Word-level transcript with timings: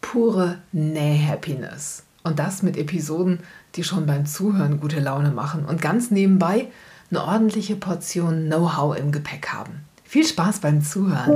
pure 0.00 0.58
Näh-Happiness. 0.72 2.04
Und 2.24 2.38
das 2.38 2.62
mit 2.62 2.76
Episoden, 2.76 3.40
die 3.74 3.84
schon 3.84 4.06
beim 4.06 4.26
Zuhören 4.26 4.80
gute 4.80 5.00
Laune 5.00 5.30
machen 5.30 5.64
und 5.64 5.80
ganz 5.80 6.10
nebenbei 6.10 6.68
eine 7.10 7.22
ordentliche 7.22 7.76
Portion 7.76 8.46
Know-how 8.46 8.96
im 8.98 9.12
Gepäck 9.12 9.48
haben. 9.48 9.84
Viel 10.04 10.26
Spaß 10.26 10.60
beim 10.60 10.82
Zuhören. 10.82 11.32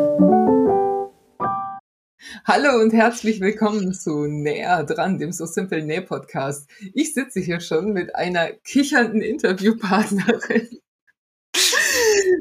Hallo 2.44 2.80
und 2.80 2.92
herzlich 2.92 3.40
willkommen 3.40 3.92
zu 3.92 4.26
Näher 4.26 4.84
dran, 4.84 5.18
dem 5.18 5.32
So 5.32 5.46
Simple 5.46 5.84
Näh 5.84 6.00
Podcast. 6.00 6.68
Ich 6.94 7.14
sitze 7.14 7.40
hier 7.40 7.60
schon 7.60 7.92
mit 7.92 8.14
einer 8.14 8.52
kichernden 8.64 9.20
Interviewpartnerin, 9.20 10.78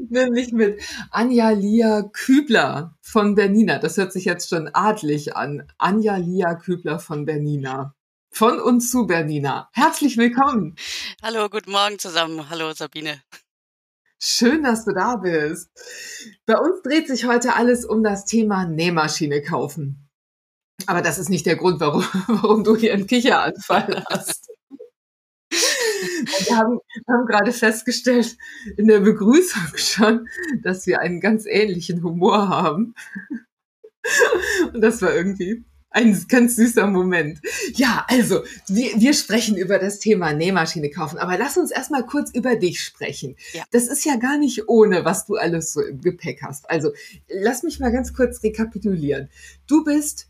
nämlich 0.08 0.52
mit 0.52 0.80
Anja 1.10 1.50
Lia 1.50 2.02
Kübler 2.02 2.96
von 3.00 3.34
Bernina. 3.34 3.78
Das 3.78 3.96
hört 3.96 4.12
sich 4.12 4.24
jetzt 4.24 4.48
schon 4.48 4.68
adlig 4.72 5.36
an. 5.36 5.66
Anja 5.78 6.16
Lia 6.16 6.54
Kübler 6.54 6.98
von 6.98 7.24
Bernina. 7.24 7.94
Von 8.30 8.60
und 8.60 8.80
zu 8.80 9.06
Bernina. 9.06 9.68
Herzlich 9.72 10.16
willkommen. 10.16 10.76
Hallo, 11.22 11.48
guten 11.50 11.70
Morgen 11.70 11.98
zusammen. 11.98 12.48
Hallo 12.48 12.72
Sabine. 12.72 13.22
Schön, 14.18 14.62
dass 14.62 14.84
du 14.84 14.92
da 14.92 15.16
bist. 15.16 15.68
Bei 16.46 16.56
uns 16.56 16.80
dreht 16.82 17.08
sich 17.08 17.26
heute 17.26 17.56
alles 17.56 17.84
um 17.84 18.02
das 18.02 18.24
Thema 18.24 18.66
Nähmaschine 18.66 19.42
kaufen. 19.42 20.08
Aber 20.86 21.02
das 21.02 21.18
ist 21.18 21.28
nicht 21.28 21.46
der 21.46 21.56
Grund, 21.56 21.80
warum, 21.80 22.04
warum 22.28 22.64
du 22.64 22.76
hier 22.76 22.94
einen 22.94 23.06
Kicheranfall 23.06 24.04
hast. 24.10 24.51
Wir 26.46 26.56
haben, 26.56 26.78
wir 27.06 27.14
haben 27.14 27.26
gerade 27.26 27.52
festgestellt 27.52 28.36
in 28.76 28.86
der 28.86 29.00
Begrüßung 29.00 29.76
schon, 29.76 30.28
dass 30.62 30.86
wir 30.86 31.00
einen 31.00 31.20
ganz 31.20 31.46
ähnlichen 31.46 32.02
Humor 32.02 32.48
haben. 32.48 32.94
Und 34.72 34.80
das 34.80 35.00
war 35.02 35.14
irgendwie 35.14 35.64
ein 35.92 36.26
ganz 36.28 36.56
süßer 36.56 36.86
Moment. 36.86 37.40
Ja, 37.74 38.04
also, 38.08 38.42
wir, 38.68 38.92
wir 38.96 39.14
sprechen 39.14 39.56
über 39.56 39.78
das 39.78 39.98
Thema 39.98 40.32
Nähmaschine 40.32 40.90
kaufen, 40.90 41.18
aber 41.18 41.38
lass 41.38 41.56
uns 41.56 41.70
erstmal 41.70 42.06
kurz 42.06 42.34
über 42.34 42.56
dich 42.56 42.80
sprechen. 42.80 43.36
Ja. 43.52 43.64
Das 43.70 43.88
ist 43.88 44.04
ja 44.04 44.16
gar 44.16 44.38
nicht 44.38 44.68
ohne, 44.68 45.04
was 45.04 45.26
du 45.26 45.36
alles 45.36 45.72
so 45.72 45.82
im 45.82 46.00
Gepäck 46.00 46.42
hast. 46.42 46.68
Also, 46.70 46.92
lass 47.28 47.62
mich 47.62 47.78
mal 47.78 47.92
ganz 47.92 48.14
kurz 48.14 48.42
rekapitulieren. 48.42 49.28
Du 49.66 49.84
bist 49.84 50.28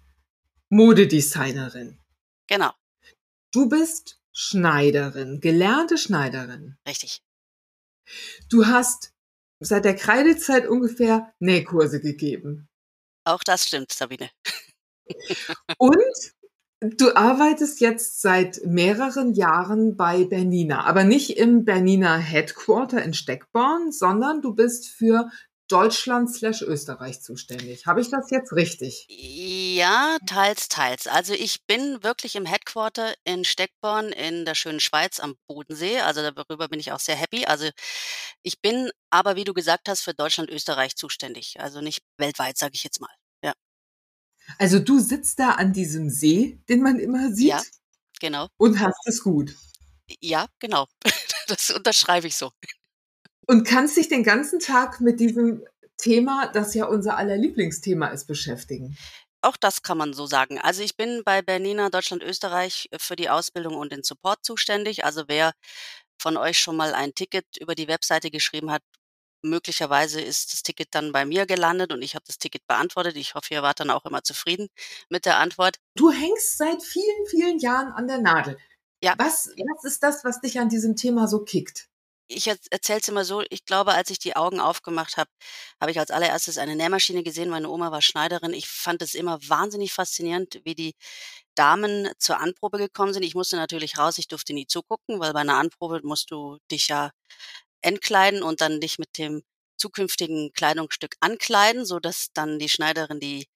Modedesignerin. 0.68 1.98
Genau. 2.48 2.70
Du 3.52 3.68
bist 3.68 4.21
Schneiderin, 4.32 5.40
gelernte 5.40 5.98
Schneiderin. 5.98 6.76
Richtig. 6.86 7.22
Du 8.48 8.66
hast 8.66 9.12
seit 9.60 9.84
der 9.84 9.94
Kreidezeit 9.94 10.66
ungefähr 10.66 11.32
Nähkurse 11.38 12.00
gegeben. 12.00 12.68
Auch 13.24 13.42
das 13.44 13.66
stimmt, 13.66 13.92
Sabine. 13.92 14.30
Und 15.78 16.02
du 16.80 17.14
arbeitest 17.14 17.80
jetzt 17.80 18.20
seit 18.20 18.60
mehreren 18.64 19.34
Jahren 19.34 19.96
bei 19.96 20.24
Bernina, 20.24 20.84
aber 20.84 21.04
nicht 21.04 21.36
im 21.36 21.64
Bernina 21.64 22.16
Headquarter 22.16 23.02
in 23.02 23.14
Steckborn, 23.14 23.92
sondern 23.92 24.42
du 24.42 24.54
bist 24.54 24.88
für 24.88 25.30
Deutschland 25.72 26.32
slash 26.32 26.62
Österreich 26.62 27.22
zuständig. 27.22 27.86
Habe 27.86 28.00
ich 28.00 28.10
das 28.10 28.30
jetzt 28.30 28.52
richtig? 28.52 29.06
Ja, 29.08 30.18
teils, 30.26 30.68
teils. 30.68 31.06
Also 31.06 31.32
ich 31.32 31.66
bin 31.66 32.02
wirklich 32.02 32.36
im 32.36 32.44
Headquarter 32.44 33.14
in 33.24 33.44
Steckborn 33.44 34.08
in 34.12 34.44
der 34.44 34.54
schönen 34.54 34.80
Schweiz 34.80 35.18
am 35.18 35.36
Bodensee. 35.46 36.00
Also 36.00 36.20
darüber 36.30 36.68
bin 36.68 36.78
ich 36.80 36.92
auch 36.92 37.00
sehr 37.00 37.16
happy. 37.16 37.46
Also 37.46 37.70
ich 38.42 38.60
bin 38.60 38.90
aber, 39.10 39.36
wie 39.36 39.44
du 39.44 39.54
gesagt 39.54 39.88
hast, 39.88 40.02
für 40.02 40.14
Deutschland, 40.14 40.50
Österreich 40.50 40.96
zuständig. 40.96 41.58
Also 41.58 41.80
nicht 41.80 42.02
weltweit, 42.18 42.58
sage 42.58 42.72
ich 42.74 42.84
jetzt 42.84 43.00
mal. 43.00 43.10
Also 44.58 44.78
du 44.78 44.98
sitzt 44.98 45.38
da 45.38 45.52
an 45.52 45.72
diesem 45.72 46.10
See, 46.10 46.60
den 46.68 46.82
man 46.82 46.98
immer 46.98 47.32
sieht. 47.32 47.48
Ja, 47.48 47.62
genau. 48.20 48.48
Und 48.56 48.80
hast 48.80 49.06
es 49.06 49.22
gut. 49.22 49.56
Ja, 50.20 50.46
genau. 50.58 50.86
Das 51.48 51.70
unterschreibe 51.70 52.28
ich 52.28 52.36
so. 52.36 52.52
Und 53.46 53.64
kannst 53.64 53.96
dich 53.96 54.08
den 54.08 54.22
ganzen 54.22 54.60
Tag 54.60 55.00
mit 55.00 55.20
diesem 55.20 55.64
Thema, 55.96 56.48
das 56.52 56.74
ja 56.74 56.86
unser 56.86 57.16
aller 57.16 57.36
Lieblingsthema 57.36 58.08
ist, 58.08 58.26
beschäftigen. 58.26 58.96
Auch 59.40 59.56
das 59.56 59.82
kann 59.82 59.98
man 59.98 60.12
so 60.12 60.26
sagen. 60.26 60.60
Also 60.60 60.82
ich 60.82 60.96
bin 60.96 61.22
bei 61.24 61.42
Bernina 61.42 61.90
Deutschland 61.90 62.22
Österreich 62.22 62.88
für 62.98 63.16
die 63.16 63.28
Ausbildung 63.28 63.74
und 63.74 63.92
den 63.92 64.04
Support 64.04 64.44
zuständig. 64.44 65.04
Also 65.04 65.24
wer 65.26 65.52
von 66.20 66.36
euch 66.36 66.60
schon 66.60 66.76
mal 66.76 66.94
ein 66.94 67.14
Ticket 67.14 67.44
über 67.60 67.74
die 67.74 67.88
Webseite 67.88 68.30
geschrieben 68.30 68.70
hat, 68.70 68.82
möglicherweise 69.42 70.20
ist 70.20 70.52
das 70.52 70.62
Ticket 70.62 70.88
dann 70.92 71.10
bei 71.10 71.24
mir 71.24 71.46
gelandet 71.46 71.92
und 71.92 72.02
ich 72.02 72.14
habe 72.14 72.24
das 72.26 72.38
Ticket 72.38 72.64
beantwortet. 72.68 73.16
Ich 73.16 73.34
hoffe, 73.34 73.54
ihr 73.54 73.62
wart 73.62 73.80
dann 73.80 73.90
auch 73.90 74.04
immer 74.04 74.22
zufrieden 74.22 74.68
mit 75.08 75.26
der 75.26 75.38
Antwort. 75.38 75.78
Du 75.96 76.12
hängst 76.12 76.58
seit 76.58 76.82
vielen, 76.82 77.26
vielen 77.28 77.58
Jahren 77.58 77.92
an 77.92 78.06
der 78.06 78.18
Nadel. 78.18 78.56
Ja. 79.02 79.14
Was, 79.18 79.48
was 79.48 79.84
ist 79.84 80.02
das, 80.04 80.24
was 80.24 80.40
dich 80.40 80.60
an 80.60 80.68
diesem 80.68 80.94
Thema 80.94 81.26
so 81.26 81.40
kickt? 81.40 81.88
Ich 82.34 82.46
erzähle 82.48 83.00
es 83.00 83.08
immer 83.08 83.24
so, 83.24 83.42
ich 83.50 83.64
glaube, 83.64 83.92
als 83.94 84.10
ich 84.10 84.18
die 84.18 84.36
Augen 84.36 84.60
aufgemacht 84.60 85.16
habe, 85.16 85.30
habe 85.80 85.90
ich 85.90 85.98
als 85.98 86.10
allererstes 86.10 86.58
eine 86.58 86.76
Nähmaschine 86.76 87.22
gesehen. 87.22 87.50
Meine 87.50 87.68
Oma 87.68 87.92
war 87.92 88.02
Schneiderin. 88.02 88.54
Ich 88.54 88.68
fand 88.68 89.02
es 89.02 89.14
immer 89.14 89.38
wahnsinnig 89.48 89.92
faszinierend, 89.92 90.60
wie 90.64 90.74
die 90.74 90.94
Damen 91.54 92.10
zur 92.18 92.38
Anprobe 92.40 92.78
gekommen 92.78 93.12
sind. 93.14 93.24
Ich 93.24 93.34
musste 93.34 93.56
natürlich 93.56 93.98
raus, 93.98 94.18
ich 94.18 94.28
durfte 94.28 94.54
nie 94.54 94.66
zugucken, 94.66 95.20
weil 95.20 95.32
bei 95.34 95.40
einer 95.40 95.56
Anprobe 95.58 96.00
musst 96.04 96.30
du 96.30 96.58
dich 96.70 96.88
ja 96.88 97.10
entkleiden 97.82 98.42
und 98.42 98.60
dann 98.60 98.80
dich 98.80 98.98
mit 98.98 99.18
dem 99.18 99.42
zukünftigen 99.76 100.52
Kleidungsstück 100.54 101.16
ankleiden, 101.20 101.84
so 101.86 102.00
dass 102.00 102.28
dann 102.34 102.58
die 102.58 102.68
Schneiderin 102.68 103.20
die 103.20 103.46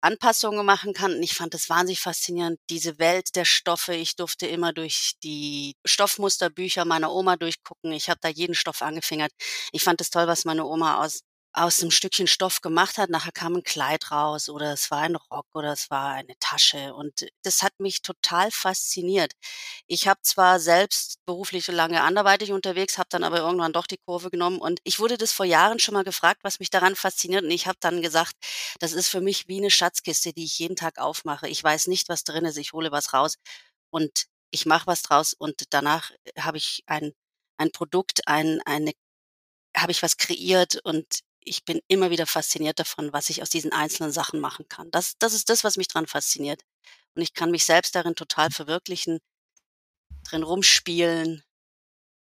Anpassungen 0.00 0.64
machen 0.64 0.92
kann. 0.94 1.14
Und 1.14 1.22
ich 1.22 1.34
fand 1.34 1.54
es 1.54 1.68
wahnsinnig 1.68 2.00
faszinierend, 2.00 2.58
diese 2.70 2.98
Welt 2.98 3.34
der 3.36 3.44
Stoffe. 3.44 3.94
Ich 3.94 4.16
durfte 4.16 4.46
immer 4.46 4.72
durch 4.72 5.14
die 5.22 5.74
Stoffmusterbücher 5.84 6.84
meiner 6.84 7.12
Oma 7.12 7.36
durchgucken. 7.36 7.92
Ich 7.92 8.08
habe 8.10 8.20
da 8.22 8.28
jeden 8.28 8.54
Stoff 8.54 8.82
angefingert. 8.82 9.32
Ich 9.72 9.82
fand 9.84 10.00
es 10.00 10.10
toll, 10.10 10.26
was 10.26 10.44
meine 10.44 10.64
Oma 10.66 11.04
aus 11.04 11.20
aus 11.52 11.80
einem 11.80 11.90
Stückchen 11.90 12.26
Stoff 12.26 12.60
gemacht 12.60 12.98
hat. 12.98 13.10
Nachher 13.10 13.32
kam 13.32 13.56
ein 13.56 13.62
Kleid 13.62 14.10
raus 14.10 14.48
oder 14.48 14.72
es 14.72 14.90
war 14.90 15.00
ein 15.00 15.16
Rock 15.16 15.46
oder 15.54 15.72
es 15.72 15.90
war 15.90 16.12
eine 16.12 16.34
Tasche. 16.38 16.94
Und 16.94 17.26
das 17.42 17.62
hat 17.62 17.72
mich 17.80 18.02
total 18.02 18.50
fasziniert. 18.50 19.32
Ich 19.86 20.06
habe 20.08 20.20
zwar 20.22 20.60
selbst 20.60 21.18
beruflich 21.26 21.66
lange 21.68 22.02
anderweitig 22.02 22.52
unterwegs, 22.52 22.98
habe 22.98 23.08
dann 23.10 23.24
aber 23.24 23.38
irgendwann 23.38 23.72
doch 23.72 23.86
die 23.86 23.98
Kurve 23.98 24.30
genommen. 24.30 24.58
Und 24.58 24.80
ich 24.84 25.00
wurde 25.00 25.18
das 25.18 25.32
vor 25.32 25.46
Jahren 25.46 25.78
schon 25.78 25.94
mal 25.94 26.04
gefragt, 26.04 26.40
was 26.44 26.60
mich 26.60 26.70
daran 26.70 26.96
fasziniert. 26.96 27.44
Und 27.44 27.50
ich 27.50 27.66
habe 27.66 27.78
dann 27.80 28.02
gesagt, 28.02 28.34
das 28.80 28.92
ist 28.92 29.08
für 29.08 29.20
mich 29.20 29.48
wie 29.48 29.58
eine 29.58 29.70
Schatzkiste, 29.70 30.32
die 30.32 30.44
ich 30.44 30.58
jeden 30.58 30.76
Tag 30.76 30.98
aufmache. 30.98 31.48
Ich 31.48 31.62
weiß 31.62 31.86
nicht, 31.88 32.08
was 32.08 32.24
drin 32.24 32.44
ist. 32.44 32.58
Ich 32.58 32.72
hole 32.72 32.92
was 32.92 33.12
raus 33.14 33.36
und 33.90 34.26
ich 34.50 34.66
mache 34.66 34.86
was 34.86 35.02
draus. 35.02 35.34
Und 35.34 35.64
danach 35.70 36.12
habe 36.38 36.58
ich 36.58 36.82
ein, 36.86 37.12
ein 37.58 37.70
Produkt, 37.72 38.26
ein, 38.28 38.60
eine 38.66 38.92
habe 39.76 39.92
ich 39.92 40.02
was 40.02 40.16
kreiert 40.16 40.80
und 40.84 41.20
ich 41.48 41.64
bin 41.64 41.80
immer 41.88 42.10
wieder 42.10 42.26
fasziniert 42.26 42.78
davon, 42.78 43.12
was 43.12 43.30
ich 43.30 43.42
aus 43.42 43.50
diesen 43.50 43.72
einzelnen 43.72 44.12
Sachen 44.12 44.40
machen 44.40 44.68
kann. 44.68 44.90
Das, 44.90 45.14
das 45.18 45.34
ist 45.34 45.48
das, 45.48 45.64
was 45.64 45.76
mich 45.76 45.88
dran 45.88 46.06
fasziniert. 46.06 46.62
Und 47.14 47.22
ich 47.22 47.34
kann 47.34 47.50
mich 47.50 47.64
selbst 47.64 47.94
darin 47.94 48.14
total 48.14 48.50
verwirklichen, 48.50 49.18
drin 50.28 50.42
rumspielen. 50.42 51.42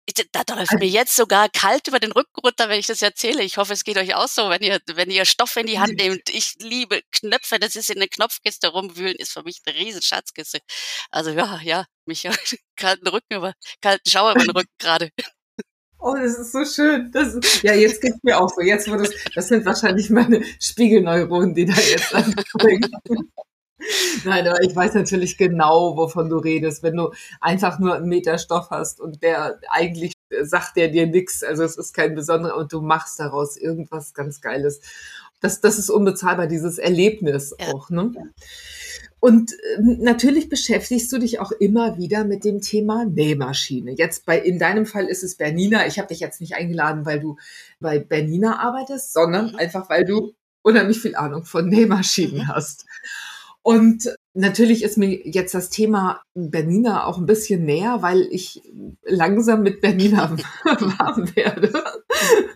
Ich, 0.06 0.14
da 0.32 0.42
läuft 0.54 0.72
mir 0.72 0.88
jetzt 0.88 1.14
sogar 1.14 1.48
kalt 1.50 1.86
über 1.86 2.00
den 2.00 2.10
Rücken 2.10 2.40
runter, 2.42 2.68
wenn 2.68 2.80
ich 2.80 2.86
das 2.86 3.02
erzähle. 3.02 3.44
Ich 3.44 3.58
hoffe, 3.58 3.74
es 3.74 3.84
geht 3.84 3.98
euch 3.98 4.14
auch 4.14 4.26
so, 4.26 4.48
wenn 4.50 4.62
ihr, 4.62 4.80
wenn 4.94 5.10
ihr 5.10 5.24
Stoff 5.24 5.54
in 5.56 5.66
die 5.66 5.78
Hand 5.78 5.94
nehmt. 5.98 6.28
Ich 6.30 6.54
liebe 6.58 7.02
Knöpfe. 7.12 7.58
Das 7.60 7.76
ist 7.76 7.90
in 7.90 8.00
der 8.00 8.08
Knopfkiste 8.08 8.68
rumwühlen, 8.68 9.14
ist 9.16 9.32
für 9.32 9.44
mich 9.44 9.60
eine 9.66 9.76
riesen 9.76 10.02
Schatzkiste. 10.02 10.60
Also 11.10 11.30
ja, 11.30 11.60
ja, 11.62 11.86
mich 12.06 12.24
kalten 12.76 13.06
Rücken 13.08 13.34
über, 13.34 13.54
kalten 13.80 14.10
Schauer 14.10 14.32
über 14.32 14.44
den 14.44 14.50
Rücken 14.50 14.74
gerade. 14.78 15.10
Oh, 16.00 16.14
das 16.14 16.38
ist 16.38 16.52
so 16.52 16.64
schön. 16.64 17.10
Das 17.12 17.34
ist, 17.34 17.62
ja, 17.62 17.74
jetzt 17.74 18.00
geht's 18.00 18.22
mir 18.22 18.40
auch 18.40 18.48
so. 18.48 18.62
Jetzt 18.62 18.90
wurde 18.90 19.04
es, 19.04 19.14
das 19.34 19.48
sind 19.48 19.66
wahrscheinlich 19.66 20.08
meine 20.10 20.42
Spiegelneuronen, 20.58 21.54
die 21.54 21.66
da 21.66 21.74
jetzt 21.74 22.14
anspringen. 22.14 22.90
Nein, 24.24 24.46
aber 24.46 24.62
ich 24.62 24.74
weiß 24.74 24.94
natürlich 24.94 25.36
genau, 25.36 25.96
wovon 25.96 26.28
du 26.28 26.38
redest. 26.38 26.82
Wenn 26.82 26.96
du 26.96 27.10
einfach 27.40 27.78
nur 27.78 27.94
einen 27.94 28.08
Meter 28.08 28.38
Stoff 28.38 28.70
hast 28.70 29.00
und 29.00 29.22
der 29.22 29.60
eigentlich 29.70 30.12
sagt 30.42 30.76
der 30.76 30.88
dir 30.88 31.06
nichts, 31.06 31.42
also 31.42 31.64
es 31.64 31.76
ist 31.76 31.92
kein 31.92 32.14
besonderer 32.14 32.56
und 32.56 32.72
du 32.72 32.80
machst 32.80 33.20
daraus 33.20 33.56
irgendwas 33.56 34.14
ganz 34.14 34.40
Geiles. 34.40 34.80
Das, 35.40 35.60
das 35.60 35.78
ist 35.78 35.90
unbezahlbar, 35.90 36.46
dieses 36.46 36.78
Erlebnis 36.78 37.54
ja. 37.58 37.68
auch. 37.68 37.90
Ne? 37.90 38.12
Und 39.20 39.52
ähm, 39.76 39.98
natürlich 40.00 40.48
beschäftigst 40.48 41.12
du 41.12 41.18
dich 41.18 41.40
auch 41.40 41.52
immer 41.52 41.98
wieder 41.98 42.24
mit 42.24 42.44
dem 42.44 42.62
Thema 42.62 43.04
Nähmaschine. 43.04 43.92
Jetzt 43.92 44.24
bei, 44.24 44.38
in 44.38 44.58
deinem 44.58 44.86
Fall 44.86 45.06
ist 45.06 45.22
es 45.22 45.36
Bernina. 45.36 45.86
Ich 45.86 45.98
habe 45.98 46.08
dich 46.08 46.20
jetzt 46.20 46.40
nicht 46.40 46.54
eingeladen, 46.54 47.04
weil 47.04 47.20
du 47.20 47.36
bei 47.80 47.98
Bernina 47.98 48.58
arbeitest, 48.58 49.12
sondern 49.12 49.52
mhm. 49.52 49.56
einfach, 49.56 49.90
weil 49.90 50.06
du 50.06 50.32
unheimlich 50.62 51.00
viel 51.00 51.16
Ahnung 51.16 51.44
von 51.44 51.68
Nähmaschinen 51.68 52.44
mhm. 52.44 52.48
hast. 52.48 52.86
Und 53.62 54.08
natürlich 54.32 54.82
ist 54.82 54.96
mir 54.96 55.26
jetzt 55.28 55.52
das 55.52 55.68
Thema 55.68 56.22
Bernina 56.34 57.04
auch 57.04 57.18
ein 57.18 57.26
bisschen 57.26 57.66
näher, 57.66 57.98
weil 58.00 58.26
ich 58.30 58.62
langsam 59.04 59.62
mit 59.62 59.82
Bernina 59.82 60.30
warm 60.64 61.36
werde. 61.36 61.70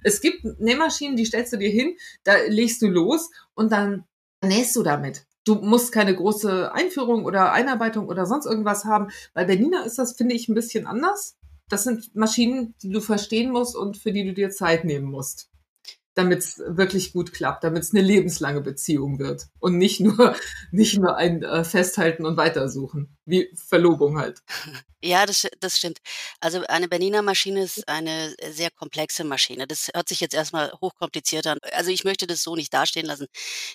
Es 0.03 0.23
gibt 0.23 0.45
Nähmaschinen, 0.61 1.17
die 1.17 1.27
stellst 1.27 1.53
du 1.53 1.59
dir 1.59 1.69
hin, 1.69 1.97
da 2.23 2.33
legst 2.49 2.81
du 2.81 2.89
los 2.89 3.31
und 3.53 3.71
dann 3.71 4.05
nähst 4.43 4.75
du 4.77 4.83
damit. 4.83 5.27
Du 5.45 5.57
musst 5.57 5.93
keine 5.93 6.15
große 6.15 6.73
Einführung 6.73 7.25
oder 7.25 7.53
Einarbeitung 7.53 8.09
oder 8.09 8.27
sonst 8.27 8.47
irgendwas 8.47 8.85
haben. 8.85 9.09
Bei 9.35 9.45
Bernina 9.45 9.85
ist 9.85 9.99
das, 9.99 10.15
finde 10.15 10.35
ich, 10.35 10.49
ein 10.49 10.55
bisschen 10.55 10.87
anders. 10.87 11.37
Das 11.69 11.85
sind 11.85 12.15
Maschinen, 12.15 12.75
die 12.83 12.91
du 12.91 13.01
verstehen 13.01 13.51
musst 13.51 13.77
und 13.77 13.97
für 13.97 14.13
die 14.13 14.25
du 14.25 14.33
dir 14.33 14.51
Zeit 14.51 14.85
nehmen 14.85 15.07
musst 15.11 15.51
damit 16.15 16.41
es 16.41 16.63
wirklich 16.67 17.13
gut 17.13 17.33
klappt, 17.33 17.65
damit 17.65 17.83
es 17.83 17.93
eine 17.93 18.03
lebenslange 18.03 18.61
Beziehung 18.61 19.19
wird 19.19 19.49
und 19.59 19.79
nicht 19.79 20.01
nur 20.01 20.37
nicht 20.71 20.99
nur 20.99 21.17
ein 21.17 21.43
äh, 21.43 21.65
Festhalten 21.65 22.25
und 22.25 22.37
Weitersuchen, 22.37 23.17
wie 23.25 23.51
Verlobung 23.55 24.19
halt. 24.19 24.43
Ja, 25.07 25.27
das, 25.27 25.47
das 25.61 25.77
stimmt. 25.77 25.99
Also 26.41 26.65
eine 26.67 26.89
Berliner 26.89 27.21
Maschine 27.21 27.63
ist 27.63 27.87
eine 27.91 28.35
sehr 28.53 28.71
komplexe 28.71 29.23
Maschine. 29.23 29.67
Das 29.67 29.91
hört 29.95 30.09
sich 30.09 30.21
jetzt 30.21 30.33
erstmal 30.33 30.73
hochkompliziert 30.81 31.47
an. 31.47 31.59
Also 31.73 31.91
ich 31.91 32.05
möchte 32.05 32.27
das 32.27 32.43
so 32.43 32.57
nicht 32.57 32.73
dastehen 32.73 33.05
lassen. 33.05 33.27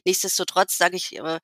Nichtsdestotrotz 0.06 0.76
sage 0.80 0.96
ich 0.96 1.20
aber 1.20 1.40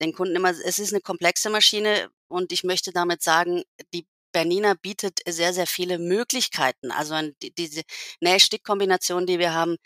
den 0.00 0.12
Kunden 0.12 0.36
immer, 0.36 0.50
es 0.50 0.78
ist 0.78 0.92
eine 0.92 1.00
komplexe 1.00 1.50
Maschine 1.50 2.10
und 2.28 2.52
ich 2.52 2.62
möchte 2.62 2.92
damit 2.92 3.22
sagen, 3.24 3.64
die 3.92 4.06
Bernina 4.34 4.74
bietet 4.74 5.20
sehr, 5.26 5.54
sehr 5.54 5.66
viele 5.66 5.98
Möglichkeiten. 5.98 6.90
Also 6.90 7.14
diese 7.56 7.82
Nähstickkombination, 8.20 9.26
die 9.26 9.38
wir 9.38 9.54
haben, 9.54 9.76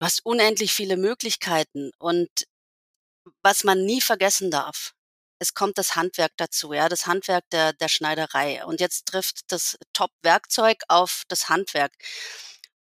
hast 0.00 0.24
unendlich 0.24 0.72
viele 0.72 0.96
Möglichkeiten. 0.96 1.90
Und 1.98 2.30
was 3.42 3.64
man 3.64 3.84
nie 3.84 4.00
vergessen 4.00 4.50
darf, 4.50 4.92
es 5.40 5.54
kommt 5.54 5.76
das 5.78 5.96
Handwerk 5.96 6.32
dazu, 6.36 6.72
ja, 6.72 6.88
das 6.88 7.06
Handwerk 7.06 7.44
der, 7.50 7.72
der 7.72 7.88
Schneiderei. 7.88 8.64
Und 8.64 8.80
jetzt 8.80 9.06
trifft 9.06 9.42
das 9.48 9.76
Top-Werkzeug 9.92 10.78
auf 10.88 11.24
das 11.28 11.48
Handwerk. 11.48 11.92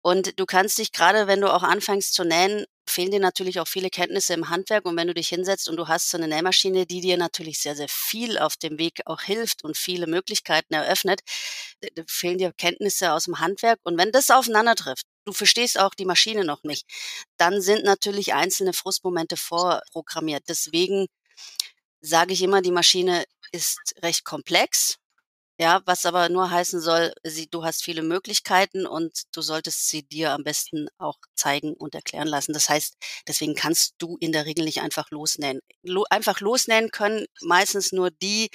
Und 0.02 0.38
du 0.40 0.46
kannst 0.46 0.78
dich 0.78 0.92
gerade, 0.92 1.26
wenn 1.26 1.40
du 1.40 1.52
auch 1.52 1.62
anfängst 1.62 2.14
zu 2.14 2.24
nähen, 2.24 2.66
fehlen 2.90 3.10
dir 3.10 3.20
natürlich 3.20 3.60
auch 3.60 3.68
viele 3.68 3.90
Kenntnisse 3.90 4.34
im 4.34 4.50
Handwerk. 4.50 4.84
Und 4.86 4.96
wenn 4.96 5.08
du 5.08 5.14
dich 5.14 5.28
hinsetzt 5.28 5.68
und 5.68 5.76
du 5.76 5.88
hast 5.88 6.10
so 6.10 6.18
eine 6.18 6.28
Nähmaschine, 6.28 6.86
die 6.86 7.00
dir 7.00 7.16
natürlich 7.16 7.60
sehr, 7.60 7.76
sehr 7.76 7.88
viel 7.88 8.38
auf 8.38 8.56
dem 8.56 8.78
Weg 8.78 9.00
auch 9.06 9.22
hilft 9.22 9.64
und 9.64 9.76
viele 9.76 10.06
Möglichkeiten 10.06 10.74
eröffnet, 10.74 11.20
fehlen 12.06 12.38
dir 12.38 12.52
Kenntnisse 12.52 13.12
aus 13.12 13.24
dem 13.24 13.40
Handwerk. 13.40 13.78
Und 13.84 13.98
wenn 13.98 14.12
das 14.12 14.30
aufeinander 14.30 14.74
trifft, 14.74 15.06
du 15.24 15.32
verstehst 15.32 15.78
auch 15.78 15.94
die 15.94 16.04
Maschine 16.04 16.44
noch 16.44 16.62
nicht, 16.64 16.86
dann 17.36 17.60
sind 17.60 17.84
natürlich 17.84 18.34
einzelne 18.34 18.72
Frustmomente 18.72 19.36
vorprogrammiert. 19.36 20.44
Deswegen 20.48 21.06
sage 22.00 22.32
ich 22.32 22.42
immer, 22.42 22.62
die 22.62 22.72
Maschine 22.72 23.24
ist 23.52 23.94
recht 24.02 24.24
komplex 24.24 24.96
ja, 25.60 25.82
was 25.84 26.06
aber 26.06 26.30
nur 26.30 26.50
heißen 26.50 26.80
soll, 26.80 27.12
sie, 27.22 27.46
du 27.50 27.64
hast 27.64 27.84
viele 27.84 28.00
Möglichkeiten 28.02 28.86
und 28.86 29.24
du 29.32 29.42
solltest 29.42 29.88
sie 29.88 30.02
dir 30.02 30.32
am 30.32 30.42
besten 30.42 30.88
auch 30.96 31.18
zeigen 31.34 31.74
und 31.74 31.94
erklären 31.94 32.28
lassen. 32.28 32.54
Das 32.54 32.70
heißt, 32.70 32.96
deswegen 33.28 33.54
kannst 33.54 33.94
du 33.98 34.16
in 34.20 34.32
der 34.32 34.46
Regel 34.46 34.64
nicht 34.64 34.80
einfach 34.80 35.10
losnähen. 35.10 35.60
Lo, 35.82 36.06
einfach 36.08 36.40
losnähen 36.40 36.90
können 36.90 37.26
meistens 37.42 37.92
nur 37.92 38.10
die, 38.10 38.48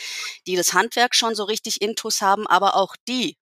die 0.47 0.55
das 0.55 0.73
Handwerk 0.73 1.13
schon 1.13 1.35
so 1.35 1.43
richtig 1.43 1.79
intus 1.79 2.21
haben, 2.23 2.47
aber 2.47 2.75
auch 2.75 2.95
die 3.07 3.37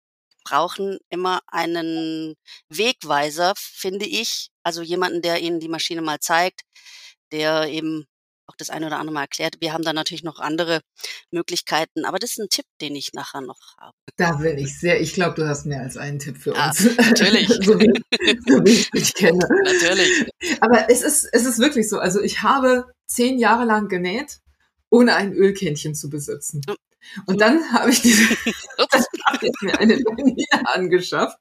brauchen 0.44 0.99
immer 1.10 1.40
einen 1.49 2.37
Wegweiser, 2.69 3.55
finde 3.56 4.06
ich. 4.06 4.50
Also 4.62 4.82
jemanden, 4.82 5.20
der 5.20 5.40
ihnen 5.40 5.58
die 5.60 5.69
Maschine 5.69 6.02
mal 6.02 6.20
zeigt, 6.20 6.62
der 7.32 7.69
eben 7.69 8.06
auch 8.48 8.56
das 8.56 8.70
eine 8.70 8.86
oder 8.86 8.98
andere 8.98 9.14
Mal 9.14 9.22
erklärt. 9.22 9.56
Wir 9.60 9.72
haben 9.72 9.84
da 9.84 9.92
natürlich 9.92 10.24
noch 10.24 10.40
andere 10.40 10.80
Möglichkeiten, 11.30 12.04
aber 12.04 12.18
das 12.18 12.30
ist 12.30 12.38
ein 12.38 12.48
Tipp, 12.48 12.64
den 12.80 12.96
ich 12.96 13.12
nachher 13.12 13.40
noch 13.40 13.76
habe. 13.78 13.94
Da 14.16 14.32
bin 14.32 14.58
ich 14.58 14.78
sehr, 14.78 15.00
ich 15.00 15.12
glaube, 15.12 15.34
du 15.36 15.46
hast 15.46 15.66
mehr 15.66 15.82
als 15.82 15.96
einen 15.96 16.18
Tipp 16.18 16.38
für 16.38 16.54
ja, 16.54 16.68
uns. 16.68 16.84
Natürlich. 16.96 17.48
so, 17.62 17.78
wie, 17.78 17.92
so 18.46 18.64
wie 18.64 18.70
ich 18.70 18.90
dich 18.90 19.14
kenne. 19.14 19.38
Natürlich. 19.64 20.26
Aber 20.60 20.90
es 20.90 21.02
ist, 21.02 21.28
es 21.32 21.44
ist 21.44 21.58
wirklich 21.58 21.88
so. 21.88 21.98
Also 21.98 22.20
ich 22.22 22.42
habe 22.42 22.86
zehn 23.06 23.38
Jahre 23.38 23.64
lang 23.64 23.88
genäht, 23.88 24.40
ohne 24.90 25.14
ein 25.14 25.32
Ölkännchen 25.32 25.94
zu 25.94 26.08
besitzen. 26.08 26.62
Und 27.26 27.40
dann 27.40 27.72
habe 27.72 27.90
ich 27.90 28.02
diese, 28.02 28.22
habe 28.28 29.46
ich 29.46 29.52
mir 29.62 29.78
eine 29.78 29.94
Vanille 29.94 30.44
angeschafft, 30.74 31.38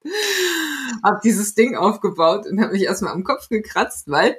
habe 1.03 1.19
dieses 1.23 1.55
Ding 1.55 1.75
aufgebaut 1.75 2.45
und 2.47 2.61
habe 2.61 2.73
mich 2.73 2.83
erstmal 2.83 3.13
am 3.13 3.23
Kopf 3.23 3.49
gekratzt, 3.49 4.07
weil 4.07 4.37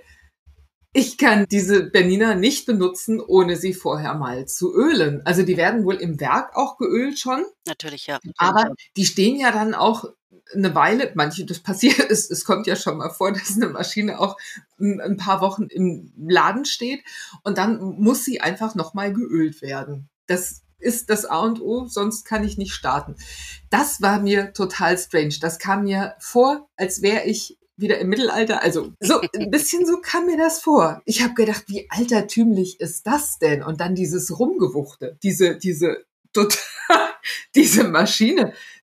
ich 0.99 1.17
kann 1.17 1.47
diese 1.49 1.85
Bernina 1.85 2.35
nicht 2.35 2.67
benutzen, 2.67 3.21
ohne 3.21 3.57
sie 3.57 3.73
vorher 3.73 4.15
mal 4.15 4.47
zu 4.47 4.75
ölen. 4.75 5.23
Also 5.25 5.45
die 5.45 5.57
werden 5.57 5.85
wohl 5.85 5.95
im 5.95 6.19
Werk 6.19 6.57
auch 6.57 6.77
geölt 6.77 7.21
schon. 7.21 7.45
Natürlich, 7.67 8.09
ja. 8.09 8.19
Aber 8.37 8.73
die 8.97 9.07
stehen 9.07 9.39
ja 9.39 9.53
dann 9.53 9.75
auch 9.75 10.07
eine 10.53 10.75
Weile, 10.75 11.13
manche, 11.15 11.45
das 11.45 11.61
passiert, 11.61 12.01
es, 12.11 12.29
es 12.29 12.45
kommt 12.45 12.67
ja 12.67 12.75
schon 12.75 12.97
mal 12.97 13.11
vor, 13.11 13.33
dass 13.33 13.55
eine 13.55 13.69
Maschine 13.69 14.19
auch 14.19 14.37
ein, 14.81 15.17
paar 15.17 15.41
Wochen 15.41 15.69
im 15.71 16.13
Laden 16.17 16.65
steht 16.65 17.05
und 17.45 17.59
dann 17.59 17.79
muss 17.79 18.25
sie 18.25 18.41
einfach 18.41 18.75
nochmal 18.75 19.13
geölt 19.13 19.63
werden. 19.63 20.09
Das 20.27 20.63
ist 20.81 21.11
das 21.11 21.27
A 21.27 21.41
und 21.41 21.61
O, 21.61 21.87
sonst 21.87 22.25
kann 22.25 22.43
ich 22.43 22.59
nicht 22.59 22.73
starten. 22.73 23.15
Das 23.71 24.03
war 24.03 24.21
mir 24.21 24.53
total 24.53 24.99
strange. 24.99 25.37
Das 25.41 25.59
kam 25.59 25.85
mir 25.85 26.15
vor, 26.19 26.69
als 26.77 27.03
wäre 27.03 27.25
ich 27.25 27.58
wieder 27.79 27.99
im 27.99 28.09
Mittelalter. 28.09 28.63
Also 28.63 28.93
so 29.01 29.21
ein 29.21 29.51
bisschen 29.51 29.87
so 29.87 30.01
kam 30.01 30.27
mir 30.27 30.37
das 30.37 30.61
vor. 30.61 31.01
Ich 31.05 31.23
habe 31.23 31.35
gedacht, 31.35 31.65
wie 31.69 31.89
altertümlich 31.91 32.81
ist 32.81 33.07
das 33.07 33.39
denn? 33.39 33.63
Und 33.63 33.81
dann 33.81 33.95
dieses 33.95 34.39
Rumgewuchte, 34.39 35.17
diese, 35.23 35.57
diese, 35.57 36.05
total, 36.33 36.59
diese 37.55 37.85
Maschine, 37.85 38.53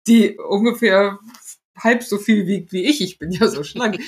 die 0.07 0.37
ungefähr 0.37 1.19
halb 1.77 2.03
so 2.03 2.17
viel 2.17 2.47
wiegt 2.47 2.71
wie 2.71 2.85
ich. 2.85 3.01
Ich 3.01 3.19
bin 3.19 3.31
ja 3.31 3.47
so 3.47 3.63
schlank. 3.63 3.99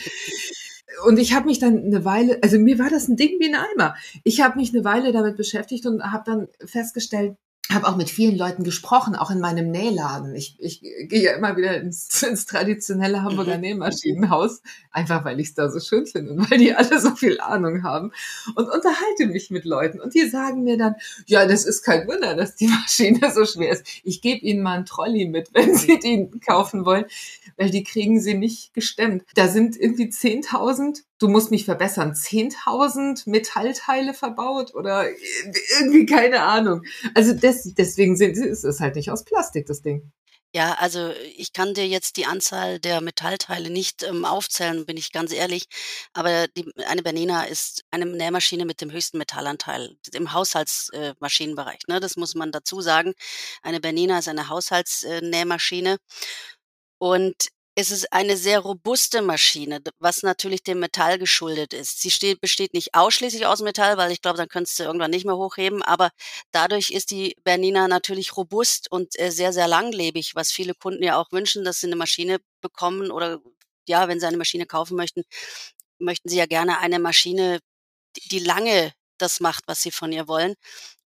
Und 1.06 1.20
ich 1.20 1.34
habe 1.34 1.46
mich 1.46 1.60
dann 1.60 1.84
eine 1.84 2.06
Weile, 2.06 2.40
also 2.42 2.60
mir 2.60 2.80
war 2.80 2.90
das 2.90 3.08
ein 3.08 3.16
Ding 3.16 3.40
wie 3.40 3.48
ein 3.48 3.56
Eimer. 3.56 3.96
Ich 4.24 4.42
habe 4.42 4.58
mich 4.58 4.74
eine 4.74 4.84
Weile 4.84 5.12
damit 5.12 5.38
beschäftigt 5.38 5.86
und 5.86 6.04
habe 6.04 6.24
dann 6.26 6.48
festgestellt, 6.66 7.38
habe 7.74 7.88
auch 7.88 7.96
mit 7.96 8.10
vielen 8.10 8.38
Leuten 8.38 8.64
gesprochen, 8.64 9.16
auch 9.16 9.32
in 9.32 9.40
meinem 9.40 9.72
Nähladen. 9.72 10.36
Ich, 10.36 10.56
ich 10.60 10.82
gehe 10.82 11.22
ja 11.22 11.34
immer 11.34 11.58
wieder 11.58 11.80
ins, 11.80 12.22
ins 12.24 12.46
traditionelle 12.46 13.24
Hamburger 13.24 13.56
mhm. 13.56 13.62
Nähmaschinenhaus, 13.62 14.62
einfach 14.92 15.26
weil 15.26 15.40
ich 15.40 15.50
es 15.50 15.54
da 15.54 15.70
so 15.70 15.80
schön 15.80 16.06
finde 16.06 16.32
und 16.32 16.52
weil 16.52 16.58
die 16.58 16.74
alle 16.74 17.00
so 17.00 17.16
viel 17.16 17.40
Ahnung 17.40 17.84
haben 17.84 18.12
und 18.56 18.66
unterhalte 18.66 19.28
mich 19.28 19.50
mit 19.52 19.66
Leuten 19.66 20.00
und 20.00 20.14
die 20.14 20.28
sagen 20.28 20.64
mir 20.64 20.78
dann, 20.78 20.96
ja, 21.26 21.46
das 21.46 21.66
ist 21.66 21.84
kein 21.84 22.08
Wunder, 22.08 22.36
dass 22.36 22.56
die 22.56 22.68
Maschine 22.82 23.32
so 23.32 23.46
schwer 23.46 23.72
ist. 23.72 23.86
Ich 24.04 24.22
gebe 24.22 24.42
ihnen 24.42 24.64
mal 24.64 24.76
einen 24.76 24.86
Trolley 24.86 25.28
mit, 25.28 25.54
wenn 25.54 25.76
sie 25.76 26.00
den 26.00 26.40
kaufen 26.42 26.86
wollen, 26.86 27.06
weil 27.58 27.70
die 27.70 27.84
kriegen 27.84 28.20
sie 28.20 28.34
nicht 28.34 28.74
gestemmt. 28.74 29.24
Da 29.36 29.48
sind 29.48 29.78
irgendwie 29.78 30.10
10.000 30.10 31.04
du 31.22 31.28
musst 31.28 31.52
mich 31.52 31.66
verbessern, 31.66 32.14
10.000 32.14 33.30
Metallteile 33.30 34.14
verbaut 34.14 34.74
oder 34.74 35.08
irgendwie 35.80 36.06
keine 36.06 36.42
Ahnung. 36.42 36.84
Also 37.14 37.34
des, 37.34 37.74
deswegen 37.76 38.18
sind, 38.18 38.38
ist 38.38 38.64
es 38.64 38.80
halt 38.80 38.96
nicht 38.96 39.12
aus 39.12 39.24
Plastik, 39.24 39.68
das 39.68 39.82
Ding. 39.82 40.12
Ja, 40.54 40.74
also 40.80 41.12
ich 41.38 41.54
kann 41.54 41.74
dir 41.74 41.88
jetzt 41.88 42.18
die 42.18 42.26
Anzahl 42.26 42.78
der 42.80 43.00
Metallteile 43.00 43.70
nicht 43.70 44.04
ähm, 44.04 44.26
aufzählen, 44.26 44.86
bin 44.86 44.98
ich 44.98 45.14
ganz 45.14 45.32
ehrlich. 45.32 45.68
Aber 46.12 46.48
die, 46.50 46.70
eine 46.88 47.04
Bernina 47.04 47.46
ist 47.46 47.86
eine 47.90 48.06
Nähmaschine 48.06 48.66
mit 48.66 48.82
dem 48.82 48.92
höchsten 48.92 49.18
Metallanteil 49.18 49.96
im 50.14 50.34
Haushaltsmaschinenbereich. 50.34 51.80
Äh, 51.88 51.94
ne? 51.94 52.00
Das 52.02 52.18
muss 52.18 52.36
man 52.36 52.52
dazu 52.52 52.82
sagen. 52.82 53.14
Eine 53.62 53.80
Bernina 53.80 54.20
ist 54.20 54.28
eine 54.28 54.50
Haushaltsnähmaschine. 54.50 55.98
Und 56.98 57.48
es 57.76 57.90
ist 57.92 58.12
eine 58.12 58.36
sehr 58.38 58.60
robuste 58.60 59.22
Maschine, 59.22 59.82
was 60.00 60.24
natürlich 60.24 60.64
dem 60.64 60.80
Metall 60.80 61.18
geschuldet 61.18 61.74
ist. 61.74 62.02
Sie 62.02 62.12
steht, 62.12 62.42
besteht 62.42 62.74
nicht 62.74 62.94
ausschließlich 62.96 63.46
aus 63.46 63.62
Metall, 63.62 63.98
weil 63.98 64.12
ich 64.12 64.22
glaube, 64.22 64.38
dann 64.38 64.50
könntest 64.50 64.78
du 64.80 64.84
irgendwann 64.84 65.12
nicht 65.12 65.26
mehr 65.26 65.38
hochheben, 65.38 65.82
aber 65.82 66.12
dadurch 66.52 66.90
ist 66.92 67.12
die 67.12 67.36
Bernina 67.44 67.88
natürlich 67.88 68.36
robust 68.36 68.92
und 68.92 69.18
äh, 69.20 69.32
sehr, 69.32 69.54
sehr 69.54 69.68
langlebig, 69.68 70.36
was 70.36 70.52
viele 70.52 70.74
Kunden 70.76 71.04
ja 71.04 71.18
auch 71.18 71.32
wünschen, 71.32 71.64
dass 71.64 71.80
sie 71.80 71.88
eine 71.88 71.96
Maschine 71.96 72.40
bekommen 72.62 73.10
oder 73.12 73.40
ja, 73.88 74.08
wenn 74.08 74.20
sie 74.20 74.28
eine 74.28 74.38
Maschine 74.38 74.66
kaufen 74.66 74.98
möchten, 74.98 75.24
möchten 76.00 76.30
sie 76.30 76.38
ja 76.38 76.46
gerne 76.48 76.80
eine 76.80 77.00
Maschine, 77.00 77.60
die 78.32 78.40
lange 78.40 78.94
das 79.18 79.40
macht, 79.40 79.64
was 79.68 79.82
sie 79.82 79.92
von 79.92 80.12
ihr 80.12 80.28
wollen. 80.28 80.56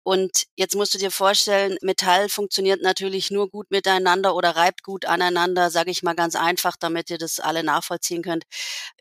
Und 0.04 0.44
jetzt 0.56 0.74
musst 0.74 0.94
du 0.94 0.98
dir 0.98 1.10
vorstellen, 1.10 1.76
Metall 1.80 2.28
funktioniert 2.28 2.82
natürlich 2.82 3.30
nur 3.30 3.48
gut 3.48 3.70
miteinander 3.70 4.34
oder 4.34 4.56
reibt 4.56 4.82
gut 4.82 5.04
aneinander, 5.04 5.70
sage 5.70 5.90
ich 5.90 6.02
mal 6.02 6.14
ganz 6.14 6.34
einfach, 6.34 6.76
damit 6.76 7.10
ihr 7.10 7.18
das 7.18 7.38
alle 7.40 7.62
nachvollziehen 7.62 8.22
könnt, 8.22 8.44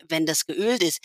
wenn 0.08 0.26
das 0.26 0.46
geölt 0.46 0.82
ist. 0.82 1.00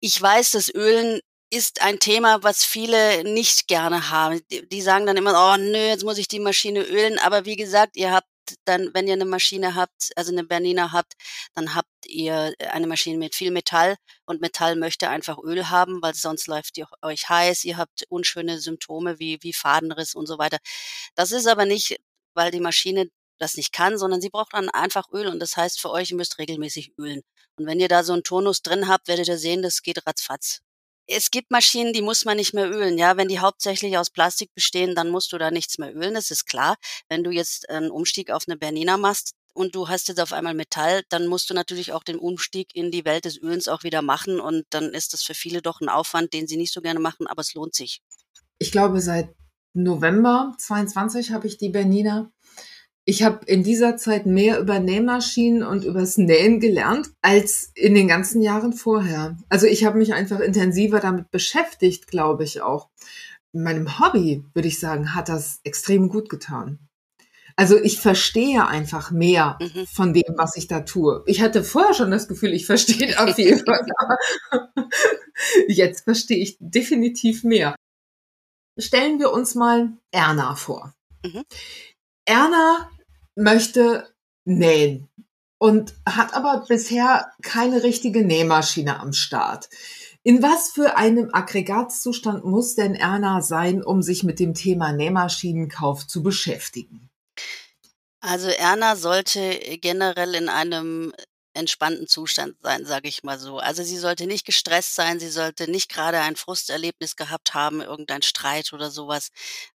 Ich 0.00 0.20
weiß, 0.20 0.52
das 0.52 0.68
Ölen 0.74 1.20
ist 1.50 1.82
ein 1.82 1.98
Thema, 1.98 2.42
was 2.42 2.64
viele 2.64 3.24
nicht 3.24 3.68
gerne 3.68 4.10
haben. 4.10 4.40
Die, 4.50 4.68
die 4.68 4.82
sagen 4.82 5.06
dann 5.06 5.16
immer, 5.18 5.32
oh 5.34 5.56
nö, 5.58 5.78
jetzt 5.78 6.04
muss 6.04 6.18
ich 6.18 6.28
die 6.28 6.40
Maschine 6.40 6.82
ölen. 6.82 7.18
Aber 7.18 7.44
wie 7.44 7.56
gesagt, 7.56 7.96
ihr 7.96 8.12
habt 8.12 8.26
dann, 8.64 8.92
wenn 8.94 9.06
ihr 9.06 9.14
eine 9.14 9.24
Maschine 9.24 9.74
habt, 9.74 10.10
also 10.16 10.32
eine 10.32 10.44
Bernina 10.44 10.92
habt, 10.92 11.14
dann 11.54 11.74
habt 11.74 11.88
ihr 12.06 12.54
eine 12.58 12.86
Maschine 12.86 13.18
mit 13.18 13.34
viel 13.34 13.50
Metall 13.50 13.96
und 14.26 14.40
Metall 14.40 14.76
möchte 14.76 15.08
einfach 15.08 15.38
Öl 15.38 15.70
haben, 15.70 16.02
weil 16.02 16.14
sonst 16.14 16.46
läuft 16.46 16.78
ihr 16.78 16.86
euch 17.02 17.28
heiß, 17.28 17.64
ihr 17.64 17.76
habt 17.76 18.04
unschöne 18.08 18.58
Symptome 18.60 19.18
wie, 19.18 19.38
wie 19.42 19.52
Fadenriss 19.52 20.14
und 20.14 20.26
so 20.26 20.38
weiter. 20.38 20.58
Das 21.14 21.32
ist 21.32 21.46
aber 21.46 21.66
nicht, 21.66 22.00
weil 22.34 22.50
die 22.50 22.60
Maschine 22.60 23.10
das 23.38 23.56
nicht 23.56 23.72
kann, 23.72 23.98
sondern 23.98 24.20
sie 24.20 24.30
braucht 24.30 24.54
dann 24.54 24.70
einfach 24.70 25.10
Öl 25.12 25.26
und 25.26 25.40
das 25.40 25.56
heißt 25.56 25.80
für 25.80 25.90
euch, 25.90 26.10
ihr 26.10 26.16
müsst 26.16 26.38
regelmäßig 26.38 26.94
ölen. 26.98 27.22
Und 27.56 27.66
wenn 27.66 27.80
ihr 27.80 27.88
da 27.88 28.04
so 28.04 28.12
einen 28.12 28.24
Tonus 28.24 28.62
drin 28.62 28.88
habt, 28.88 29.08
werdet 29.08 29.28
ihr 29.28 29.38
sehen, 29.38 29.62
das 29.62 29.82
geht 29.82 30.06
ratzfatz. 30.06 30.62
Es 31.06 31.30
gibt 31.30 31.50
Maschinen, 31.50 31.92
die 31.92 32.02
muss 32.02 32.24
man 32.24 32.36
nicht 32.36 32.54
mehr 32.54 32.70
ölen. 32.70 32.96
Ja, 32.96 33.16
wenn 33.16 33.28
die 33.28 33.40
hauptsächlich 33.40 33.98
aus 33.98 34.10
Plastik 34.10 34.54
bestehen, 34.54 34.94
dann 34.94 35.10
musst 35.10 35.32
du 35.32 35.38
da 35.38 35.50
nichts 35.50 35.78
mehr 35.78 35.94
ölen. 35.94 36.14
Das 36.14 36.30
ist 36.30 36.46
klar. 36.46 36.76
Wenn 37.08 37.24
du 37.24 37.30
jetzt 37.30 37.68
einen 37.68 37.90
Umstieg 37.90 38.30
auf 38.30 38.44
eine 38.46 38.56
Bernina 38.56 38.96
machst, 38.96 39.34
und 39.54 39.74
du 39.74 39.88
hast 39.88 40.08
jetzt 40.08 40.20
auf 40.20 40.32
einmal 40.32 40.54
Metall, 40.54 41.02
dann 41.08 41.26
musst 41.26 41.50
du 41.50 41.54
natürlich 41.54 41.92
auch 41.92 42.04
den 42.04 42.18
Umstieg 42.18 42.74
in 42.74 42.90
die 42.90 43.04
Welt 43.04 43.24
des 43.24 43.40
Ölens 43.40 43.68
auch 43.68 43.82
wieder 43.82 44.02
machen 44.02 44.40
und 44.40 44.64
dann 44.70 44.94
ist 44.94 45.12
das 45.12 45.22
für 45.22 45.34
viele 45.34 45.62
doch 45.62 45.80
ein 45.80 45.88
Aufwand, 45.88 46.32
den 46.32 46.46
sie 46.46 46.56
nicht 46.56 46.72
so 46.72 46.80
gerne 46.80 47.00
machen, 47.00 47.26
aber 47.26 47.40
es 47.40 47.54
lohnt 47.54 47.74
sich. 47.74 48.02
Ich 48.58 48.72
glaube, 48.72 49.00
seit 49.00 49.34
November 49.74 50.54
22 50.58 51.32
habe 51.32 51.46
ich 51.46 51.58
die 51.58 51.70
Bernina 51.70 52.30
ich 53.04 53.22
habe 53.22 53.44
in 53.46 53.64
dieser 53.64 53.96
Zeit 53.96 54.26
mehr 54.26 54.60
über 54.60 54.78
Nähmaschinen 54.78 55.62
und 55.64 55.84
übers 55.84 56.18
Nähen 56.18 56.60
gelernt 56.60 57.10
als 57.20 57.72
in 57.74 57.94
den 57.94 58.06
ganzen 58.06 58.42
Jahren 58.42 58.72
vorher. 58.72 59.36
Also 59.48 59.66
ich 59.66 59.84
habe 59.84 59.98
mich 59.98 60.14
einfach 60.14 60.40
intensiver 60.40 61.00
damit 61.00 61.30
beschäftigt, 61.30 62.06
glaube 62.06 62.44
ich 62.44 62.60
auch. 62.60 62.90
In 63.52 63.64
meinem 63.64 63.98
Hobby, 63.98 64.44
würde 64.54 64.68
ich 64.68 64.78
sagen, 64.78 65.14
hat 65.14 65.28
das 65.28 65.60
extrem 65.64 66.08
gut 66.08 66.28
getan. 66.28 66.78
Also 67.56 67.76
ich 67.78 68.00
verstehe 68.00 68.66
einfach 68.66 69.10
mehr 69.10 69.58
mhm. 69.60 69.86
von 69.86 70.14
dem, 70.14 70.34
was 70.36 70.56
ich 70.56 70.68
da 70.68 70.80
tue. 70.80 71.22
Ich 71.26 71.42
hatte 71.42 71.64
vorher 71.64 71.92
schon 71.94 72.10
das 72.10 72.28
Gefühl, 72.28 72.52
ich 72.54 72.66
verstehe 72.66 73.18
auf 73.20 73.36
jeden 73.36 73.64
Fall. 73.64 73.84
Jetzt 75.68 76.04
verstehe 76.04 76.38
ich 76.38 76.56
definitiv 76.60 77.44
mehr. 77.44 77.74
Stellen 78.78 79.18
wir 79.18 79.32
uns 79.32 79.54
mal 79.54 79.92
Erna 80.12 80.54
vor. 80.54 80.94
Mhm. 81.24 81.44
Erna 82.32 82.90
möchte 83.34 84.10
nähen 84.46 85.06
und 85.58 85.92
hat 86.08 86.32
aber 86.32 86.64
bisher 86.66 87.30
keine 87.42 87.82
richtige 87.82 88.24
Nähmaschine 88.24 89.00
am 89.00 89.12
Start. 89.12 89.68
In 90.22 90.42
was 90.42 90.70
für 90.70 90.96
einem 90.96 91.28
Aggregatzustand 91.30 92.46
muss 92.46 92.74
denn 92.74 92.94
Erna 92.94 93.42
sein, 93.42 93.84
um 93.84 94.00
sich 94.00 94.22
mit 94.22 94.40
dem 94.40 94.54
Thema 94.54 94.92
Nähmaschinenkauf 94.92 96.06
zu 96.06 96.22
beschäftigen? 96.22 97.10
Also 98.22 98.48
Erna 98.48 98.96
sollte 98.96 99.58
generell 99.82 100.34
in 100.34 100.48
einem 100.48 101.12
entspannten 101.52 102.06
Zustand 102.06 102.56
sein, 102.62 102.86
sage 102.86 103.08
ich 103.08 103.24
mal 103.24 103.38
so. 103.38 103.58
Also 103.58 103.82
sie 103.82 103.98
sollte 103.98 104.26
nicht 104.26 104.46
gestresst 104.46 104.94
sein, 104.94 105.20
sie 105.20 105.28
sollte 105.28 105.70
nicht 105.70 105.90
gerade 105.90 106.20
ein 106.20 106.36
Frusterlebnis 106.36 107.16
gehabt 107.16 107.52
haben, 107.52 107.82
irgendein 107.82 108.22
Streit 108.22 108.72
oder 108.72 108.90
sowas. 108.90 109.28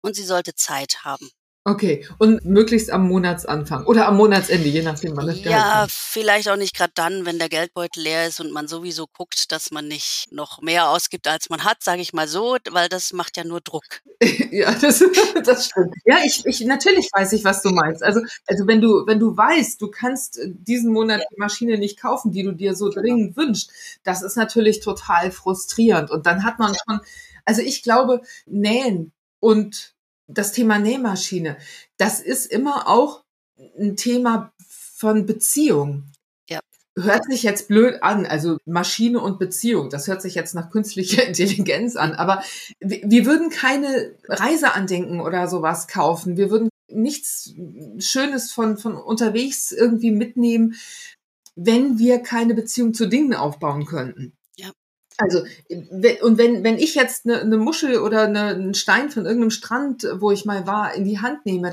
Und 0.03 0.17
sie 0.17 0.25
sollte 0.25 0.55
Zeit 0.55 1.03
haben. 1.05 1.31
Okay, 1.65 2.05
und 2.19 2.45
möglichst 2.45 2.91
am 2.91 3.07
Monatsanfang 3.07 3.87
oder 3.87 4.09
am 4.09 4.17
Monatsende, 4.17 4.69
je 4.69 4.83
nachdem, 4.83 5.17
wann 5.17 5.29
das 5.29 5.37
Geld 5.37 5.47
Ja, 5.47 5.87
vielleicht 5.89 6.49
auch 6.49 6.57
nicht 6.57 6.75
gerade 6.75 6.91
dann, 6.97 7.25
wenn 7.25 7.39
der 7.39 7.49
Geldbeutel 7.49 8.03
leer 8.03 8.27
ist 8.27 8.41
und 8.41 8.51
man 8.51 8.67
sowieso 8.67 9.07
guckt, 9.07 9.53
dass 9.53 9.71
man 9.71 9.87
nicht 9.87 10.27
noch 10.33 10.61
mehr 10.61 10.89
ausgibt, 10.89 11.29
als 11.29 11.51
man 11.51 11.63
hat, 11.63 11.85
sage 11.85 12.03
ich 12.03 12.13
mal 12.13 12.27
so, 12.27 12.57
weil 12.73 12.89
das 12.89 13.13
macht 13.13 13.37
ja 13.37 13.45
nur 13.45 13.61
Druck. 13.61 14.03
ja, 14.51 14.73
das, 14.73 15.05
das 15.45 15.67
stimmt. 15.67 15.95
Ja, 16.05 16.19
ich, 16.25 16.45
ich 16.47 16.63
natürlich 16.63 17.09
weiß 17.13 17.33
ich, 17.33 17.45
was 17.45 17.63
du 17.63 17.71
meinst. 17.71 18.03
Also, 18.03 18.23
also 18.49 18.67
wenn 18.67 18.81
du 18.81 19.07
wenn 19.07 19.21
du 19.21 19.37
weißt, 19.37 19.81
du 19.81 19.89
kannst 19.89 20.39
äh, 20.39 20.49
diesen 20.49 20.93
Monat 20.93 21.21
ja. 21.21 21.27
die 21.31 21.39
Maschine 21.39 21.79
nicht 21.79 22.01
kaufen, 22.01 22.33
die 22.33 22.43
du 22.43 22.51
dir 22.51 22.75
so 22.75 22.87
genau. 22.89 23.03
dringend 23.03 23.37
wünschst, 23.37 23.71
das 24.03 24.23
ist 24.23 24.37
natürlich 24.37 24.81
total 24.81 25.31
frustrierend. 25.31 26.11
Und 26.11 26.27
dann 26.27 26.43
hat 26.43 26.59
man 26.59 26.75
schon, 26.75 27.01
also 27.45 27.63
ich 27.63 27.85
glaube, 27.85 28.23
nähen 28.47 29.13
und 29.39 29.95
das 30.27 30.53
Thema 30.53 30.79
Nähmaschine, 30.79 31.57
das 31.97 32.21
ist 32.21 32.47
immer 32.47 32.89
auch 32.89 33.25
ein 33.79 33.97
Thema 33.97 34.53
von 34.59 35.27
Beziehung. 35.27 36.05
Ja. 36.49 36.61
Hört 36.97 37.25
sich 37.25 37.43
jetzt 37.43 37.69
blöd 37.69 38.03
an, 38.03 38.27
also 38.27 38.59
Maschine 38.65 39.21
und 39.21 39.39
Beziehung, 39.39 39.91
das 39.91 40.07
hört 40.07 40.23
sich 40.23 40.35
jetzt 40.35 40.55
nach 40.55 40.71
künstlicher 40.71 41.25
Intelligenz 41.27 41.97
an, 41.97 42.13
aber 42.13 42.43
wir 42.81 43.27
würden 43.27 43.51
keine 43.51 44.15
Reiseandenken 44.29 45.21
oder 45.21 45.49
sowas 45.49 45.89
kaufen. 45.89 46.37
Wir 46.37 46.51
würden 46.51 46.69
nichts 46.89 47.55
Schönes 47.99 48.53
von, 48.53 48.77
von 48.77 48.97
unterwegs 48.97 49.73
irgendwie 49.73 50.11
mitnehmen, 50.11 50.75
wenn 51.55 51.99
wir 51.99 52.21
keine 52.21 52.55
Beziehung 52.55 52.95
zu 52.95 53.07
Dingen 53.07 53.35
aufbauen 53.35 53.87
könnten. 53.87 54.33
Also, 55.19 55.45
und 55.69 56.39
wenn, 56.39 56.65
wenn 56.65 56.79
ich 56.79 56.95
jetzt 56.95 57.27
eine, 57.27 57.41
eine 57.41 57.59
Muschel 57.59 57.99
oder 57.99 58.23
eine, 58.23 58.49
einen 58.49 58.75
Stein 58.75 59.11
von 59.11 59.25
irgendeinem 59.25 59.51
Strand, 59.51 60.07
wo 60.15 60.31
ich 60.31 60.45
mal 60.45 60.67
war, 60.67 60.95
in 60.95 61.05
die 61.05 61.21
Hand 61.21 61.45
nehme, 61.45 61.73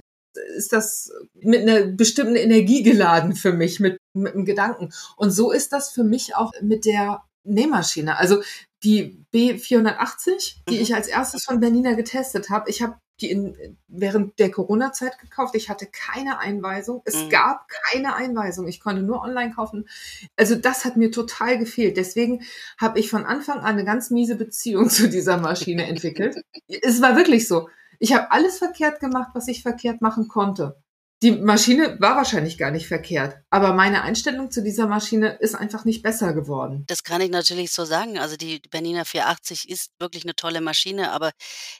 ist 0.55 0.73
das 0.73 1.11
mit 1.33 1.61
einer 1.61 1.85
bestimmten 1.87 2.35
Energie 2.35 2.83
geladen 2.83 3.35
für 3.35 3.53
mich, 3.53 3.79
mit, 3.79 3.97
mit 4.13 4.33
einem 4.33 4.45
Gedanken. 4.45 4.89
Und 5.17 5.31
so 5.31 5.51
ist 5.51 5.73
das 5.73 5.91
für 5.91 6.03
mich 6.03 6.35
auch 6.35 6.51
mit 6.61 6.85
der 6.85 7.23
Nähmaschine. 7.43 8.17
Also 8.17 8.41
die 8.83 9.23
B480, 9.33 10.57
die 10.69 10.75
mhm. 10.75 10.81
ich 10.81 10.95
als 10.95 11.07
erstes 11.07 11.43
von 11.43 11.59
Bernina 11.59 11.93
getestet 11.93 12.49
habe, 12.49 12.69
ich 12.69 12.81
habe 12.81 12.97
die 13.21 13.31
in, 13.31 13.77
während 13.87 14.39
der 14.39 14.51
Corona-Zeit 14.51 15.19
gekauft. 15.19 15.55
Ich 15.55 15.69
hatte 15.69 15.87
keine 15.87 16.39
Einweisung. 16.39 17.01
Es 17.05 17.23
mhm. 17.23 17.29
gab 17.29 17.67
keine 17.69 18.15
Einweisung. 18.15 18.67
Ich 18.67 18.79
konnte 18.79 19.01
nur 19.01 19.21
online 19.21 19.53
kaufen. 19.53 19.87
Also 20.35 20.55
das 20.55 20.85
hat 20.85 20.97
mir 20.97 21.11
total 21.11 21.57
gefehlt. 21.57 21.97
Deswegen 21.97 22.43
habe 22.77 22.99
ich 22.99 23.09
von 23.09 23.25
Anfang 23.25 23.59
an 23.59 23.75
eine 23.75 23.85
ganz 23.85 24.09
miese 24.09 24.35
Beziehung 24.35 24.89
zu 24.89 25.09
dieser 25.09 25.37
Maschine 25.37 25.87
entwickelt. 25.87 26.43
es 26.67 27.01
war 27.01 27.15
wirklich 27.15 27.47
so. 27.47 27.69
Ich 27.99 28.13
habe 28.13 28.31
alles 28.31 28.57
verkehrt 28.57 28.99
gemacht, 28.99 29.31
was 29.33 29.47
ich 29.47 29.61
verkehrt 29.61 30.01
machen 30.01 30.27
konnte. 30.27 30.77
Die 31.21 31.31
Maschine 31.31 31.97
war 31.99 32.15
wahrscheinlich 32.15 32.57
gar 32.57 32.71
nicht 32.71 32.87
verkehrt, 32.87 33.35
aber 33.49 33.73
meine 33.73 34.03
Einstellung 34.03 34.51
zu 34.51 34.63
dieser 34.63 34.87
Maschine 34.87 35.37
ist 35.41 35.53
einfach 35.53 35.83
nicht 35.83 36.01
besser 36.01 36.33
geworden. 36.33 36.85
Das 36.87 37.03
kann 37.03 37.19
ich 37.19 37.29
natürlich 37.29 37.73
so 37.73 37.83
sagen. 37.83 38.17
Also 38.17 38.37
die 38.37 38.61
Bernina 38.71 39.03
480 39.03 39.69
ist 39.69 39.91
wirklich 39.99 40.23
eine 40.23 40.33
tolle 40.35 40.61
Maschine, 40.61 41.11
aber 41.11 41.31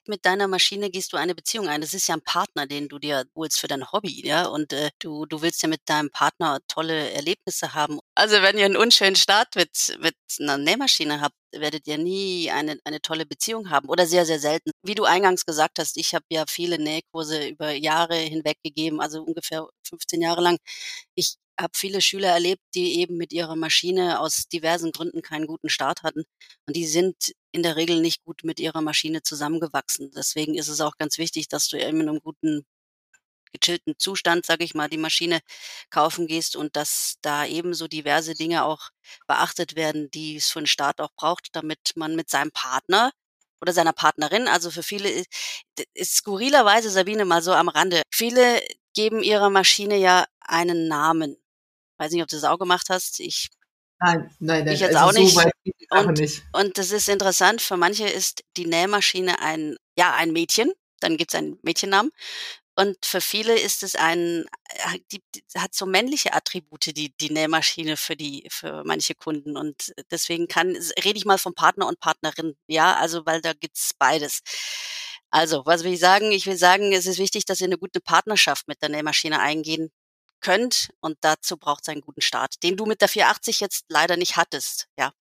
mit 0.05 0.25
deiner 0.25 0.50
Maschine 0.50 0.89
gehst 0.89 1.13
du 1.13 1.17
eine 1.17 1.36
Beziehung 1.36 1.69
ein. 1.69 1.79
Das 1.79 1.93
ist 1.93 2.10
ja 2.10 2.15
ein 2.15 2.22
Partner, 2.22 2.67
den 2.67 2.89
du 2.89 3.00
dir 3.00 3.24
holst 3.34 3.62
für 3.62 3.69
dein 3.69 3.89
Hobby, 3.93 4.27
ja. 4.27 4.46
Und 4.46 4.74
äh, 4.74 4.89
du, 5.00 5.25
du 5.25 5.41
willst 5.41 5.63
ja 5.63 5.69
mit 5.69 5.81
deinem 5.86 6.10
Partner 6.10 6.60
tolle 6.67 7.12
Erlebnisse 7.12 7.74
haben. 7.74 8.00
Also 8.16 8.42
wenn 8.42 8.58
ihr 8.58 8.66
einen 8.66 8.75
unschönen 8.75 9.16
Start 9.16 9.56
mit, 9.56 9.98
mit 10.01 10.16
einer 10.39 10.58
Nähmaschine 10.58 11.22
habt, 11.22 11.36
werdet 11.54 11.88
ihr 11.88 11.98
nie 11.98 12.51
eine, 12.51 12.78
eine 12.84 13.01
tolle 13.01 13.25
Beziehung 13.25 13.70
haben 13.70 13.88
oder 13.88 14.06
sehr, 14.06 14.25
sehr 14.25 14.39
selten. 14.39 14.72
Wie 14.84 14.96
du 14.96 15.06
eingangs 15.06 15.46
gesagt 15.46 15.80
hast, 15.80 15.96
ich 15.98 16.13
habe 16.13 16.25
ja 16.30 16.46
viele 16.48 16.78
Nähkurse 16.80 17.48
über 17.48 17.72
Jahre 17.72 18.16
hinweg 18.16 18.58
gegeben, 18.63 19.00
also 19.01 19.24
ungefähr 19.24 19.68
15 19.88 20.22
Jahre 20.22 20.42
lang. 20.42 20.58
Ich 21.16 21.36
habe 21.60 21.72
viele 21.75 22.01
Schüler 22.01 22.30
erlebt, 22.30 22.62
die 22.75 23.00
eben 23.00 23.18
mit 23.18 23.34
ihrer 23.34 23.56
Maschine 23.56 24.20
aus 24.20 24.48
diversen 24.48 24.92
Gründen 24.92 25.22
keinen 25.22 25.48
guten 25.48 25.70
Start 25.70 26.04
hatten. 26.04 26.24
Und 26.68 26.75
die 26.75 26.88
sind 26.88 27.34
in 27.51 27.63
der 27.63 27.75
Regel 27.75 28.01
nicht 28.01 28.24
gut 28.25 28.44
mit 28.44 28.60
ihrer 28.60 28.82
Maschine 28.82 29.22
zusammengewachsen. 29.24 30.12
Deswegen 30.16 30.56
ist 30.56 30.68
es 30.70 30.82
auch 30.82 30.98
ganz 30.98 31.18
wichtig, 31.18 31.48
dass 31.48 31.68
du 31.68 31.78
eben 31.78 32.01
in 32.01 32.10
einem 32.10 32.20
guten 32.22 32.66
gechillten 33.51 33.96
Zustand, 33.98 34.46
sage 34.46 34.63
ich 34.63 34.75
mal, 34.75 34.89
die 34.89 34.98
Maschine 34.98 35.39
kaufen 35.89 36.27
gehst 36.27 36.56
und 36.56 36.75
dass 36.75 37.15
da 37.22 37.46
ebenso 37.46 37.88
diverse 37.88 38.34
Dinge 38.34 38.65
auch 38.65 38.89
beachtet 39.27 39.75
werden, 39.75 40.12
die 40.12 40.38
es 40.38 40.50
für 40.50 40.60
einen 40.60 40.68
Start 40.68 41.01
auch 41.01 41.12
braucht, 41.15 41.50
damit 41.53 41.94
man 41.96 42.15
mit 42.15 42.29
seinem 42.29 42.51
Partner 42.51 43.12
oder 43.62 43.74
seiner 43.74 43.94
Partnerin, 43.94 44.48
also 44.48 44.72
für 44.72 44.84
viele 44.84 45.10
ist, 45.10 45.27
ist 45.94 46.15
skurrilerweise, 46.15 46.89
Sabine, 46.89 47.25
mal 47.25 47.41
so 47.41 47.53
am 47.53 47.70
Rande, 47.70 48.03
viele 48.12 48.62
geben 48.94 49.22
ihrer 49.22 49.50
Maschine 49.50 49.98
ja 49.98 50.25
einen 50.39 50.88
Namen. 50.88 51.36
Weiß 51.98 52.12
nicht, 52.12 52.22
ob 52.22 52.29
du 52.29 52.38
das 52.38 52.46
auch 52.46 52.58
gemacht 52.58 52.88
hast. 52.89 53.20
Ich 53.20 53.50
Nein, 54.01 54.34
nein, 54.39 54.63
nein. 54.63 54.74
Ich 54.74 54.79
jetzt 54.79 54.96
also 54.96 55.10
auch 55.10 55.22
nicht. 55.22 55.34
So 55.34 55.98
und, 55.98 56.18
nicht. 56.20 56.44
und 56.53 56.77
das 56.77 56.91
ist 56.91 57.10
interessant. 57.10 57.62
Für 57.62 57.75
manche 57.75 58.08
ist 58.08 58.44
die 58.56 58.65
Nähmaschine 58.65 59.41
ein, 59.41 59.75
ja, 59.98 60.13
ein 60.13 60.32
Mädchen. 60.32 60.72
Dann 61.01 61.18
gibt 61.18 61.34
es 61.34 61.38
einen 61.38 61.60
Mädchennamen. 61.63 62.12
Und 62.80 63.06
für 63.06 63.20
viele 63.20 63.60
ist 63.60 63.84
es 63.84 63.98
ein, 63.98 64.46
äh, 64.70 65.00
die, 65.12 65.22
die 65.36 65.44
hat 65.58 65.76
so 65.76 65.86
männliche 65.86 66.34
Attribute, 66.34 66.96
die, 66.96 67.14
die 67.18 67.30
Nähmaschine 67.30 67.98
für 67.98 68.16
die, 68.16 68.48
für 68.50 68.86
manche 68.86 69.16
Kunden. 69.16 69.58
Und 69.58 69.94
deswegen 70.12 70.48
kann, 70.48 70.78
rede 71.04 71.18
ich 71.18 71.26
mal 71.26 71.38
vom 71.38 71.54
Partner 71.54 71.88
und 71.88 72.00
Partnerin. 72.00 72.56
Ja, 72.68 72.96
also, 72.96 73.26
weil 73.26 73.42
da 73.42 73.52
gibt's 73.52 73.92
beides. 74.00 74.40
Also, 75.30 75.66
was 75.66 75.84
will 75.84 75.94
ich 75.94 76.00
sagen? 76.00 76.32
Ich 76.32 76.46
will 76.48 76.58
sagen, 76.58 76.94
es 76.94 77.06
ist 77.06 77.20
wichtig, 77.20 77.44
dass 77.44 77.60
ihr 77.60 77.68
eine 77.68 77.78
gute 77.78 78.00
Partnerschaft 78.00 78.68
mit 78.70 78.82
der 78.82 78.88
Nähmaschine 78.90 79.42
eingehen 79.42 79.92
könnt. 80.42 80.90
Und 81.02 81.18
dazu 81.22 81.58
braucht 81.58 81.84
es 81.84 81.90
einen 81.90 82.02
guten 82.02 82.22
Start, 82.22 82.64
den 82.64 82.78
du 82.78 82.86
mit 82.86 83.02
der 83.02 83.10
480 83.10 83.60
jetzt 83.60 83.86
leider 83.90 84.16
nicht 84.18 84.38
hattest. 84.38 84.88
Ja. 84.98 85.12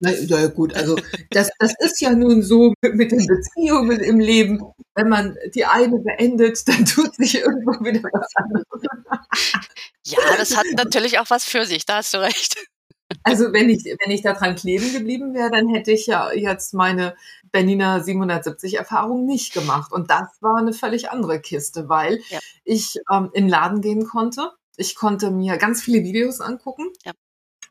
Na, 0.00 0.12
ja, 0.12 0.46
gut, 0.46 0.74
also 0.74 0.96
das, 1.30 1.50
das 1.58 1.74
ist 1.80 2.00
ja 2.00 2.12
nun 2.12 2.42
so 2.42 2.72
mit 2.82 3.10
den 3.10 3.26
Beziehungen 3.26 3.98
im 4.00 4.20
Leben. 4.20 4.62
Wenn 4.94 5.08
man 5.08 5.36
die 5.54 5.64
eine 5.64 5.98
beendet, 5.98 6.66
dann 6.68 6.84
tut 6.84 7.16
sich 7.16 7.36
irgendwo 7.40 7.72
wieder 7.84 8.02
was 8.12 8.32
anderes. 8.36 8.66
Ja, 10.06 10.18
das 10.38 10.56
hat 10.56 10.66
natürlich 10.76 11.18
auch 11.18 11.30
was 11.30 11.44
für 11.44 11.66
sich, 11.66 11.84
da 11.84 11.96
hast 11.96 12.14
du 12.14 12.18
recht. 12.18 12.56
Also 13.22 13.52
wenn 13.52 13.70
ich, 13.70 13.84
wenn 13.84 14.12
ich 14.12 14.22
daran 14.22 14.54
kleben 14.54 14.92
geblieben 14.92 15.34
wäre, 15.34 15.50
dann 15.50 15.68
hätte 15.68 15.92
ich 15.92 16.06
ja 16.06 16.32
jetzt 16.32 16.74
meine 16.74 17.16
Benina 17.50 18.00
770 18.00 18.74
Erfahrung 18.74 19.26
nicht 19.26 19.52
gemacht. 19.52 19.92
Und 19.92 20.10
das 20.10 20.28
war 20.40 20.56
eine 20.56 20.72
völlig 20.72 21.10
andere 21.10 21.40
Kiste, 21.40 21.88
weil 21.88 22.20
ja. 22.28 22.38
ich 22.64 22.98
ähm, 23.10 23.30
in 23.32 23.44
den 23.44 23.50
Laden 23.50 23.80
gehen 23.80 24.06
konnte. 24.06 24.52
Ich 24.76 24.94
konnte 24.94 25.30
mir 25.30 25.56
ganz 25.56 25.82
viele 25.82 26.02
Videos 26.04 26.40
angucken. 26.40 26.92
Ja. 27.04 27.12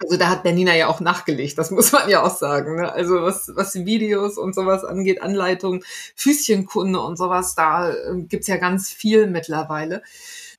Also 0.03 0.17
da 0.17 0.29
hat 0.29 0.43
Bernina 0.43 0.75
ja 0.75 0.87
auch 0.87 0.99
nachgelegt, 0.99 1.57
das 1.57 1.71
muss 1.71 1.91
man 1.91 2.09
ja 2.09 2.23
auch 2.23 2.35
sagen. 2.35 2.75
Ne? 2.75 2.91
Also 2.91 3.21
was, 3.21 3.51
was 3.55 3.73
Videos 3.73 4.37
und 4.37 4.53
sowas 4.53 4.83
angeht, 4.83 5.21
Anleitungen, 5.21 5.83
Füßchenkunde 6.15 6.99
und 6.99 7.17
sowas, 7.17 7.55
da 7.55 7.91
äh, 7.91 8.21
gibt's 8.27 8.47
ja 8.47 8.57
ganz 8.57 8.89
viel 8.89 9.27
mittlerweile. 9.27 10.03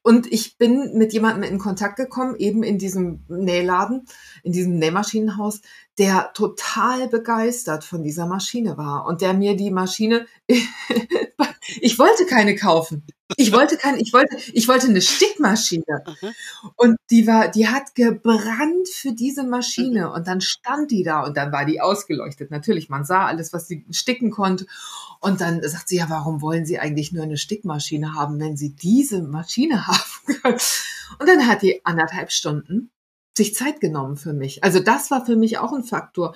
Und 0.02 0.32
ich 0.32 0.56
bin 0.56 0.96
mit 0.96 1.12
jemandem 1.12 1.50
in 1.50 1.58
Kontakt 1.58 1.96
gekommen, 1.96 2.36
eben 2.36 2.62
in 2.62 2.78
diesem 2.78 3.24
Nähladen, 3.28 4.06
in 4.42 4.52
diesem 4.52 4.78
Nähmaschinenhaus, 4.78 5.60
der 5.98 6.30
total 6.32 7.08
begeistert 7.08 7.84
von 7.84 8.02
dieser 8.02 8.26
Maschine 8.26 8.76
war 8.76 9.06
und 9.06 9.20
der 9.20 9.34
mir 9.34 9.56
die 9.56 9.70
Maschine, 9.70 10.26
ich 11.80 11.98
wollte 11.98 12.24
keine 12.26 12.54
kaufen. 12.54 13.04
Ich 13.36 13.52
wollte 13.52 13.76
keine, 13.76 14.00
ich 14.00 14.12
wollte, 14.14 14.36
ich 14.54 14.68
wollte 14.68 14.88
eine 14.88 15.02
Stickmaschine. 15.02 15.84
Mhm. 16.06 16.28
Und 16.76 16.96
die 17.10 17.26
war, 17.26 17.48
die 17.48 17.68
hat 17.68 17.94
gebrannt 17.94 18.88
für 18.88 19.12
diese 19.12 19.44
Maschine. 19.44 20.06
Mhm. 20.06 20.12
Und 20.12 20.26
dann 20.26 20.40
stand 20.40 20.90
die 20.90 21.02
da 21.02 21.24
und 21.24 21.36
dann 21.36 21.52
war 21.52 21.66
die 21.66 21.80
ausgeleuchtet. 21.80 22.50
Natürlich, 22.50 22.88
man 22.88 23.04
sah 23.04 23.26
alles, 23.26 23.52
was 23.52 23.68
sie 23.68 23.84
sticken 23.90 24.30
konnte. 24.30 24.66
Und 25.20 25.40
dann 25.40 25.60
sagt 25.68 25.88
sie, 25.88 25.96
ja, 25.96 26.08
warum 26.08 26.40
wollen 26.40 26.64
Sie 26.64 26.78
eigentlich 26.78 27.12
nur 27.12 27.24
eine 27.24 27.36
Stickmaschine 27.36 28.14
haben, 28.14 28.38
wenn 28.40 28.56
Sie 28.56 28.74
diese 28.74 29.20
Maschine 29.22 29.86
haben 29.86 30.40
können? 30.40 30.58
Und 31.18 31.28
dann 31.28 31.46
hat 31.46 31.62
die 31.62 31.84
anderthalb 31.84 32.30
Stunden 32.30 32.90
sich 33.38 33.54
Zeit 33.54 33.80
genommen 33.80 34.16
für 34.16 34.34
mich. 34.34 34.62
Also 34.62 34.80
das 34.80 35.10
war 35.10 35.24
für 35.24 35.36
mich 35.36 35.56
auch 35.58 35.72
ein 35.72 35.84
Faktor, 35.84 36.34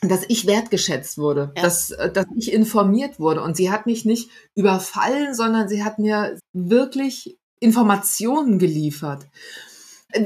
dass 0.00 0.24
ich 0.28 0.46
wertgeschätzt 0.46 1.18
wurde, 1.18 1.52
ja. 1.56 1.62
dass, 1.62 1.88
dass 1.88 2.26
ich 2.36 2.52
informiert 2.52 3.20
wurde. 3.20 3.42
Und 3.42 3.56
sie 3.56 3.70
hat 3.70 3.86
mich 3.86 4.04
nicht 4.04 4.30
überfallen, 4.54 5.34
sondern 5.34 5.68
sie 5.68 5.84
hat 5.84 5.98
mir 5.98 6.38
wirklich 6.52 7.38
Informationen 7.60 8.58
geliefert. 8.58 9.26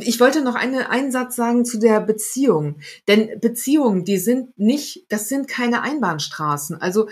Ich 0.01 0.21
wollte 0.21 0.43
noch 0.43 0.55
eine, 0.55 0.91
einen 0.91 1.13
Satz 1.13 1.37
sagen 1.37 1.65
zu 1.65 1.79
der 1.79 2.01
Beziehung. 2.01 2.77
Denn 3.07 3.41
Beziehungen, 3.41 4.05
die 4.05 4.19
sind 4.19 4.59
nicht, 4.59 5.07
das 5.09 5.29
sind 5.29 5.49
keine 5.49 5.83
Einbahnstraßen. 5.83 6.81
Also 6.81 7.09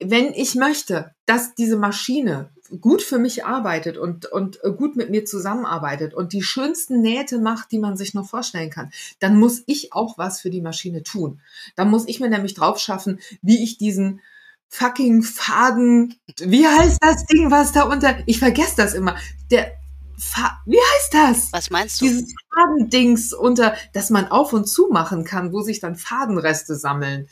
wenn 0.00 0.32
ich 0.34 0.54
möchte, 0.54 1.12
dass 1.26 1.54
diese 1.54 1.76
Maschine 1.76 2.50
gut 2.80 3.02
für 3.02 3.18
mich 3.18 3.44
arbeitet 3.44 3.96
und, 3.98 4.26
und 4.26 4.60
gut 4.76 4.96
mit 4.96 5.10
mir 5.10 5.24
zusammenarbeitet 5.24 6.14
und 6.14 6.32
die 6.32 6.42
schönsten 6.42 7.00
Nähte 7.00 7.38
macht, 7.38 7.72
die 7.72 7.78
man 7.78 7.96
sich 7.96 8.14
noch 8.14 8.28
vorstellen 8.28 8.70
kann, 8.70 8.90
dann 9.20 9.38
muss 9.38 9.62
ich 9.66 9.92
auch 9.92 10.18
was 10.18 10.40
für 10.40 10.50
die 10.50 10.60
Maschine 10.60 11.02
tun. 11.02 11.40
Dann 11.74 11.90
muss 11.90 12.06
ich 12.06 12.20
mir 12.20 12.28
nämlich 12.28 12.54
drauf 12.54 12.78
schaffen, 12.78 13.20
wie 13.42 13.62
ich 13.62 13.78
diesen 13.78 14.20
fucking 14.68 15.22
Faden, 15.22 16.18
wie 16.38 16.66
heißt 16.66 16.98
das 17.00 17.24
Ding, 17.26 17.50
was 17.50 17.72
da 17.72 17.84
unter, 17.84 18.16
ich 18.26 18.38
vergesse 18.38 18.76
das 18.76 18.94
immer, 18.94 19.16
der, 19.50 19.72
Fa 20.18 20.62
wie 20.64 20.78
heißt 20.78 21.12
das? 21.12 21.52
Was 21.52 21.68
meinst 21.68 22.00
du? 22.00 22.06
Dieses 22.06 22.32
Fadendings 22.54 23.34
unter, 23.34 23.76
das 23.92 24.08
man 24.08 24.28
auf 24.28 24.54
und 24.54 24.66
zu 24.66 24.88
machen 24.90 25.24
kann, 25.24 25.52
wo 25.52 25.60
sich 25.60 25.80
dann 25.80 25.94
Fadenreste 25.94 26.74
sammeln. 26.74 27.28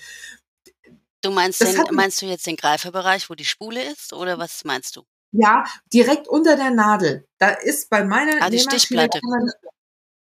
Du 1.22 1.30
meinst, 1.30 1.62
den, 1.62 1.74
meinst 1.92 2.20
du 2.20 2.26
jetzt 2.26 2.46
den 2.46 2.56
Greiferbereich, 2.56 3.30
wo 3.30 3.34
die 3.34 3.46
Spule 3.46 3.82
ist, 3.90 4.12
oder 4.12 4.38
was 4.38 4.64
meinst 4.64 4.96
du? 4.96 5.04
Ja, 5.36 5.64
direkt 5.92 6.28
unter 6.28 6.56
der 6.56 6.70
Nadel. 6.70 7.26
Da 7.38 7.50
ist 7.50 7.90
bei 7.90 8.04
meiner 8.04 8.40
ah, 8.40 8.50
die 8.50 8.60
Stichplatte. 8.60 9.18
Man, 9.22 9.50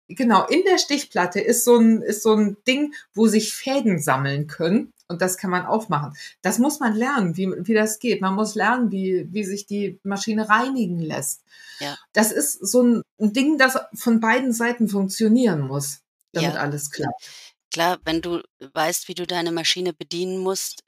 genau, 0.08 0.46
in 0.46 0.64
der 0.64 0.78
Stichplatte 0.78 1.40
ist 1.40 1.64
so 1.64 1.76
ein, 1.76 2.02
ist 2.02 2.24
so 2.24 2.34
ein 2.34 2.56
Ding, 2.66 2.92
wo 3.14 3.28
sich 3.28 3.54
Fäden 3.54 4.00
sammeln 4.00 4.48
können. 4.48 4.92
Und 5.08 5.22
das 5.22 5.38
kann 5.38 5.50
man 5.50 5.64
aufmachen. 5.64 6.16
Das 6.42 6.58
muss 6.58 6.80
man 6.80 6.96
lernen, 6.96 7.36
wie, 7.36 7.48
wie 7.48 7.74
das 7.74 8.00
geht. 8.00 8.20
Man 8.20 8.34
muss 8.34 8.56
lernen, 8.56 8.90
wie, 8.90 9.28
wie 9.30 9.44
sich 9.44 9.66
die 9.66 10.00
Maschine 10.02 10.48
reinigen 10.48 10.98
lässt. 10.98 11.44
Ja. 11.78 11.96
Das 12.12 12.32
ist 12.32 12.54
so 12.66 12.82
ein, 12.82 13.02
Ding, 13.20 13.58
das 13.58 13.78
von 13.94 14.18
beiden 14.18 14.52
Seiten 14.52 14.88
funktionieren 14.88 15.60
muss, 15.60 16.00
damit 16.32 16.54
ja. 16.54 16.60
alles 16.60 16.90
klappt. 16.90 17.30
Klar, 17.72 17.98
wenn 18.04 18.20
du 18.20 18.42
weißt, 18.72 19.06
wie 19.06 19.14
du 19.14 19.24
deine 19.24 19.52
Maschine 19.52 19.92
bedienen 19.92 20.38
musst, 20.38 20.82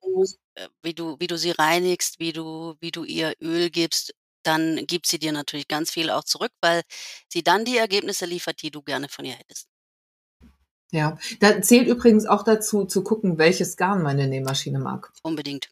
wie 0.83 0.94
du 0.94 1.16
wie 1.18 1.27
du 1.27 1.37
sie 1.37 1.51
reinigst, 1.51 2.18
wie 2.18 2.33
du 2.33 2.75
wie 2.81 2.90
du 2.90 3.05
ihr 3.05 3.35
Öl 3.40 3.71
gibst, 3.71 4.14
dann 4.42 4.87
gibt 4.87 5.07
sie 5.07 5.18
dir 5.18 5.33
natürlich 5.33 5.68
ganz 5.68 5.90
viel 5.90 6.11
auch 6.11 6.25
zurück, 6.25 6.53
weil 6.61 6.83
sie 7.29 7.42
dann 7.42 7.64
die 7.64 7.77
Ergebnisse 7.77 8.27
liefert, 8.27 8.62
die 8.62 8.71
du 8.71 8.83
gerne 8.83 9.09
von 9.09 9.25
ihr 9.25 9.35
hättest. 9.35 9.68
Ja, 10.90 11.18
da 11.40 11.61
zählt 11.61 11.87
übrigens 11.87 12.25
auch 12.25 12.44
dazu 12.44 12.87
zu 12.87 13.05
gucken, 13.05 13.37
welches 13.37 13.77
Garn 13.77 14.03
meine 14.03 14.27
Nähmaschine 14.27 14.79
mag. 14.79 15.12
Unbedingt. 15.23 15.68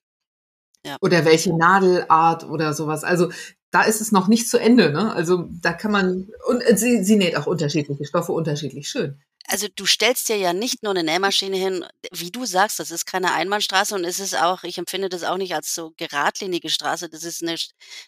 Ja. 0.84 0.98
Oder 1.00 1.24
welche 1.24 1.56
Nadelart 1.56 2.44
oder 2.44 2.74
sowas. 2.74 3.02
Also 3.02 3.30
da 3.70 3.82
ist 3.82 4.00
es 4.00 4.12
noch 4.12 4.28
nicht 4.28 4.48
zu 4.48 4.58
Ende. 4.58 4.92
Ne? 4.92 5.12
Also 5.12 5.48
da 5.62 5.72
kann 5.72 5.90
man, 5.90 6.28
und 6.46 6.60
äh, 6.60 6.76
sie, 6.76 7.02
sie 7.02 7.16
näht 7.16 7.36
auch 7.36 7.46
unterschiedliche 7.46 8.04
Stoffe 8.04 8.32
unterschiedlich 8.32 8.88
schön 8.88 9.20
also 9.48 9.68
du 9.74 9.86
stellst 9.86 10.28
dir 10.28 10.36
ja 10.36 10.52
nicht 10.52 10.82
nur 10.82 10.92
eine 10.92 11.02
Nähmaschine 11.04 11.56
hin, 11.56 11.84
wie 12.12 12.30
du 12.30 12.44
sagst, 12.46 12.78
das 12.78 12.90
ist 12.90 13.06
keine 13.06 13.32
Einbahnstraße 13.32 13.94
und 13.94 14.04
es 14.04 14.20
ist 14.20 14.34
auch, 14.36 14.64
ich 14.64 14.78
empfinde 14.78 15.08
das 15.08 15.24
auch 15.24 15.36
nicht 15.36 15.54
als 15.54 15.74
so 15.74 15.92
geradlinige 15.96 16.70
Straße. 16.70 17.08
Das 17.08 17.24
ist 17.24 17.42
eine, 17.42 17.56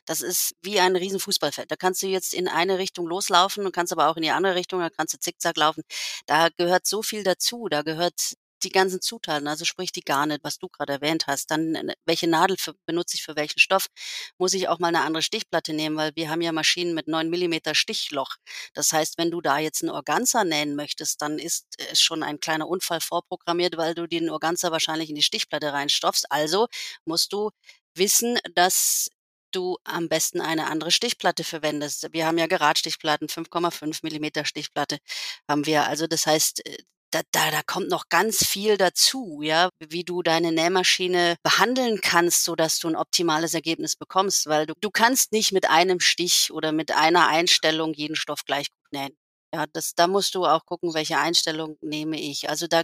das 0.06 0.20
ist 0.20 0.54
wie 0.62 0.80
ein 0.80 0.96
riesen 0.96 1.20
Fußballfeld. 1.20 1.70
Da 1.70 1.76
kannst 1.76 2.02
du 2.02 2.06
jetzt 2.06 2.34
in 2.34 2.48
eine 2.48 2.78
Richtung 2.78 3.06
loslaufen 3.06 3.64
und 3.66 3.72
kannst 3.72 3.92
aber 3.92 4.08
auch 4.08 4.16
in 4.16 4.22
die 4.22 4.30
andere 4.30 4.54
Richtung, 4.54 4.80
da 4.80 4.90
kannst 4.90 5.14
du 5.14 5.18
zickzack 5.18 5.56
laufen. 5.56 5.82
Da 6.26 6.48
gehört 6.56 6.86
so 6.86 7.02
viel 7.02 7.22
dazu. 7.24 7.68
Da 7.70 7.82
gehört 7.82 8.34
die 8.64 8.70
ganzen 8.70 9.00
Zutaten, 9.00 9.48
also 9.48 9.64
sprich 9.64 9.92
die 9.92 10.02
Garne, 10.02 10.38
was 10.42 10.58
du 10.58 10.68
gerade 10.68 10.94
erwähnt 10.94 11.26
hast, 11.26 11.50
dann 11.50 11.74
äh, 11.74 11.94
welche 12.04 12.28
Nadel 12.28 12.56
für, 12.58 12.74
benutze 12.86 13.16
ich 13.16 13.22
für 13.22 13.36
welchen 13.36 13.58
Stoff, 13.58 13.86
muss 14.38 14.54
ich 14.54 14.68
auch 14.68 14.78
mal 14.78 14.88
eine 14.88 15.02
andere 15.02 15.22
Stichplatte 15.22 15.72
nehmen, 15.72 15.96
weil 15.96 16.12
wir 16.16 16.30
haben 16.30 16.40
ja 16.40 16.52
Maschinen 16.52 16.94
mit 16.94 17.08
9 17.08 17.30
Millimeter 17.30 17.74
Stichloch. 17.74 18.36
Das 18.74 18.92
heißt, 18.92 19.18
wenn 19.18 19.30
du 19.30 19.40
da 19.40 19.58
jetzt 19.58 19.82
einen 19.82 19.90
Organza 19.90 20.44
nähen 20.44 20.74
möchtest, 20.76 21.22
dann 21.22 21.38
ist 21.38 21.66
es 21.90 22.00
schon 22.00 22.22
ein 22.22 22.40
kleiner 22.40 22.68
Unfall 22.68 23.00
vorprogrammiert, 23.00 23.76
weil 23.76 23.94
du 23.94 24.06
den 24.06 24.30
Organza 24.30 24.70
wahrscheinlich 24.72 25.10
in 25.10 25.16
die 25.16 25.22
Stichplatte 25.22 25.72
reinstopfst. 25.72 26.26
Also 26.30 26.68
musst 27.04 27.32
du 27.32 27.50
wissen, 27.94 28.38
dass 28.54 29.10
du 29.52 29.78
am 29.84 30.08
besten 30.08 30.40
eine 30.40 30.66
andere 30.66 30.90
Stichplatte 30.90 31.44
verwendest. 31.44 32.08
Wir 32.12 32.26
haben 32.26 32.38
ja 32.38 32.46
Geradstichplatten, 32.46 33.28
5,5 33.28 34.00
Millimeter 34.02 34.44
Stichplatte 34.44 34.98
haben 35.48 35.66
wir. 35.66 35.86
Also 35.86 36.06
das 36.06 36.26
heißt, 36.26 36.66
äh, 36.66 36.78
da, 37.10 37.22
da, 37.32 37.50
da 37.50 37.62
kommt 37.62 37.88
noch 37.88 38.08
ganz 38.08 38.46
viel 38.46 38.76
dazu, 38.76 39.40
ja, 39.42 39.70
wie 39.80 40.04
du 40.04 40.22
deine 40.22 40.52
Nähmaschine 40.52 41.36
behandeln 41.42 42.00
kannst, 42.02 42.44
so 42.44 42.54
dass 42.54 42.78
du 42.78 42.88
ein 42.88 42.96
optimales 42.96 43.54
Ergebnis 43.54 43.96
bekommst, 43.96 44.46
weil 44.46 44.66
du, 44.66 44.74
du 44.80 44.90
kannst 44.90 45.32
nicht 45.32 45.52
mit 45.52 45.68
einem 45.70 46.00
Stich 46.00 46.50
oder 46.52 46.72
mit 46.72 46.92
einer 46.92 47.28
Einstellung 47.28 47.94
jeden 47.94 48.16
Stoff 48.16 48.44
gleich 48.44 48.68
gut 48.70 48.92
nähen. 48.92 49.16
Ja, 49.54 49.66
das, 49.72 49.94
da 49.94 50.06
musst 50.06 50.34
du 50.34 50.44
auch 50.44 50.66
gucken, 50.66 50.92
welche 50.94 51.18
Einstellung 51.18 51.78
nehme 51.80 52.20
ich. 52.20 52.50
Also 52.50 52.66
da 52.66 52.82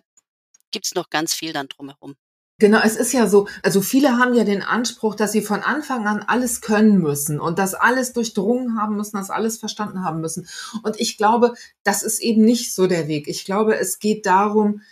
gibt's 0.70 0.94
noch 0.94 1.10
ganz 1.10 1.34
viel 1.34 1.52
dann 1.52 1.68
drumherum. 1.68 2.16
Genau, 2.60 2.78
es 2.84 2.94
ist 2.94 3.12
ja 3.12 3.26
so, 3.26 3.48
also 3.64 3.80
viele 3.80 4.16
haben 4.16 4.32
ja 4.34 4.44
den 4.44 4.62
Anspruch, 4.62 5.16
dass 5.16 5.32
sie 5.32 5.42
von 5.42 5.62
Anfang 5.62 6.06
an 6.06 6.22
alles 6.22 6.60
können 6.60 6.98
müssen 6.98 7.40
und 7.40 7.58
das 7.58 7.74
alles 7.74 8.12
durchdrungen 8.12 8.80
haben 8.80 8.96
müssen, 8.96 9.16
das 9.16 9.30
alles 9.30 9.58
verstanden 9.58 10.04
haben 10.04 10.20
müssen. 10.20 10.46
Und 10.84 11.00
ich 11.00 11.16
glaube, 11.16 11.54
das 11.82 12.04
ist 12.04 12.20
eben 12.20 12.44
nicht 12.44 12.72
so 12.72 12.86
der 12.86 13.08
Weg. 13.08 13.26
Ich 13.26 13.44
glaube, 13.44 13.76
es 13.76 13.98
geht 13.98 14.24
darum, 14.24 14.82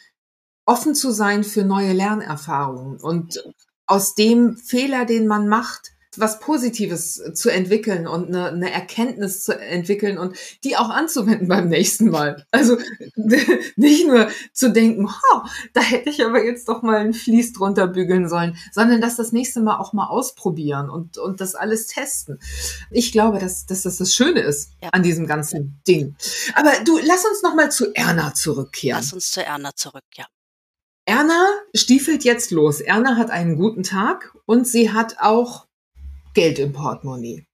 offen 0.65 0.97
zu 0.97 1.13
sein 1.13 1.45
für 1.45 1.65
neue 1.65 1.93
Lernerfahrungen 1.93 3.01
und 3.01 3.45
aus 3.87 4.15
dem 4.17 4.57
Fehler, 4.57 5.05
den 5.05 5.29
man 5.29 5.49
macht, 5.49 5.93
was 6.19 6.41
Positives 6.41 7.23
zu 7.35 7.49
entwickeln 7.49 8.07
und 8.07 8.29
eine, 8.29 8.49
eine 8.49 8.71
Erkenntnis 8.71 9.43
zu 9.43 9.59
entwickeln 9.59 10.19
und 10.19 10.37
die 10.63 10.77
auch 10.77 10.91
anzuwenden 10.91 11.49
beim 11.49 11.69
nächsten 11.69 12.11
Mal. 12.11 12.47
Also 12.51 12.77
nicht 13.77 14.07
nur 14.07 14.29
zu 14.53 14.73
denken, 14.73 15.07
oh, 15.07 15.39
da 15.73 15.81
hätte 15.81 16.11
ich 16.11 16.25
aber 16.25 16.45
jetzt 16.45 16.69
doch 16.69 16.83
mal 16.83 16.99
ein 16.99 17.15
Vlies 17.15 17.53
drunter 17.53 17.87
bügeln 17.87 18.29
sollen, 18.29 18.57
sondern 18.73 19.01
dass 19.01 19.17
das 19.17 19.33
nächste 19.33 19.61
Mal 19.61 19.79
auch 19.79 19.93
mal 19.93 20.07
ausprobieren 20.07 20.91
und, 20.91 21.19
und 21.19 21.41
das 21.41 21.55
alles 21.55 21.87
testen. 21.87 22.39
Ich 22.91 23.13
glaube, 23.13 23.39
dass, 23.39 23.67
dass 23.67 23.83
das 23.83 23.97
das 23.97 24.15
Schöne 24.15 24.41
ist 24.41 24.73
ja. 24.83 24.91
an 24.91 25.03
diesem 25.03 25.27
ganzen 25.27 25.81
Ding. 25.89 26.17
Aber 26.55 26.73
du, 26.85 26.99
lass 27.03 27.25
uns 27.25 27.43
noch 27.43 27.55
mal 27.55 27.71
zu 27.71 27.95
Erna 27.95 28.35
zurückkehren. 28.35 29.01
Lass 29.01 29.13
uns 29.13 29.31
zu 29.31 29.45
Erna 29.45 29.75
zurück, 29.75 30.05
ja. 30.15 30.27
Erna 31.05 31.47
stiefelt 31.75 32.23
jetzt 32.23 32.53
los. 32.53 32.81
Erna 32.81 33.17
hat 33.17 33.31
einen 33.31 33.57
guten 33.57 33.83
Tag 33.83 34.37
und 34.47 34.69
sie 34.69 34.93
hat 34.93 35.17
auch 35.19 35.67
Geld 36.35 36.59
im 36.59 36.73
Portemonnaie. 36.73 37.47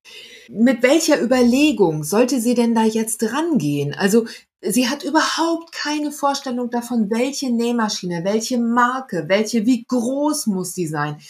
Mit 0.48 0.82
welcher 0.82 1.20
Überlegung 1.20 2.04
sollte 2.04 2.40
sie 2.40 2.54
denn 2.54 2.74
da 2.74 2.84
jetzt 2.84 3.22
rangehen? 3.32 3.94
Also 3.94 4.26
Sie 4.60 4.88
hat 4.88 5.04
überhaupt 5.04 5.70
keine 5.72 6.10
Vorstellung 6.10 6.70
davon, 6.70 7.10
welche 7.10 7.50
Nähmaschine, 7.50 8.24
welche 8.24 8.58
Marke, 8.58 9.28
welche, 9.28 9.66
wie 9.66 9.84
groß 9.84 10.48
muss 10.48 10.74
sie 10.74 10.88
sein. 10.88 11.20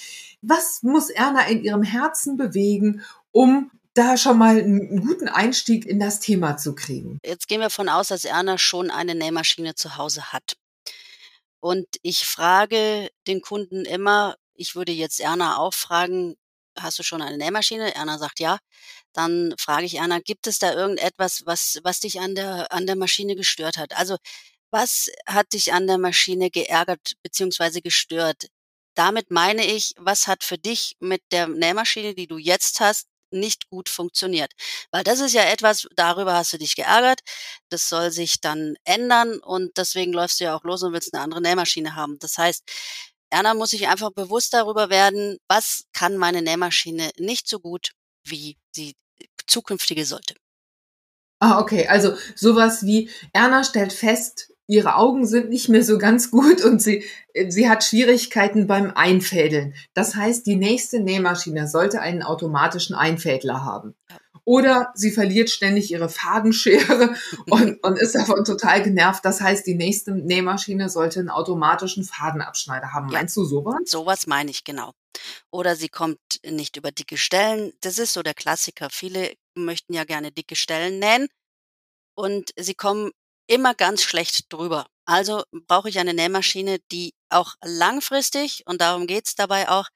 Was 0.41 0.83
muss 0.83 1.11
Erna 1.11 1.47
in 1.47 1.63
ihrem 1.63 1.83
Herzen 1.83 2.39
bewegen, 2.39 3.03
um 3.31 3.71
da 3.93 4.17
schon 4.17 4.39
mal 4.39 4.59
einen 4.59 5.03
guten 5.03 5.29
Einstieg 5.29 5.85
in 5.85 6.01
das 6.01 6.21
Thema 6.21 6.57
zu 6.57 6.75
kriegen? 6.75 7.19
Jetzt 7.25 7.49
gehen 7.49 7.61
wir 7.61 7.71
von 7.71 7.91
aus, 7.91 8.09
dass 8.09 8.25
Erna 8.25 8.57
schon 8.57 8.91
eine 8.91 9.15
Nähmaschine 9.15 9.75
zu 9.75 9.99
Hause 9.99 10.33
hat. 10.33 10.57
Und 11.61 11.87
ich 12.03 12.25
frage 12.25 13.11
den 13.27 13.43
Kunden 13.43 13.85
immer, 13.85 14.37
ich 14.55 14.75
würde 14.75 14.93
jetzt 14.93 15.21
Erna 15.21 15.59
auch 15.59 15.75
fragen, 15.75 16.37
hast 16.83 16.99
du 16.99 17.03
schon 17.03 17.23
eine 17.23 17.39
Nähmaschine? 17.39 17.95
Erna 17.95 18.19
sagt 18.19 18.41
ja. 18.41 18.59
Dann 19.13 19.55
frage 19.59 19.87
ich 19.87 19.97
Erna, 19.97 20.21
gibt 20.21 20.47
es 20.47 20.59
da 20.59 20.75
irgendetwas, 20.75 21.43
was, 21.47 21.81
was 21.83 22.01
dich 22.01 22.21
an 22.21 22.35
der, 22.35 22.73
an 22.73 22.87
der 22.87 22.97
Maschine 22.97 23.37
gestört 23.37 23.77
hat? 23.79 23.97
Also, 23.97 24.17
was 24.71 25.11
hat 25.27 25.53
dich 25.55 25.73
an 25.73 25.87
der 25.87 25.99
Maschine 25.99 26.51
geärgert 26.51 27.15
bzw. 27.23 27.81
gestört? 27.81 28.49
Damit 28.95 29.31
meine 29.31 29.65
ich, 29.65 29.95
was 29.97 30.27
hat 30.27 30.45
für 30.45 30.59
dich 30.59 30.97
mit 31.01 31.23
der 31.33 31.49
Nähmaschine, 31.49 32.15
die 32.15 32.27
du 32.27 32.39
jetzt 32.39 32.81
hast, 32.81 33.07
nicht 33.31 33.69
gut 33.71 33.89
funktioniert. 33.89 34.53
Weil 34.91 35.05
das 35.05 35.21
ist 35.21 35.35
ja 35.35 35.43
etwas, 35.45 35.87
darüber 35.97 36.35
hast 36.35 36.53
du 36.53 36.59
dich 36.59 36.77
geärgert. 36.77 37.21
Das 37.71 37.89
soll 37.89 38.11
sich 38.11 38.41
dann 38.41 38.77
ändern 38.85 39.39
und 39.41 39.77
deswegen 39.77 40.13
läufst 40.13 40.41
du 40.41 40.45
ja 40.45 40.57
auch 40.57 40.65
los 40.65 40.83
und 40.83 40.93
willst 40.93 41.15
eine 41.15 41.23
andere 41.23 41.43
Nähmaschine 41.43 41.95
haben. 41.95 42.19
Das 42.21 42.39
heißt, 42.39 42.65
Erna 43.31 43.55
muss 43.55 43.71
sich 43.71 43.89
einfach 43.89 44.11
bewusst 44.13 44.55
darüber 44.55 44.91
werden, 44.91 45.39
was 45.49 45.85
kann 45.93 46.17
meine 46.17 46.43
Nähmaschine 46.43 47.11
nicht 47.19 47.49
so 47.49 47.61
gut, 47.61 47.93
wie 48.25 48.57
sie 48.73 48.95
zukünftige 49.47 50.05
sollte. 50.05 50.35
Ah, 51.41 51.61
okay. 51.61 51.87
Also 51.87 52.15
sowas 52.35 52.85
wie 52.85 53.11
Erna 53.33 53.65
stellt 53.65 53.93
fest, 53.93 54.53
ihre 54.67 54.97
Augen 54.97 55.27
sind 55.27 55.49
nicht 55.49 55.69
mehr 55.69 55.83
so 55.83 55.99
ganz 55.99 56.31
gut 56.31 56.63
und 56.63 56.83
sie, 56.83 57.05
sie 57.49 57.69
hat 57.69 57.85
Schwierigkeiten 57.85 58.67
beim 58.67 58.93
Einfädeln. 58.95 59.75
Das 59.95 60.15
heißt, 60.15 60.47
die 60.47 60.57
nächste 60.57 61.01
Nähmaschine 61.01 61.69
sollte 61.69 62.01
einen 62.01 62.23
automatischen 62.23 62.95
Einfädler 62.95 63.65
haben. 63.65 63.95
Oder 64.49 64.93
sie 64.95 65.11
verliert 65.11 65.51
ständig 65.51 65.91
ihre 65.91 66.09
Fadenschere 66.09 67.15
und, 67.51 67.85
und 67.85 67.99
ist 67.99 68.15
davon 68.15 68.47
total 68.47 68.83
genervt. 68.83 69.23
Das 69.23 69.43
heißt, 69.43 69.67
die 69.67 69.75
nächste 69.75 70.13
Nähmaschine 70.13 70.89
sollte 70.89 71.21
einen 71.21 71.29
automatischen 71.29 72.03
Fadenabschneider 72.03 72.95
haben. 72.95 73.11
Ja, 73.11 73.19
Meinst 73.19 73.37
du 73.37 73.45
sowas? 73.45 73.77
Sowas 73.85 74.27
meine 74.27 74.51
ich, 74.51 74.65
genau. 74.65 74.95
Oder 75.51 75.77
sie 75.77 75.91
kommt 75.91 76.19
nicht 76.47 76.79
über 76.79 76.93
dicke 76.93 77.19
Stellen. 77.19 77.75
Das 77.83 77.99
ist 77.99 78.15
so 78.15 78.23
der 78.23 78.33
Klassiker. 78.33 78.89
Viele 78.91 79.35
möchten 79.55 79.93
ja 79.93 80.05
gerne 80.05 80.33
dicke 80.33 80.57
Stellen 80.57 80.99
nähen 80.99 81.29
und 82.15 82.53
sie 82.57 82.75
kommen 82.75 83.11
immer 83.49 83.75
ganz 83.75 84.03
schlecht 84.03 84.51
drüber. 84.51 84.87
Also 85.05 85.43
brauche 85.67 85.91
ich 85.91 85.99
eine 85.99 86.15
Nähmaschine, 86.15 86.79
die 86.91 87.13
auch 87.29 87.53
langfristig, 87.63 88.63
und 88.65 88.81
darum 88.81 89.07
geht's 89.07 89.35
dabei 89.35 89.69
auch, 89.69 89.89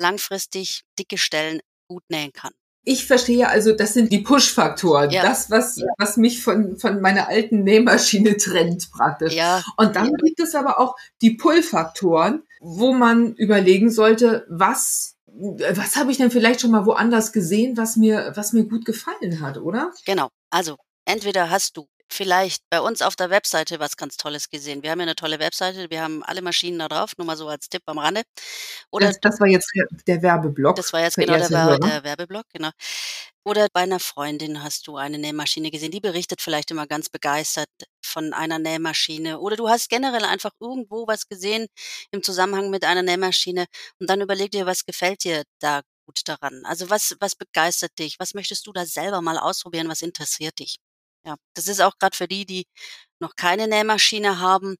langfristig 0.00 0.82
dicke 0.98 1.16
Stellen 1.16 1.60
gut 1.86 2.02
nähen 2.08 2.32
kann. 2.32 2.52
Ich 2.84 3.06
verstehe 3.06 3.48
also, 3.48 3.72
das 3.72 3.92
sind 3.92 4.10
die 4.10 4.20
Push-Faktoren. 4.20 5.10
Ja. 5.10 5.22
Das, 5.22 5.50
was, 5.50 5.76
ja. 5.76 5.86
was 5.98 6.16
mich 6.16 6.42
von, 6.42 6.78
von 6.78 7.00
meiner 7.00 7.28
alten 7.28 7.62
Nähmaschine 7.62 8.36
trennt 8.36 8.90
praktisch. 8.90 9.34
Ja. 9.34 9.62
Und 9.76 9.96
dann 9.96 10.12
gibt 10.14 10.40
es 10.40 10.54
aber 10.54 10.78
auch 10.78 10.96
die 11.20 11.32
Pull-Faktoren, 11.32 12.42
wo 12.60 12.92
man 12.92 13.34
überlegen 13.34 13.90
sollte, 13.90 14.46
was, 14.48 15.16
was 15.26 15.96
habe 15.96 16.10
ich 16.10 16.16
denn 16.16 16.30
vielleicht 16.30 16.62
schon 16.62 16.70
mal 16.70 16.86
woanders 16.86 17.32
gesehen, 17.32 17.76
was 17.76 17.96
mir, 17.96 18.32
was 18.34 18.52
mir 18.52 18.64
gut 18.64 18.84
gefallen 18.84 19.40
hat, 19.40 19.58
oder? 19.58 19.92
Genau. 20.06 20.30
Also, 20.50 20.76
entweder 21.04 21.50
hast 21.50 21.76
du 21.76 21.86
vielleicht 22.12 22.62
bei 22.70 22.80
uns 22.80 23.02
auf 23.02 23.16
der 23.16 23.30
Webseite 23.30 23.78
was 23.80 23.96
ganz 23.96 24.16
Tolles 24.16 24.50
gesehen. 24.50 24.82
Wir 24.82 24.90
haben 24.90 24.98
ja 24.98 25.04
eine 25.04 25.14
tolle 25.14 25.38
Webseite, 25.38 25.90
wir 25.90 26.02
haben 26.02 26.22
alle 26.24 26.42
Maschinen 26.42 26.78
da 26.78 26.88
drauf, 26.88 27.12
nur 27.16 27.26
mal 27.26 27.36
so 27.36 27.48
als 27.48 27.68
Tipp 27.68 27.82
am 27.86 27.98
Rande. 27.98 28.22
Oder 28.90 29.08
das, 29.08 29.20
das 29.20 29.40
war 29.40 29.46
jetzt 29.46 29.70
der, 30.06 30.22
Werbeblock. 30.22 30.76
Das 30.76 30.92
war 30.92 31.00
jetzt 31.00 31.16
genau 31.16 31.36
der, 31.36 31.50
Wer 31.50 31.78
der 31.78 32.04
Werbeblock, 32.04 32.44
genau. 32.52 32.70
Oder 33.44 33.68
bei 33.72 33.80
einer 33.80 34.00
Freundin 34.00 34.62
hast 34.62 34.86
du 34.86 34.96
eine 34.96 35.18
Nähmaschine 35.18 35.70
gesehen, 35.70 35.90
die 35.90 36.00
berichtet 36.00 36.42
vielleicht 36.42 36.70
immer 36.70 36.86
ganz 36.86 37.08
begeistert 37.08 37.68
von 38.04 38.34
einer 38.34 38.58
Nähmaschine. 38.58 39.40
Oder 39.40 39.56
du 39.56 39.68
hast 39.68 39.88
generell 39.88 40.24
einfach 40.24 40.50
irgendwo 40.60 41.06
was 41.06 41.26
gesehen 41.26 41.66
im 42.10 42.22
Zusammenhang 42.22 42.70
mit 42.70 42.84
einer 42.84 43.02
Nähmaschine 43.02 43.66
und 43.98 44.10
dann 44.10 44.20
überleg 44.20 44.50
dir, 44.50 44.66
was 44.66 44.84
gefällt 44.84 45.24
dir 45.24 45.44
da 45.60 45.80
gut 46.06 46.20
daran? 46.26 46.62
Also 46.64 46.90
was, 46.90 47.16
was 47.20 47.34
begeistert 47.34 47.98
dich? 47.98 48.16
Was 48.18 48.34
möchtest 48.34 48.66
du 48.66 48.72
da 48.72 48.84
selber 48.84 49.22
mal 49.22 49.38
ausprobieren? 49.38 49.88
Was 49.88 50.02
interessiert 50.02 50.58
dich? 50.58 50.78
Ja, 51.26 51.36
das 51.54 51.68
ist 51.68 51.80
auch 51.80 51.98
gerade 51.98 52.16
für 52.16 52.28
die, 52.28 52.46
die 52.46 52.66
noch 53.20 53.36
keine 53.36 53.68
Nähmaschine 53.68 54.40
haben, 54.40 54.76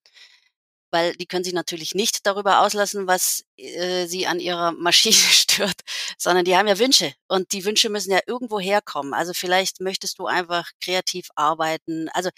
weil 0.93 1.15
die 1.17 1.27
können 1.27 1.45
sich 1.45 1.53
natürlich 1.55 1.95
nicht 1.95 2.27
darüber 2.27 2.61
auslassen, 2.63 3.07
was 3.07 3.45
äh, 3.57 4.07
sie 4.07 4.27
an 4.27 4.41
ihrer 4.41 4.73
Maschine 4.73 5.15
stört, 5.33 5.81
sondern 6.19 6.45
die 6.45 6.57
haben 6.57 6.67
ja 6.69 6.79
Wünsche 6.79 7.15
und 7.29 7.53
die 7.53 7.65
Wünsche 7.65 7.91
müssen 7.91 8.13
ja 8.13 8.21
irgendwo 8.27 8.59
herkommen. 8.61 9.15
Also 9.15 9.33
vielleicht 9.35 9.81
möchtest 9.81 10.19
du 10.19 10.27
einfach 10.27 10.71
kreativ 10.83 11.29
arbeiten. 11.37 12.09
Also 12.11 12.31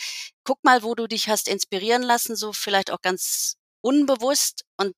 guck 0.44 0.62
mal, 0.64 0.82
wo 0.82 0.94
du 0.94 1.06
dich 1.08 1.28
hast 1.28 1.48
inspirieren 1.48 2.02
lassen, 2.02 2.36
so 2.36 2.52
vielleicht 2.52 2.90
auch 2.90 3.00
ganz 3.02 3.56
unbewusst 3.82 4.64
und 4.78 4.94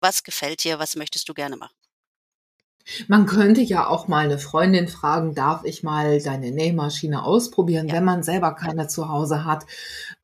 was 0.00 0.22
gefällt 0.24 0.64
dir, 0.64 0.78
was 0.78 0.96
möchtest 0.96 1.28
du 1.28 1.34
gerne 1.34 1.56
machen. 1.56 1.74
Man 3.08 3.26
könnte 3.26 3.60
ja 3.60 3.86
auch 3.86 4.08
mal 4.08 4.24
eine 4.24 4.38
Freundin 4.38 4.88
fragen, 4.88 5.34
darf 5.34 5.64
ich 5.64 5.82
mal 5.82 6.20
deine 6.20 6.50
Nähmaschine 6.50 7.24
ausprobieren, 7.24 7.88
ja. 7.88 7.94
wenn 7.94 8.04
man 8.04 8.22
selber 8.22 8.54
keine 8.54 8.88
zu 8.88 9.08
Hause 9.08 9.44
hat? 9.44 9.66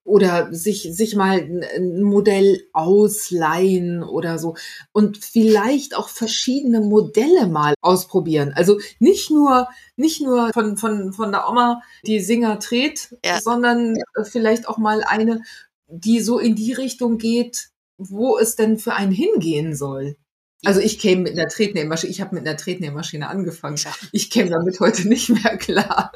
Oder 0.05 0.53
sich, 0.55 0.89
sich 0.91 1.17
mal 1.17 1.39
ein 1.77 2.03
Modell 2.03 2.63
ausleihen 2.73 4.03
oder 4.03 4.39
so. 4.39 4.57
Und 4.93 5.19
vielleicht 5.19 5.95
auch 5.95 6.09
verschiedene 6.09 6.81
Modelle 6.81 7.47
mal 7.47 7.75
ausprobieren. 7.83 8.53
Also 8.55 8.79
nicht 8.99 9.31
nur, 9.31 9.69
nicht 9.97 10.23
nur 10.23 10.51
von, 10.55 10.79
von, 10.79 11.13
von 11.13 11.31
der 11.31 11.49
Oma, 11.49 11.83
die 12.07 12.21
Singer 12.21 12.57
dreht, 12.57 13.17
ja. 13.25 13.41
sondern 13.41 13.97
vielleicht 14.25 14.67
auch 14.67 14.79
mal 14.79 15.05
eine, 15.05 15.43
die 15.89 16.21
so 16.21 16.39
in 16.39 16.55
die 16.55 16.73
Richtung 16.73 17.19
geht, 17.19 17.69
wo 17.99 18.39
es 18.39 18.57
denn 18.57 18.79
für 18.79 18.95
einen 18.95 19.13
hingehen 19.13 19.75
soll. 19.75 20.17
Also 20.65 20.81
ich 20.81 20.99
käme 20.99 21.23
mit 21.23 21.39
einer 21.39 21.49
Tretnähmaschine, 21.49 22.11
ich 22.11 22.21
habe 22.21 22.35
mit 22.35 22.47
einer 22.47 22.57
Tretnähmaschine 22.57 23.29
angefangen. 23.29 23.77
Ja. 23.77 23.95
Ich 24.13 24.31
käme 24.31 24.51
damit 24.51 24.81
heute 24.81 25.07
nicht 25.09 25.29
mehr 25.29 25.57
klar. 25.57 26.13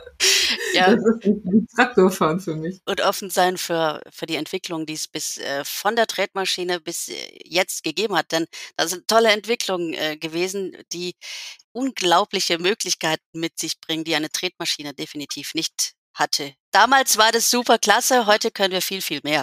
Ja. 0.75 0.95
Das 0.95 1.05
ist 1.05 1.25
ein 1.25 1.67
Traktorfahren 1.77 2.41
für 2.41 2.57
mich. 2.57 2.81
Und 2.87 3.01
offen 3.03 3.31
sein 3.31 3.57
für, 3.57 4.03
für 4.11 4.27
die 4.27 4.37
Entwicklung, 4.37 4.87
die 4.87 4.95
es 4.95 5.07
bis 5.07 5.39
äh, 5.39 5.65
von 5.65 5.97
der 5.97 6.07
Tretmaschine 6.07 6.81
bis 6.81 7.09
äh, 7.09 7.15
jetzt 7.45 7.85
gegeben 7.85 8.17
hat. 8.17 8.33
Denn 8.33 8.47
das 8.77 8.91
sind 8.91 9.07
tolle 9.07 9.31
Entwicklungen 9.31 9.95
äh, 9.95 10.17
gewesen, 10.17 10.77
die 10.93 11.15
unglaubliche 11.73 12.59
Möglichkeiten 12.59 13.23
mit 13.35 13.59
sich 13.59 13.81
bringen, 13.81 14.05
die 14.05 14.15
eine 14.15 14.31
Tretmaschine 14.31 14.93
definitiv 14.95 15.55
nicht 15.55 15.95
hatte. 16.15 16.55
Damals 16.73 17.17
war 17.17 17.33
das 17.33 17.51
super 17.51 17.79
klasse, 17.79 18.27
heute 18.27 18.51
können 18.51 18.73
wir 18.73 18.83
viel, 18.83 19.03
viel 19.03 19.21
mehr. 19.23 19.43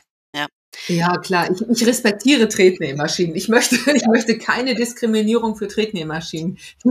Ja. 0.87 1.09
Ja, 1.09 1.17
klar. 1.17 1.49
Ich, 1.51 1.61
ich 1.61 1.85
respektiere 1.87 2.47
Tretnähmaschinen. 2.47 3.35
Ich 3.35 3.47
möchte, 3.47 3.75
ich 3.95 4.05
möchte 4.07 4.37
keine 4.37 4.75
Diskriminierung 4.75 5.55
für 5.55 5.67
Tretnähmaschinen. 5.67 6.57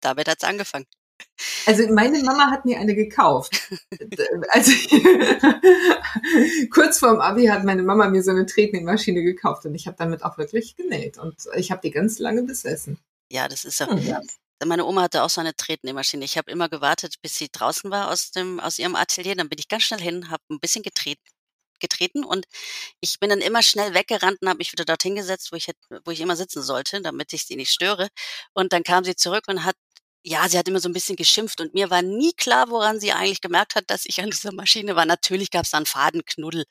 Damit 0.00 0.28
hat's 0.28 0.44
angefangen. 0.44 0.86
Also 1.66 1.86
meine 1.92 2.22
Mama 2.22 2.50
hat 2.50 2.64
mir 2.64 2.78
eine 2.78 2.94
gekauft. 2.94 3.68
Also 4.50 4.72
kurz 6.70 6.98
vorm 6.98 7.20
Abi 7.20 7.46
hat 7.46 7.64
meine 7.64 7.82
Mama 7.82 8.08
mir 8.08 8.22
so 8.22 8.30
eine 8.30 8.46
Tretnähmaschine 8.46 9.22
gekauft 9.22 9.66
und 9.66 9.74
ich 9.74 9.86
habe 9.86 9.96
damit 9.98 10.22
auch 10.22 10.38
wirklich 10.38 10.76
genäht 10.76 11.18
und 11.18 11.36
ich 11.56 11.70
habe 11.70 11.82
die 11.82 11.90
ganz 11.90 12.18
lange 12.18 12.42
besessen. 12.42 12.98
Ja, 13.30 13.48
das 13.48 13.64
ist 13.64 13.76
so. 13.78 13.86
Hm, 13.86 13.98
ja. 13.98 14.20
Meine 14.64 14.86
Oma 14.86 15.02
hatte 15.02 15.22
auch 15.22 15.30
so 15.30 15.40
eine 15.40 15.54
Tretnähmaschine. 15.54 16.24
Ich 16.24 16.38
habe 16.38 16.50
immer 16.50 16.68
gewartet, 16.68 17.16
bis 17.22 17.36
sie 17.36 17.48
draußen 17.50 17.90
war 17.90 18.10
aus 18.10 18.30
dem 18.30 18.60
aus 18.60 18.78
ihrem 18.78 18.96
Atelier. 18.96 19.34
Dann 19.34 19.48
bin 19.48 19.58
ich 19.58 19.68
ganz 19.68 19.84
schnell 19.84 20.00
hin, 20.00 20.30
habe 20.30 20.42
ein 20.50 20.60
bisschen 20.60 20.82
getreten 20.82 21.20
getreten 21.80 22.24
und 22.24 22.46
ich 23.00 23.18
bin 23.20 23.30
dann 23.30 23.40
immer 23.40 23.62
schnell 23.62 23.94
weggerannt 23.94 24.38
und 24.40 24.48
habe 24.48 24.58
mich 24.58 24.72
wieder 24.72 24.84
dorthin 24.84 25.14
gesetzt, 25.16 25.52
wo 25.52 25.56
ich, 25.56 25.70
wo 26.04 26.10
ich 26.10 26.20
immer 26.20 26.36
sitzen 26.36 26.62
sollte, 26.62 27.00
damit 27.02 27.32
ich 27.32 27.46
sie 27.46 27.56
nicht 27.56 27.72
störe. 27.72 28.08
Und 28.52 28.72
dann 28.72 28.82
kam 28.82 29.04
sie 29.04 29.16
zurück 29.16 29.44
und 29.48 29.64
hat 29.64 29.76
ja, 30.22 30.46
sie 30.48 30.58
hat 30.58 30.68
immer 30.68 30.80
so 30.80 30.88
ein 30.88 30.92
bisschen 30.92 31.16
geschimpft 31.16 31.60
und 31.60 31.72
mir 31.72 31.88
war 31.90 32.02
nie 32.02 32.32
klar, 32.36 32.68
woran 32.68 33.00
sie 33.00 33.12
eigentlich 33.12 33.40
gemerkt 33.40 33.74
hat, 33.74 33.84
dass 33.88 34.04
ich 34.04 34.20
an 34.20 34.30
dieser 34.30 34.52
Maschine 34.52 34.94
war. 34.94 35.06
Natürlich 35.06 35.50
gab 35.50 35.64
es 35.64 35.70
da 35.70 35.78
einen 35.78 35.86
Fadenknuddel, 35.86 36.64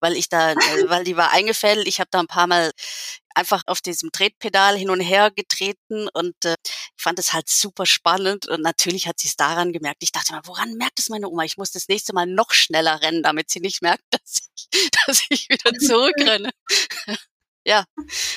weil 0.00 0.14
ich 0.16 0.28
da, 0.28 0.52
äh, 0.52 0.56
weil 0.90 1.04
die 1.04 1.16
war 1.16 1.30
eingefädelt. 1.30 1.86
Ich 1.86 2.00
habe 2.00 2.08
da 2.10 2.20
ein 2.20 2.26
paar 2.26 2.48
Mal 2.48 2.72
einfach 3.34 3.62
auf 3.66 3.80
diesem 3.80 4.10
Tretpedal 4.12 4.76
hin 4.76 4.90
und 4.90 5.00
her 5.00 5.30
getreten 5.30 6.08
und 6.14 6.34
äh, 6.44 6.56
ich 6.64 7.02
fand 7.02 7.18
es 7.18 7.32
halt 7.32 7.48
super 7.48 7.86
spannend 7.86 8.48
und 8.48 8.62
natürlich 8.62 9.06
hat 9.06 9.20
sie 9.20 9.28
es 9.28 9.36
daran 9.36 9.72
gemerkt. 9.72 10.02
Ich 10.02 10.12
dachte 10.12 10.32
mal, 10.32 10.40
woran 10.44 10.74
merkt 10.74 10.98
es 10.98 11.08
meine 11.08 11.28
Oma? 11.28 11.44
Ich 11.44 11.58
muss 11.58 11.70
das 11.70 11.88
nächste 11.88 12.14
Mal 12.14 12.26
noch 12.26 12.52
schneller 12.52 13.02
rennen, 13.02 13.22
damit 13.22 13.50
sie 13.50 13.60
nicht 13.60 13.82
merkt, 13.82 14.02
dass 14.10 14.48
ich, 14.72 14.90
dass 15.06 15.22
ich 15.28 15.48
wieder 15.48 15.72
zurückrenne. 15.78 16.50
ja, 17.64 17.84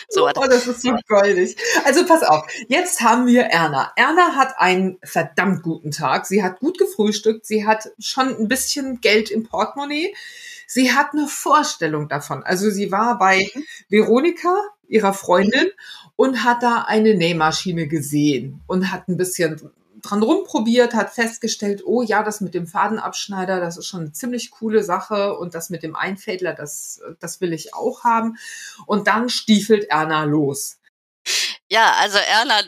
so 0.09 0.21
So 0.21 0.27
oh, 0.27 0.47
das 0.47 0.67
ist 0.67 0.81
so 0.81 0.95
goldig. 1.07 1.55
Also 1.85 2.05
pass 2.05 2.23
auf, 2.23 2.47
jetzt 2.67 3.01
haben 3.01 3.27
wir 3.27 3.43
Erna. 3.43 3.91
Erna 3.95 4.35
hat 4.35 4.55
einen 4.57 4.97
verdammt 5.03 5.63
guten 5.63 5.91
Tag. 5.91 6.25
Sie 6.25 6.43
hat 6.43 6.59
gut 6.59 6.77
gefrühstückt. 6.77 7.45
Sie 7.45 7.65
hat 7.65 7.89
schon 7.99 8.35
ein 8.35 8.47
bisschen 8.47 9.01
Geld 9.01 9.29
im 9.29 9.43
Portemonnaie. 9.43 10.13
Sie 10.67 10.91
hat 10.91 11.13
eine 11.13 11.27
Vorstellung 11.27 12.09
davon. 12.09 12.43
Also 12.43 12.69
sie 12.69 12.91
war 12.91 13.17
bei 13.17 13.49
mhm. 13.53 13.63
Veronika, 13.89 14.55
ihrer 14.87 15.13
Freundin, 15.13 15.71
und 16.15 16.43
hat 16.43 16.61
da 16.63 16.83
eine 16.87 17.15
Nähmaschine 17.15 17.87
gesehen 17.87 18.61
und 18.67 18.91
hat 18.91 19.07
ein 19.07 19.17
bisschen 19.17 19.71
dran 20.01 20.23
rumprobiert, 20.23 20.93
hat 20.93 21.13
festgestellt, 21.13 21.83
oh 21.85 22.01
ja, 22.01 22.23
das 22.23 22.41
mit 22.41 22.53
dem 22.53 22.67
Fadenabschneider, 22.67 23.59
das 23.59 23.77
ist 23.77 23.87
schon 23.87 24.01
eine 24.01 24.11
ziemlich 24.11 24.51
coole 24.51 24.83
Sache 24.83 25.37
und 25.37 25.55
das 25.55 25.69
mit 25.69 25.83
dem 25.83 25.95
Einfädler, 25.95 26.53
das, 26.53 27.01
das 27.19 27.41
will 27.41 27.53
ich 27.53 27.73
auch 27.73 28.03
haben. 28.03 28.37
Und 28.85 29.07
dann 29.07 29.29
stiefelt 29.29 29.85
Erna 29.89 30.23
los. 30.23 30.77
Ja, 31.71 31.93
also 31.93 32.17
Erna 32.17 32.61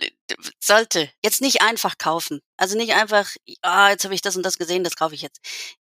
sollte 0.60 1.10
jetzt 1.24 1.42
nicht 1.42 1.62
einfach 1.62 1.98
kaufen. 1.98 2.42
Also 2.58 2.78
nicht 2.78 2.94
einfach, 2.94 3.36
ah, 3.62 3.90
jetzt 3.90 4.04
habe 4.04 4.14
ich 4.14 4.22
das 4.22 4.36
und 4.36 4.46
das 4.46 4.58
gesehen, 4.58 4.84
das 4.84 4.96
kaufe 4.96 5.16
ich 5.16 5.22
jetzt. 5.22 5.40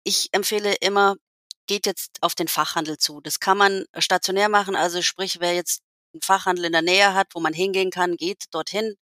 Ich 0.04 0.30
empfehle 0.32 0.74
immer, 0.82 1.16
geht 1.68 1.86
jetzt 1.86 2.18
auf 2.22 2.36
den 2.36 2.48
Fachhandel 2.48 2.98
zu. 2.98 3.22
Das 3.22 3.40
kann 3.40 3.58
man 3.58 3.86
stationär 3.98 4.50
machen, 4.50 4.76
also 4.76 5.02
sprich, 5.02 5.40
wer 5.40 5.54
jetzt 5.54 5.82
einen 6.14 6.22
Fachhandel 6.22 6.66
in 6.66 6.72
der 6.74 6.82
Nähe 6.82 7.14
hat, 7.14 7.28
wo 7.34 7.40
man 7.40 7.54
hingehen 7.54 7.92
kann, 7.92 8.18
geht 8.18 8.46
dorthin, 8.52 8.96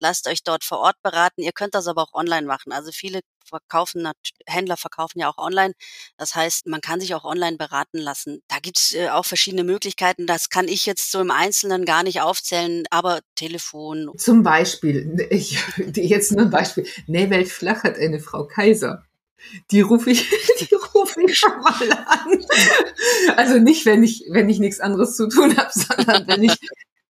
lasst 0.00 0.28
euch 0.28 0.42
dort 0.42 0.64
vor 0.64 0.78
Ort 0.78 0.96
beraten. 1.02 1.42
Ihr 1.42 1.52
könnt 1.52 1.74
das 1.74 1.86
aber 1.86 2.02
auch 2.02 2.14
online 2.14 2.46
machen. 2.46 2.72
Also 2.72 2.92
viele 2.92 3.20
verkaufen, 3.44 4.08
Händler 4.46 4.76
verkaufen 4.76 5.20
ja 5.20 5.28
auch 5.28 5.38
online. 5.38 5.74
Das 6.16 6.34
heißt, 6.34 6.66
man 6.66 6.80
kann 6.80 7.00
sich 7.00 7.14
auch 7.14 7.24
online 7.24 7.56
beraten 7.56 7.98
lassen. 7.98 8.42
Da 8.48 8.58
gibt's 8.60 8.94
äh, 8.94 9.08
auch 9.08 9.24
verschiedene 9.24 9.64
Möglichkeiten. 9.64 10.26
Das 10.26 10.50
kann 10.50 10.68
ich 10.68 10.86
jetzt 10.86 11.10
so 11.10 11.20
im 11.20 11.30
Einzelnen 11.30 11.84
gar 11.84 12.02
nicht 12.02 12.20
aufzählen, 12.20 12.84
aber 12.90 13.20
Telefon. 13.34 14.10
Zum 14.16 14.42
Beispiel, 14.42 15.26
ich, 15.30 15.58
jetzt 15.94 16.32
nur 16.32 16.42
ein 16.42 16.50
Beispiel. 16.50 16.86
Nähwelt 17.06 17.48
Flach 17.48 17.84
hat 17.84 17.96
eine 17.96 18.20
Frau 18.20 18.46
Kaiser. 18.46 19.04
Die 19.70 19.80
rufe 19.80 20.10
ich, 20.10 20.28
die 20.60 20.74
rufe 20.94 21.20
ich 21.26 21.38
schon 21.38 21.60
mal 21.60 21.92
an. 22.06 22.44
Also 23.36 23.58
nicht, 23.58 23.86
wenn 23.86 24.02
ich, 24.02 24.24
wenn 24.30 24.48
ich 24.48 24.58
nichts 24.58 24.80
anderes 24.80 25.16
zu 25.16 25.28
tun 25.28 25.56
habe, 25.56 25.70
sondern 25.72 26.26
wenn 26.26 26.42
ich 26.42 26.56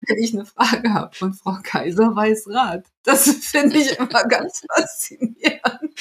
wenn 0.07 0.19
ich 0.19 0.35
eine 0.35 0.45
Frage 0.45 0.93
habe 0.93 1.14
von 1.14 1.33
Frau 1.33 1.59
Kaiser 1.62 2.14
weiß 2.14 2.49
Rat. 2.49 2.87
Das 3.03 3.29
finde 3.40 3.79
ich 3.79 3.99
immer 3.99 4.25
ganz 4.25 4.62
faszinierend. 4.75 5.95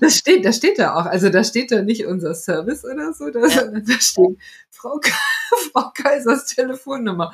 Das 0.00 0.16
steht, 0.16 0.44
da 0.44 0.52
steht 0.52 0.78
da 0.78 0.94
auch. 0.94 1.06
Also 1.06 1.28
da 1.30 1.44
steht 1.44 1.72
da 1.72 1.82
nicht 1.82 2.06
unser 2.06 2.34
Service 2.34 2.84
oder 2.84 3.12
so, 3.12 3.30
da, 3.30 3.48
sondern 3.48 3.84
da 3.84 4.00
steht 4.00 4.38
Frau, 4.70 5.00
Frau 5.72 5.90
Kaisers 5.94 6.46
Telefonnummer. 6.46 7.32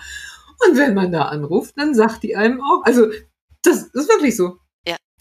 Und 0.66 0.76
wenn 0.76 0.94
man 0.94 1.11
da 1.11 1.22
anruft, 1.22 1.74
dann 1.76 1.94
sagt 1.94 2.22
die 2.22 2.37
einem 2.37 2.61
auch. 2.61 2.85
Also 2.85 3.11
das 3.62 3.83
ist 3.83 4.09
wirklich 4.09 4.37
so 4.37 4.59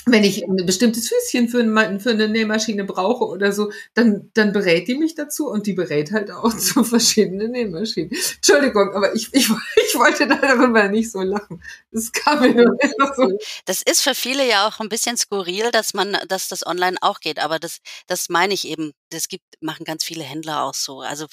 wenn 0.06 0.24
ich 0.24 0.44
ein 0.44 0.66
bestimmtes 0.66 1.10
Füßchen 1.10 1.50
für, 1.50 1.60
ein, 1.60 2.00
für, 2.00 2.12
eine 2.12 2.28
Nähmaschine 2.28 2.84
brauche 2.86 3.26
oder 3.26 3.52
so, 3.52 3.72
dann, 3.94 4.30
dann 4.34 4.54
berät 4.54 4.88
die 4.88 4.96
mich 4.96 5.16
dazu 5.16 5.50
und 5.50 5.68
die 5.68 5.74
berät 5.74 6.12
halt 6.12 6.32
auch 6.32 6.54
zu 6.58 6.84
verschiedenen 6.84 7.52
Nähmaschinen. 7.52 8.12
Entschuldigung, 8.36 8.94
aber 8.94 9.14
ich, 9.16 9.30
ich, 9.34 9.50
ich 9.76 9.96
wollte 9.96 10.28
darüber 10.28 10.88
nicht 10.88 11.12
so 11.12 11.22
lachen. 11.22 11.62
Das 11.92 12.12
kam 12.12 12.42
mir 12.42 12.54
nur 12.54 12.78
so. 13.16 13.38
Das 13.66 13.82
ist 13.82 14.02
für 14.02 14.16
viele 14.16 14.48
ja 14.48 14.68
auch 14.68 14.80
ein 14.80 14.90
bisschen 14.90 15.18
skurril, 15.18 15.72
dass 15.72 15.94
man, 15.94 16.18
dass 16.28 16.48
das 16.48 16.66
online 16.66 16.98
auch 17.02 17.20
geht, 17.20 17.40
aber 17.40 17.60
das, 17.60 17.80
das 18.08 18.30
meine 18.30 18.54
ich 18.54 18.68
eben. 18.68 18.94
Das 19.10 19.28
gibt, 19.28 19.44
machen 19.62 19.86
ganz 19.86 20.04
viele 20.04 20.24
Händler 20.24 20.64
auch 20.64 20.74
so. 20.74 21.02
Also 21.02 21.28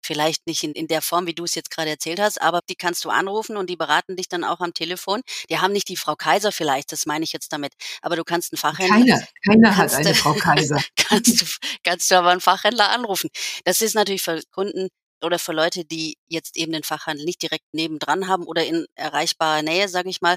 Vielleicht 0.00 0.46
nicht 0.46 0.62
in, 0.62 0.72
in 0.72 0.86
der 0.88 1.02
Form, 1.02 1.26
wie 1.26 1.34
du 1.34 1.44
es 1.44 1.54
jetzt 1.54 1.70
gerade 1.70 1.90
erzählt 1.90 2.20
hast, 2.20 2.40
aber 2.40 2.60
die 2.68 2.76
kannst 2.76 3.04
du 3.04 3.10
anrufen 3.10 3.56
und 3.56 3.68
die 3.68 3.76
beraten 3.76 4.16
dich 4.16 4.28
dann 4.28 4.44
auch 4.44 4.60
am 4.60 4.72
Telefon. 4.72 5.22
Die 5.50 5.58
haben 5.58 5.72
nicht 5.72 5.88
die 5.88 5.96
Frau 5.96 6.14
Kaiser 6.14 6.52
vielleicht, 6.52 6.92
das 6.92 7.04
meine 7.04 7.24
ich 7.24 7.32
jetzt 7.32 7.52
damit, 7.52 7.74
aber 8.00 8.16
du 8.16 8.24
kannst 8.24 8.52
einen 8.52 8.58
Fachhändler. 8.58 9.18
Keiner, 9.18 9.28
keiner 9.46 9.76
hat 9.76 9.92
eine 9.94 10.14
Frau 10.14 10.34
Kaiser. 10.34 10.80
kannst, 10.96 11.42
du, 11.42 11.46
kannst 11.82 12.10
du 12.10 12.14
aber 12.16 12.30
einen 12.30 12.40
Fachhändler 12.40 12.90
anrufen. 12.90 13.28
Das 13.64 13.80
ist 13.80 13.94
natürlich 13.94 14.22
für 14.22 14.40
Kunden 14.50 14.88
oder 15.20 15.38
für 15.38 15.52
Leute, 15.52 15.84
die 15.84 16.16
jetzt 16.28 16.56
eben 16.56 16.72
den 16.72 16.84
Fachhandel 16.84 17.24
nicht 17.24 17.42
direkt 17.42 17.66
nebendran 17.72 18.28
haben 18.28 18.44
oder 18.44 18.64
in 18.64 18.86
erreichbarer 18.94 19.62
Nähe, 19.62 19.88
sage 19.88 20.10
ich 20.10 20.20
mal, 20.20 20.36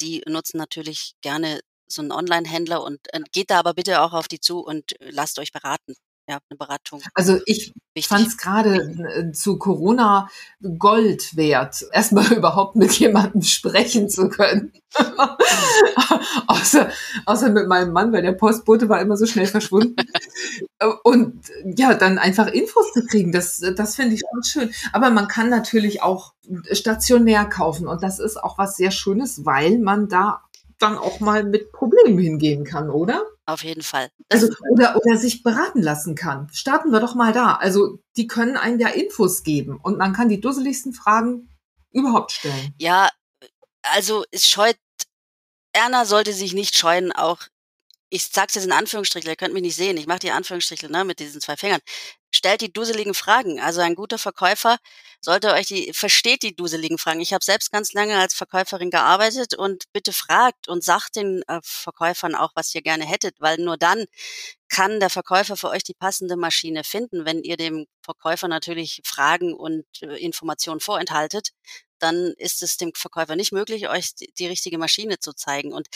die 0.00 0.22
nutzen 0.26 0.58
natürlich 0.58 1.12
gerne 1.22 1.60
so 1.86 2.02
einen 2.02 2.10
Online-Händler 2.10 2.82
und 2.82 3.00
äh, 3.14 3.20
geht 3.32 3.50
da 3.50 3.60
aber 3.60 3.74
bitte 3.74 4.02
auch 4.02 4.12
auf 4.12 4.26
die 4.26 4.40
zu 4.40 4.58
und 4.58 5.00
äh, 5.00 5.10
lasst 5.10 5.38
euch 5.38 5.52
beraten 5.52 5.94
ja, 6.28 6.38
eine 6.50 6.58
Beratung. 6.58 7.00
Also 7.14 7.38
ich 7.44 7.72
fand 8.02 8.26
es 8.26 8.36
gerade 8.36 8.76
äh, 8.76 9.32
zu 9.32 9.58
Corona 9.58 10.28
Gold 10.78 11.36
wert, 11.36 11.84
erstmal 11.92 12.32
überhaupt 12.32 12.76
mit 12.76 12.92
jemandem 12.98 13.42
sprechen 13.42 14.08
zu 14.08 14.28
können. 14.28 14.72
außer, 16.46 16.90
außer 17.26 17.50
mit 17.50 17.68
meinem 17.68 17.92
Mann, 17.92 18.12
weil 18.12 18.22
der 18.22 18.32
Postbote 18.32 18.88
war 18.88 19.00
immer 19.00 19.16
so 19.16 19.26
schnell 19.26 19.46
verschwunden. 19.46 19.96
Und 21.04 21.40
ja, 21.64 21.94
dann 21.94 22.18
einfach 22.18 22.48
Infos 22.48 22.92
zu 22.92 23.04
kriegen, 23.04 23.30
das, 23.30 23.62
das 23.76 23.96
finde 23.96 24.14
ich 24.14 24.20
schon 24.20 24.42
schön. 24.42 24.74
Aber 24.92 25.10
man 25.10 25.28
kann 25.28 25.48
natürlich 25.48 26.02
auch 26.02 26.32
stationär 26.72 27.44
kaufen 27.44 27.86
und 27.86 28.02
das 28.02 28.18
ist 28.18 28.42
auch 28.42 28.58
was 28.58 28.76
sehr 28.76 28.90
Schönes, 28.90 29.44
weil 29.44 29.78
man 29.78 30.08
da 30.08 30.42
dann 30.78 30.98
auch 30.98 31.20
mal 31.20 31.44
mit 31.44 31.72
Problemen 31.72 32.18
hingehen 32.18 32.64
kann, 32.64 32.90
oder? 32.90 33.24
Auf 33.46 33.62
jeden 33.62 33.82
Fall. 33.82 34.10
also, 34.30 34.48
oder, 34.70 34.96
oder 34.96 35.16
sich 35.16 35.42
beraten 35.42 35.80
lassen 35.80 36.14
kann. 36.14 36.48
Starten 36.52 36.90
wir 36.90 37.00
doch 37.00 37.14
mal 37.14 37.32
da. 37.32 37.54
Also, 37.54 38.00
die 38.16 38.26
können 38.26 38.56
einem 38.56 38.80
ja 38.80 38.88
Infos 38.88 39.42
geben 39.42 39.78
und 39.82 39.98
man 39.98 40.12
kann 40.12 40.28
die 40.28 40.40
dusseligsten 40.40 40.92
Fragen 40.92 41.48
überhaupt 41.92 42.32
stellen. 42.32 42.74
Ja, 42.78 43.08
also 43.82 44.24
es 44.30 44.48
scheut, 44.48 44.76
Erna 45.72 46.04
sollte 46.04 46.32
sich 46.32 46.54
nicht 46.54 46.76
scheuen, 46.76 47.12
auch 47.12 47.38
ich 48.16 48.28
sag's 48.32 48.54
jetzt 48.54 48.64
in 48.64 48.72
Anführungsstrichen, 48.72 49.28
ihr 49.28 49.36
könnt 49.36 49.52
mich 49.52 49.62
nicht 49.62 49.76
sehen, 49.76 49.96
ich 49.98 50.06
mache 50.06 50.20
die 50.20 50.30
Anführungsstriche 50.30 50.90
ne, 50.90 51.04
mit 51.04 51.20
diesen 51.20 51.40
zwei 51.40 51.56
Fingern. 51.56 51.80
Stellt 52.34 52.62
die 52.62 52.72
duseligen 52.72 53.14
Fragen. 53.14 53.60
Also 53.60 53.82
ein 53.82 53.94
guter 53.94 54.18
Verkäufer 54.18 54.78
sollte 55.20 55.52
euch 55.52 55.66
die, 55.66 55.92
versteht 55.92 56.42
die 56.42 56.56
duseligen 56.56 56.98
Fragen. 56.98 57.20
Ich 57.20 57.34
habe 57.34 57.44
selbst 57.44 57.70
ganz 57.72 57.92
lange 57.92 58.18
als 58.18 58.34
Verkäuferin 58.34 58.90
gearbeitet 58.90 59.54
und 59.54 59.84
bitte 59.92 60.12
fragt 60.12 60.68
und 60.68 60.82
sagt 60.82 61.16
den 61.16 61.42
äh, 61.46 61.60
Verkäufern 61.62 62.34
auch, 62.34 62.52
was 62.54 62.74
ihr 62.74 62.82
gerne 62.82 63.04
hättet, 63.04 63.36
weil 63.38 63.58
nur 63.58 63.76
dann 63.76 64.06
kann 64.68 64.98
der 64.98 65.10
Verkäufer 65.10 65.56
für 65.56 65.68
euch 65.68 65.84
die 65.84 65.94
passende 65.94 66.36
Maschine 66.36 66.84
finden. 66.84 67.26
Wenn 67.26 67.42
ihr 67.42 67.56
dem 67.56 67.86
Verkäufer 68.02 68.48
natürlich 68.48 69.02
Fragen 69.04 69.54
und 69.54 69.84
äh, 70.00 70.16
Informationen 70.16 70.80
vorenthaltet, 70.80 71.50
dann 71.98 72.32
ist 72.38 72.62
es 72.62 72.76
dem 72.78 72.92
Verkäufer 72.94 73.36
nicht 73.36 73.52
möglich, 73.52 73.88
euch 73.88 74.14
die, 74.14 74.32
die 74.38 74.46
richtige 74.46 74.78
Maschine 74.78 75.18
zu 75.18 75.34
zeigen. 75.34 75.72
Und 75.72 75.88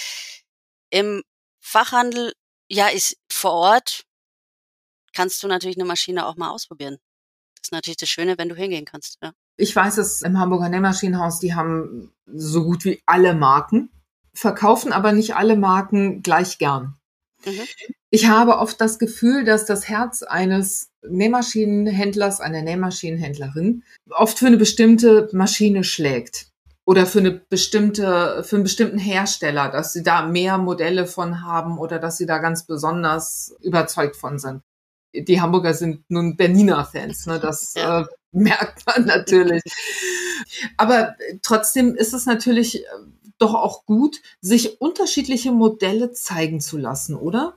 im 0.91 1.23
Fachhandel, 1.61 2.33
ja, 2.69 2.89
ist 2.89 3.17
vor 3.31 3.53
Ort, 3.53 4.05
kannst 5.13 5.43
du 5.43 5.49
natürlich 5.49 5.77
eine 5.77 5.85
Maschine 5.85 6.27
auch 6.27 6.37
mal 6.37 6.51
ausprobieren. 6.51 6.99
Das 7.57 7.69
ist 7.69 7.73
natürlich 7.73 7.99
das 7.99 8.09
Schöne, 8.09 8.39
wenn 8.39 8.49
du 8.49 8.55
hingehen 8.55 8.85
kannst. 8.85 9.19
Ja. 9.23 9.33
Ich 9.57 9.75
weiß 9.75 9.99
es 9.99 10.23
im 10.23 10.39
Hamburger 10.39 10.69
Nähmaschinenhaus, 10.69 11.41
die 11.41 11.55
haben 11.55 12.13
so 12.27 12.65
gut 12.65 12.85
wie 12.85 13.03
alle 13.07 13.35
Marken, 13.35 13.91
verkaufen 14.33 14.93
aber 14.93 15.13
nicht 15.13 15.35
alle 15.37 15.57
Marken 15.57 16.23
gleich 16.23 16.59
gern. 16.59 16.97
Mhm. 17.45 17.67
Ich 18.11 18.27
habe 18.27 18.59
oft 18.59 18.81
das 18.81 18.99
Gefühl, 18.99 19.45
dass 19.45 19.67
das 19.67 19.89
Herz 19.89 20.23
eines 20.23 20.91
Nähmaschinenhändlers, 21.03 22.41
einer 22.41 22.63
Nähmaschinenhändlerin 22.63 23.85
oft 24.11 24.39
für 24.39 24.47
eine 24.47 24.57
bestimmte 24.57 25.29
Maschine 25.33 25.85
schlägt 25.85 26.50
oder 26.91 27.07
für 27.07 27.21
eine 27.21 27.31
bestimmte, 27.31 28.43
für 28.43 28.57
einen 28.57 28.65
bestimmten 28.65 28.99
Hersteller, 28.99 29.69
dass 29.69 29.93
sie 29.93 30.03
da 30.03 30.27
mehr 30.27 30.59
Modelle 30.59 31.07
von 31.07 31.45
haben 31.45 31.79
oder 31.79 32.01
dass 32.01 32.17
sie 32.17 32.27
da 32.27 32.39
ganz 32.39 32.67
besonders 32.67 33.55
überzeugt 33.61 34.17
von 34.17 34.41
sind. 34.41 34.63
Die 35.15 35.41
Hamburger 35.41 35.73
sind 35.73 36.03
nun 36.09 36.37
Berliner 36.37 36.85
Fans, 36.85 37.27
ne? 37.27 37.39
das 37.43 37.75
ja. 37.77 38.01
äh, 38.01 38.07
merkt 38.33 38.85
man 38.89 39.05
natürlich. 39.05 39.63
Aber 40.79 41.15
trotzdem 41.43 41.95
ist 41.95 42.13
es 42.13 42.27
natürlich 42.27 42.81
äh, 42.81 42.89
doch 43.39 43.55
auch 43.55 43.87
gut, 43.87 44.17
sich 44.41 44.81
unterschiedliche 44.81 45.53
Modelle 45.53 46.11
zeigen 46.11 46.61
zu 46.61 46.77
lassen, 46.77 47.15
oder? 47.15 47.57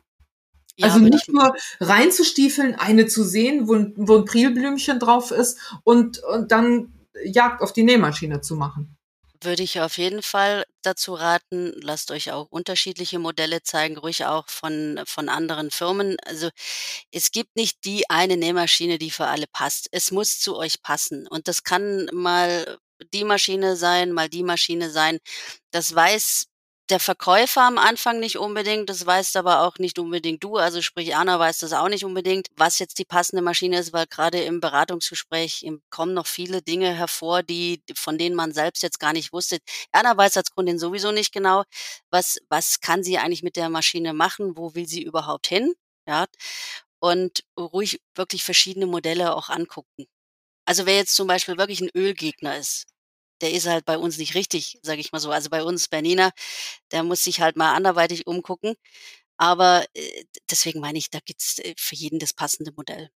Ja, 0.75 0.89
also 0.89 0.99
nicht 0.99 1.33
nur 1.33 1.55
reinzustiefeln, 1.79 2.75
eine 2.75 3.07
zu 3.07 3.23
sehen, 3.23 3.67
wo, 3.67 3.83
wo 3.95 4.17
ein 4.17 4.25
Prilblümchen 4.25 4.99
drauf 4.99 5.31
ist 5.31 5.57
und, 5.83 6.19
und 6.19 6.51
dann 6.51 6.93
Jagd 7.25 7.63
auf 7.63 7.73
die 7.73 7.83
Nähmaschine 7.83 8.41
zu 8.41 8.55
machen 8.55 8.95
würde 9.43 9.63
ich 9.63 9.79
auf 9.81 9.97
jeden 9.97 10.21
Fall 10.21 10.65
dazu 10.81 11.13
raten, 11.13 11.73
lasst 11.81 12.11
euch 12.11 12.31
auch 12.31 12.47
unterschiedliche 12.49 13.19
Modelle 13.19 13.63
zeigen, 13.63 13.97
ruhig 13.97 14.25
auch 14.25 14.49
von, 14.49 15.01
von 15.05 15.29
anderen 15.29 15.71
Firmen. 15.71 16.17
Also 16.25 16.49
es 17.11 17.31
gibt 17.31 17.55
nicht 17.55 17.85
die 17.85 18.09
eine 18.09 18.37
Nähmaschine, 18.37 18.97
die 18.97 19.11
für 19.11 19.27
alle 19.27 19.47
passt. 19.51 19.87
Es 19.91 20.11
muss 20.11 20.39
zu 20.39 20.57
euch 20.57 20.81
passen. 20.81 21.27
Und 21.27 21.47
das 21.47 21.63
kann 21.63 22.09
mal 22.13 22.77
die 23.13 23.23
Maschine 23.25 23.75
sein, 23.75 24.11
mal 24.11 24.29
die 24.29 24.43
Maschine 24.43 24.89
sein. 24.89 25.19
Das 25.71 25.93
weiß 25.93 26.45
der 26.93 26.99
Verkäufer 26.99 27.63
am 27.63 27.79
Anfang 27.79 28.19
nicht 28.19 28.37
unbedingt, 28.37 28.87
das 28.87 29.03
weißt 29.03 29.35
aber 29.37 29.61
auch 29.61 29.79
nicht 29.79 29.97
unbedingt 29.97 30.43
du, 30.43 30.57
also 30.57 30.79
sprich 30.83 31.15
Anna 31.15 31.39
weiß 31.39 31.57
das 31.57 31.73
auch 31.73 31.89
nicht 31.89 32.05
unbedingt, 32.05 32.49
was 32.55 32.77
jetzt 32.77 32.99
die 32.99 33.03
passende 33.05 33.41
Maschine 33.41 33.79
ist, 33.79 33.93
weil 33.93 34.05
gerade 34.05 34.43
im 34.43 34.59
Beratungsgespräch 34.59 35.67
kommen 35.89 36.13
noch 36.13 36.27
viele 36.27 36.61
Dinge 36.61 36.93
hervor, 36.93 37.41
die 37.41 37.81
von 37.95 38.19
denen 38.19 38.35
man 38.35 38.51
selbst 38.53 38.83
jetzt 38.83 38.99
gar 38.99 39.11
nicht 39.11 39.33
wusste. 39.33 39.57
Anna 39.91 40.15
weiß 40.15 40.37
als 40.37 40.51
Kundin 40.53 40.77
sowieso 40.77 41.11
nicht 41.11 41.33
genau, 41.33 41.63
was 42.11 42.37
was 42.49 42.79
kann 42.79 43.03
sie 43.03 43.17
eigentlich 43.17 43.41
mit 43.41 43.55
der 43.55 43.69
Maschine 43.69 44.13
machen, 44.13 44.55
wo 44.55 44.75
will 44.75 44.87
sie 44.87 45.01
überhaupt 45.01 45.47
hin, 45.47 45.73
ja? 46.07 46.27
Und 46.99 47.43
ruhig 47.59 48.01
wirklich 48.15 48.43
verschiedene 48.43 48.85
Modelle 48.85 49.35
auch 49.35 49.49
angucken. 49.49 50.05
Also 50.65 50.85
wer 50.85 50.97
jetzt 50.97 51.15
zum 51.15 51.27
Beispiel 51.27 51.57
wirklich 51.57 51.81
ein 51.81 51.91
Ölgegner 51.95 52.57
ist, 52.57 52.85
der 53.43 53.51
ist 53.53 53.67
halt 53.67 53.85
bei 53.85 53.97
uns 53.97 54.17
nicht 54.17 54.35
richtig, 54.35 54.79
sage 54.83 55.01
ich 55.01 55.11
mal 55.11 55.19
so. 55.19 55.31
Also 55.31 55.49
bei 55.49 55.63
uns, 55.63 55.89
Bernina, 55.89 56.31
der 56.91 57.03
muss 57.03 57.23
sich 57.25 57.41
halt 57.41 57.57
mal 57.57 57.75
anderweitig 57.75 58.27
umgucken. 58.27 58.75
Aber 59.37 59.85
äh, 59.95 60.25
deswegen 60.49 60.79
meine 60.79 60.97
ich, 60.99 61.09
da 61.09 61.19
gibt's 61.25 61.59
äh, 61.59 61.75
für 61.77 61.95
jeden 61.95 62.19
das 62.19 62.33
passende 62.33 62.71
Modell. 62.73 63.09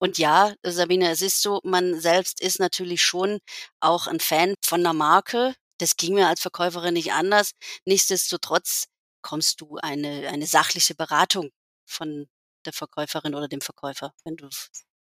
Und 0.00 0.18
ja, 0.18 0.54
Sabine, 0.64 1.10
es 1.10 1.22
ist 1.22 1.42
so, 1.42 1.60
man 1.64 2.00
selbst 2.00 2.40
ist 2.40 2.60
natürlich 2.60 3.02
schon 3.04 3.40
auch 3.80 4.06
ein 4.08 4.20
Fan 4.20 4.54
von 4.64 4.80
einer 4.80 4.94
Marke. 4.94 5.54
Das 5.78 5.96
ging 5.96 6.14
mir 6.14 6.28
als 6.28 6.40
Verkäuferin 6.42 6.94
nicht 6.94 7.12
anders. 7.12 7.52
Nichtsdestotrotz 7.86 8.86
kommst 9.22 9.60
du 9.60 9.78
eine, 9.78 10.28
eine 10.28 10.46
sachliche 10.46 10.94
Beratung 10.94 11.50
von 11.86 12.28
der 12.66 12.72
Verkäuferin 12.72 13.34
oder 13.34 13.48
dem 13.48 13.60
Verkäufer, 13.60 14.12
wenn 14.24 14.36
du 14.36 14.48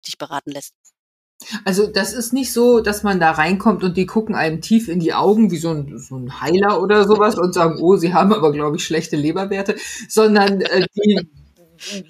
dich 0.08 0.18
beraten 0.18 0.52
lässt. 0.52 0.74
Also 1.66 1.88
das 1.88 2.14
ist 2.14 2.34
nicht 2.34 2.54
so, 2.54 2.82
dass 2.82 3.04
man 3.04 3.20
da 3.20 3.32
reinkommt 3.32 3.84
und 3.84 3.98
die 3.98 4.06
gucken 4.06 4.36
einem 4.36 4.62
tief 4.62 4.88
in 4.88 5.00
die 5.00 5.14
Augen 5.14 5.52
wie 5.52 5.58
so 5.58 5.72
ein, 5.72 5.98
so 5.98 6.16
ein 6.16 6.42
Heiler 6.42 6.82
oder 6.82 7.08
sowas 7.08 7.38
und 7.38 7.54
sagen, 7.54 7.80
oh, 7.80 7.96
sie 7.96 8.14
haben 8.14 8.34
aber, 8.34 8.52
glaube 8.52 8.78
ich, 8.78 8.84
schlechte 8.84 9.16
Leberwerte, 9.16 9.76
sondern 10.08 10.62
äh, 10.62 10.86
die, 10.96 11.28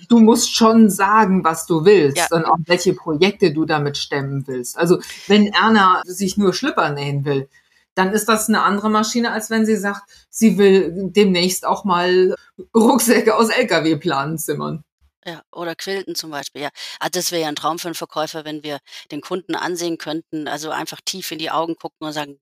du 0.10 0.20
musst 0.20 0.56
schon 0.56 0.90
sagen, 0.90 1.44
was 1.44 1.66
du 1.66 1.86
willst 1.86 2.18
ja. 2.18 2.28
und 2.32 2.46
auch 2.46 2.58
welche 2.66 2.94
Projekte 2.94 3.54
du 3.54 3.66
damit 3.66 3.98
stemmen 3.98 4.46
willst. 4.48 4.78
Also 4.78 5.00
wenn 5.28 5.48
Erna 5.48 6.02
sich 6.06 6.38
nur 6.38 6.54
Schlipper 6.54 6.92
nähen 6.92 7.26
will, 7.26 7.48
dann 7.96 8.14
ist 8.14 8.30
das 8.30 8.48
eine 8.48 8.62
andere 8.62 8.90
Maschine, 8.90 9.32
als 9.32 9.50
wenn 9.50 9.66
sie 9.66 9.76
sagt, 9.76 10.04
sie 10.30 10.58
will 10.58 11.12
demnächst 11.12 11.66
auch 11.66 11.84
mal 11.84 12.36
Rucksäcke 12.76 13.36
aus 13.36 13.50
Lkw-Planen 13.50 14.38
zimmern. 14.38 14.84
Ja, 15.26 15.44
oder 15.52 15.76
Quilten 15.76 16.16
zum 16.16 16.32
Beispiel, 16.32 16.64
ja. 16.64 16.70
Ah, 17.00 17.10
das 17.10 17.32
wäre 17.32 17.44
ja 17.44 17.48
ein 17.48 17.56
Traum 17.56 17.78
für 17.78 17.88
einen 17.88 17.96
Verkäufer, 17.96 18.44
wenn 18.44 18.64
wir 18.64 18.80
den 19.12 19.22
Kunden 19.22 19.56
ansehen 19.56 19.98
könnten, 19.98 20.48
also 20.48 20.72
einfach 20.72 21.00
tief 21.06 21.32
in 21.32 21.38
die 21.38 21.52
Augen 21.52 21.76
gucken 21.76 22.08
und 22.08 22.14
sagen, 22.14 22.40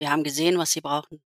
wir 0.00 0.10
haben 0.10 0.24
gesehen, 0.24 0.58
was 0.58 0.72
sie 0.72 0.80
brauchen. 0.80 1.22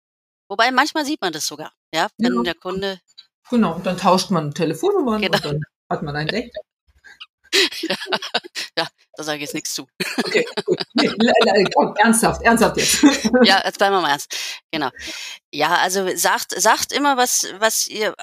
Wobei 0.49 0.71
manchmal 0.71 1.05
sieht 1.05 1.21
man 1.21 1.33
das 1.33 1.47
sogar, 1.47 1.73
ja, 1.95 2.09
wenn 2.19 2.35
ja. 2.35 2.43
der 2.43 2.55
Kunde. 2.55 3.01
Genau, 3.49 3.77
und 3.77 3.87
dann 3.87 3.97
tauscht 3.97 4.31
man 4.31 4.53
Telefonnummern 4.53 5.23
genau. 5.23 5.37
und 5.37 5.45
dann 5.45 5.61
hat 5.89 6.03
man 6.03 6.17
ein 6.17 6.27
Date. 6.29 6.53
Ja, 7.83 7.97
ja, 8.79 8.87
da 9.15 9.23
sage 9.23 9.37
ich 9.37 9.43
jetzt 9.43 9.55
nichts 9.55 9.75
zu. 9.75 9.87
Okay, 10.19 10.47
gut. 10.65 10.81
Nee, 10.95 11.11
komm, 11.75 11.95
ernsthaft, 11.97 12.43
ernsthaft 12.43 12.77
jetzt. 12.77 13.03
ja, 13.45 13.61
jetzt 13.65 13.79
bleiben 13.79 13.97
wir 13.97 14.01
mal 14.01 14.11
ernst. 14.11 14.35
Genau. 14.71 14.91
Ja, 15.53 15.77
also 15.77 16.09
sagt, 16.17 16.61
sagt 16.61 16.93
immer 16.93 17.17
was, 17.17 17.47
was 17.59 17.87
ihr, 17.89 18.15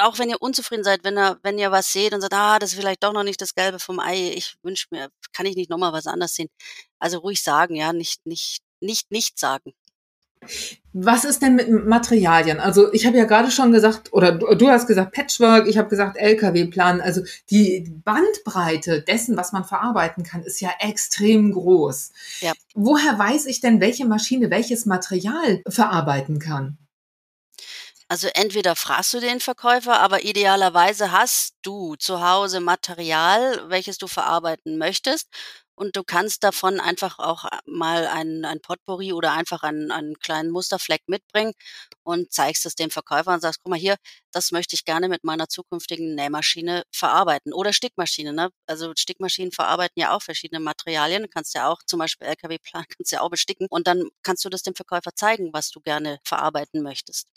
auch 0.00 0.18
wenn 0.18 0.28
ihr 0.28 0.42
unzufrieden 0.42 0.84
seid, 0.84 1.04
wenn 1.04 1.16
ihr, 1.16 1.38
wenn 1.42 1.58
ihr 1.58 1.70
was 1.70 1.92
seht 1.92 2.12
und 2.12 2.20
sagt, 2.20 2.34
ah, 2.34 2.58
das 2.58 2.72
ist 2.72 2.78
vielleicht 2.78 3.02
doch 3.02 3.12
noch 3.12 3.24
nicht 3.24 3.40
das 3.40 3.54
Gelbe 3.54 3.78
vom 3.78 3.98
Ei, 3.98 4.32
ich 4.34 4.56
wünsche 4.62 4.86
mir, 4.90 5.08
kann 5.32 5.46
ich 5.46 5.56
nicht 5.56 5.70
nochmal 5.70 5.92
was 5.92 6.06
anderes 6.06 6.34
sehen. 6.34 6.48
Also 6.98 7.18
ruhig 7.18 7.42
sagen, 7.42 7.74
ja, 7.76 7.92
nicht, 7.92 8.26
nicht, 8.26 8.62
nicht, 8.80 9.10
nicht 9.10 9.38
sagen. 9.38 9.72
Was 10.92 11.24
ist 11.24 11.42
denn 11.42 11.56
mit 11.56 11.68
Materialien? 11.68 12.58
Also 12.58 12.90
ich 12.92 13.04
habe 13.04 13.18
ja 13.18 13.24
gerade 13.24 13.50
schon 13.50 13.70
gesagt, 13.70 14.14
oder 14.14 14.32
du 14.32 14.68
hast 14.68 14.86
gesagt 14.86 15.12
Patchwork, 15.12 15.66
ich 15.66 15.76
habe 15.76 15.90
gesagt 15.90 16.16
LKW-Plan. 16.16 17.02
Also 17.02 17.22
die 17.50 17.92
Bandbreite 18.04 19.02
dessen, 19.02 19.36
was 19.36 19.52
man 19.52 19.64
verarbeiten 19.64 20.24
kann, 20.24 20.42
ist 20.42 20.60
ja 20.60 20.70
extrem 20.80 21.52
groß. 21.52 22.12
Ja. 22.40 22.52
Woher 22.74 23.18
weiß 23.18 23.44
ich 23.46 23.60
denn, 23.60 23.80
welche 23.80 24.06
Maschine 24.06 24.50
welches 24.50 24.86
Material 24.86 25.62
verarbeiten 25.68 26.38
kann? 26.38 26.78
Also 28.08 28.28
entweder 28.34 28.76
fragst 28.76 29.12
du 29.14 29.20
den 29.20 29.40
Verkäufer, 29.40 29.98
aber 30.00 30.24
idealerweise 30.24 31.10
hast 31.10 31.56
du 31.62 31.96
zu 31.96 32.26
Hause 32.26 32.60
Material, 32.60 33.68
welches 33.68 33.98
du 33.98 34.06
verarbeiten 34.06 34.78
möchtest 34.78 35.28
und 35.76 35.94
du 35.94 36.02
kannst 36.02 36.42
davon 36.42 36.80
einfach 36.80 37.18
auch 37.18 37.44
äh, 37.44 37.58
mal 37.66 38.06
ein, 38.06 38.44
ein 38.44 38.60
Potpourri 38.60 39.12
oder 39.12 39.32
einfach 39.32 39.62
einen, 39.62 39.90
einen 39.90 40.18
kleinen 40.18 40.50
Musterfleck 40.50 41.02
mitbringen 41.06 41.52
und 42.02 42.32
zeigst 42.32 42.66
es 42.66 42.74
dem 42.74 42.90
Verkäufer 42.90 43.32
und 43.34 43.40
sagst, 43.40 43.60
guck 43.62 43.70
mal 43.70 43.78
hier, 43.78 43.96
das 44.32 44.52
möchte 44.52 44.74
ich 44.74 44.84
gerne 44.84 45.08
mit 45.08 45.22
meiner 45.22 45.48
zukünftigen 45.48 46.14
Nähmaschine 46.14 46.84
verarbeiten 46.90 47.52
oder 47.52 47.72
Stickmaschine. 47.72 48.32
Ne? 48.32 48.50
Also 48.66 48.92
Stickmaschinen 48.96 49.52
verarbeiten 49.52 50.00
ja 50.00 50.16
auch 50.16 50.22
verschiedene 50.22 50.60
Materialien. 50.60 51.22
Du 51.22 51.28
kannst 51.28 51.54
ja 51.54 51.68
auch 51.68 51.82
zum 51.86 51.98
Beispiel 51.98 52.26
LKW-Plan, 52.26 52.84
kannst 52.96 53.12
ja 53.12 53.20
auch 53.20 53.30
besticken 53.30 53.66
und 53.70 53.86
dann 53.86 54.08
kannst 54.22 54.44
du 54.44 54.48
das 54.48 54.62
dem 54.62 54.74
Verkäufer 54.74 55.14
zeigen, 55.14 55.50
was 55.52 55.70
du 55.70 55.80
gerne 55.80 56.18
verarbeiten 56.24 56.82
möchtest. 56.82 57.28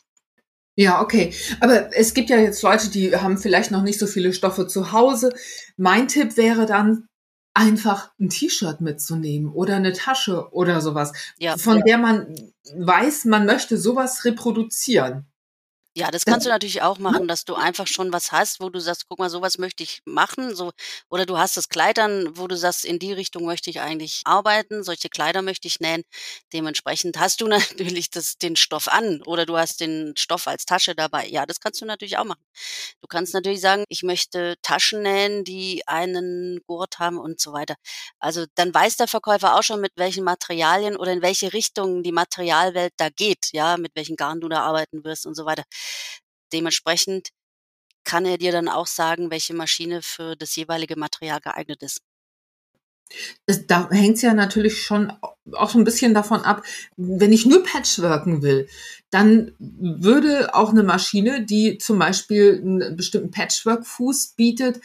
Ja, 0.79 1.01
okay. 1.01 1.33
Aber 1.59 1.93
es 1.93 2.13
gibt 2.13 2.29
ja 2.29 2.37
jetzt 2.37 2.61
Leute, 2.61 2.89
die 2.89 3.13
haben 3.13 3.37
vielleicht 3.37 3.69
noch 3.69 3.83
nicht 3.83 3.99
so 3.99 4.07
viele 4.07 4.31
Stoffe 4.31 4.65
zu 4.65 4.93
Hause. 4.93 5.33
Mein 5.75 6.07
Tipp 6.07 6.37
wäre 6.37 6.65
dann, 6.65 7.08
einfach 7.53 8.11
ein 8.19 8.29
T-Shirt 8.29 8.81
mitzunehmen 8.81 9.51
oder 9.51 9.75
eine 9.75 9.93
Tasche 9.93 10.49
oder 10.51 10.81
sowas, 10.81 11.13
ja, 11.37 11.57
von 11.57 11.77
ja. 11.79 11.83
der 11.83 11.97
man 11.97 12.35
weiß, 12.75 13.25
man 13.25 13.45
möchte 13.45 13.77
sowas 13.77 14.23
reproduzieren. 14.25 15.28
Ja, 15.95 16.11
das 16.11 16.25
kannst 16.25 16.45
du 16.45 16.49
natürlich 16.51 16.81
auch 16.83 16.99
machen, 16.99 17.27
dass 17.27 17.45
du 17.45 17.55
einfach 17.55 17.87
schon 17.87 18.13
was 18.13 18.31
hast, 18.31 18.61
wo 18.61 18.69
du 18.69 18.79
sagst, 18.79 19.05
guck 19.09 19.17
mal, 19.19 19.29
sowas 19.29 19.57
möchte 19.57 19.83
ich 19.83 20.01
machen, 20.05 20.55
so 20.55 20.71
oder 21.09 21.25
du 21.25 21.37
hast 21.37 21.57
das 21.57 21.67
Kleid 21.67 21.97
dann, 21.97 22.37
wo 22.37 22.47
du 22.47 22.55
sagst, 22.55 22.85
in 22.85 22.99
die 22.99 23.11
Richtung 23.11 23.43
möchte 23.45 23.69
ich 23.71 23.81
eigentlich 23.81 24.21
arbeiten, 24.25 24.83
solche 24.83 25.09
Kleider 25.09 25.41
möchte 25.41 25.67
ich 25.67 25.79
nähen. 25.79 26.03
Dementsprechend 26.53 27.19
hast 27.19 27.41
du 27.41 27.47
natürlich 27.47 28.09
das, 28.11 28.37
den 28.37 28.55
Stoff 28.55 28.87
an 28.87 29.21
oder 29.25 29.45
du 29.45 29.57
hast 29.57 29.81
den 29.81 30.13
Stoff 30.15 30.47
als 30.47 30.65
Tasche 30.65 30.93
dabei. 30.95 31.27
Ja, 31.27 31.45
das 31.47 31.59
kannst 31.59 31.81
du 31.81 31.85
natürlich 31.85 32.17
auch 32.17 32.23
machen. 32.25 32.41
Du 33.01 33.07
kannst 33.07 33.33
natürlich 33.33 33.61
sagen, 33.61 33.83
ich 33.89 34.03
möchte 34.03 34.55
Taschen 34.61 35.01
nähen, 35.01 35.43
die 35.43 35.83
einen 35.87 36.59
Gurt 36.67 36.99
haben 36.99 37.17
und 37.17 37.39
so 37.41 37.51
weiter. 37.53 37.75
Also 38.19 38.45
dann 38.55 38.73
weiß 38.73 38.97
der 38.97 39.07
Verkäufer 39.07 39.55
auch 39.57 39.63
schon, 39.63 39.81
mit 39.81 39.93
welchen 39.95 40.23
Materialien 40.23 40.95
oder 40.95 41.11
in 41.13 41.21
welche 41.21 41.51
Richtung 41.53 42.03
die 42.03 42.11
Materialwelt 42.11 42.93
da 42.97 43.09
geht, 43.09 43.49
ja, 43.53 43.77
mit 43.77 43.91
welchen 43.95 44.15
Garn 44.15 44.39
du 44.39 44.49
da 44.49 44.61
arbeiten 44.61 45.03
wirst 45.03 45.25
und 45.25 45.35
so 45.35 45.45
weiter. 45.45 45.63
Dementsprechend 46.53 47.29
kann 48.03 48.25
er 48.25 48.37
dir 48.37 48.51
dann 48.51 48.69
auch 48.69 48.87
sagen, 48.87 49.29
welche 49.29 49.53
Maschine 49.53 50.01
für 50.01 50.35
das 50.35 50.55
jeweilige 50.55 50.95
Material 50.97 51.39
geeignet 51.41 51.83
ist. 51.83 52.01
Da 53.67 53.89
hängt 53.89 54.17
es 54.17 54.21
ja 54.21 54.33
natürlich 54.33 54.83
schon 54.83 55.11
auch 55.53 55.69
so 55.69 55.79
ein 55.79 55.83
bisschen 55.83 56.13
davon 56.13 56.41
ab, 56.41 56.63
wenn 56.95 57.33
ich 57.33 57.45
nur 57.45 57.63
Patchworken 57.63 58.43
will, 58.43 58.67
dann 59.09 59.51
würde 59.57 60.53
auch 60.53 60.69
eine 60.69 60.83
Maschine, 60.83 61.43
die 61.43 61.79
zum 61.79 61.97
Beispiel 61.97 62.59
einen 62.61 62.95
bestimmten 62.95 63.31
Patchwork-Fuß 63.31 64.33
bietet, 64.35 64.81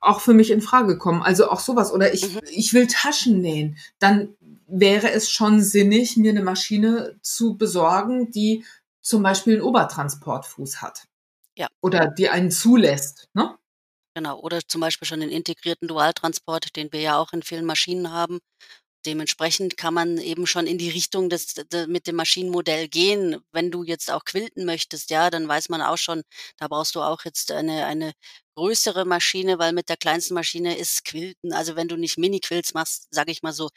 auch 0.00 0.20
für 0.20 0.34
mich 0.34 0.50
in 0.50 0.60
Frage 0.60 0.98
kommen. 0.98 1.22
Also 1.22 1.50
auch 1.50 1.60
sowas. 1.60 1.92
Oder 1.92 2.12
ich, 2.12 2.34
mhm. 2.34 2.40
ich 2.50 2.74
will 2.74 2.86
Taschen 2.86 3.40
nähen. 3.40 3.78
Dann 3.98 4.34
wäre 4.66 5.10
es 5.10 5.30
schon 5.30 5.62
sinnig, 5.62 6.16
mir 6.16 6.30
eine 6.30 6.42
Maschine 6.42 7.16
zu 7.22 7.56
besorgen, 7.56 8.30
die 8.30 8.64
zum 9.06 9.22
Beispiel 9.22 9.54
einen 9.54 9.62
Obertransportfuß 9.62 10.82
hat. 10.82 11.04
Ja. 11.56 11.68
Oder 11.80 12.08
die 12.08 12.28
einen 12.28 12.50
zulässt, 12.50 13.28
ne? 13.34 13.56
Genau, 14.14 14.40
oder 14.40 14.60
zum 14.66 14.80
Beispiel 14.80 15.06
schon 15.06 15.20
den 15.20 15.30
integrierten 15.30 15.88
Dualtransport, 15.88 16.74
den 16.74 16.92
wir 16.92 17.00
ja 17.00 17.18
auch 17.18 17.32
in 17.32 17.42
vielen 17.42 17.66
Maschinen 17.66 18.10
haben. 18.10 18.40
Dementsprechend 19.04 19.76
kann 19.76 19.94
man 19.94 20.18
eben 20.18 20.46
schon 20.46 20.66
in 20.66 20.78
die 20.78 20.88
Richtung 20.88 21.28
des, 21.28 21.54
de, 21.54 21.86
mit 21.86 22.08
dem 22.08 22.16
Maschinenmodell 22.16 22.88
gehen. 22.88 23.36
Wenn 23.52 23.70
du 23.70 23.84
jetzt 23.84 24.10
auch 24.10 24.24
quilten 24.24 24.64
möchtest, 24.64 25.10
ja, 25.10 25.30
dann 25.30 25.46
weiß 25.46 25.68
man 25.68 25.82
auch 25.82 25.98
schon, 25.98 26.22
da 26.56 26.66
brauchst 26.66 26.96
du 26.96 27.02
auch 27.02 27.24
jetzt 27.24 27.52
eine, 27.52 27.86
eine 27.86 28.12
größere 28.56 29.04
Maschine, 29.04 29.58
weil 29.58 29.72
mit 29.72 29.88
der 29.88 29.96
kleinsten 29.98 30.34
Maschine 30.34 30.76
ist 30.76 31.04
Quilten. 31.04 31.52
Also 31.52 31.76
wenn 31.76 31.88
du 31.88 31.96
nicht 31.96 32.18
Mini-Quilts 32.18 32.74
machst, 32.74 33.06
sage 33.10 33.30
ich 33.30 33.42
mal 33.42 33.52
so, 33.52 33.68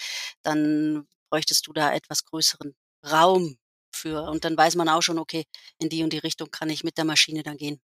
dann 0.41 1.05
bräuchtest 1.29 1.67
du 1.67 1.73
da 1.73 1.93
etwas 1.93 2.25
größeren 2.25 2.73
Raum 3.05 3.57
für. 3.99 4.23
Und 4.23 4.45
dann 4.45 4.57
weiß 4.57 4.75
man 4.75 4.89
auch 4.89 5.01
schon, 5.01 5.19
okay, 5.19 5.45
in 5.77 5.89
die 5.89 6.03
und 6.03 6.13
die 6.13 6.17
Richtung 6.17 6.49
kann 6.51 6.69
ich 6.69 6.83
mit 6.83 6.97
der 6.97 7.05
Maschine 7.05 7.43
dann 7.43 7.57
gehen. 7.57 7.79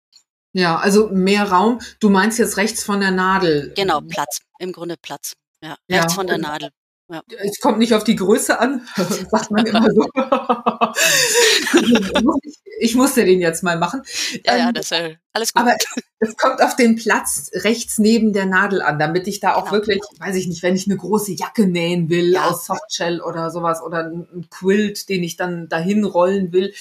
Ja, 0.53 0.77
also 0.77 1.09
mehr 1.09 1.51
Raum. 1.51 1.81
Du 1.99 2.09
meinst 2.09 2.39
jetzt 2.39 2.57
rechts 2.57 2.83
von 2.83 3.01
der 3.01 3.11
Nadel. 3.11 3.73
Genau, 3.75 3.99
Platz. 4.01 4.39
Im 4.57 4.71
Grunde 4.71 4.95
Platz. 4.95 5.33
Ja, 5.61 5.77
rechts 5.91 6.13
ja. 6.13 6.15
von 6.15 6.27
der 6.27 6.37
Nadel. 6.37 6.69
Ja. 7.07 7.21
Es 7.37 7.59
kommt 7.59 7.77
nicht 7.77 7.93
auf 7.93 8.03
die 8.03 8.15
Größe 8.15 8.59
an, 8.59 8.87
sagt 9.29 9.51
man 9.51 9.63
immer 9.65 9.91
so. 9.91 10.07
ich 12.79 12.95
musste 12.95 13.25
den 13.25 13.41
jetzt 13.41 13.61
mal 13.61 13.77
machen. 13.77 14.01
Ja, 14.43 14.57
ja, 14.57 14.69
ähm, 14.69 14.73
das 14.73 14.91
ist 14.91 15.17
alles 15.31 15.53
gut. 15.53 15.61
Aber 15.61 15.75
es 16.19 16.35
kommt 16.35 16.63
auf 16.63 16.75
den 16.75 16.95
Platz 16.95 17.51
rechts 17.53 17.99
neben 17.99 18.33
der 18.33 18.47
Nadel 18.47 18.81
an, 18.81 18.97
damit 18.97 19.27
ich 19.27 19.39
da 19.39 19.53
auch 19.53 19.65
genau. 19.65 19.73
wirklich, 19.73 20.01
weiß 20.19 20.35
ich 20.35 20.47
nicht, 20.47 20.63
wenn 20.63 20.75
ich 20.75 20.87
eine 20.87 20.97
große 20.97 21.33
Jacke 21.33 21.67
nähen 21.67 22.09
will 22.09 22.33
ja. 22.33 22.49
aus 22.49 22.65
Softshell 22.65 23.21
oder 23.21 23.51
sowas 23.51 23.83
oder 23.83 24.05
ein 24.05 24.47
Quilt, 24.49 25.07
den 25.09 25.23
ich 25.23 25.37
dann 25.37 25.69
dahin 25.69 26.05
rollen 26.05 26.53
will, 26.53 26.73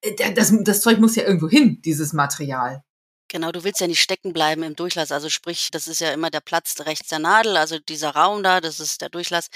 äh, 0.00 0.34
das, 0.34 0.52
das 0.62 0.80
Zeug 0.80 0.98
muss 0.98 1.14
ja 1.14 1.22
irgendwo 1.22 1.48
hin, 1.48 1.80
dieses 1.84 2.12
Material. 2.12 2.82
Genau, 3.30 3.52
du 3.52 3.62
willst 3.62 3.80
ja 3.80 3.86
nicht 3.86 4.00
stecken 4.00 4.32
bleiben 4.32 4.62
im 4.62 4.74
Durchlass. 4.74 5.12
Also 5.12 5.28
sprich, 5.28 5.70
das 5.70 5.86
ist 5.86 6.00
ja 6.00 6.12
immer 6.12 6.30
der 6.30 6.40
Platz 6.40 6.74
rechts 6.80 7.08
der 7.08 7.18
Nadel, 7.18 7.58
also 7.58 7.78
dieser 7.78 8.10
Raum 8.10 8.42
da, 8.42 8.60
das 8.62 8.80
ist 8.80 9.02
der 9.02 9.10
Durchlass. 9.10 9.48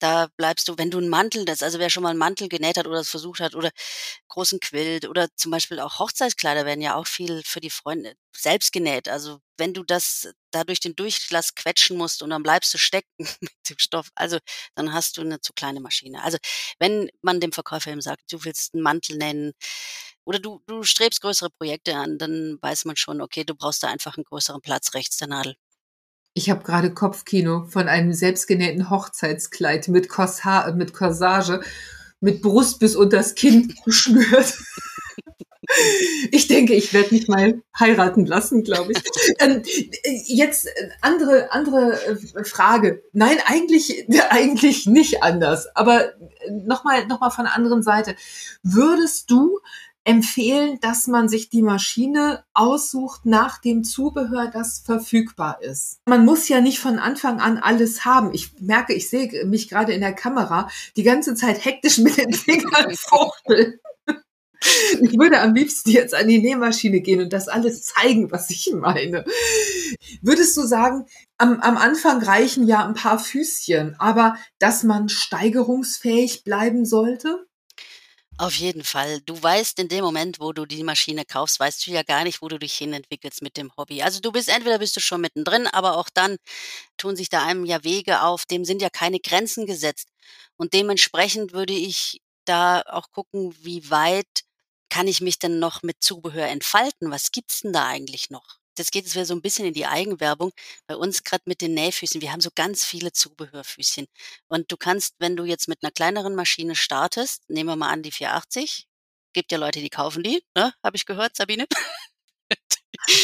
Da 0.00 0.26
bleibst 0.36 0.66
du, 0.68 0.76
wenn 0.78 0.90
du 0.90 0.98
einen 0.98 1.08
Mantel, 1.08 1.44
das, 1.44 1.62
also 1.62 1.78
wer 1.78 1.90
schon 1.90 2.02
mal 2.02 2.10
einen 2.10 2.18
Mantel 2.18 2.48
genäht 2.48 2.76
hat 2.76 2.86
oder 2.88 2.98
es 3.00 3.08
versucht 3.10 3.38
hat 3.40 3.54
oder 3.54 3.70
großen 4.28 4.58
Quilt 4.60 5.06
oder 5.08 5.28
zum 5.36 5.52
Beispiel 5.52 5.78
auch 5.80 5.98
Hochzeitskleider 6.00 6.64
werden 6.66 6.80
ja 6.82 6.96
auch 6.96 7.06
viel 7.06 7.42
für 7.44 7.60
die 7.60 7.70
Freunde 7.70 8.14
selbst 8.36 8.72
genäht. 8.72 9.08
Also 9.08 9.38
wenn 9.56 9.74
du 9.74 9.84
das 9.84 10.28
da 10.50 10.64
durch 10.64 10.80
den 10.80 10.96
Durchlass 10.96 11.54
quetschen 11.54 11.96
musst 11.96 12.22
und 12.22 12.30
dann 12.30 12.42
bleibst 12.42 12.72
du 12.74 12.78
stecken 12.78 13.08
mit 13.40 13.52
dem 13.68 13.78
Stoff, 13.78 14.08
also 14.14 14.38
dann 14.74 14.92
hast 14.92 15.16
du 15.16 15.22
eine 15.22 15.40
zu 15.40 15.52
kleine 15.52 15.80
Maschine. 15.80 16.22
Also 16.22 16.38
wenn 16.78 17.10
man 17.22 17.40
dem 17.40 17.52
Verkäufer 17.52 17.90
eben 17.90 18.00
sagt, 18.00 18.32
du 18.32 18.44
willst 18.44 18.74
einen 18.74 18.82
Mantel 18.82 19.16
nennen, 19.16 19.52
oder 20.24 20.38
du, 20.38 20.60
du 20.66 20.82
strebst 20.82 21.22
größere 21.22 21.50
Projekte 21.50 21.96
an, 21.96 22.18
dann 22.18 22.58
weiß 22.60 22.84
man 22.84 22.96
schon, 22.96 23.20
okay, 23.20 23.44
du 23.44 23.54
brauchst 23.54 23.82
da 23.82 23.88
einfach 23.88 24.16
einen 24.16 24.24
größeren 24.24 24.60
Platz 24.60 24.94
rechts 24.94 25.16
der 25.16 25.28
Nadel. 25.28 25.56
Ich 26.34 26.48
habe 26.50 26.62
gerade 26.62 26.94
Kopfkino 26.94 27.64
von 27.64 27.88
einem 27.88 28.12
selbstgenähten 28.12 28.90
Hochzeitskleid 28.90 29.88
mit, 29.88 30.08
Corsa 30.08 30.70
mit 30.72 30.92
Corsage, 30.92 31.62
mit 32.20 32.42
Brust 32.42 32.78
bis 32.78 32.94
unters 32.94 33.34
Kinn 33.34 33.74
geschnürt. 33.84 34.58
Ich 36.32 36.48
denke, 36.48 36.74
ich 36.74 36.92
werde 36.94 37.14
mich 37.14 37.28
mal 37.28 37.62
heiraten 37.78 38.24
lassen, 38.24 38.64
glaube 38.64 38.92
ich. 38.92 39.02
Ähm, 39.38 39.62
jetzt 40.26 40.66
äh, 40.66 40.90
andere 41.02 41.52
andere 41.52 41.98
äh, 42.06 42.44
Frage. 42.44 43.02
Nein, 43.12 43.36
eigentlich 43.44 44.06
eigentlich 44.30 44.86
nicht 44.86 45.22
anders. 45.22 45.68
Aber 45.76 46.12
nochmal 46.50 47.06
noch 47.06 47.20
mal 47.20 47.30
von 47.30 47.44
der 47.44 47.54
anderen 47.54 47.82
Seite. 47.82 48.16
Würdest 48.62 49.30
du 49.30 49.60
empfehlen, 50.04 50.78
dass 50.80 51.06
man 51.06 51.28
sich 51.28 51.50
die 51.50 51.62
Maschine 51.62 52.44
aussucht 52.54 53.26
nach 53.26 53.60
dem 53.60 53.84
Zubehör, 53.84 54.50
das 54.50 54.78
verfügbar 54.78 55.60
ist. 55.60 56.00
Man 56.06 56.24
muss 56.24 56.48
ja 56.48 56.60
nicht 56.60 56.80
von 56.80 56.98
Anfang 56.98 57.38
an 57.40 57.58
alles 57.58 58.04
haben. 58.04 58.32
Ich 58.32 58.58
merke, 58.60 58.94
ich 58.94 59.10
sehe 59.10 59.44
mich 59.44 59.68
gerade 59.68 59.92
in 59.92 60.00
der 60.00 60.14
Kamera 60.14 60.70
die 60.96 61.02
ganze 61.02 61.34
Zeit 61.34 61.64
hektisch 61.64 61.98
mit 61.98 62.16
den 62.16 62.32
Fingern 62.32 62.94
fuchteln. 62.96 63.78
Ich 64.62 65.18
würde 65.18 65.40
am 65.40 65.54
liebsten 65.54 65.90
jetzt 65.90 66.14
an 66.14 66.28
die 66.28 66.38
Nähmaschine 66.38 67.00
gehen 67.00 67.20
und 67.20 67.32
das 67.32 67.48
alles 67.48 67.84
zeigen, 67.84 68.30
was 68.30 68.50
ich 68.50 68.70
meine. 68.74 69.24
Würdest 70.20 70.56
du 70.56 70.62
sagen, 70.62 71.06
am, 71.38 71.60
am 71.60 71.76
Anfang 71.76 72.22
reichen 72.22 72.66
ja 72.66 72.86
ein 72.86 72.94
paar 72.94 73.18
Füßchen, 73.18 73.96
aber 73.98 74.36
dass 74.58 74.82
man 74.82 75.08
steigerungsfähig 75.08 76.44
bleiben 76.44 76.84
sollte? 76.84 77.46
Auf 78.40 78.54
jeden 78.54 78.84
Fall. 78.84 79.20
Du 79.26 79.40
weißt 79.42 79.78
in 79.80 79.88
dem 79.88 80.02
Moment, 80.02 80.40
wo 80.40 80.54
du 80.54 80.64
die 80.64 80.82
Maschine 80.82 81.26
kaufst, 81.26 81.60
weißt 81.60 81.86
du 81.86 81.90
ja 81.90 82.02
gar 82.02 82.24
nicht, 82.24 82.40
wo 82.40 82.48
du 82.48 82.58
dich 82.58 82.72
hinentwickelst 82.72 83.42
mit 83.42 83.58
dem 83.58 83.70
Hobby. 83.76 84.02
Also 84.02 84.20
du 84.20 84.32
bist 84.32 84.48
entweder 84.48 84.78
bist 84.78 84.96
du 84.96 85.00
schon 85.00 85.20
mittendrin, 85.20 85.66
aber 85.66 85.98
auch 85.98 86.08
dann 86.12 86.38
tun 86.96 87.16
sich 87.16 87.28
da 87.28 87.44
einem 87.44 87.66
ja 87.66 87.84
Wege 87.84 88.22
auf, 88.22 88.46
dem 88.46 88.64
sind 88.64 88.80
ja 88.80 88.88
keine 88.88 89.20
Grenzen 89.20 89.66
gesetzt. 89.66 90.08
Und 90.56 90.72
dementsprechend 90.72 91.52
würde 91.52 91.74
ich 91.74 92.22
da 92.46 92.82
auch 92.86 93.10
gucken, 93.12 93.54
wie 93.60 93.90
weit 93.90 94.44
kann 94.90 95.08
ich 95.08 95.20
mich 95.20 95.38
denn 95.38 95.58
noch 95.58 95.82
mit 95.82 96.02
Zubehör 96.02 96.48
entfalten? 96.48 97.10
Was 97.10 97.32
gibt's 97.32 97.62
denn 97.62 97.72
da 97.72 97.86
eigentlich 97.86 98.30
noch? 98.30 98.60
das 98.80 98.90
geht 98.90 99.04
jetzt 99.04 99.14
wieder 99.14 99.26
so 99.26 99.34
ein 99.34 99.42
bisschen 99.42 99.66
in 99.66 99.74
die 99.74 99.86
Eigenwerbung. 99.86 100.52
Bei 100.86 100.96
uns 100.96 101.22
gerade 101.22 101.42
mit 101.46 101.60
den 101.60 101.74
Nähfüßen, 101.74 102.20
wir 102.20 102.32
haben 102.32 102.40
so 102.40 102.50
ganz 102.54 102.84
viele 102.84 103.12
Zubehörfüßchen. 103.12 104.06
Und 104.48 104.72
du 104.72 104.76
kannst, 104.76 105.14
wenn 105.18 105.36
du 105.36 105.44
jetzt 105.44 105.68
mit 105.68 105.78
einer 105.82 105.92
kleineren 105.92 106.34
Maschine 106.34 106.74
startest, 106.74 107.48
nehmen 107.48 107.68
wir 107.68 107.76
mal 107.76 107.90
an 107.90 108.02
die 108.02 108.10
480, 108.10 108.86
gibt 109.32 109.52
ja 109.52 109.58
Leute, 109.58 109.80
die 109.80 109.90
kaufen 109.90 110.22
die, 110.22 110.42
ne? 110.56 110.72
Habe 110.82 110.96
ich 110.96 111.06
gehört, 111.06 111.36
Sabine? 111.36 111.66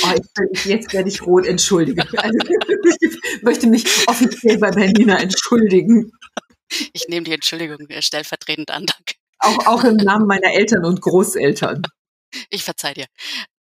Oh, 0.05 0.13
ich, 0.53 0.65
jetzt 0.65 0.93
werde 0.95 1.09
ich 1.09 1.21
rot, 1.23 1.47
entschuldige. 1.47 2.03
Also, 2.17 2.39
ich 3.01 3.43
möchte 3.43 3.67
mich 3.67 3.85
offiziell 4.09 4.57
bei 4.59 4.71
Bernina 4.71 5.19
entschuldigen. 5.19 6.13
Ich 6.93 7.09
nehme 7.09 7.25
die 7.25 7.33
Entschuldigung 7.33 7.87
stellvertretend 8.01 8.71
an, 8.71 8.87
danke. 8.87 9.15
Auch, 9.39 9.67
auch 9.67 9.85
im 9.85 9.97
Namen 9.97 10.27
meiner 10.27 10.53
Eltern 10.53 10.85
und 10.85 11.01
Großeltern. 11.01 11.83
Ich 12.51 12.65
verzeih 12.65 12.95
dir. 12.95 13.07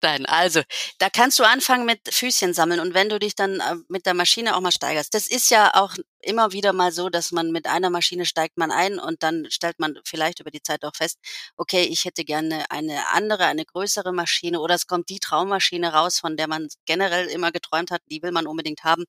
Nein, 0.02 0.26
also, 0.26 0.60
da 0.98 1.08
kannst 1.08 1.38
du 1.38 1.44
anfangen 1.44 1.86
mit 1.86 2.00
Füßchen 2.12 2.52
sammeln 2.52 2.80
und 2.80 2.94
wenn 2.94 3.08
du 3.08 3.18
dich 3.18 3.34
dann 3.34 3.60
äh, 3.60 3.76
mit 3.88 4.06
der 4.06 4.14
Maschine 4.14 4.56
auch 4.56 4.60
mal 4.60 4.72
steigerst. 4.72 5.14
Das 5.14 5.26
ist 5.26 5.50
ja 5.50 5.72
auch 5.74 5.94
immer 6.20 6.52
wieder 6.52 6.72
mal 6.72 6.92
so, 6.92 7.08
dass 7.08 7.32
man 7.32 7.52
mit 7.52 7.66
einer 7.66 7.90
Maschine 7.90 8.26
steigt 8.26 8.58
man 8.58 8.70
ein 8.72 8.98
und 8.98 9.22
dann 9.22 9.46
stellt 9.50 9.78
man 9.78 9.98
vielleicht 10.04 10.40
über 10.40 10.50
die 10.50 10.62
Zeit 10.62 10.84
auch 10.84 10.94
fest, 10.94 11.18
okay, 11.56 11.84
ich 11.84 12.04
hätte 12.04 12.24
gerne 12.24 12.64
eine 12.70 13.08
andere, 13.12 13.44
eine 13.46 13.64
größere 13.64 14.12
Maschine 14.12 14.60
oder 14.60 14.74
es 14.74 14.86
kommt 14.86 15.08
die 15.08 15.20
Traummaschine 15.20 15.92
raus, 15.92 16.18
von 16.18 16.36
der 16.36 16.48
man 16.48 16.68
generell 16.86 17.26
immer 17.28 17.52
geträumt 17.52 17.90
hat, 17.90 18.02
die 18.10 18.22
will 18.22 18.32
man 18.32 18.46
unbedingt 18.46 18.84
haben. 18.84 19.04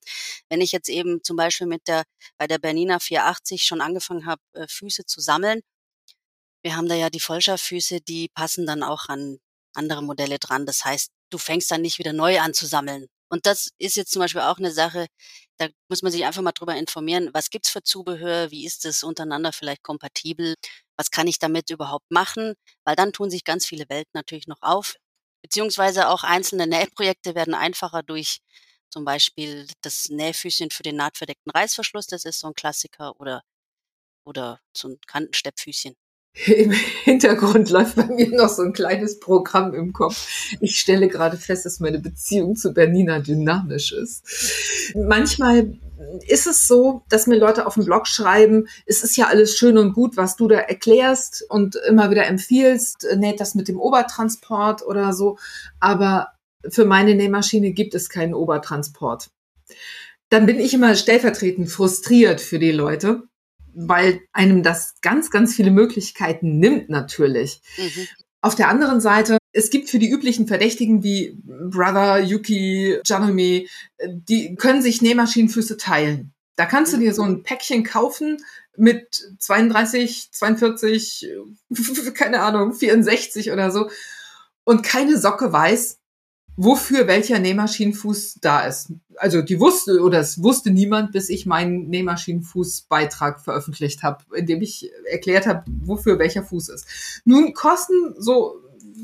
Wenn 0.48 0.60
ich 0.60 0.72
jetzt 0.72 0.88
eben 0.88 1.22
zum 1.24 1.36
Beispiel 1.36 1.66
mit 1.66 1.88
der, 1.88 2.04
bei 2.38 2.46
der 2.46 2.58
Bernina 2.58 3.00
480 3.00 3.64
schon 3.64 3.80
angefangen 3.80 4.26
habe, 4.26 4.40
äh, 4.54 4.66
Füße 4.68 5.04
zu 5.04 5.20
sammeln, 5.20 5.62
wir 6.62 6.76
haben 6.76 6.88
da 6.88 6.94
ja 6.94 7.10
die 7.10 7.20
Vollscharfüße, 7.20 8.00
die 8.00 8.28
passen 8.28 8.66
dann 8.66 8.82
auch 8.82 9.08
an 9.08 9.38
andere 9.74 10.02
Modelle 10.02 10.38
dran. 10.38 10.66
Das 10.66 10.84
heißt, 10.84 11.10
du 11.30 11.38
fängst 11.38 11.70
dann 11.70 11.82
nicht 11.82 11.98
wieder 11.98 12.12
neu 12.12 12.40
an 12.40 12.54
zu 12.54 12.66
sammeln. 12.66 13.06
Und 13.30 13.46
das 13.46 13.70
ist 13.78 13.96
jetzt 13.96 14.12
zum 14.12 14.20
Beispiel 14.20 14.40
auch 14.40 14.58
eine 14.58 14.72
Sache, 14.72 15.06
da 15.58 15.68
muss 15.88 16.02
man 16.02 16.12
sich 16.12 16.24
einfach 16.24 16.42
mal 16.42 16.52
drüber 16.52 16.76
informieren, 16.76 17.30
was 17.32 17.50
gibt's 17.50 17.70
für 17.70 17.82
Zubehör, 17.82 18.50
wie 18.50 18.64
ist 18.64 18.84
es 18.86 19.02
untereinander 19.02 19.52
vielleicht 19.52 19.82
kompatibel, 19.82 20.54
was 20.96 21.10
kann 21.10 21.26
ich 21.26 21.38
damit 21.38 21.70
überhaupt 21.70 22.10
machen, 22.10 22.54
weil 22.84 22.96
dann 22.96 23.12
tun 23.12 23.30
sich 23.30 23.44
ganz 23.44 23.66
viele 23.66 23.88
Welten 23.88 24.10
natürlich 24.14 24.46
noch 24.46 24.62
auf, 24.62 24.94
beziehungsweise 25.42 26.08
auch 26.08 26.24
einzelne 26.24 26.66
Nähprojekte 26.66 27.34
werden 27.34 27.54
einfacher 27.54 28.02
durch 28.02 28.38
zum 28.90 29.04
Beispiel 29.04 29.66
das 29.82 30.08
Nähfüßchen 30.08 30.70
für 30.70 30.82
den 30.82 30.96
nahtverdeckten 30.96 31.50
Reißverschluss, 31.52 32.06
das 32.06 32.24
ist 32.24 32.40
so 32.40 32.48
ein 32.48 32.54
Klassiker, 32.54 33.20
oder, 33.20 33.42
oder 34.24 34.60
so 34.76 34.88
ein 34.88 34.98
Kantensteppfüßchen. 35.06 35.94
Im 36.46 36.70
Hintergrund 36.70 37.70
läuft 37.70 37.96
bei 37.96 38.06
mir 38.06 38.30
noch 38.30 38.48
so 38.48 38.62
ein 38.62 38.72
kleines 38.72 39.18
Programm 39.18 39.74
im 39.74 39.92
Kopf. 39.92 40.28
Ich 40.60 40.78
stelle 40.78 41.08
gerade 41.08 41.36
fest, 41.36 41.66
dass 41.66 41.80
meine 41.80 41.98
Beziehung 41.98 42.54
zu 42.54 42.72
Bernina 42.72 43.18
dynamisch 43.18 43.92
ist. 43.92 44.94
Manchmal 44.94 45.78
ist 46.26 46.46
es 46.46 46.68
so, 46.68 47.02
dass 47.08 47.26
mir 47.26 47.38
Leute 47.38 47.66
auf 47.66 47.74
dem 47.74 47.84
Blog 47.84 48.06
schreiben, 48.06 48.68
es 48.86 49.02
ist 49.02 49.16
ja 49.16 49.26
alles 49.26 49.56
schön 49.56 49.78
und 49.78 49.94
gut, 49.94 50.16
was 50.16 50.36
du 50.36 50.46
da 50.46 50.58
erklärst 50.58 51.44
und 51.48 51.76
immer 51.88 52.10
wieder 52.10 52.26
empfiehlst, 52.26 53.06
näht 53.16 53.40
das 53.40 53.54
mit 53.54 53.66
dem 53.68 53.80
Obertransport 53.80 54.86
oder 54.86 55.12
so, 55.12 55.38
aber 55.80 56.28
für 56.68 56.84
meine 56.84 57.14
Nähmaschine 57.14 57.72
gibt 57.72 57.94
es 57.94 58.08
keinen 58.08 58.34
Obertransport. 58.34 59.30
Dann 60.30 60.46
bin 60.46 60.60
ich 60.60 60.74
immer 60.74 60.94
stellvertretend 60.94 61.70
frustriert 61.70 62.40
für 62.40 62.58
die 62.58 62.72
Leute, 62.72 63.22
weil 63.86 64.22
einem 64.32 64.62
das 64.62 64.94
ganz, 65.02 65.30
ganz 65.30 65.54
viele 65.54 65.70
Möglichkeiten 65.70 66.58
nimmt 66.58 66.88
natürlich. 66.88 67.60
Mhm. 67.76 68.08
Auf 68.40 68.54
der 68.54 68.68
anderen 68.68 69.00
Seite, 69.00 69.38
es 69.52 69.70
gibt 69.70 69.88
für 69.88 69.98
die 69.98 70.10
üblichen 70.10 70.46
Verdächtigen 70.46 71.02
wie 71.02 71.36
Brother, 71.44 72.20
Yuki, 72.20 72.98
Janome, 73.04 73.66
die 74.04 74.54
können 74.56 74.82
sich 74.82 75.02
Nähmaschinenfüße 75.02 75.76
teilen. 75.76 76.32
Da 76.56 76.66
kannst 76.66 76.92
du 76.92 76.96
dir 76.96 77.14
so 77.14 77.22
ein 77.22 77.42
Päckchen 77.44 77.84
kaufen 77.84 78.38
mit 78.76 79.28
32, 79.38 80.30
42, 80.32 81.28
keine 82.14 82.40
Ahnung, 82.40 82.74
64 82.74 83.52
oder 83.52 83.70
so 83.70 83.90
und 84.64 84.82
keine 84.82 85.18
Socke 85.18 85.52
weiß, 85.52 85.98
wofür 86.58 87.06
welcher 87.06 87.38
Nähmaschinenfuß 87.38 88.38
da 88.40 88.62
ist. 88.62 88.92
Also 89.16 89.42
die 89.42 89.60
wusste 89.60 90.00
oder 90.00 90.18
es 90.18 90.42
wusste 90.42 90.70
niemand, 90.70 91.12
bis 91.12 91.28
ich 91.28 91.46
meinen 91.46 91.88
Nähmaschinenfußbeitrag 91.88 93.40
veröffentlicht 93.40 94.02
habe, 94.02 94.24
in 94.34 94.46
dem 94.46 94.60
ich 94.60 94.90
erklärt 95.08 95.46
habe, 95.46 95.62
wofür 95.84 96.18
welcher 96.18 96.42
Fuß 96.42 96.70
ist. 96.70 97.22
Nun 97.24 97.54
kosten 97.54 98.14
so, 98.18 98.56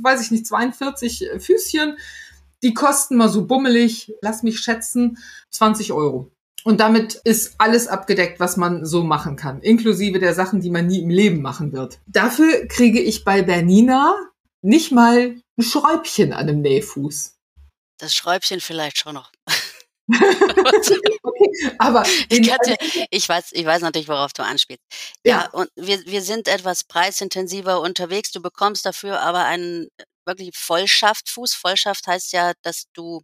weiß 0.03 0.21
ich 0.21 0.33
nicht, 0.33 0.47
42 0.49 1.29
Füßchen. 1.39 1.97
Die 2.65 2.75
kosten 2.75 3.17
mal 3.17 3.29
so 3.29 3.47
bummelig, 3.47 4.13
lass 4.21 4.43
mich 4.43 4.59
schätzen, 4.59 5.19
20 5.51 5.93
Euro. 5.93 6.33
Und 6.65 6.81
damit 6.81 7.21
ist 7.23 7.55
alles 7.59 7.87
abgedeckt, 7.87 8.41
was 8.41 8.57
man 8.57 8.85
so 8.85 9.05
machen 9.05 9.37
kann, 9.37 9.61
inklusive 9.61 10.19
der 10.19 10.35
Sachen, 10.35 10.61
die 10.61 10.71
man 10.71 10.89
nie 10.89 11.03
im 11.03 11.11
Leben 11.11 11.41
machen 11.41 11.73
wird. 11.73 12.01
Dafür 12.09 12.67
kriege 12.67 13.01
ich 13.01 13.25
bei 13.25 13.43
Bernina 13.43 14.17
nicht 14.61 14.91
mal 14.91 15.37
ein 15.57 15.63
Schräubchen 15.63 16.33
an 16.33 16.49
einem 16.49 16.63
Nähfuß. 16.63 17.34
Das 17.99 18.15
Schräubchen 18.15 18.61
vielleicht 18.61 18.99
schon 18.99 19.15
noch. 19.15 19.31
okay, 20.13 21.75
aber 21.79 22.05
ich, 22.29 22.47
kannte, 22.47 22.77
ich, 23.11 23.29
weiß, 23.29 23.53
ich 23.53 23.65
weiß 23.65 23.83
natürlich, 23.83 24.09
worauf 24.09 24.33
du 24.33 24.43
anspielst. 24.43 24.83
Ja, 25.25 25.43
ja, 25.43 25.51
und 25.51 25.71
wir, 25.77 26.05
wir 26.07 26.23
sind 26.23 26.49
etwas 26.49 26.85
preisintensiver 26.85 27.81
unterwegs. 27.81 28.31
Du 28.31 28.43
bekommst 28.43 28.85
dafür 28.85 29.21
aber 29.21 29.45
einen 29.45 29.89
wirklich 30.27 30.51
Vollschaftfuß. 30.57 31.55
Vollschaft 31.55 32.07
heißt 32.07 32.33
ja, 32.33 32.53
dass 32.63 32.85
du 32.93 33.23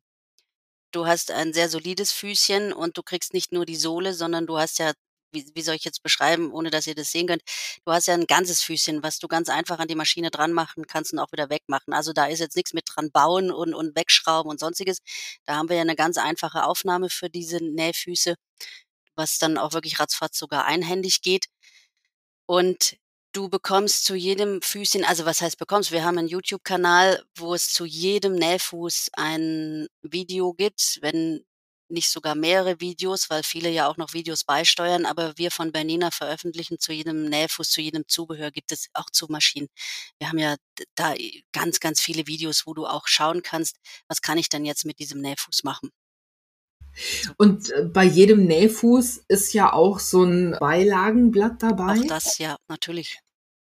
du 0.93 1.07
hast 1.07 1.31
ein 1.31 1.53
sehr 1.53 1.69
solides 1.69 2.13
Füßchen 2.13 2.73
und 2.73 2.99
du 2.99 3.03
kriegst 3.03 3.33
nicht 3.33 3.53
nur 3.53 3.65
die 3.67 3.77
Sohle, 3.77 4.15
sondern 4.15 4.47
du 4.47 4.59
hast 4.59 4.79
ja 4.79 4.93
wie, 5.33 5.51
wie 5.55 5.63
soll 5.63 5.75
ich 5.75 5.85
jetzt 5.85 6.03
beschreiben, 6.03 6.53
ohne 6.53 6.71
dass 6.71 6.87
ihr 6.87 6.95
das 6.95 7.11
sehen 7.13 7.27
könnt? 7.27 7.43
Du 7.85 7.93
hast 7.93 8.07
ja 8.07 8.15
ein 8.15 8.27
ganzes 8.27 8.63
Füßchen, 8.63 9.03
was 9.03 9.19
du 9.19 9.29
ganz 9.29 9.49
einfach 9.49 9.79
an 9.79 9.89
die 9.89 9.95
Maschine 9.95 10.31
dran 10.31 10.53
machen 10.53 10.87
kannst 10.87 11.13
und 11.13 11.19
auch 11.19 11.33
wieder 11.33 11.51
wegmachen. 11.51 11.93
Also 11.95 12.13
da 12.13 12.27
ist 12.27 12.41
jetzt 12.41 12.57
nichts 12.57 12.73
mit 12.73 12.85
dran 12.87 13.11
bauen 13.11 13.51
und, 13.51 13.75
und 13.75 13.97
wegschrauben 13.97 14.51
und 14.51 14.61
sonstiges. 14.61 14.99
Da 15.47 15.57
haben 15.57 15.69
wir 15.69 15.77
ja 15.77 15.83
eine 15.83 15.97
ganz 15.97 16.19
einfache 16.19 16.65
Aufnahme 16.65 17.11
für 17.11 17.31
diese 17.31 17.59
Nähfüße, 17.65 18.35
was 19.17 19.39
dann 19.39 19.59
auch 19.59 19.73
wirklich 19.73 20.01
ratzfatz 20.01 20.39
sogar 20.39 20.65
einhändig 20.67 21.23
geht. 21.23 21.47
Und 22.47 22.97
Du 23.33 23.49
bekommst 23.49 24.07
zu 24.07 24.17
jedem 24.17 24.61
Füßchen 24.61 25.05
also 25.05 25.25
was 25.25 25.41
heißt 25.41 25.57
bekommst? 25.57 25.93
Wir 25.93 26.05
haben 26.05 26.19
einen 26.19 26.27
YouTube-Kanal, 26.27 27.23
wo 27.37 27.55
es 27.55 27.73
zu 27.73 27.85
jedem 27.85 28.35
Nähfuß 28.35 29.11
ein 29.13 29.87
Video 30.03 30.53
gibt, 30.53 30.99
wenn 31.01 31.45
nicht 31.91 32.11
sogar 32.11 32.35
mehrere 32.35 32.81
Videos, 32.81 33.31
weil 33.31 33.43
viele 33.43 33.71
ja 33.71 33.89
auch 33.89 33.97
noch 33.97 34.13
Videos 34.13 34.45
beisteuern, 34.45 35.07
aber 35.07 35.35
wir 35.37 35.51
von 35.51 35.73
Bernina 35.73 36.11
veröffentlichen 36.11 36.79
zu 36.79 36.93
jedem 36.93 37.25
Nähfuß, 37.25 37.71
zu 37.71 37.81
jedem 37.81 38.05
Zubehör 38.09 38.51
gibt 38.51 38.73
es 38.73 38.89
auch 38.95 39.11
zu 39.11 39.27
Maschinen. 39.29 39.69
Wir 40.19 40.29
haben 40.29 40.39
ja 40.39 40.57
da 40.95 41.15
ganz, 41.53 41.81
ganz 41.81 42.01
viele 42.01 42.27
Videos, 42.27 42.67
wo 42.67 42.75
du 42.75 42.87
auch 42.87 43.07
schauen 43.07 43.43
kannst, 43.43 43.77
was 44.09 44.23
kann 44.23 44.39
ich 44.39 44.49
denn 44.49 44.65
jetzt 44.65 44.85
mit 44.85 44.99
diesem 44.99 45.21
Nähfuß 45.21 45.65
machen? 45.65 45.91
Und 47.37 47.71
äh, 47.71 47.85
bei 47.85 48.05
jedem 48.05 48.47
Nähfuß 48.47 49.25
ist 49.29 49.53
ja 49.53 49.73
auch 49.73 50.01
so 50.01 50.25
ein 50.25 50.57
Beilagenblatt 50.59 51.63
dabei. 51.63 52.01
Auch 52.01 52.07
das, 52.07 52.39
ja, 52.39 52.57
natürlich 52.69 53.21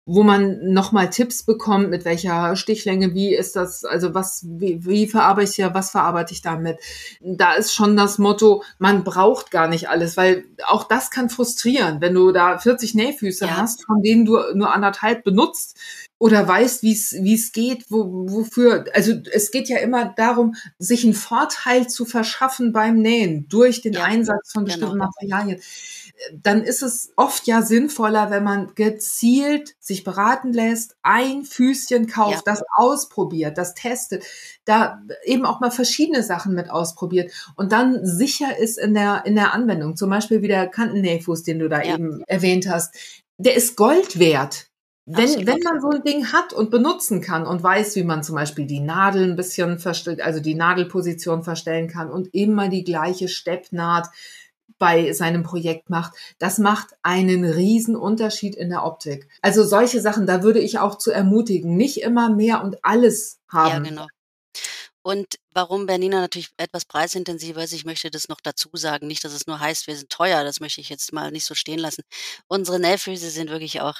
wo 0.06 0.24
man 0.24 0.74
nochmal 0.74 1.10
Tipps 1.10 1.44
bekommt, 1.44 1.90
mit 1.90 2.06
welcher 2.06 2.56
Stichlänge, 2.56 3.14
wie 3.14 3.36
ist 3.36 3.56
das, 3.56 3.86
also 3.86 4.14
was, 4.16 4.44
wie, 4.48 4.84
wie 4.86 5.08
verarbeite 5.08 5.52
ich 5.52 5.58
ja, 5.58 5.74
was 5.74 5.92
verarbeite 5.92 6.34
ich 6.34 6.42
damit? 6.42 6.80
Da 7.22 7.54
ist 7.54 7.74
schon 7.74 7.96
das 7.96 8.18
Motto, 8.18 8.64
man 8.80 9.04
braucht 9.04 9.52
gar 9.52 9.68
nicht 9.68 9.90
alles, 9.90 10.18
weil 10.18 10.46
auch 10.66 10.86
das 10.86 11.12
kann 11.12 11.30
frustrieren, 11.30 12.02
wenn 12.02 12.16
du 12.16 12.32
da 12.32 12.58
40 12.58 12.96
Nähfüße 12.96 13.46
ja. 13.46 13.58
hast, 13.58 13.86
von 13.86 14.02
denen 14.02 14.26
du 14.26 14.40
nur 14.56 14.74
anderthalb 14.74 15.24
benutzt 15.24 15.78
oder 16.22 16.48
weißt, 16.48 16.84
wie 16.84 16.94
es 16.94 17.14
wie 17.14 17.34
es 17.34 17.52
geht, 17.52 17.86
wo, 17.90 18.28
wofür. 18.30 18.86
Also 18.94 19.14
es 19.32 19.50
geht 19.50 19.70
ja 19.70 19.78
immer 19.80 20.14
darum, 20.16 20.54
sich 20.78 21.04
einen 21.04 21.16
Vorteil 21.16 21.88
zu 21.88 22.06
verschaffen 22.06 22.74
beim 22.74 23.02
Nähen 23.02 23.48
durch 23.50 23.82
den 23.82 23.94
ja, 23.94 24.04
Einsatz 24.04 24.52
von 24.52 24.66
bestimmten 24.66 25.00
genau. 25.00 25.06
Materialien. 25.06 25.60
Dann 26.34 26.64
ist 26.64 26.82
es 26.84 27.12
oft 27.16 27.48
ja 27.48 27.62
sinnvoller, 27.62 28.32
wenn 28.32 28.44
man 28.44 28.74
gezielt 28.76 29.76
sich 29.80 30.04
beraten 30.04 30.54
lässt, 30.54 30.96
ein 31.02 31.44
Füßchen 31.44 32.08
kauft, 32.08 32.46
ja. 32.46 32.54
das 32.54 32.64
ausprobiert, 32.76 33.58
das 33.58 33.74
testet, 33.74 34.24
da 34.66 35.02
eben 35.24 35.46
auch 35.46 35.60
mal 35.60 35.72
verschiedene 35.72 36.24
Sachen 36.24 36.54
mit 36.54 36.70
ausprobiert 36.70 37.32
und 37.56 37.72
dann 37.72 38.06
sicher 38.06 38.58
ist 38.58 38.78
in 38.78 38.94
der 38.94 39.24
in 39.26 39.36
der 39.36 39.54
Anwendung. 39.54 39.96
Zum 39.96 40.10
Beispiel 40.10 40.42
wie 40.42 40.48
der 40.48 40.68
Kantennähfuß, 40.68 41.44
den 41.44 41.60
du 41.60 41.70
da 41.70 41.82
ja. 41.82 41.96
eben 41.96 42.24
erwähnt 42.28 42.70
hast. 42.70 42.96
Der 43.38 43.56
ist 43.56 43.76
Gold 43.76 44.20
wert 44.20 44.72
wenn, 45.06 45.48
wenn 45.48 45.60
man 45.64 45.82
so 45.82 45.90
ein 45.90 46.04
Ding 46.04 46.32
hat 46.32 46.54
und 46.54 46.70
benutzen 46.70 47.22
kann 47.22 47.48
und 47.48 47.64
weiß, 47.64 47.96
wie 47.96 48.04
man 48.04 48.24
zum 48.24 48.36
Beispiel 48.36 48.66
die 48.66 48.80
Nadel 48.80 49.24
ein 49.24 49.36
bisschen 49.36 49.80
verstellt, 49.80 50.22
also 50.22 50.40
die 50.40 50.54
Nadelposition 50.54 51.44
verstellen 51.44 51.88
kann 51.88 52.12
und 52.12 52.34
immer 52.34 52.70
die 52.70 52.84
gleiche 52.84 53.28
Steppnaht 53.28 54.08
bei 54.78 55.14
seinem 55.14 55.44
Projekt 55.44 55.90
macht, 55.90 56.14
das 56.40 56.58
macht 56.58 56.90
einen 57.02 57.46
riesen 57.46 57.96
Unterschied 57.96 58.56
in 58.56 58.70
der 58.70 58.84
Optik. 58.84 59.28
Also 59.42 59.64
solche 59.64 60.02
Sachen, 60.02 60.26
da 60.26 60.44
würde 60.44 60.60
ich 60.60 60.80
auch 60.80 60.98
zu 60.98 61.12
ermutigen, 61.12 61.76
nicht 61.76 62.02
immer 62.02 62.30
mehr 62.30 62.64
und 62.64 62.84
alles 62.84 63.40
haben. 63.48 63.86
Ja, 63.86 63.90
genau. 63.90 64.08
Und 65.04 65.40
warum 65.54 65.88
Bernina 65.88 66.22
natürlich 66.22 66.52
etwas 66.58 66.86
preisintensiver 66.86 67.64
ist, 67.64 67.74
ich 67.74 67.86
möchte 67.86 68.12
das 68.12 68.30
noch 68.30 68.40
dazu 68.40 68.70
sagen, 68.74 69.08
nicht, 69.08 69.24
dass 69.24 69.34
es 69.34 69.48
nur 69.48 69.60
heißt, 69.60 69.88
wir 69.88 69.96
sind 69.96 70.12
teuer, 70.12 70.44
das 70.44 70.60
möchte 70.60 70.80
ich 70.80 70.90
jetzt 70.90 71.12
mal 71.12 71.32
nicht 71.32 71.46
so 71.46 71.56
stehen 71.56 71.80
lassen. 71.80 72.04
Unsere 72.48 72.80
Nähfüße 72.80 73.32
sind 73.32 73.50
wirklich 73.50 73.82
auch 73.82 73.96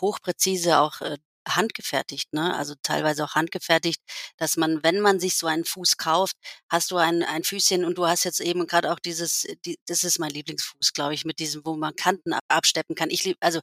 hochpräzise 0.00 0.78
auch 0.78 1.00
äh, 1.00 1.18
handgefertigt, 1.48 2.32
ne? 2.32 2.54
Also 2.56 2.74
teilweise 2.82 3.24
auch 3.24 3.34
handgefertigt, 3.34 4.00
dass 4.36 4.56
man, 4.56 4.82
wenn 4.82 5.00
man 5.00 5.20
sich 5.20 5.36
so 5.36 5.46
einen 5.46 5.64
Fuß 5.64 5.96
kauft, 5.96 6.36
hast 6.68 6.90
du 6.90 6.96
ein, 6.96 7.22
ein 7.22 7.44
Füßchen 7.44 7.84
und 7.84 7.98
du 7.98 8.06
hast 8.06 8.24
jetzt 8.24 8.40
eben 8.40 8.66
gerade 8.66 8.92
auch 8.92 8.98
dieses, 8.98 9.46
die, 9.64 9.78
das 9.86 10.04
ist 10.04 10.18
mein 10.18 10.30
Lieblingsfuß, 10.30 10.92
glaube 10.92 11.14
ich, 11.14 11.24
mit 11.24 11.38
diesem, 11.38 11.64
wo 11.64 11.76
man 11.76 11.94
Kanten 11.96 12.32
absteppen 12.48 12.94
kann. 12.96 13.10
Ich 13.10 13.24
lieb, 13.24 13.36
also 13.40 13.60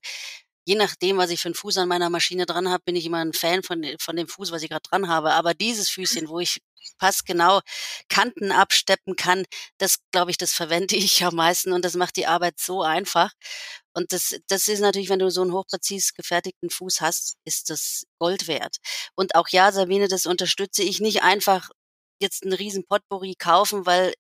je 0.70 0.76
nachdem, 0.76 1.18
was 1.18 1.32
ich 1.32 1.42
für 1.42 1.48
einen 1.48 1.56
Fuß 1.56 1.80
an 1.80 1.88
meiner 1.88 2.12
Maschine 2.12 2.46
dran 2.46 2.70
habe, 2.70 2.84
bin 2.86 2.96
ich 2.96 3.04
immer 3.04 3.18
ein 3.18 3.34
Fan 3.34 3.64
von, 3.64 3.84
von 4.00 4.16
dem 4.16 4.28
Fuß, 4.28 4.52
was 4.52 4.62
ich 4.62 4.70
gerade 4.70 4.88
dran 4.88 5.08
habe. 5.08 5.32
Aber 5.32 5.56
dieses 5.56 5.90
Füßchen, 5.90 6.30
wo 6.30 6.40
ich 6.40 6.62
passgenau 7.00 7.62
Kanten 8.08 8.52
absteppen 8.52 9.16
kann, 9.16 9.46
das 9.80 9.98
glaube 10.12 10.30
ich, 10.30 10.38
das 10.38 10.54
verwende 10.54 10.96
ich 10.96 11.24
am 11.26 11.36
meisten 11.36 11.74
und 11.74 11.84
das 11.84 11.96
macht 11.96 12.18
die 12.18 12.28
Arbeit 12.28 12.60
so 12.60 12.84
einfach. 12.84 13.32
Und 13.94 14.14
das, 14.14 14.40
das 14.48 14.68
ist 14.68 14.82
natürlich, 14.82 15.10
wenn 15.10 15.18
du 15.18 15.32
so 15.32 15.42
einen 15.42 15.54
hochpräzis 15.54 16.14
gefertigten 16.14 16.70
Fuß 16.70 17.02
hast, 17.02 17.38
ist 17.46 17.72
das 17.72 18.06
Gold 18.20 18.48
wert. 18.48 18.78
Und 19.16 19.34
auch 19.34 19.48
ja, 19.50 19.72
Sabine, 19.72 20.08
das 20.08 20.28
unterstütze 20.28 20.84
ich 20.84 21.00
nicht 21.00 21.24
einfach 21.24 21.70
jetzt 22.22 22.44
einen 22.44 22.54
riesen 22.54 22.86
Potpourri 22.86 23.34
kaufen, 23.40 23.88
weil 23.88 24.14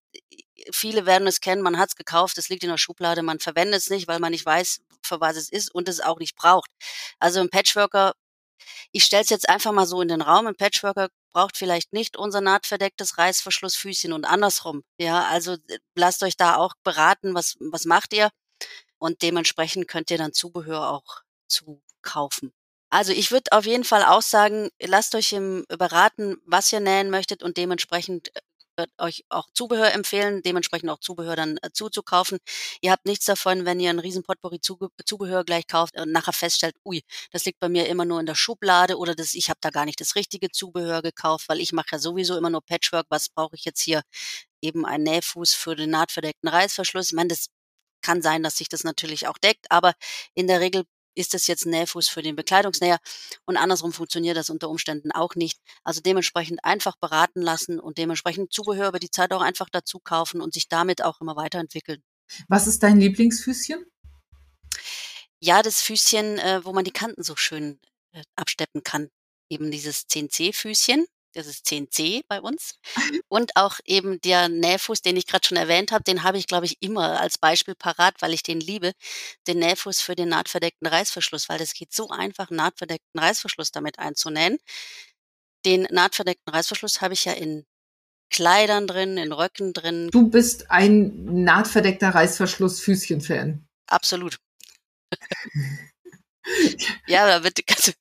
viele 0.71 1.05
werden 1.05 1.27
es 1.27 1.41
kennen, 1.41 1.61
man 1.61 1.77
hat 1.77 1.89
es 1.89 1.95
gekauft, 1.95 2.37
es 2.37 2.49
liegt 2.49 2.63
in 2.63 2.69
der 2.69 2.77
Schublade, 2.77 3.23
man 3.23 3.39
verwendet 3.39 3.81
es 3.81 3.89
nicht, 3.89 4.07
weil 4.07 4.19
man 4.19 4.31
nicht 4.31 4.45
weiß, 4.45 4.81
für 5.01 5.19
was 5.19 5.37
es 5.37 5.49
ist 5.49 5.73
und 5.73 5.89
es 5.89 6.01
auch 6.01 6.19
nicht 6.19 6.35
braucht. 6.35 6.69
Also 7.19 7.39
ein 7.39 7.49
Patchworker, 7.49 8.13
ich 8.91 9.05
stelle 9.05 9.23
es 9.23 9.29
jetzt 9.29 9.49
einfach 9.49 9.71
mal 9.71 9.85
so 9.85 10.01
in 10.01 10.07
den 10.07 10.21
Raum, 10.21 10.47
ein 10.47 10.55
Patchworker 10.55 11.09
braucht 11.31 11.57
vielleicht 11.57 11.93
nicht 11.93 12.17
unser 12.17 12.41
nahtverdecktes 12.41 13.17
Reißverschlussfüßchen 13.17 14.13
und 14.13 14.25
andersrum. 14.25 14.83
Ja, 14.99 15.25
also 15.25 15.57
lasst 15.95 16.23
euch 16.23 16.37
da 16.37 16.55
auch 16.55 16.73
beraten, 16.83 17.35
was, 17.35 17.55
was 17.59 17.85
macht 17.85 18.13
ihr? 18.13 18.29
Und 18.97 19.21
dementsprechend 19.21 19.87
könnt 19.87 20.11
ihr 20.11 20.17
dann 20.17 20.33
Zubehör 20.33 20.89
auch 20.89 21.21
zu 21.47 21.81
kaufen. 22.01 22.51
Also 22.91 23.13
ich 23.13 23.31
würde 23.31 23.51
auf 23.51 23.65
jeden 23.65 23.83
Fall 23.83 24.03
auch 24.03 24.23
sagen, 24.23 24.69
lasst 24.81 25.13
euch 25.15 25.33
im 25.33 25.65
beraten, 25.69 26.37
was 26.45 26.73
ihr 26.73 26.79
nähen 26.79 27.11
möchtet 27.11 27.43
und 27.43 27.57
dementsprechend 27.57 28.31
äh, 28.79 28.89
wird 28.89 28.91
euch 28.97 29.25
auch 29.29 29.47
Zubehör 29.53 29.93
empfehlen, 29.93 30.41
dementsprechend 30.43 30.89
auch 30.89 30.99
Zubehör 30.99 31.35
dann 31.35 31.57
äh, 31.61 31.69
zuzukaufen. 31.73 32.39
Ihr 32.81 32.91
habt 32.91 33.05
nichts 33.05 33.25
davon, 33.25 33.65
wenn 33.65 33.79
ihr 33.79 33.89
ein 33.89 33.99
riesen 33.99 34.23
Potpourri 34.23 34.59
Zubehör 34.61 35.43
gleich 35.43 35.67
kauft 35.67 35.99
und 35.99 36.11
nachher 36.11 36.33
feststellt, 36.33 36.75
ui, 36.85 37.01
das 37.31 37.45
liegt 37.45 37.59
bei 37.59 37.69
mir 37.69 37.87
immer 37.87 38.05
nur 38.05 38.19
in 38.19 38.25
der 38.25 38.35
Schublade 38.35 38.97
oder 38.97 39.15
das, 39.15 39.33
ich 39.35 39.49
habe 39.49 39.59
da 39.61 39.69
gar 39.69 39.85
nicht 39.85 39.99
das 40.01 40.15
richtige 40.15 40.49
Zubehör 40.51 41.01
gekauft, 41.01 41.49
weil 41.49 41.59
ich 41.59 41.73
mache 41.73 41.87
ja 41.93 41.99
sowieso 41.99 42.37
immer 42.37 42.49
nur 42.49 42.61
Patchwork. 42.61 43.05
Was 43.09 43.29
brauche 43.29 43.55
ich 43.55 43.65
jetzt 43.65 43.81
hier? 43.81 44.01
Eben 44.61 44.85
ein 44.85 45.03
Nähfuß 45.03 45.53
für 45.53 45.75
den 45.75 45.89
nahtverdeckten 45.91 46.49
Reißverschluss. 46.49 47.09
Ich 47.09 47.13
meine, 47.13 47.29
das 47.29 47.47
kann 48.01 48.21
sein, 48.21 48.43
dass 48.43 48.57
sich 48.57 48.69
das 48.69 48.83
natürlich 48.83 49.27
auch 49.27 49.37
deckt, 49.37 49.65
aber 49.69 49.93
in 50.33 50.47
der 50.47 50.59
Regel 50.61 50.85
ist 51.19 51.33
das 51.33 51.47
jetzt 51.47 51.65
ein 51.65 51.71
Nähfuß 51.71 52.07
für 52.07 52.21
den 52.21 52.35
Bekleidungsnäher 52.35 52.97
und 53.45 53.57
andersrum 53.57 53.91
funktioniert 53.91 54.37
das 54.37 54.49
unter 54.49 54.69
Umständen 54.69 55.11
auch 55.11 55.35
nicht. 55.35 55.59
Also 55.83 55.99
dementsprechend 55.99 56.63
einfach 56.63 56.95
beraten 56.95 57.41
lassen 57.41 57.79
und 57.79 57.97
dementsprechend 57.97 58.53
Zubehör 58.53 58.87
über 58.87 58.99
die 58.99 59.11
Zeit 59.11 59.33
auch 59.33 59.41
einfach 59.41 59.69
dazu 59.69 59.99
kaufen 59.99 60.39
und 60.39 60.53
sich 60.53 60.69
damit 60.69 61.03
auch 61.03 61.19
immer 61.19 61.35
weiterentwickeln. 61.35 62.01
Was 62.47 62.67
ist 62.67 62.83
dein 62.83 62.99
Lieblingsfüßchen? 62.99 63.85
Ja, 65.41 65.61
das 65.61 65.81
Füßchen, 65.81 66.37
äh, 66.37 66.61
wo 66.63 66.71
man 66.71 66.85
die 66.85 66.91
Kanten 66.91 67.23
so 67.23 67.35
schön 67.35 67.79
äh, 68.13 68.23
absteppen 68.35 68.83
kann. 68.83 69.09
Eben 69.49 69.71
dieses 69.71 70.07
10C-Füßchen 70.07 71.05
das 71.33 71.47
ist 71.47 71.65
10C 71.67 72.21
bei 72.27 72.41
uns. 72.41 72.79
Und 73.27 73.55
auch 73.55 73.79
eben 73.85 74.19
der 74.21 74.49
Nähfuß, 74.49 75.01
den 75.01 75.17
ich 75.17 75.27
gerade 75.27 75.47
schon 75.47 75.57
erwähnt 75.57 75.91
habe, 75.91 76.03
den 76.03 76.23
habe 76.23 76.37
ich, 76.37 76.47
glaube 76.47 76.65
ich, 76.65 76.77
immer 76.81 77.19
als 77.19 77.37
Beispiel 77.37 77.75
parat, 77.75 78.15
weil 78.21 78.33
ich 78.33 78.43
den 78.43 78.59
liebe. 78.59 78.93
Den 79.47 79.59
Nähfuß 79.59 80.01
für 80.01 80.15
den 80.15 80.29
nahtverdeckten 80.29 80.87
Reißverschluss, 80.87 81.49
weil 81.49 81.59
das 81.59 81.73
geht 81.73 81.93
so 81.93 82.09
einfach, 82.09 82.49
einen 82.49 82.57
nahtverdeckten 82.57 83.19
Reißverschluss 83.19 83.71
damit 83.71 83.99
einzunähen. 83.99 84.57
Den 85.65 85.87
nahtverdeckten 85.91 86.53
Reißverschluss 86.53 87.01
habe 87.01 87.13
ich 87.13 87.25
ja 87.25 87.33
in 87.33 87.65
Kleidern 88.31 88.87
drin, 88.87 89.17
in 89.17 89.31
Röcken 89.31 89.73
drin. 89.73 90.09
Du 90.11 90.29
bist 90.29 90.69
ein 90.69 91.43
nahtverdeckter 91.43 92.09
Reißverschluss-Füßchen-Fan. 92.09 93.67
Absolut. 93.87 94.37
ja, 97.07 97.25
da 97.25 97.43
wird, 97.43 97.59
also, 97.75 97.91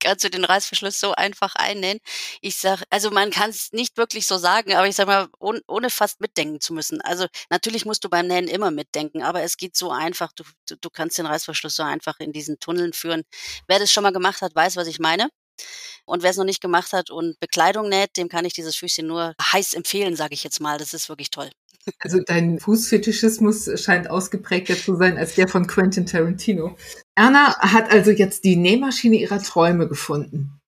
kannst 0.00 0.24
du 0.24 0.30
den 0.30 0.44
Reißverschluss 0.44 0.98
so 0.98 1.12
einfach 1.14 1.54
einnähen. 1.56 1.98
Ich 2.40 2.56
sag, 2.56 2.82
also 2.90 3.10
man 3.10 3.30
kann 3.30 3.50
es 3.50 3.72
nicht 3.72 3.96
wirklich 3.96 4.26
so 4.26 4.38
sagen, 4.38 4.74
aber 4.74 4.88
ich 4.88 4.96
sag 4.96 5.06
mal, 5.06 5.28
ohne, 5.38 5.60
ohne 5.68 5.90
fast 5.90 6.20
mitdenken 6.20 6.60
zu 6.60 6.72
müssen. 6.74 7.00
Also 7.02 7.26
natürlich 7.50 7.84
musst 7.84 8.04
du 8.04 8.08
beim 8.08 8.26
Nähen 8.26 8.48
immer 8.48 8.70
mitdenken, 8.70 9.22
aber 9.22 9.42
es 9.42 9.56
geht 9.56 9.76
so 9.76 9.90
einfach. 9.90 10.32
Du, 10.32 10.44
du, 10.68 10.76
du 10.76 10.90
kannst 10.90 11.18
den 11.18 11.26
Reißverschluss 11.26 11.76
so 11.76 11.82
einfach 11.82 12.18
in 12.20 12.32
diesen 12.32 12.58
Tunneln 12.60 12.92
führen. 12.92 13.22
Wer 13.68 13.78
das 13.78 13.92
schon 13.92 14.02
mal 14.02 14.12
gemacht 14.12 14.42
hat, 14.42 14.54
weiß, 14.54 14.76
was 14.76 14.88
ich 14.88 14.98
meine. 14.98 15.28
Und 16.06 16.22
wer 16.22 16.30
es 16.30 16.36
noch 16.36 16.44
nicht 16.44 16.60
gemacht 16.62 16.92
hat 16.92 17.10
und 17.10 17.38
Bekleidung 17.40 17.88
näht, 17.88 18.16
dem 18.16 18.28
kann 18.28 18.44
ich 18.44 18.54
dieses 18.54 18.76
Füßchen 18.76 19.06
nur 19.06 19.34
heiß 19.40 19.74
empfehlen, 19.74 20.16
sage 20.16 20.34
ich 20.34 20.44
jetzt 20.44 20.60
mal. 20.60 20.78
Das 20.78 20.94
ist 20.94 21.08
wirklich 21.08 21.30
toll. 21.30 21.50
Also 21.98 22.20
dein 22.24 22.58
Fußfetischismus 22.58 23.70
scheint 23.80 24.10
ausgeprägter 24.10 24.76
zu 24.76 24.96
sein 24.96 25.16
als 25.16 25.34
der 25.34 25.48
von 25.48 25.66
Quentin 25.66 26.06
Tarantino. 26.06 26.76
Erna 27.14 27.56
hat 27.58 27.90
also 27.90 28.10
jetzt 28.10 28.44
die 28.44 28.56
Nähmaschine 28.56 29.16
ihrer 29.16 29.42
Träume 29.42 29.88
gefunden. 29.88 30.60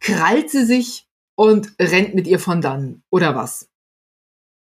Krallt 0.00 0.50
sie 0.50 0.64
sich 0.64 1.06
und 1.36 1.72
rennt 1.80 2.14
mit 2.14 2.26
ihr 2.26 2.38
von 2.38 2.60
dann, 2.60 3.02
oder 3.10 3.34
was? 3.34 3.68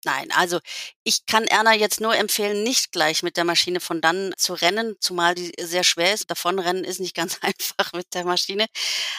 Nein, 0.05 0.31
also 0.31 0.61
ich 1.03 1.27
kann 1.27 1.45
Erna 1.49 1.75
jetzt 1.75 2.01
nur 2.01 2.15
empfehlen, 2.17 2.63
nicht 2.63 2.93
gleich 2.93 3.25
mit 3.25 3.37
der 3.37 3.43
Maschine 3.45 3.81
von 3.81 4.01
dann 4.01 4.33
zu 4.37 4.55
rennen, 4.55 4.95
zumal 5.01 5.35
die 5.35 5.53
sehr 5.61 5.83
schwer 5.83 6.15
ist. 6.15 6.31
Davonrennen 6.31 6.85
ist 6.85 7.01
nicht 7.01 7.17
ganz 7.17 7.39
einfach 7.43 7.93
mit 7.93 8.15
der 8.15 8.25
Maschine. 8.25 8.67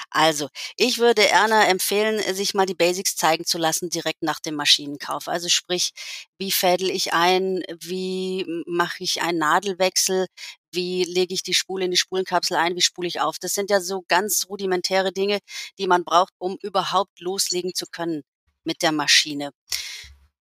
Also, 0.09 0.47
ich 0.77 0.97
würde 0.99 1.27
Erna 1.27 1.65
empfehlen, 1.67 2.21
sich 2.34 2.53
mal 2.53 2.65
die 2.65 2.75
Basics 2.75 3.15
zeigen 3.17 3.45
zu 3.45 3.57
lassen 3.57 3.89
direkt 3.89 4.23
nach 4.23 4.39
dem 4.39 4.55
Maschinenkauf. 4.55 5.27
Also 5.27 5.49
sprich, 5.49 5.91
wie 6.38 6.51
fädel 6.51 6.89
ich 6.91 7.13
ein, 7.13 7.61
wie 7.82 8.45
mache 8.65 9.03
ich 9.03 9.21
einen 9.21 9.39
Nadelwechsel, 9.39 10.27
wie 10.71 11.03
lege 11.03 11.34
ich 11.34 11.43
die 11.43 11.53
Spule 11.53 11.86
in 11.86 11.91
die 11.91 11.97
Spulenkapsel 11.97 12.55
ein, 12.57 12.75
wie 12.77 12.82
spule 12.82 13.07
ich 13.09 13.19
auf. 13.21 13.38
Das 13.39 13.53
sind 13.53 13.69
ja 13.69 13.82
so 13.82 14.03
ganz 14.07 14.45
rudimentäre 14.49 15.11
Dinge, 15.11 15.39
die 15.77 15.88
man 15.88 16.05
braucht, 16.05 16.34
um 16.38 16.57
überhaupt 16.61 17.19
loslegen 17.19 17.73
zu 17.75 17.86
können 17.91 18.23
mit 18.63 18.82
der 18.82 18.91
Maschine. 18.93 19.51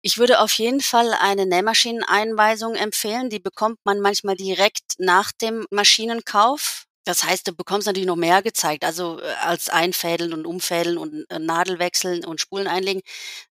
Ich 0.07 0.19
würde 0.19 0.39
auf 0.39 0.51
jeden 0.59 0.81
Fall 0.81 1.15
eine 1.15 1.47
Nähmaschineneinweisung 1.47 2.75
empfehlen. 2.75 3.31
Die 3.31 3.39
bekommt 3.39 3.79
man 3.85 4.01
manchmal 4.01 4.35
direkt 4.35 4.99
nach 4.99 5.31
dem 5.31 5.65
Maschinenkauf. 5.71 6.85
Das 7.05 7.23
heißt, 7.23 7.47
du 7.47 7.53
bekommst 7.55 7.87
natürlich 7.87 8.05
noch 8.05 8.15
mehr 8.15 8.43
gezeigt, 8.43 8.83
also 8.83 9.19
äh, 9.19 9.23
als 9.41 9.67
Einfädeln 9.69 10.31
und 10.33 10.45
Umfädeln 10.45 10.99
und 10.99 11.25
äh, 11.31 11.39
Nadelwechseln 11.39 12.23
und 12.23 12.39
Spulen 12.39 12.67
einlegen. 12.67 13.01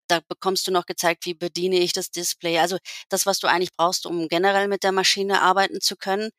Da 0.07 0.19
bekommst 0.27 0.67
du 0.67 0.71
noch 0.71 0.85
gezeigt, 0.85 1.25
wie 1.25 1.33
bediene 1.33 1.79
ich 1.79 1.91
das 1.93 2.11
Display. 2.11 2.59
Also 2.59 2.77
das, 3.09 3.25
was 3.25 3.39
du 3.39 3.47
eigentlich 3.47 3.73
brauchst, 3.75 4.05
um 4.05 4.27
generell 4.27 4.67
mit 4.67 4.83
der 4.83 4.91
Maschine 4.91 5.41
arbeiten 5.41 5.81
zu 5.81 5.95
können. 5.97 6.29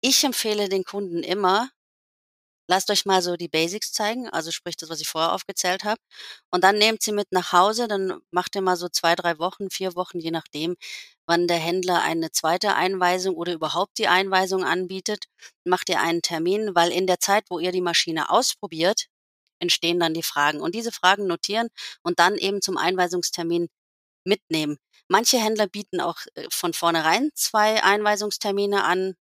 Ich 0.00 0.22
empfehle 0.24 0.68
den 0.68 0.84
Kunden 0.84 1.22
immer, 1.24 1.70
lasst 2.68 2.90
euch 2.90 3.06
mal 3.06 3.22
so 3.22 3.36
die 3.36 3.48
Basics 3.48 3.92
zeigen, 3.92 4.28
also 4.28 4.50
sprich 4.50 4.76
das, 4.76 4.88
was 4.88 5.00
ich 5.00 5.08
vorher 5.08 5.32
aufgezählt 5.32 5.84
habe. 5.84 6.00
Und 6.50 6.64
dann 6.64 6.78
nehmt 6.78 7.02
sie 7.02 7.12
mit 7.12 7.32
nach 7.32 7.52
Hause, 7.52 7.88
dann 7.88 8.20
macht 8.30 8.54
ihr 8.56 8.62
mal 8.62 8.76
so 8.76 8.88
zwei, 8.88 9.14
drei 9.14 9.38
Wochen, 9.38 9.70
vier 9.70 9.94
Wochen, 9.96 10.18
je 10.18 10.30
nachdem, 10.30 10.76
wann 11.26 11.46
der 11.46 11.58
Händler 11.58 12.02
eine 12.02 12.30
zweite 12.32 12.74
Einweisung 12.74 13.34
oder 13.36 13.52
überhaupt 13.52 13.98
die 13.98 14.08
Einweisung 14.08 14.64
anbietet, 14.64 15.26
macht 15.64 15.88
ihr 15.88 16.00
einen 16.00 16.22
Termin, 16.22 16.74
weil 16.74 16.92
in 16.92 17.06
der 17.06 17.20
Zeit, 17.20 17.44
wo 17.50 17.58
ihr 17.58 17.72
die 17.72 17.80
Maschine 17.80 18.30
ausprobiert, 18.30 19.06
entstehen 19.60 20.00
dann 20.00 20.14
die 20.14 20.22
Fragen. 20.22 20.60
Und 20.60 20.74
diese 20.74 20.92
Fragen 20.92 21.26
notieren 21.26 21.68
und 22.02 22.18
dann 22.18 22.36
eben 22.36 22.62
zum 22.62 22.76
Einweisungstermin 22.76 23.68
mitnehmen. 24.24 24.78
Manche 25.08 25.38
Händler 25.38 25.66
bieten 25.66 26.00
auch 26.00 26.18
äh, 26.34 26.46
von 26.50 26.72
vornherein 26.72 27.30
zwei 27.34 27.82
Einweisungstermine 27.82 28.84
an, 28.84 29.16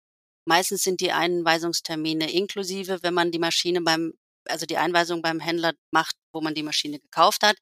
Meistens 0.46 0.84
sind 0.84 1.02
die 1.02 1.12
Einweisungstermine 1.12 2.32
inklusive, 2.32 3.00
wenn 3.02 3.14
man 3.14 3.32
die 3.32 3.40
Maschine 3.40 3.82
beim, 3.82 4.14
also 4.46 4.66
die 4.66 4.78
Einweisung 4.78 5.22
beim 5.22 5.40
Händler 5.40 5.74
macht, 5.92 6.16
wo 6.34 6.42
man 6.42 6.54
die 6.56 6.64
Maschine 6.64 7.00
gekauft 7.00 7.44
hat. 7.44 7.58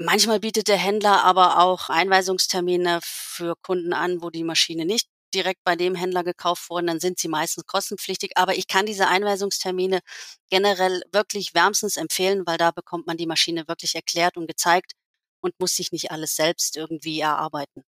Manchmal 0.00 0.40
bietet 0.40 0.68
der 0.68 0.76
Händler 0.76 1.24
aber 1.24 1.58
auch 1.60 1.88
Einweisungstermine 1.88 3.00
für 3.02 3.54
Kunden 3.62 3.92
an, 3.92 4.22
wo 4.22 4.30
die 4.30 4.44
Maschine 4.44 4.84
nicht 4.84 5.08
direkt 5.34 5.62
bei 5.64 5.76
dem 5.76 5.94
Händler 5.94 6.24
gekauft 6.24 6.70
wurde, 6.70 6.86
dann 6.86 7.00
sind 7.00 7.18
sie 7.18 7.28
meistens 7.28 7.66
kostenpflichtig. 7.66 8.32
Aber 8.36 8.56
ich 8.56 8.66
kann 8.66 8.86
diese 8.86 9.08
Einweisungstermine 9.08 10.00
generell 10.50 11.02
wirklich 11.12 11.54
wärmstens 11.54 11.96
empfehlen, 11.96 12.46
weil 12.46 12.58
da 12.58 12.70
bekommt 12.70 13.06
man 13.06 13.16
die 13.16 13.26
Maschine 13.26 13.68
wirklich 13.68 13.94
erklärt 13.94 14.36
und 14.36 14.46
gezeigt 14.46 14.92
und 15.40 15.58
muss 15.60 15.74
sich 15.76 15.92
nicht 15.92 16.10
alles 16.10 16.36
selbst 16.36 16.76
irgendwie 16.76 17.20
erarbeiten. 17.20 17.84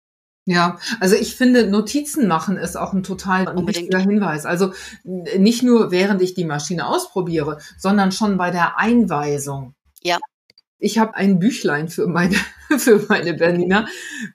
Ja, 0.52 0.80
also 1.00 1.16
ich 1.16 1.36
finde, 1.36 1.68
Notizen 1.68 2.28
machen 2.28 2.58
ist 2.58 2.76
auch 2.76 2.92
ein 2.94 3.04
total 3.04 3.48
Unbedingt. 3.48 3.68
wichtiger 3.68 4.00
Hinweis. 4.00 4.48
Also 4.48 4.74
nicht 5.04 5.62
nur 5.62 5.92
während 5.92 6.24
ich 6.24 6.34
die 6.34 6.44
Maschine 6.44 6.88
ausprobiere, 6.88 7.60
sondern 7.78 8.12
schon 8.12 8.36
bei 8.38 8.50
der 8.50 8.80
Einweisung. 8.80 9.76
Ja. 10.02 10.18
Ich 10.80 10.98
habe 10.98 11.16
ein 11.16 11.40
Büchlein 11.40 11.90
für 11.90 12.08
meine, 12.08 12.36
für 12.78 13.06
meine 13.10 13.34
Berliner, 13.34 13.88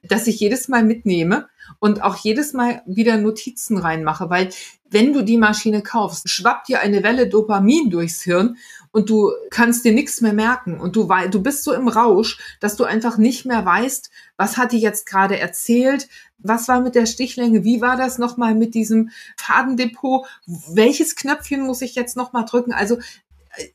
das 0.03 0.27
ich 0.27 0.39
jedes 0.39 0.69
Mal 0.69 0.85
mitnehme 0.85 1.49
und 1.79 2.03
auch 2.03 2.17
jedes 2.17 2.53
Mal 2.53 2.83
wieder 2.87 3.17
Notizen 3.17 3.79
reinmache, 3.79 4.31
weil 4.31 4.51
wenn 4.91 5.13
du 5.13 5.23
die 5.23 5.39
Maschine 5.39 5.83
kaufst, 5.83 6.29
schwappt 6.29 6.69
dir 6.69 6.81
eine 6.81 7.03
Welle 7.03 7.29
Dopamin 7.29 7.91
durchs 7.91 8.23
Hirn 8.23 8.57
und 8.93 9.11
du 9.11 9.33
kannst 9.51 9.85
dir 9.85 9.93
nichts 9.93 10.21
mehr 10.21 10.35
merken 10.35 10.79
und 10.79 10.95
du, 10.95 11.09
du 11.31 11.43
bist 11.43 11.65
so 11.65 11.73
im 11.73 11.89
Rausch, 11.89 12.39
dass 12.61 12.77
du 12.77 12.85
einfach 12.85 13.19
nicht 13.19 13.45
mehr 13.45 13.65
weißt, 13.65 14.11
was 14.37 14.57
hat 14.57 14.71
die 14.71 14.79
jetzt 14.79 15.07
gerade 15.07 15.39
erzählt, 15.39 16.09
was 16.39 16.69
war 16.69 16.81
mit 16.81 16.95
der 16.95 17.07
Stichlänge, 17.07 17.65
wie 17.65 17.81
war 17.81 17.97
das 17.97 18.19
nochmal 18.19 18.55
mit 18.55 18.75
diesem 18.75 19.11
Fadendepot, 19.37 20.27
welches 20.47 21.17
Knöpfchen 21.17 21.63
muss 21.63 21.83
ich 21.83 21.95
jetzt 21.95 22.17
nochmal 22.17 22.45
drücken. 22.45 22.73
Also 22.73 22.99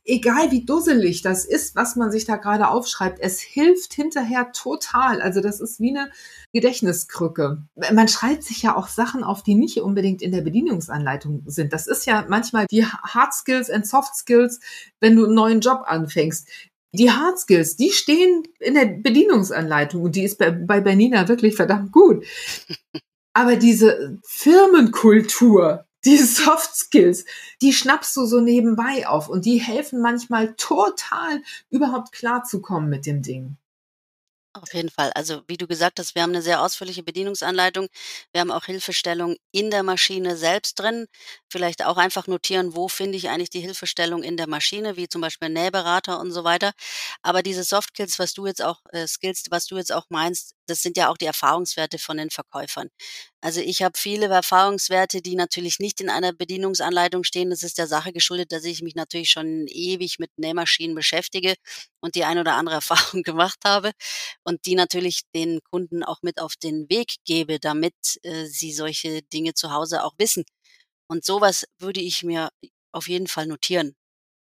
egal 0.04 0.50
wie 0.50 0.64
dusselig 0.64 1.22
das 1.22 1.44
ist, 1.44 1.74
was 1.74 1.96
man 1.96 2.10
sich 2.10 2.24
da 2.24 2.36
gerade 2.36 2.68
aufschreibt, 2.68 3.18
es 3.20 3.40
hilft 3.40 3.94
hinterher 3.94 4.52
total. 4.52 5.20
Also 5.22 5.40
das 5.40 5.60
ist 5.60 5.80
wie 5.80 5.90
eine 5.90 6.10
Gedächtniskrücke. 6.52 7.62
Man 7.92 8.08
schreibt 8.08 8.42
sich 8.42 8.62
ja 8.62 8.76
auch 8.76 8.88
Sachen 8.88 9.24
auf, 9.24 9.42
die 9.42 9.54
nicht 9.54 9.78
unbedingt 9.78 10.22
in 10.22 10.32
der 10.32 10.42
Bedienungsanleitung 10.42 11.42
sind. 11.46 11.72
Das 11.72 11.86
ist 11.86 12.06
ja 12.06 12.24
manchmal 12.28 12.66
die 12.70 12.84
Hard 12.84 13.32
Skills 13.34 13.70
and 13.70 13.86
Soft 13.86 14.14
Skills, 14.16 14.60
wenn 15.00 15.16
du 15.16 15.24
einen 15.24 15.34
neuen 15.34 15.60
Job 15.60 15.82
anfängst. 15.86 16.48
Die 16.92 17.10
Hard 17.10 17.38
Skills, 17.38 17.76
die 17.76 17.90
stehen 17.90 18.42
in 18.58 18.74
der 18.74 18.86
Bedienungsanleitung 18.86 20.02
und 20.02 20.16
die 20.16 20.24
ist 20.24 20.38
bei, 20.38 20.50
bei 20.50 20.80
Bernina 20.80 21.28
wirklich 21.28 21.54
verdammt 21.54 21.92
gut. 21.92 22.24
Aber 23.32 23.56
diese 23.56 24.18
Firmenkultur, 24.24 25.86
die 26.04 26.16
Soft 26.16 26.74
Skills, 26.74 27.24
die 27.62 27.72
schnappst 27.72 28.16
du 28.16 28.26
so 28.26 28.40
nebenbei 28.40 29.06
auf 29.06 29.28
und 29.28 29.44
die 29.44 29.58
helfen 29.58 30.00
manchmal 30.00 30.54
total 30.54 31.42
überhaupt 31.70 32.12
klarzukommen 32.12 32.88
mit 32.88 33.06
dem 33.06 33.22
Ding. 33.22 33.56
Auf 34.52 34.74
jeden 34.74 34.90
Fall. 34.90 35.12
Also, 35.14 35.42
wie 35.46 35.56
du 35.56 35.68
gesagt 35.68 36.00
hast, 36.00 36.16
wir 36.16 36.22
haben 36.22 36.30
eine 36.30 36.42
sehr 36.42 36.60
ausführliche 36.60 37.04
Bedienungsanleitung. 37.04 37.86
Wir 38.32 38.40
haben 38.40 38.50
auch 38.50 38.64
Hilfestellung 38.64 39.36
in 39.52 39.70
der 39.70 39.84
Maschine 39.84 40.36
selbst 40.36 40.74
drin. 40.80 41.06
Vielleicht 41.48 41.84
auch 41.86 41.96
einfach 41.96 42.26
notieren, 42.26 42.74
wo 42.74 42.88
finde 42.88 43.16
ich 43.16 43.28
eigentlich 43.28 43.50
die 43.50 43.60
Hilfestellung 43.60 44.24
in 44.24 44.36
der 44.36 44.48
Maschine, 44.48 44.96
wie 44.96 45.08
zum 45.08 45.20
Beispiel 45.20 45.50
Nähberater 45.50 46.18
und 46.18 46.32
so 46.32 46.42
weiter. 46.42 46.72
Aber 47.22 47.44
diese 47.44 47.62
Soft 47.62 47.90
Skills, 47.90 48.18
was 48.18 48.32
du 48.34 48.44
jetzt 48.46 48.62
auch 48.62 48.80
äh, 48.90 49.06
Skills, 49.06 49.44
was 49.50 49.66
du 49.66 49.76
jetzt 49.76 49.92
auch 49.92 50.06
meinst, 50.08 50.56
das 50.70 50.82
sind 50.82 50.96
ja 50.96 51.08
auch 51.10 51.16
die 51.18 51.26
Erfahrungswerte 51.26 51.98
von 51.98 52.16
den 52.18 52.30
Verkäufern. 52.30 52.88
Also 53.42 53.60
ich 53.60 53.82
habe 53.82 53.98
viele 53.98 54.26
Erfahrungswerte, 54.26 55.22
die 55.22 55.34
natürlich 55.36 55.78
nicht 55.78 56.00
in 56.00 56.10
einer 56.10 56.32
Bedienungsanleitung 56.32 57.24
stehen. 57.24 57.50
Das 57.50 57.62
ist 57.62 57.78
der 57.78 57.86
Sache 57.86 58.12
geschuldet, 58.12 58.52
dass 58.52 58.64
ich 58.64 58.82
mich 58.82 58.94
natürlich 58.94 59.30
schon 59.30 59.66
ewig 59.68 60.18
mit 60.18 60.30
Nähmaschinen 60.38 60.94
beschäftige 60.94 61.54
und 62.00 62.14
die 62.14 62.24
ein 62.24 62.38
oder 62.38 62.54
andere 62.54 62.76
Erfahrung 63.16 63.22
gemacht 63.22 63.58
habe 63.64 63.92
und 64.44 64.66
die 64.66 64.74
natürlich 64.74 65.22
den 65.34 65.60
Kunden 65.70 66.04
auch 66.04 66.18
mit 66.22 66.40
auf 66.40 66.54
den 66.56 66.88
Weg 66.90 67.16
gebe, 67.24 67.58
damit 67.60 67.94
äh, 68.22 68.46
sie 68.46 68.72
solche 68.72 69.22
Dinge 69.22 69.54
zu 69.54 69.72
Hause 69.72 70.04
auch 70.04 70.14
wissen. 70.18 70.44
Und 71.08 71.24
sowas 71.24 71.64
würde 71.78 72.00
ich 72.00 72.22
mir 72.24 72.50
auf 72.92 73.08
jeden 73.08 73.26
Fall 73.28 73.46
notieren. 73.46 73.94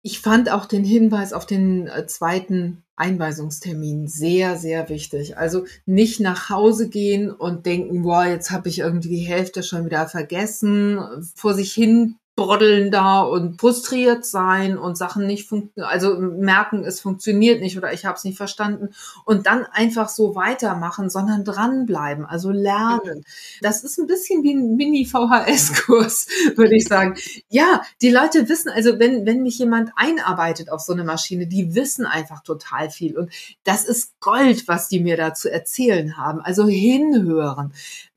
Ich 0.02 0.20
fand 0.20 0.50
auch 0.50 0.66
den 0.66 0.84
Hinweis 0.84 1.32
auf 1.32 1.46
den 1.46 1.88
äh, 1.88 2.06
zweiten 2.06 2.84
Einweisungstermin 2.96 4.08
sehr, 4.08 4.56
sehr 4.56 4.88
wichtig. 4.88 5.36
Also 5.36 5.66
nicht 5.84 6.20
nach 6.20 6.48
Hause 6.48 6.88
gehen 6.88 7.30
und 7.30 7.66
denken, 7.66 8.02
boah, 8.02 8.24
jetzt 8.24 8.50
habe 8.50 8.68
ich 8.68 8.78
irgendwie 8.78 9.08
die 9.08 9.26
Hälfte 9.26 9.62
schon 9.62 9.84
wieder 9.84 10.08
vergessen, 10.08 10.98
vor 11.34 11.54
sich 11.54 11.72
hin 11.72 12.16
broddeln 12.36 12.90
da 12.90 13.22
und 13.22 13.58
frustriert 13.58 14.26
sein 14.26 14.76
und 14.76 14.96
Sachen 14.98 15.26
nicht 15.26 15.48
funktionieren, 15.48 15.90
also 15.90 16.18
merken, 16.20 16.84
es 16.84 17.00
funktioniert 17.00 17.62
nicht 17.62 17.78
oder 17.78 17.94
ich 17.94 18.04
habe 18.04 18.16
es 18.16 18.24
nicht 18.24 18.36
verstanden 18.36 18.90
und 19.24 19.46
dann 19.46 19.64
einfach 19.64 20.10
so 20.10 20.34
weitermachen, 20.34 21.08
sondern 21.08 21.44
dranbleiben, 21.44 22.26
also 22.26 22.50
lernen. 22.50 23.24
Das 23.62 23.82
ist 23.82 23.98
ein 23.98 24.06
bisschen 24.06 24.42
wie 24.42 24.52
ein 24.52 24.76
Mini-VHS-Kurs, 24.76 26.28
würde 26.56 26.76
ich 26.76 26.84
sagen. 26.84 27.16
Ja, 27.48 27.80
die 28.02 28.10
Leute 28.10 28.50
wissen, 28.50 28.70
also 28.70 28.98
wenn, 28.98 29.24
wenn 29.24 29.42
mich 29.42 29.58
jemand 29.58 29.92
einarbeitet 29.96 30.70
auf 30.70 30.82
so 30.82 30.92
eine 30.92 31.04
Maschine, 31.04 31.46
die 31.46 31.74
wissen 31.74 32.04
einfach 32.04 32.42
total 32.42 32.90
viel 32.90 33.16
und 33.16 33.32
das 33.64 33.86
ist 33.86 34.20
Gold, 34.20 34.68
was 34.68 34.88
die 34.88 35.00
mir 35.00 35.16
da 35.16 35.32
zu 35.32 35.50
erzählen 35.50 36.18
haben. 36.18 36.40
Also 36.42 36.68
hinhören 36.68 37.72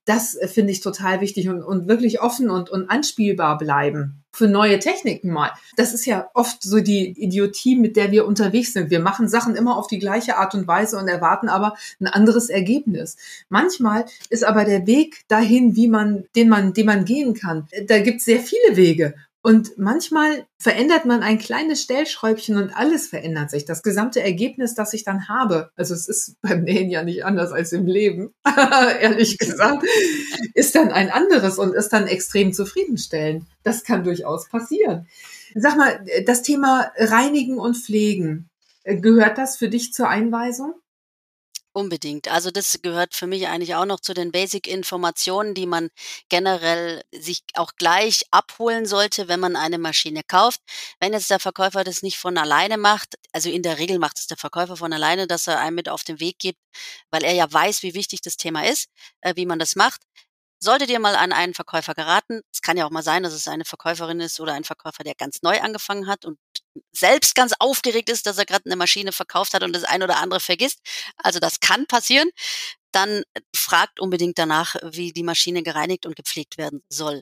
das 0.09 0.35
äh, 0.35 0.47
finde 0.47 0.71
ich 0.71 0.81
total 0.81 1.21
wichtig 1.21 1.49
und, 1.49 1.61
und 1.61 1.87
wirklich 1.87 2.21
offen 2.21 2.49
und, 2.49 2.69
und 2.69 2.89
anspielbar 2.89 3.57
bleiben 3.57 4.23
für 4.31 4.47
neue 4.47 4.79
Techniken 4.79 5.31
mal. 5.31 5.51
Das 5.75 5.93
ist 5.93 6.05
ja 6.05 6.29
oft 6.33 6.63
so 6.63 6.79
die 6.79 7.11
Idiotie, 7.21 7.75
mit 7.75 7.95
der 7.95 8.11
wir 8.11 8.25
unterwegs 8.25 8.73
sind. 8.73 8.89
Wir 8.89 8.99
machen 8.99 9.27
Sachen 9.27 9.55
immer 9.55 9.77
auf 9.77 9.87
die 9.87 9.99
gleiche 9.99 10.37
Art 10.37 10.53
und 10.55 10.67
Weise 10.67 10.97
und 10.97 11.07
erwarten 11.07 11.49
aber 11.49 11.75
ein 11.99 12.07
anderes 12.07 12.49
Ergebnis. 12.49 13.17
Manchmal 13.49 14.05
ist 14.29 14.43
aber 14.43 14.65
der 14.65 14.87
Weg 14.87 15.23
dahin, 15.27 15.75
wie 15.75 15.87
man, 15.87 16.25
den 16.35 16.49
man, 16.49 16.73
den 16.73 16.85
man 16.85 17.05
gehen 17.05 17.33
kann. 17.33 17.67
Da 17.87 17.99
gibt 17.99 18.19
es 18.19 18.25
sehr 18.25 18.39
viele 18.39 18.77
Wege. 18.77 19.15
Und 19.49 19.79
manchmal 19.79 20.45
verändert 20.59 21.05
man 21.05 21.23
ein 21.23 21.39
kleines 21.39 21.81
Stellschräubchen 21.81 22.55
und 22.55 22.69
alles 22.69 23.07
verändert 23.07 23.49
sich. 23.49 23.65
Das 23.65 23.81
gesamte 23.81 24.21
Ergebnis, 24.21 24.75
das 24.75 24.93
ich 24.93 25.03
dann 25.03 25.27
habe, 25.27 25.71
also 25.75 25.95
es 25.95 26.07
ist 26.07 26.35
beim 26.43 26.61
Nähen 26.61 26.91
ja 26.91 27.03
nicht 27.03 27.25
anders 27.25 27.51
als 27.51 27.71
im 27.71 27.87
Leben, 27.87 28.31
ehrlich 29.01 29.39
gesagt, 29.39 29.83
ist 30.53 30.75
dann 30.75 30.91
ein 30.91 31.09
anderes 31.09 31.57
und 31.57 31.73
ist 31.73 31.89
dann 31.89 32.05
extrem 32.05 32.53
zufriedenstellend. 32.53 33.45
Das 33.63 33.83
kann 33.83 34.03
durchaus 34.03 34.47
passieren. 34.49 35.07
Sag 35.55 35.77
mal, 35.77 36.05
das 36.27 36.43
Thema 36.43 36.91
Reinigen 36.95 37.57
und 37.57 37.75
Pflegen, 37.75 38.51
gehört 38.83 39.39
das 39.39 39.57
für 39.57 39.69
dich 39.69 39.93
zur 39.93 40.09
Einweisung? 40.09 40.75
Unbedingt. 41.79 42.27
Also 42.27 42.51
das 42.51 42.81
gehört 42.81 43.15
für 43.15 43.25
mich 43.25 43.47
eigentlich 43.47 43.73
auch 43.75 43.85
noch 43.85 44.01
zu 44.01 44.13
den 44.13 44.33
Basic-Informationen, 44.33 45.53
die 45.53 45.65
man 45.65 45.89
generell 46.27 47.03
sich 47.13 47.43
auch 47.53 47.71
gleich 47.77 48.23
abholen 48.31 48.85
sollte, 48.85 49.29
wenn 49.29 49.39
man 49.39 49.55
eine 49.55 49.77
Maschine 49.77 50.23
kauft. 50.27 50.59
Wenn 50.99 51.13
jetzt 51.13 51.29
der 51.29 51.39
Verkäufer 51.39 51.85
das 51.85 52.01
nicht 52.03 52.17
von 52.17 52.37
alleine 52.37 52.75
macht, 52.77 53.15
also 53.31 53.49
in 53.49 53.63
der 53.63 53.77
Regel 53.77 53.97
macht 53.97 54.19
es 54.19 54.27
der 54.27 54.35
Verkäufer 54.35 54.75
von 54.75 54.91
alleine, 54.91 55.25
dass 55.25 55.47
er 55.47 55.61
einem 55.61 55.75
mit 55.75 55.87
auf 55.87 56.03
den 56.03 56.19
Weg 56.19 56.39
gibt, 56.39 56.59
weil 57.11 57.23
er 57.23 57.33
ja 57.33 57.49
weiß, 57.49 57.81
wie 57.81 57.93
wichtig 57.93 58.19
das 58.19 58.35
Thema 58.35 58.65
ist, 58.65 58.89
äh, 59.21 59.33
wie 59.37 59.45
man 59.45 59.57
das 59.57 59.77
macht. 59.77 60.01
Solltet 60.61 60.89
ihr 60.89 60.99
mal 60.99 61.15
an 61.15 61.31
einen 61.31 61.53
Verkäufer 61.53 61.93
geraten, 61.93 62.41
es 62.51 62.61
kann 62.61 62.75
ja 62.75 62.85
auch 62.85 62.89
mal 62.91 63.03
sein, 63.03 63.23
dass 63.23 63.31
es 63.31 63.47
eine 63.47 63.63
Verkäuferin 63.63 64.19
ist 64.19 64.41
oder 64.41 64.51
ein 64.53 64.65
Verkäufer, 64.65 65.05
der 65.05 65.15
ganz 65.15 65.41
neu 65.43 65.61
angefangen 65.61 66.07
hat 66.07 66.25
und 66.25 66.37
selbst 66.91 67.35
ganz 67.35 67.53
aufgeregt 67.59 68.09
ist, 68.09 68.25
dass 68.25 68.37
er 68.37 68.45
gerade 68.45 68.65
eine 68.65 68.75
Maschine 68.75 69.11
verkauft 69.11 69.53
hat 69.53 69.63
und 69.63 69.73
das 69.73 69.83
ein 69.83 70.03
oder 70.03 70.17
andere 70.17 70.39
vergisst. 70.39 70.79
Also 71.17 71.39
das 71.39 71.59
kann 71.59 71.85
passieren. 71.87 72.29
Dann 72.91 73.23
fragt 73.55 73.99
unbedingt 73.99 74.37
danach, 74.39 74.75
wie 74.91 75.11
die 75.11 75.23
Maschine 75.23 75.63
gereinigt 75.63 76.05
und 76.05 76.15
gepflegt 76.15 76.57
werden 76.57 76.81
soll. 76.89 77.21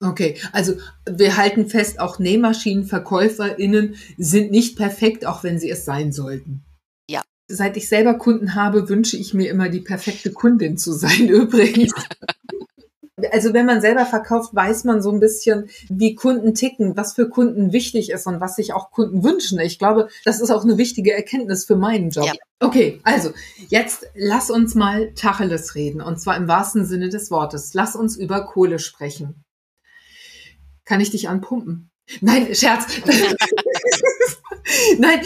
Okay, 0.00 0.38
also 0.52 0.74
wir 1.08 1.36
halten 1.36 1.68
fest, 1.68 2.00
auch 2.00 2.18
NähmaschinenverkäuferInnen 2.18 3.96
sind 4.18 4.50
nicht 4.50 4.76
perfekt, 4.76 5.24
auch 5.24 5.42
wenn 5.42 5.58
sie 5.58 5.70
es 5.70 5.86
sein 5.86 6.12
sollten. 6.12 6.64
Ja. 7.08 7.22
Seit 7.48 7.76
ich 7.78 7.88
selber 7.88 8.14
Kunden 8.14 8.54
habe, 8.54 8.90
wünsche 8.90 9.16
ich 9.16 9.32
mir 9.32 9.48
immer 9.48 9.70
die 9.70 9.80
perfekte 9.80 10.32
Kundin 10.32 10.76
zu 10.76 10.92
sein, 10.92 11.28
übrigens. 11.28 11.94
Also 13.32 13.54
wenn 13.54 13.64
man 13.64 13.80
selber 13.80 14.04
verkauft, 14.04 14.54
weiß 14.54 14.84
man 14.84 15.00
so 15.00 15.10
ein 15.10 15.20
bisschen, 15.20 15.70
wie 15.88 16.14
Kunden 16.14 16.54
ticken, 16.54 16.98
was 16.98 17.14
für 17.14 17.30
Kunden 17.30 17.72
wichtig 17.72 18.10
ist 18.10 18.26
und 18.26 18.40
was 18.40 18.56
sich 18.56 18.74
auch 18.74 18.90
Kunden 18.90 19.24
wünschen. 19.24 19.58
Ich 19.58 19.78
glaube, 19.78 20.08
das 20.26 20.40
ist 20.40 20.50
auch 20.50 20.64
eine 20.64 20.76
wichtige 20.76 21.14
Erkenntnis 21.14 21.64
für 21.64 21.76
meinen 21.76 22.10
Job. 22.10 22.26
Ja. 22.26 22.34
Okay, 22.60 23.00
also 23.04 23.32
jetzt 23.68 24.06
lass 24.14 24.50
uns 24.50 24.74
mal 24.74 25.14
Tacheles 25.14 25.74
reden 25.74 26.02
und 26.02 26.20
zwar 26.20 26.36
im 26.36 26.46
wahrsten 26.46 26.84
Sinne 26.84 27.08
des 27.08 27.30
Wortes. 27.30 27.72
Lass 27.72 27.96
uns 27.96 28.16
über 28.16 28.44
Kohle 28.44 28.78
sprechen. 28.78 29.44
Kann 30.84 31.00
ich 31.00 31.10
dich 31.10 31.28
anpumpen? 31.28 31.90
Nein, 32.20 32.54
Scherz. 32.54 32.86
Nein. 34.98 35.20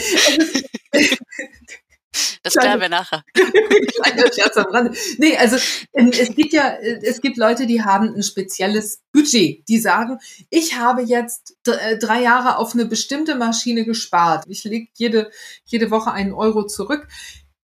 Das 2.43 2.55
klären 2.55 2.81
wir 2.81 2.89
nachher. 2.89 3.23
Kleiner 3.35 4.33
Scherz 4.33 4.57
am 4.57 4.67
Rande. 4.67 4.97
Nee, 5.19 5.37
also 5.37 5.57
ähm, 5.93 6.11
es 6.11 6.35
gibt 6.35 6.53
ja, 6.53 6.75
es 7.03 7.21
gibt 7.21 7.37
Leute, 7.37 7.67
die 7.67 7.83
haben 7.83 8.15
ein 8.15 8.23
spezielles 8.23 9.03
Budget. 9.13 9.69
Die 9.69 9.79
sagen, 9.79 10.19
ich 10.49 10.77
habe 10.77 11.03
jetzt 11.03 11.57
äh, 11.67 11.99
drei 11.99 12.23
Jahre 12.23 12.57
auf 12.57 12.75
eine 12.75 12.87
bestimmte 12.87 13.35
Maschine 13.35 13.85
gespart. 13.85 14.45
Ich 14.49 14.65
lege 14.65 14.89
jede, 14.95 15.31
jede 15.65 15.91
Woche 15.91 16.13
einen 16.13 16.33
Euro 16.33 16.67
zurück. 16.67 17.07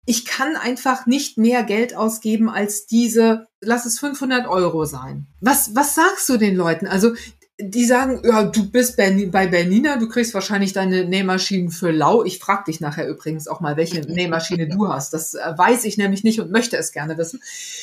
Ich 0.06 0.26
kann 0.26 0.56
einfach 0.56 1.06
nicht 1.06 1.38
mehr 1.38 1.62
Geld 1.62 1.96
ausgeben 1.96 2.50
als 2.50 2.86
diese, 2.86 3.46
lass 3.60 3.86
es 3.86 3.98
500 3.98 4.46
Euro 4.46 4.84
sein. 4.84 5.28
Was, 5.40 5.74
was 5.74 5.94
sagst 5.94 6.28
du 6.28 6.36
den 6.36 6.56
Leuten? 6.56 6.86
Also 6.86 7.14
die 7.70 7.84
sagen, 7.84 8.22
ja, 8.24 8.44
du 8.44 8.70
bist 8.70 8.96
bei 8.96 9.46
Bernina, 9.46 9.96
du 9.96 10.08
kriegst 10.08 10.34
wahrscheinlich 10.34 10.72
deine 10.72 11.04
Nähmaschinen 11.04 11.70
für 11.70 11.90
lau. 11.90 12.24
Ich 12.24 12.38
frage 12.38 12.64
dich 12.66 12.80
nachher 12.80 13.08
übrigens 13.08 13.48
auch 13.48 13.60
mal, 13.60 13.76
welche 13.76 14.00
Nähmaschine 14.08 14.68
du 14.68 14.88
hast. 14.88 15.12
Das 15.12 15.34
äh, 15.34 15.54
weiß 15.56 15.84
ich 15.84 15.96
nämlich 15.96 16.24
nicht 16.24 16.40
und 16.40 16.50
möchte 16.50 16.76
es 16.76 16.92
gerne 16.92 17.18
wissen. 17.18 17.42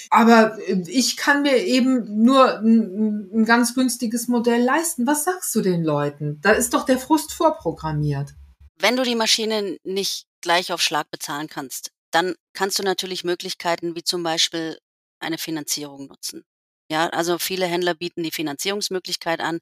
Aber 0.10 0.58
äh, 0.68 0.84
ich 0.88 1.18
kann 1.18 1.42
mir 1.42 1.58
eben 1.58 2.24
nur 2.24 2.60
ein, 2.60 3.30
ein 3.34 3.46
ganz 3.46 3.76
günstiges 3.76 4.28
Modell 4.28 4.64
leisten. 4.64 5.08
Was 5.08 5.24
sagst 5.24 5.54
du 5.56 5.62
den 5.62 5.84
Leuten? 5.84 6.40
Da 6.42 6.52
ist 6.52 6.74
doch 6.74 6.86
der 6.86 6.98
Frust 6.98 7.34
vorprogrammiert. 7.34 8.34
Wenn 8.80 8.96
du 8.96 9.04
die 9.04 9.16
Maschine 9.16 9.78
nicht 9.84 10.26
gleich 10.42 10.72
auf 10.72 10.82
Schlag 10.82 11.10
bezahlen 11.12 11.48
kannst, 11.48 11.92
dann 12.12 12.36
kannst 12.54 12.80
du 12.80 12.84
natürlich 12.84 13.24
Möglichkeiten 13.24 13.96
wie 13.96 14.04
zum 14.04 14.24
Beispiel 14.24 14.78
eine 15.20 15.38
Finanzierung 15.38 16.08
nutzen. 16.08 16.44
Ja, 16.92 17.08
also 17.10 17.38
viele 17.38 17.68
Händler 17.68 17.94
bieten 17.96 18.22
die 18.22 18.32
Finanzierungsmöglichkeit 18.32 19.40
an. 19.40 19.60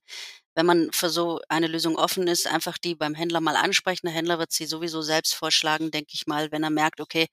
Wenn 0.56 0.66
man 0.66 0.92
für 0.94 1.10
so 1.10 1.40
eine 1.48 1.68
Lösung 1.68 1.96
offen 1.98 2.28
ist, 2.28 2.48
einfach 2.48 2.78
die 2.80 2.96
beim 2.96 3.14
Händler 3.16 3.40
mal 3.42 3.56
ansprechen. 3.56 4.08
Der 4.08 4.16
Händler 4.16 4.40
wird 4.40 4.52
sie 4.52 4.66
sowieso 4.66 5.02
selbst 5.04 5.36
vorschlagen, 5.36 5.92
denke 5.92 6.12
ich 6.14 6.28
mal, 6.28 6.52
wenn 6.52 6.64
er 6.64 6.72
merkt, 6.72 7.02
okay, 7.02 7.28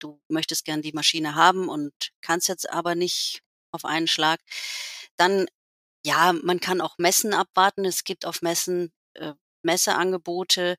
du 0.00 0.20
möchtest 0.28 0.64
gern 0.66 0.82
die 0.82 0.92
Maschine 0.92 1.34
haben 1.34 1.68
und 1.70 1.92
kannst 2.20 2.48
jetzt 2.48 2.70
aber 2.70 2.94
nicht 2.94 3.40
auf 3.72 3.84
einen 3.86 4.06
Schlag. 4.08 4.40
Dann, 5.16 5.46
ja, 6.06 6.32
man 6.34 6.60
kann 6.60 6.80
auch 6.82 6.98
Messen 6.98 7.34
abwarten. 7.34 7.84
Es 7.86 8.04
gibt 8.04 8.26
auf 8.26 8.42
Messen 8.42 8.92
äh, 9.14 9.34
Messeangebote, 9.62 10.76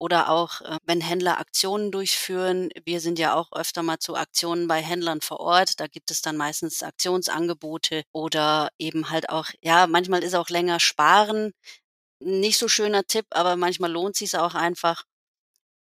oder 0.00 0.30
auch, 0.30 0.62
äh, 0.62 0.78
wenn 0.86 1.00
Händler 1.02 1.38
Aktionen 1.38 1.92
durchführen. 1.92 2.70
Wir 2.84 3.00
sind 3.00 3.18
ja 3.20 3.34
auch 3.34 3.52
öfter 3.52 3.82
mal 3.84 3.98
zu 4.00 4.16
Aktionen 4.16 4.66
bei 4.66 4.82
Händlern 4.82 5.20
vor 5.20 5.40
Ort. 5.40 5.78
Da 5.80 5.86
gibt 5.86 6.10
es 6.10 6.22
dann 6.22 6.36
meistens 6.36 6.82
Aktionsangebote 6.82 8.02
oder 8.12 8.70
eben 8.78 9.10
halt 9.10 9.28
auch, 9.30 9.46
ja, 9.62 9.86
manchmal 9.86 10.24
ist 10.24 10.34
auch 10.34 10.48
länger 10.48 10.80
sparen. 10.80 11.52
Nicht 12.20 12.58
so 12.58 12.68
schöner 12.68 13.04
Tipp, 13.04 13.26
aber 13.30 13.56
manchmal 13.56 13.92
lohnt 13.92 14.16
sich 14.16 14.36
auch 14.38 14.54
einfach. 14.54 15.04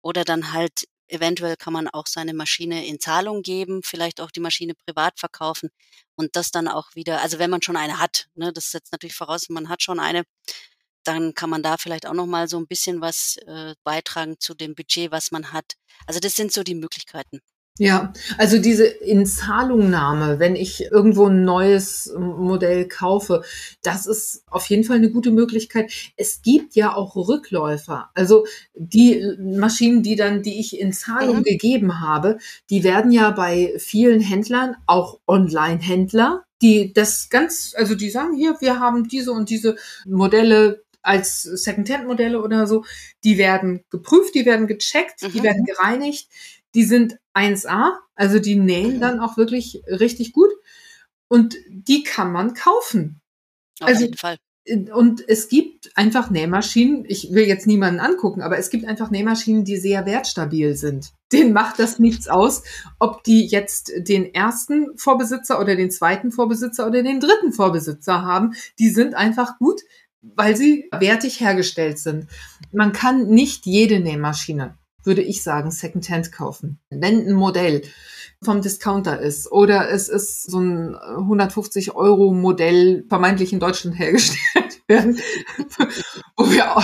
Oder 0.01 0.23
dann 0.25 0.53
halt 0.53 0.85
eventuell 1.07 1.57
kann 1.57 1.73
man 1.73 1.87
auch 1.87 2.07
seine 2.07 2.33
Maschine 2.33 2.85
in 2.87 2.99
Zahlung 2.99 3.41
geben, 3.41 3.81
vielleicht 3.83 4.21
auch 4.21 4.31
die 4.31 4.39
Maschine 4.41 4.75
privat 4.75 5.19
verkaufen 5.19 5.69
und 6.15 6.35
das 6.35 6.51
dann 6.51 6.67
auch 6.67 6.95
wieder, 6.95 7.21
also 7.21 7.39
wenn 7.39 7.49
man 7.49 7.61
schon 7.63 7.77
eine 7.77 7.99
hat, 7.99 8.27
ne, 8.35 8.53
das 8.53 8.71
setzt 8.71 8.91
natürlich 8.91 9.15
voraus, 9.15 9.49
man 9.49 9.69
hat 9.69 9.81
schon 9.83 9.99
eine, 9.99 10.23
dann 11.09 11.33
kann 11.33 11.49
man 11.49 11.63
da 11.63 11.77
vielleicht 11.77 12.05
auch 12.05 12.13
noch 12.13 12.27
mal 12.27 12.47
so 12.47 12.57
ein 12.57 12.67
bisschen 12.67 13.01
was 13.01 13.37
äh, 13.47 13.73
beitragen 13.83 14.35
zu 14.39 14.53
dem 14.53 14.75
Budget, 14.75 15.11
was 15.11 15.31
man 15.31 15.51
hat. 15.51 15.73
Also 16.05 16.19
das 16.19 16.35
sind 16.35 16.51
so 16.51 16.63
die 16.63 16.75
Möglichkeiten. 16.75 17.41
Ja, 17.81 18.11
also 18.37 18.57
diese 18.57 18.85
Inzahlungnahme, 18.85 20.37
wenn 20.37 20.57
ich 20.57 20.91
irgendwo 20.91 21.27
ein 21.27 21.45
neues 21.45 22.13
Modell 22.19 22.89
kaufe, 22.89 23.41
das 23.81 24.05
ist 24.05 24.43
auf 24.47 24.65
jeden 24.65 24.83
Fall 24.83 24.97
eine 24.97 25.09
gute 25.09 25.31
Möglichkeit. 25.31 25.89
Es 26.17 26.41
gibt 26.41 26.75
ja 26.75 26.93
auch 26.93 27.15
Rückläufer. 27.15 28.09
Also 28.15 28.45
die 28.75 29.33
Maschinen, 29.39 30.03
die 30.03 30.17
dann, 30.17 30.43
die 30.43 30.59
ich 30.59 30.77
in 30.77 30.91
Zahlung 30.91 31.37
mhm. 31.37 31.43
gegeben 31.43 32.01
habe, 32.01 32.37
die 32.69 32.83
werden 32.83 33.13
ja 33.13 33.31
bei 33.31 33.73
vielen 33.77 34.19
Händlern, 34.19 34.75
auch 34.85 35.21
Online-Händler, 35.25 36.43
die 36.61 36.91
das 36.91 37.29
ganz, 37.29 37.73
also 37.77 37.95
die 37.95 38.09
sagen 38.09 38.35
hier, 38.35 38.57
wir 38.59 38.81
haben 38.81 39.07
diese 39.07 39.31
und 39.31 39.49
diese 39.49 39.77
Modelle 40.05 40.83
als 41.01 41.43
Second-Hand-Modelle 41.43 42.41
oder 42.41 42.67
so, 42.67 42.85
die 43.23 43.37
werden 43.37 43.83
geprüft, 43.89 44.35
die 44.35 44.45
werden 44.45 44.67
gecheckt, 44.67 45.21
mhm. 45.21 45.31
die 45.31 45.43
werden 45.43 45.65
gereinigt, 45.65 46.29
die 46.75 46.83
sind 46.83 47.17
1A, 47.33 47.93
also 48.15 48.39
die 48.39 48.55
nähen 48.55 48.99
dann 48.99 49.19
auch 49.19 49.37
wirklich 49.37 49.81
richtig 49.87 50.33
gut 50.33 50.51
und 51.27 51.55
die 51.69 52.03
kann 52.03 52.31
man 52.31 52.53
kaufen. 52.53 53.21
Auf 53.79 53.87
also, 53.87 54.01
jeden 54.01 54.17
Fall. 54.17 54.37
Und 54.93 55.27
es 55.27 55.47
gibt 55.47 55.89
einfach 55.95 56.29
Nähmaschinen, 56.29 57.03
ich 57.07 57.33
will 57.33 57.47
jetzt 57.47 57.65
niemanden 57.65 57.99
angucken, 57.99 58.41
aber 58.41 58.59
es 58.59 58.69
gibt 58.69 58.85
einfach 58.85 59.09
Nähmaschinen, 59.09 59.63
die 59.63 59.77
sehr 59.77 60.05
wertstabil 60.05 60.75
sind. 60.75 61.11
Den 61.31 61.53
macht 61.53 61.79
das 61.79 61.97
nichts 61.97 62.27
aus, 62.27 62.63
ob 62.99 63.23
die 63.23 63.45
jetzt 63.45 63.91
den 63.95 64.33
ersten 64.33 64.97
Vorbesitzer 64.97 65.59
oder 65.59 65.75
den 65.75 65.91
zweiten 65.91 66.31
Vorbesitzer 66.31 66.87
oder 66.87 67.03
den 67.03 67.19
dritten 67.19 67.51
Vorbesitzer 67.51 68.23
haben. 68.23 68.53
Die 68.79 68.89
sind 68.89 69.13
einfach 69.13 69.57
gut, 69.59 69.81
weil 70.21 70.55
sie 70.55 70.89
wertig 70.97 71.39
hergestellt 71.39 71.99
sind. 71.99 72.27
Man 72.71 72.91
kann 72.91 73.27
nicht 73.27 73.65
jede 73.65 73.99
Nähmaschine, 73.99 74.77
würde 75.03 75.21
ich 75.21 75.43
sagen, 75.43 75.71
Secondhand 75.71 76.31
kaufen. 76.31 76.79
Wenn 76.89 77.27
ein 77.27 77.33
Modell 77.33 77.83
vom 78.41 78.61
Discounter 78.61 79.19
ist 79.19 79.51
oder 79.51 79.89
es 79.89 80.09
ist 80.09 80.49
so 80.49 80.59
ein 80.59 80.95
150 80.95 81.95
Euro 81.95 82.33
Modell 82.33 83.05
vermeintlich 83.09 83.53
in 83.53 83.59
Deutschland 83.59 83.97
hergestellt 83.99 84.68
wo 86.37 86.49
wir 86.49 86.75
auch 86.75 86.83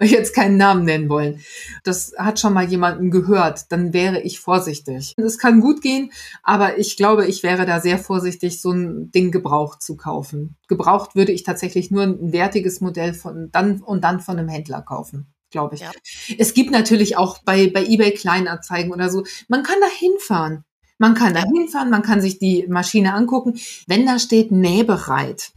jetzt 0.00 0.34
keinen 0.34 0.56
Namen 0.56 0.84
nennen 0.84 1.08
wollen. 1.08 1.40
Das 1.82 2.12
hat 2.16 2.38
schon 2.38 2.52
mal 2.52 2.68
jemanden 2.68 3.10
gehört, 3.10 3.72
dann 3.72 3.92
wäre 3.92 4.20
ich 4.20 4.38
vorsichtig. 4.38 5.14
Es 5.16 5.38
kann 5.38 5.60
gut 5.60 5.82
gehen, 5.82 6.12
aber 6.42 6.78
ich 6.78 6.96
glaube, 6.96 7.26
ich 7.26 7.42
wäre 7.42 7.66
da 7.66 7.80
sehr 7.80 7.98
vorsichtig, 7.98 8.60
so 8.60 8.70
ein 8.70 9.10
Ding 9.10 9.32
gebraucht 9.32 9.82
zu 9.82 9.96
kaufen. 9.96 10.56
Gebraucht 10.68 11.16
würde 11.16 11.32
ich 11.32 11.42
tatsächlich 11.42 11.90
nur 11.90 12.04
ein 12.04 12.32
wertiges 12.32 12.80
Modell 12.80 13.14
von 13.14 13.50
dann 13.50 13.80
und 13.80 14.04
dann 14.04 14.20
von 14.20 14.38
einem 14.38 14.48
Händler 14.48 14.82
kaufen 14.82 15.26
glaube 15.52 15.74
ich. 15.74 15.80
Ja. 15.80 15.90
Es 16.38 16.54
gibt 16.54 16.70
natürlich 16.70 17.16
auch 17.16 17.38
bei, 17.38 17.68
bei 17.68 17.84
eBay 17.84 18.12
Kleinanzeigen 18.12 18.92
oder 18.92 19.10
so, 19.10 19.24
man 19.48 19.64
kann 19.64 19.80
da 19.80 19.88
hinfahren. 19.88 20.64
Man 20.98 21.14
kann 21.14 21.34
da 21.34 21.42
hinfahren, 21.42 21.90
man 21.90 22.02
kann 22.02 22.20
sich 22.20 22.38
die 22.38 22.66
Maschine 22.68 23.14
angucken. 23.14 23.58
Wenn 23.86 24.06
da 24.06 24.18
steht 24.18 24.52
nähbereit, 24.52 25.52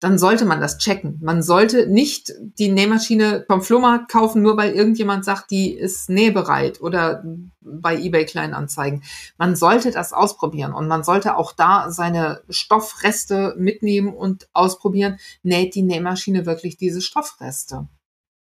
dann 0.00 0.18
sollte 0.18 0.46
man 0.46 0.60
das 0.60 0.78
checken. 0.78 1.18
Man 1.22 1.42
sollte 1.42 1.86
nicht 1.86 2.32
die 2.58 2.70
Nähmaschine 2.70 3.44
vom 3.46 3.62
Flohmarkt 3.62 4.10
kaufen, 4.10 4.40
nur 4.40 4.56
weil 4.56 4.72
irgendjemand 4.72 5.24
sagt, 5.26 5.50
die 5.50 5.72
ist 5.72 6.08
nähbereit 6.08 6.80
oder 6.80 7.22
bei 7.60 7.96
eBay 7.96 8.24
Kleinanzeigen. 8.24 9.04
Man 9.36 9.56
sollte 9.56 9.90
das 9.90 10.14
ausprobieren 10.14 10.72
und 10.72 10.88
man 10.88 11.04
sollte 11.04 11.36
auch 11.36 11.52
da 11.52 11.90
seine 11.90 12.42
Stoffreste 12.48 13.54
mitnehmen 13.58 14.14
und 14.14 14.48
ausprobieren, 14.54 15.18
näht 15.42 15.74
die 15.74 15.82
Nähmaschine 15.82 16.46
wirklich 16.46 16.78
diese 16.78 17.02
Stoffreste. 17.02 17.86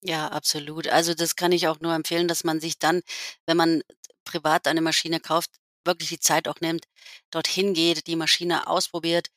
Ja, 0.04 0.28
absolut. 0.28 0.88
Also 0.88 1.14
das 1.16 1.36
kann 1.36 1.52
ich 1.52 1.68
auch 1.68 1.80
nur 1.80 1.94
empfehlen, 1.94 2.28
dass 2.28 2.44
man 2.44 2.60
sich 2.60 2.78
dann, 2.78 3.02
wenn 3.48 3.58
man 3.58 3.82
privat 4.26 4.68
eine 4.68 4.82
Maschine 4.82 5.20
kauft, 5.20 5.50
wirklich 5.86 6.10
die 6.10 6.20
Zeit 6.20 6.48
auch 6.48 6.62
nimmt, 6.62 6.86
dorthin 7.32 7.74
geht, 7.74 8.06
die 8.06 8.16
Maschine 8.16 8.68
ausprobiert 8.68 9.30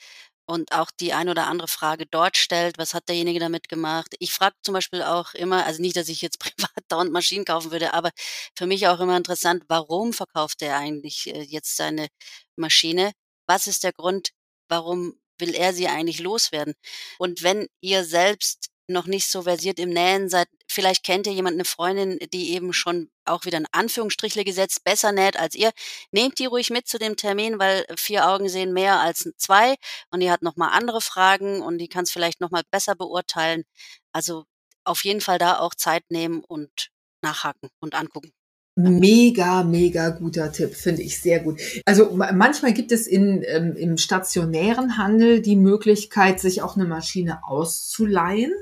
und 0.46 0.72
auch 0.72 0.90
die 1.00 1.12
ein 1.12 1.28
oder 1.28 1.46
andere 1.46 1.68
Frage 1.68 2.06
dort 2.06 2.36
stellt. 2.36 2.78
Was 2.78 2.94
hat 2.94 3.08
derjenige 3.08 3.40
damit 3.40 3.68
gemacht? 3.68 4.14
Ich 4.18 4.32
frage 4.32 4.56
zum 4.62 4.74
Beispiel 4.74 5.02
auch 5.02 5.34
immer, 5.34 5.64
also 5.66 5.80
nicht, 5.82 5.96
dass 5.96 6.08
ich 6.08 6.22
jetzt 6.22 6.38
privat 6.40 6.70
dauernd 6.88 7.12
Maschinen 7.12 7.44
kaufen 7.44 7.70
würde, 7.72 7.94
aber 7.94 8.10
für 8.56 8.66
mich 8.66 8.86
auch 8.88 9.00
immer 9.00 9.16
interessant, 9.16 9.64
warum 9.68 10.12
verkauft 10.12 10.62
er 10.62 10.76
eigentlich 10.78 11.28
äh, 11.34 11.42
jetzt 11.42 11.76
seine 11.76 12.08
Maschine? 12.56 13.12
Was 13.46 13.66
ist 13.66 13.84
der 13.84 13.92
Grund, 13.92 14.30
warum 14.68 15.18
will 15.38 15.54
er 15.54 15.72
sie 15.72 15.88
eigentlich 15.88 16.20
loswerden? 16.20 16.74
Und 17.18 17.42
wenn 17.42 17.66
ihr 17.80 18.04
selbst 18.04 18.68
noch 18.88 19.06
nicht 19.06 19.28
so 19.28 19.42
versiert 19.42 19.78
im 19.78 19.90
Nähen 19.90 20.28
seid, 20.28 20.48
vielleicht 20.68 21.04
kennt 21.04 21.26
ihr 21.26 21.32
jemand, 21.32 21.54
eine 21.54 21.64
Freundin, 21.64 22.18
die 22.32 22.50
eben 22.52 22.72
schon 22.72 23.08
auch 23.24 23.44
wieder 23.44 23.58
in 23.58 23.66
Anführungsstrichle 23.72 24.44
gesetzt 24.44 24.84
besser 24.84 25.12
näht 25.12 25.38
als 25.38 25.54
ihr. 25.54 25.70
Nehmt 26.12 26.38
die 26.38 26.46
ruhig 26.46 26.70
mit 26.70 26.86
zu 26.86 26.98
dem 26.98 27.16
Termin, 27.16 27.58
weil 27.58 27.86
vier 27.96 28.28
Augen 28.28 28.48
sehen 28.48 28.72
mehr 28.72 29.00
als 29.00 29.30
zwei 29.36 29.76
und 30.10 30.20
die 30.20 30.30
hat 30.30 30.42
nochmal 30.42 30.70
andere 30.72 31.00
Fragen 31.00 31.62
und 31.62 31.78
die 31.78 31.88
kann 31.88 32.04
es 32.04 32.10
vielleicht 32.10 32.40
nochmal 32.40 32.62
besser 32.70 32.94
beurteilen. 32.94 33.64
Also 34.12 34.44
auf 34.84 35.04
jeden 35.04 35.20
Fall 35.20 35.38
da 35.38 35.58
auch 35.58 35.74
Zeit 35.74 36.04
nehmen 36.10 36.42
und 36.44 36.90
nachhaken 37.22 37.70
und 37.80 37.94
angucken. 37.94 38.32
Mega, 38.76 39.62
mega 39.62 40.10
guter 40.10 40.50
Tipp, 40.50 40.74
finde 40.74 41.02
ich 41.02 41.20
sehr 41.20 41.38
gut. 41.38 41.60
Also 41.84 42.10
manchmal 42.10 42.72
gibt 42.72 42.90
es 42.90 43.06
in, 43.06 43.44
ähm, 43.46 43.76
im 43.76 43.96
stationären 43.96 44.98
Handel 44.98 45.40
die 45.42 45.54
Möglichkeit, 45.54 46.40
sich 46.40 46.60
auch 46.60 46.74
eine 46.74 46.84
Maschine 46.84 47.44
auszuleihen. 47.44 48.52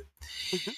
Mhm. 0.51 0.73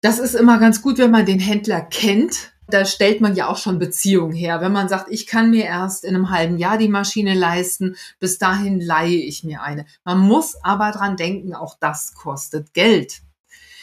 Das 0.00 0.18
ist 0.18 0.34
immer 0.34 0.58
ganz 0.58 0.80
gut, 0.82 0.98
wenn 0.98 1.10
man 1.10 1.26
den 1.26 1.40
Händler 1.40 1.80
kennt. 1.80 2.52
Da 2.68 2.84
stellt 2.84 3.20
man 3.20 3.34
ja 3.34 3.48
auch 3.48 3.56
schon 3.56 3.78
Beziehungen 3.78 4.34
her. 4.34 4.60
Wenn 4.60 4.72
man 4.72 4.88
sagt, 4.88 5.10
ich 5.10 5.26
kann 5.26 5.50
mir 5.50 5.64
erst 5.64 6.04
in 6.04 6.14
einem 6.14 6.30
halben 6.30 6.58
Jahr 6.58 6.76
die 6.76 6.88
Maschine 6.88 7.34
leisten, 7.34 7.96
bis 8.20 8.38
dahin 8.38 8.78
leihe 8.78 9.16
ich 9.16 9.42
mir 9.42 9.62
eine. 9.62 9.86
Man 10.04 10.18
muss 10.18 10.56
aber 10.62 10.92
dran 10.92 11.16
denken, 11.16 11.54
auch 11.54 11.76
das 11.80 12.14
kostet 12.14 12.74
Geld. 12.74 13.22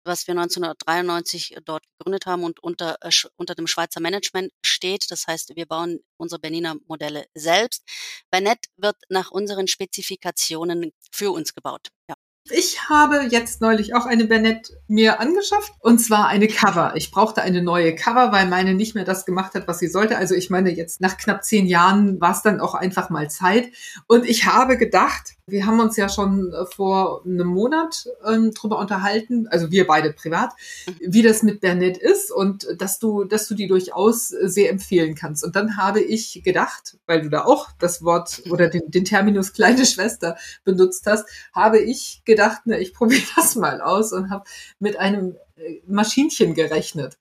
was 0.05 0.27
wir 0.29 0.33
1993 0.33 1.57
dort 1.65 1.85
gegründet 1.99 2.27
haben 2.27 2.45
und 2.45 2.63
unter, 2.63 2.99
äh, 3.03 3.11
unter 3.37 3.55
dem 3.55 3.67
Schweizer 3.67 4.01
Management 4.01 4.53
steht. 4.65 5.11
Das 5.11 5.27
heißt, 5.27 5.57
wir 5.57 5.67
bauen 5.67 6.01
unsere 6.17 6.41
Bernina-Modelle 6.41 7.27
selbst. 7.35 7.83
Bernett 8.31 8.67
wird 8.77 8.97
nach 9.09 9.31
unseren 9.33 9.67
Spezifikationen 9.67 10.93
für 11.11 11.33
uns 11.33 11.55
gebaut. 11.55 11.89
Ja. 12.09 12.14
Ich 12.51 12.91
habe 12.91 13.27
jetzt 13.31 13.63
neulich 13.63 13.95
auch 13.95 14.05
eine 14.05 14.27
Bernett 14.27 14.77
mir 14.87 15.19
angeschafft 15.19 15.73
und 15.81 15.99
zwar 15.99 16.29
eine 16.29 16.47
Cover. 16.47 16.93
Ich 16.95 17.11
brauchte 17.11 17.41
eine 17.41 17.63
neue 17.63 17.95
Cover, 17.95 18.33
weil 18.33 18.47
meine 18.47 18.75
nicht 18.75 18.95
mehr 18.95 19.05
das 19.05 19.25
gemacht 19.25 19.55
hat, 19.55 19.67
was 19.67 19.79
sie 19.79 19.89
sollte. 19.89 20.19
Also 20.19 20.35
ich 20.35 20.51
meine, 20.51 20.71
jetzt 20.71 21.01
nach 21.01 21.17
knapp 21.17 21.43
zehn 21.43 21.67
Jahren 21.67 22.21
war 22.21 22.33
es 22.33 22.43
dann 22.43 22.61
auch 22.61 22.75
einfach 22.75 23.09
mal 23.09 23.31
Zeit. 23.31 23.71
Und 24.09 24.29
ich 24.29 24.45
habe 24.45 24.77
gedacht, 24.77 25.37
wir 25.47 25.67
haben 25.67 25.81
uns 25.81 25.97
ja 25.97 26.09
schon 26.09 26.53
äh, 26.53 26.65
vor 26.65 27.23
einem 27.25 27.49
Monat 27.49 28.07
ähm, 28.27 28.53
drüber 28.53 28.79
unterhalten, 28.79 29.47
also 29.49 29.71
wir 29.71 29.87
beide 29.87 30.13
privat, 30.13 30.53
wie 31.01 31.23
das 31.23 31.43
mit 31.43 31.61
Bernett 31.61 31.99
ist 31.99 32.31
und 32.31 32.67
dass 32.79 32.99
du, 32.99 33.25
dass 33.25 33.47
du 33.47 33.55
die 33.55 33.67
durchaus 33.67 34.29
sehr 34.29 34.71
empfehlen 34.71 35.15
kannst. 35.15 35.45
Und 35.45 35.55
dann 35.55 35.77
habe 35.77 36.01
ich 36.01 36.43
gedacht, 36.45 36.97
weil 37.07 37.23
du 37.23 37.29
da 37.29 37.45
auch 37.45 37.69
das 37.79 38.03
Wort 38.03 38.43
oder 38.51 38.69
den, 38.69 38.91
den 38.91 39.05
Terminus 39.05 39.53
kleine 39.55 39.85
Schwester 39.85 40.37
benutzt 40.65 41.07
hast, 41.07 41.27
habe 41.53 41.79
ich 41.79 42.23
gedacht, 42.25 42.67
ne, 42.67 42.79
ich 42.79 42.95
probiere 42.95 43.23
das 43.37 43.55
mal 43.55 43.81
aus 43.83 44.13
und 44.13 44.31
habe 44.31 44.45
mit 44.79 44.99
einem 44.99 45.37
äh, 45.57 45.81
Maschinchen 45.87 46.55
gerechnet 46.55 47.19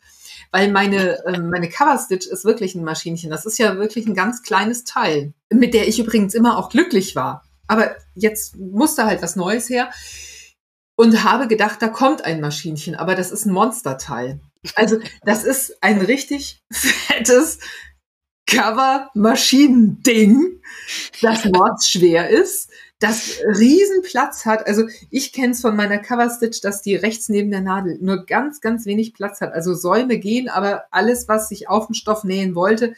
weil 0.52 0.72
meine, 0.72 1.26
äh, 1.26 1.40
meine 1.40 1.68
Coverstitch 1.68 2.28
ist 2.28 2.46
wirklich 2.46 2.76
ein 2.76 2.84
Maschinchen. 2.84 3.32
Das 3.32 3.46
ist 3.46 3.58
ja 3.58 3.78
wirklich 3.78 4.06
ein 4.06 4.14
ganz 4.14 4.44
kleines 4.44 4.84
Teil, 4.84 5.34
mit 5.52 5.74
der 5.74 5.88
ich 5.88 6.00
übrigens 6.00 6.36
immer 6.36 6.60
auch 6.60 6.70
glücklich 6.70 7.16
war. 7.16 7.44
Aber 7.68 7.96
jetzt 8.16 8.58
musste 8.58 9.06
halt 9.06 9.22
was 9.22 9.36
Neues 9.36 9.70
her 9.70 9.92
und 10.96 11.24
habe 11.24 11.48
gedacht, 11.48 11.82
da 11.82 11.88
kommt 11.88 12.26
ein 12.26 12.42
Maschinchen, 12.42 12.96
aber 12.96 13.16
das 13.16 13.32
ist 13.32 13.46
ein 13.46 13.54
Monsterteil. 13.54 14.40
Also 14.76 15.00
das 15.26 15.44
ist 15.44 15.78
ein 15.82 16.00
richtig 16.00 16.64
fettes 16.72 17.60
Cover-Maschinending, 18.48 20.62
das 21.22 21.46
mordsschwer 21.46 22.30
ist, 22.30 22.70
das 23.00 23.40
riesen 23.58 24.02
Platz 24.04 24.46
hat. 24.46 24.68
Also 24.68 24.88
ich 25.10 25.34
kenne 25.34 25.54
es 25.54 25.62
von 25.62 25.76
meiner 25.76 25.98
Cover-Stitch, 25.98 26.62
dass 26.62 26.82
die 26.82 26.96
rechts 26.96 27.30
neben 27.30 27.52
der 27.52 27.62
Nadel 27.62 27.98
nur 28.02 28.26
ganz, 28.26 28.62
ganz 28.62 28.86
wenig 28.86 29.14
Platz 29.14 29.42
hat. 29.42 29.54
Also 29.54 29.74
Säume 29.74 30.20
gehen, 30.20 30.50
aber 30.50 30.86
alles, 30.92 31.28
was 31.28 31.50
sich 31.50 31.68
auf 31.68 31.88
den 31.88 31.96
Stoff 31.96 32.24
nähen 32.24 32.56
wollte, 32.56 32.94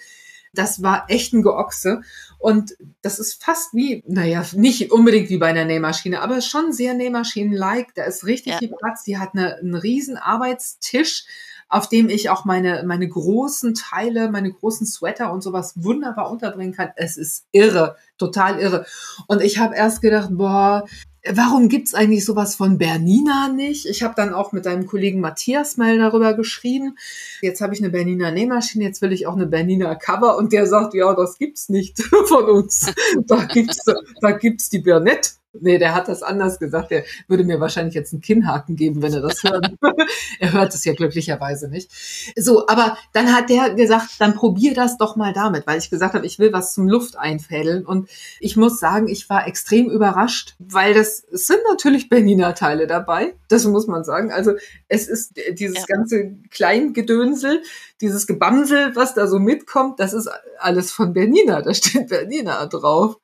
das 0.58 0.82
war 0.82 1.06
echt 1.10 1.34
ein 1.34 1.42
Geochse. 1.42 2.02
Und 2.38 2.76
das 3.02 3.20
ist 3.20 3.44
fast 3.44 3.74
wie, 3.74 4.04
naja, 4.08 4.44
nicht 4.54 4.92
unbedingt 4.92 5.30
wie 5.30 5.38
bei 5.38 5.48
einer 5.48 5.66
Nähmaschine, 5.66 6.22
aber 6.22 6.42
schon 6.42 6.74
sehr 6.74 6.94
Nähmaschinen-like. 6.94 7.96
Da 7.96 8.04
ist 8.04 8.26
richtig 8.26 8.54
ja. 8.54 8.58
viel 8.60 8.74
Platz. 8.78 9.04
Die 9.04 9.18
hat 9.18 9.30
eine, 9.34 9.56
einen 9.56 9.76
riesen 9.76 10.18
Arbeitstisch, 10.18 11.26
auf 11.68 11.90
dem 11.90 12.10
ich 12.10 12.30
auch 12.30 12.46
meine, 12.46 12.84
meine 12.86 13.08
großen 13.08 13.74
Teile, 13.74 14.30
meine 14.30 14.52
großen 14.52 14.86
Sweater 14.86 15.32
und 15.32 15.42
sowas 15.42 15.74
wunderbar 15.76 16.30
unterbringen 16.30 16.74
kann. 16.74 16.90
Es 16.96 17.18
ist 17.18 17.46
irre, 17.52 17.98
total 18.18 18.60
irre. 18.60 18.86
Und 19.28 19.42
ich 19.42 19.58
habe 19.58 19.76
erst 19.76 20.02
gedacht, 20.02 20.30
boah, 20.32 20.86
warum 21.32 21.70
gibt's 21.70 21.94
eigentlich 21.94 22.26
sowas 22.26 22.56
von 22.56 22.78
Bernina 22.78 23.50
nicht? 23.50 23.86
Ich 23.86 24.04
habe 24.04 24.14
dann 24.16 24.34
auch 24.34 24.52
mit 24.52 24.66
deinem 24.66 24.86
Kollegen 24.86 25.20
Matthias 25.20 25.78
mal 25.78 25.98
darüber 25.98 26.34
geschrieben. 26.34 26.98
Jetzt 27.42 27.62
habe 27.62 27.74
ich 27.74 27.82
eine 27.82 27.90
Bernina 27.90 28.32
Nähmaschine, 28.32 28.86
jetzt 28.86 29.02
will 29.02 29.14
ich 29.14 29.28
auch 29.28 29.36
eine 29.36 29.48
Bernina 29.48 29.96
Cover 29.96 30.38
und 30.38 30.54
der 30.54 30.68
sagt, 30.68 30.94
ja, 30.94 31.14
das 31.14 31.38
gibt's 31.38 31.70
nicht 31.70 32.02
von 32.28 32.46
uns. 32.46 32.92
Da 33.26 33.46
gibt's, 33.46 33.80
da 34.22 34.32
gibt's 34.32 34.70
die 34.70 34.80
Bernette. 34.80 35.32
Nee, 35.62 35.78
der 35.78 35.96
hat 35.96 36.08
das 36.08 36.24
anders 36.24 36.60
gesagt. 36.60 36.92
Der 36.92 37.04
würde 37.28 37.44
mir 37.44 37.60
wahrscheinlich 37.60 37.96
jetzt 37.96 38.14
einen 38.14 38.22
Kinnhaken 38.22 38.76
geben, 38.76 39.02
wenn 39.02 39.14
er 39.14 39.22
das 39.22 39.44
hört. 39.44 39.72
er 40.40 40.54
hört 40.54 40.74
es 40.74 40.84
ja 40.86 40.94
glücklicherweise 40.94 41.70
nicht. 41.70 41.92
So, 42.36 42.68
aber 42.68 42.98
dann 43.14 43.34
hat 43.34 43.50
der 43.50 43.74
gesagt, 43.74 44.20
dann 44.20 44.36
probier 44.36 44.74
das 44.74 44.98
doch 44.98 45.16
mal 45.16 45.34
damit, 45.34 45.66
weil 45.68 45.80
ich 45.80 45.90
gesagt 45.90 46.14
habe, 46.14 46.26
ich 46.26 46.40
will 46.40 46.52
was 46.54 46.74
zum 46.74 46.88
Luft 46.88 47.18
einfädeln. 47.18 47.86
Und 47.86 48.10
ich 48.40 48.58
muss 48.58 48.80
sagen, 48.80 49.08
ich 49.08 49.30
war 49.30 49.48
extrem 49.48 49.90
überrascht, 49.90 50.56
weil 50.60 50.94
das 50.94 51.15
es 51.32 51.48
sind 51.48 51.60
natürlich 51.70 52.10
Bernina-Teile 52.10 52.88
dabei. 52.88 53.36
Das 53.48 53.66
muss 53.66 53.88
man 53.88 54.04
sagen. 54.04 54.32
Also 54.32 54.54
es 54.88 55.08
ist 55.08 55.34
dieses 55.54 55.78
ja. 55.78 55.86
ganze 55.88 56.38
Kleingedönsel, 56.50 57.62
dieses 58.02 58.28
Gebamsel, 58.28 58.96
was 58.96 59.14
da 59.14 59.28
so 59.28 59.40
mitkommt, 59.40 60.00
das 60.00 60.14
ist 60.14 60.30
alles 60.60 60.92
von 60.92 61.14
Bernina. 61.14 61.62
Da 61.62 61.74
steht 61.74 62.10
Bernina 62.10 62.66
drauf. 62.66 63.18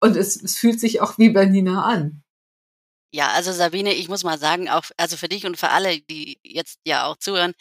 Und 0.00 0.16
es, 0.16 0.42
es 0.42 0.56
fühlt 0.56 0.80
sich 0.80 1.00
auch 1.00 1.18
wie 1.18 1.30
Bernina 1.30 1.84
an. 1.84 2.22
Ja, 3.12 3.28
also 3.28 3.52
Sabine, 3.52 3.92
ich 3.92 4.08
muss 4.08 4.22
mal 4.22 4.38
sagen, 4.38 4.68
auch 4.68 4.84
also 4.96 5.16
für 5.16 5.28
dich 5.28 5.44
und 5.44 5.56
für 5.56 5.70
alle, 5.70 6.00
die 6.00 6.38
jetzt 6.42 6.78
ja 6.84 7.06
auch 7.06 7.16
zuhören, 7.16 7.54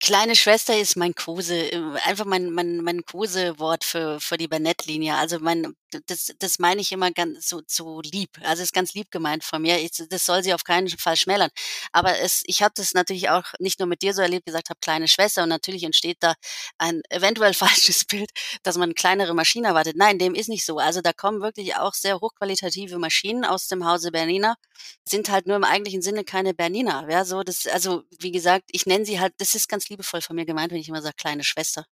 Kleine 0.00 0.36
Schwester 0.36 0.78
ist 0.78 0.96
mein 0.96 1.14
Kose, 1.14 1.72
äh, 1.72 1.80
einfach 2.04 2.24
mein 2.24 2.50
mein 2.50 2.78
mein 2.82 3.04
Kosewort 3.04 3.82
für 3.82 4.20
für 4.20 4.36
die 4.36 4.46
Bernett-Linie. 4.46 5.16
Also 5.16 5.40
mein 5.40 5.74
das 6.06 6.32
das 6.38 6.58
meine 6.58 6.80
ich 6.80 6.92
immer 6.92 7.10
ganz 7.10 7.48
so 7.48 7.62
so 7.66 8.00
lieb. 8.02 8.30
Also 8.42 8.62
ist 8.62 8.72
ganz 8.72 8.94
lieb 8.94 9.10
gemeint 9.10 9.44
von 9.44 9.62
mir. 9.62 9.78
Ich, 9.80 9.92
das 10.08 10.26
soll 10.26 10.42
sie 10.42 10.54
auf 10.54 10.64
keinen 10.64 10.88
Fall 10.88 11.16
schmälern. 11.16 11.50
Aber 11.92 12.18
es 12.20 12.42
ich 12.46 12.62
habe 12.62 12.72
das 12.76 12.94
natürlich 12.94 13.28
auch 13.30 13.44
nicht 13.58 13.78
nur 13.78 13.88
mit 13.88 14.02
dir 14.02 14.14
so 14.14 14.22
erlebt, 14.22 14.46
gesagt 14.46 14.70
habe 14.70 14.80
kleine 14.80 15.08
Schwester 15.08 15.42
und 15.42 15.48
natürlich 15.48 15.82
entsteht 15.84 16.18
da 16.20 16.34
ein 16.78 17.02
eventuell 17.10 17.54
falsches 17.54 18.04
Bild, 18.04 18.30
dass 18.62 18.76
man 18.76 18.94
kleinere 18.94 19.34
Maschinen 19.34 19.66
erwartet. 19.66 19.96
Nein, 19.96 20.18
dem 20.18 20.34
ist 20.34 20.48
nicht 20.48 20.64
so. 20.64 20.78
Also 20.78 21.00
da 21.00 21.12
kommen 21.12 21.40
wirklich 21.42 21.76
auch 21.76 21.94
sehr 21.94 22.20
hochqualitative 22.20 22.98
Maschinen 22.98 23.44
aus 23.44 23.68
dem 23.68 23.86
Hause 23.86 24.10
Bernina, 24.12 24.56
sind 25.04 25.30
halt 25.30 25.46
nur 25.46 25.56
im 25.56 25.64
eigentlichen 25.64 26.02
Sinne 26.02 26.24
keine 26.24 26.54
Bernina. 26.54 27.08
Ja, 27.10 27.24
so 27.24 27.42
das 27.42 27.66
also 27.66 28.02
wie 28.18 28.32
gesagt, 28.32 28.64
ich 28.72 28.86
nenne 28.86 29.04
sie 29.04 29.20
halt, 29.20 29.34
das 29.38 29.54
ist 29.54 29.68
ganz 29.68 29.88
liebevoll 29.88 30.22
von 30.22 30.36
mir 30.36 30.46
gemeint, 30.46 30.72
wenn 30.72 30.78
ich 30.80 30.88
immer 30.88 31.02
sage, 31.02 31.16
kleine 31.16 31.44
Schwester. 31.44 31.86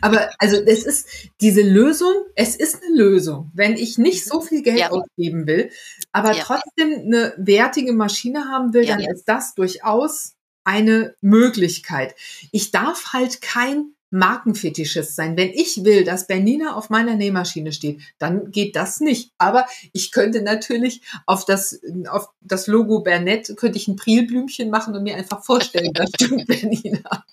Aber 0.00 0.30
also 0.38 0.56
es 0.56 0.84
ist 0.84 1.08
diese 1.40 1.62
Lösung, 1.62 2.12
es 2.34 2.56
ist 2.56 2.82
eine 2.82 2.96
Lösung, 2.96 3.50
wenn 3.54 3.74
ich 3.74 3.98
nicht 3.98 4.24
so 4.24 4.40
viel 4.40 4.62
Geld 4.62 4.78
ja. 4.78 4.90
ausgeben 4.90 5.46
will, 5.46 5.70
aber 6.12 6.32
ja. 6.34 6.42
trotzdem 6.42 6.92
eine 6.92 7.34
wertige 7.36 7.92
Maschine 7.92 8.46
haben 8.46 8.74
will, 8.74 8.84
ja. 8.84 8.96
dann 8.96 9.04
ist 9.04 9.24
das 9.24 9.54
durchaus 9.54 10.34
eine 10.64 11.14
Möglichkeit. 11.20 12.14
Ich 12.52 12.70
darf 12.70 13.12
halt 13.12 13.40
kein 13.40 13.94
Markenfetischist 14.10 15.14
sein. 15.14 15.36
Wenn 15.36 15.50
ich 15.50 15.84
will, 15.84 16.04
dass 16.04 16.26
Bernina 16.26 16.74
auf 16.74 16.90
meiner 16.90 17.14
Nähmaschine 17.14 17.72
steht, 17.72 18.00
dann 18.18 18.50
geht 18.50 18.76
das 18.76 19.00
nicht. 19.00 19.32
Aber 19.38 19.66
ich 19.92 20.12
könnte 20.12 20.42
natürlich 20.42 21.02
auf 21.26 21.44
das, 21.44 21.80
auf 22.08 22.28
das 22.40 22.66
Logo 22.66 23.00
Bernett, 23.00 23.54
könnte 23.56 23.78
ich 23.78 23.88
ein 23.88 23.96
Prilblümchen 23.96 24.70
machen 24.70 24.94
und 24.94 25.02
mir 25.02 25.16
einfach 25.16 25.44
vorstellen, 25.44 25.92
das 25.92 26.10
stimmt 26.14 26.46
Bernina. 26.46 27.24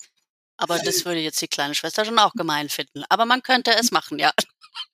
Aber 0.58 0.80
das 0.80 1.06
würde 1.06 1.20
jetzt 1.20 1.42
die 1.42 1.48
kleine 1.48 1.76
Schwester 1.76 2.06
schon 2.06 2.20
auch 2.20 2.34
gemein 2.34 2.70
finden. 2.70 3.04
Aber 3.10 3.26
man 3.26 3.44
könnte 3.44 3.72
es 3.80 3.92
machen, 3.92 4.20
ja. 4.20 4.32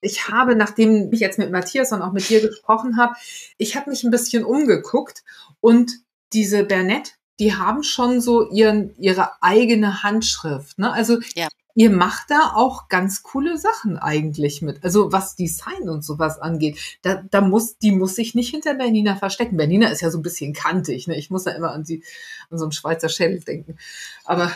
Ich 0.01 0.28
habe, 0.28 0.55
nachdem 0.55 1.12
ich 1.12 1.20
jetzt 1.20 1.39
mit 1.39 1.51
Matthias 1.51 1.91
und 1.91 2.01
auch 2.01 2.12
mit 2.12 2.30
dir 2.30 2.41
gesprochen 2.47 2.97
habe, 2.97 3.16
ich 3.57 3.76
habe 3.76 3.89
mich 3.89 4.03
ein 4.03 4.12
bisschen 4.12 4.43
umgeguckt 4.43 5.24
und 5.59 5.91
diese 6.34 6.64
Bernett, 6.64 7.16
die 7.39 7.55
haben 7.55 7.84
schon 7.84 8.22
so 8.22 8.49
ihren, 8.51 8.95
ihre 8.97 9.41
eigene 9.41 10.03
Handschrift. 10.03 10.78
Ne? 10.78 10.91
Also 10.91 11.20
ja 11.36 11.47
ihr 11.76 11.89
macht 11.89 12.30
da 12.30 12.51
auch 12.55 12.89
ganz 12.89 13.24
coole 13.24 13.57
Sachen 13.57 13.97
eigentlich 13.97 14.62
mit. 14.62 14.84
Also 14.84 15.12
was 15.12 15.36
Design 15.36 15.89
und 15.89 16.03
sowas 16.03 16.39
angeht, 16.39 16.78
da, 17.01 17.24
da 17.30 17.41
muss, 17.41 17.78
die 17.78 17.91
muss 17.91 18.16
sich 18.16 18.36
nicht 18.36 18.51
hinter 18.51 18.74
Bernina 18.74 19.16
verstecken. 19.16 19.57
Bernina 19.57 19.89
ist 19.89 20.01
ja 20.01 20.12
so 20.12 20.20
ein 20.20 20.24
bisschen 20.24 20.53
kantig, 20.53 21.07
ne? 21.07 21.18
Ich 21.18 21.30
muss 21.30 21.45
da 21.45 21.51
immer 21.51 21.72
an 21.72 21.86
sie, 21.86 22.03
an 22.49 22.57
so 22.57 22.66
einen 22.66 22.72
Schweizer 22.72 23.09
Schädel 23.09 23.39
denken. 23.39 23.78
Aber 24.26 24.51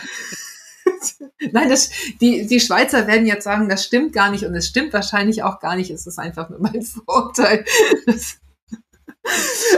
Nein, 1.52 1.68
das, 1.68 1.90
die, 2.20 2.46
die 2.46 2.60
Schweizer 2.60 3.06
werden 3.06 3.26
jetzt 3.26 3.44
sagen, 3.44 3.68
das 3.68 3.84
stimmt 3.84 4.12
gar 4.12 4.30
nicht 4.30 4.44
und 4.44 4.54
es 4.54 4.66
stimmt 4.66 4.92
wahrscheinlich 4.92 5.42
auch 5.42 5.60
gar 5.60 5.76
nicht. 5.76 5.90
Es 5.90 6.06
ist 6.06 6.18
einfach 6.18 6.48
nur 6.50 6.60
mein 6.60 6.82
Vorurteil. 7.06 7.64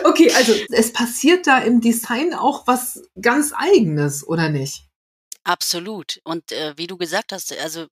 okay, 0.04 0.32
also 0.32 0.54
es 0.70 0.92
passiert 0.92 1.46
da 1.46 1.58
im 1.58 1.80
Design 1.80 2.34
auch 2.34 2.66
was 2.66 3.02
ganz 3.20 3.52
Eigenes, 3.56 4.26
oder 4.26 4.48
nicht? 4.48 4.84
Absolut. 5.44 6.20
Und, 6.24 6.52
äh, 6.52 6.74
wie 6.76 6.86
du 6.86 6.96
gesagt 6.96 7.32
hast, 7.32 7.56
also 7.58 7.86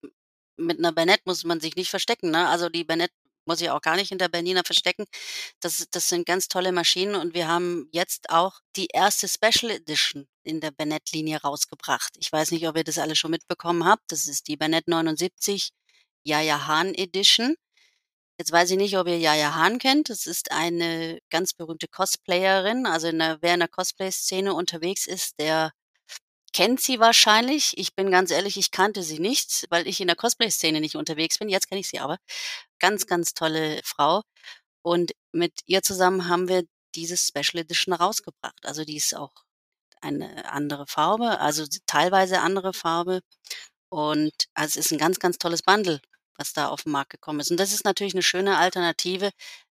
mit 0.56 0.78
einer 0.78 0.92
Bernett 0.92 1.20
muss 1.24 1.44
man 1.44 1.60
sich 1.60 1.76
nicht 1.76 1.90
verstecken, 1.90 2.30
ne? 2.30 2.48
Also 2.48 2.68
die 2.68 2.84
Bernett 2.84 3.12
muss 3.46 3.60
ich 3.60 3.70
auch 3.70 3.80
gar 3.80 3.96
nicht 3.96 4.08
hinter 4.10 4.28
Bernina 4.28 4.62
verstecken. 4.64 5.06
Das 5.60 5.86
das 5.90 6.08
sind 6.08 6.26
ganz 6.26 6.48
tolle 6.48 6.72
Maschinen 6.72 7.14
und 7.14 7.34
wir 7.34 7.48
haben 7.48 7.88
jetzt 7.92 8.30
auch 8.30 8.60
die 8.76 8.88
erste 8.92 9.28
Special 9.28 9.70
Edition 9.70 10.26
in 10.42 10.60
der 10.60 10.70
Bernett-Linie 10.70 11.40
rausgebracht. 11.42 12.14
Ich 12.18 12.32
weiß 12.32 12.50
nicht, 12.52 12.66
ob 12.68 12.76
ihr 12.76 12.84
das 12.84 12.98
alle 12.98 13.16
schon 13.16 13.30
mitbekommen 13.32 13.84
habt. 13.84 14.04
Das 14.12 14.26
ist 14.26 14.48
die 14.48 14.56
Bernett 14.56 14.88
79 14.88 15.70
Yaya 16.24 16.66
Hahn 16.66 16.94
Edition. 16.94 17.56
Jetzt 18.38 18.52
weiß 18.52 18.70
ich 18.72 18.76
nicht, 18.76 18.98
ob 18.98 19.08
ihr 19.08 19.18
Yaya 19.18 19.54
Hahn 19.54 19.78
kennt. 19.78 20.10
Das 20.10 20.26
ist 20.26 20.52
eine 20.52 21.20
ganz 21.30 21.54
berühmte 21.54 21.88
Cosplayerin. 21.88 22.86
Also 22.86 23.08
in 23.08 23.18
der 23.18 23.38
wer 23.40 23.54
in 23.54 23.60
der 23.60 23.68
Cosplay-Szene 23.68 24.54
unterwegs 24.54 25.06
ist, 25.06 25.38
der 25.40 25.72
kennt 26.56 26.80
sie 26.80 27.00
wahrscheinlich. 27.00 27.74
Ich 27.76 27.94
bin 27.94 28.10
ganz 28.10 28.30
ehrlich, 28.30 28.56
ich 28.56 28.70
kannte 28.70 29.02
sie 29.02 29.18
nicht, 29.18 29.66
weil 29.68 29.86
ich 29.86 30.00
in 30.00 30.06
der 30.06 30.16
Cosplay-Szene 30.16 30.80
nicht 30.80 30.96
unterwegs 30.96 31.38
bin. 31.38 31.50
Jetzt 31.50 31.68
kenne 31.68 31.82
ich 31.82 31.88
sie 31.88 32.00
aber. 32.00 32.16
Ganz, 32.78 33.06
ganz 33.06 33.34
tolle 33.34 33.82
Frau. 33.84 34.22
Und 34.82 35.12
mit 35.32 35.52
ihr 35.66 35.82
zusammen 35.82 36.28
haben 36.28 36.48
wir 36.48 36.64
dieses 36.94 37.28
Special 37.28 37.60
Edition 37.62 37.92
rausgebracht. 37.94 38.64
Also 38.64 38.84
die 38.84 38.96
ist 38.96 39.14
auch 39.14 39.32
eine 40.00 40.50
andere 40.50 40.86
Farbe, 40.86 41.40
also 41.40 41.66
teilweise 41.86 42.40
andere 42.40 42.72
Farbe. 42.72 43.20
Und 43.90 44.32
also 44.54 44.80
es 44.80 44.86
ist 44.86 44.92
ein 44.92 44.98
ganz, 44.98 45.18
ganz 45.18 45.38
tolles 45.38 45.62
Bundle, 45.62 46.00
was 46.38 46.54
da 46.54 46.68
auf 46.68 46.84
den 46.84 46.92
Markt 46.92 47.10
gekommen 47.10 47.40
ist. 47.40 47.50
Und 47.50 47.58
das 47.60 47.72
ist 47.74 47.84
natürlich 47.84 48.14
eine 48.14 48.22
schöne 48.22 48.56
Alternative, 48.58 49.30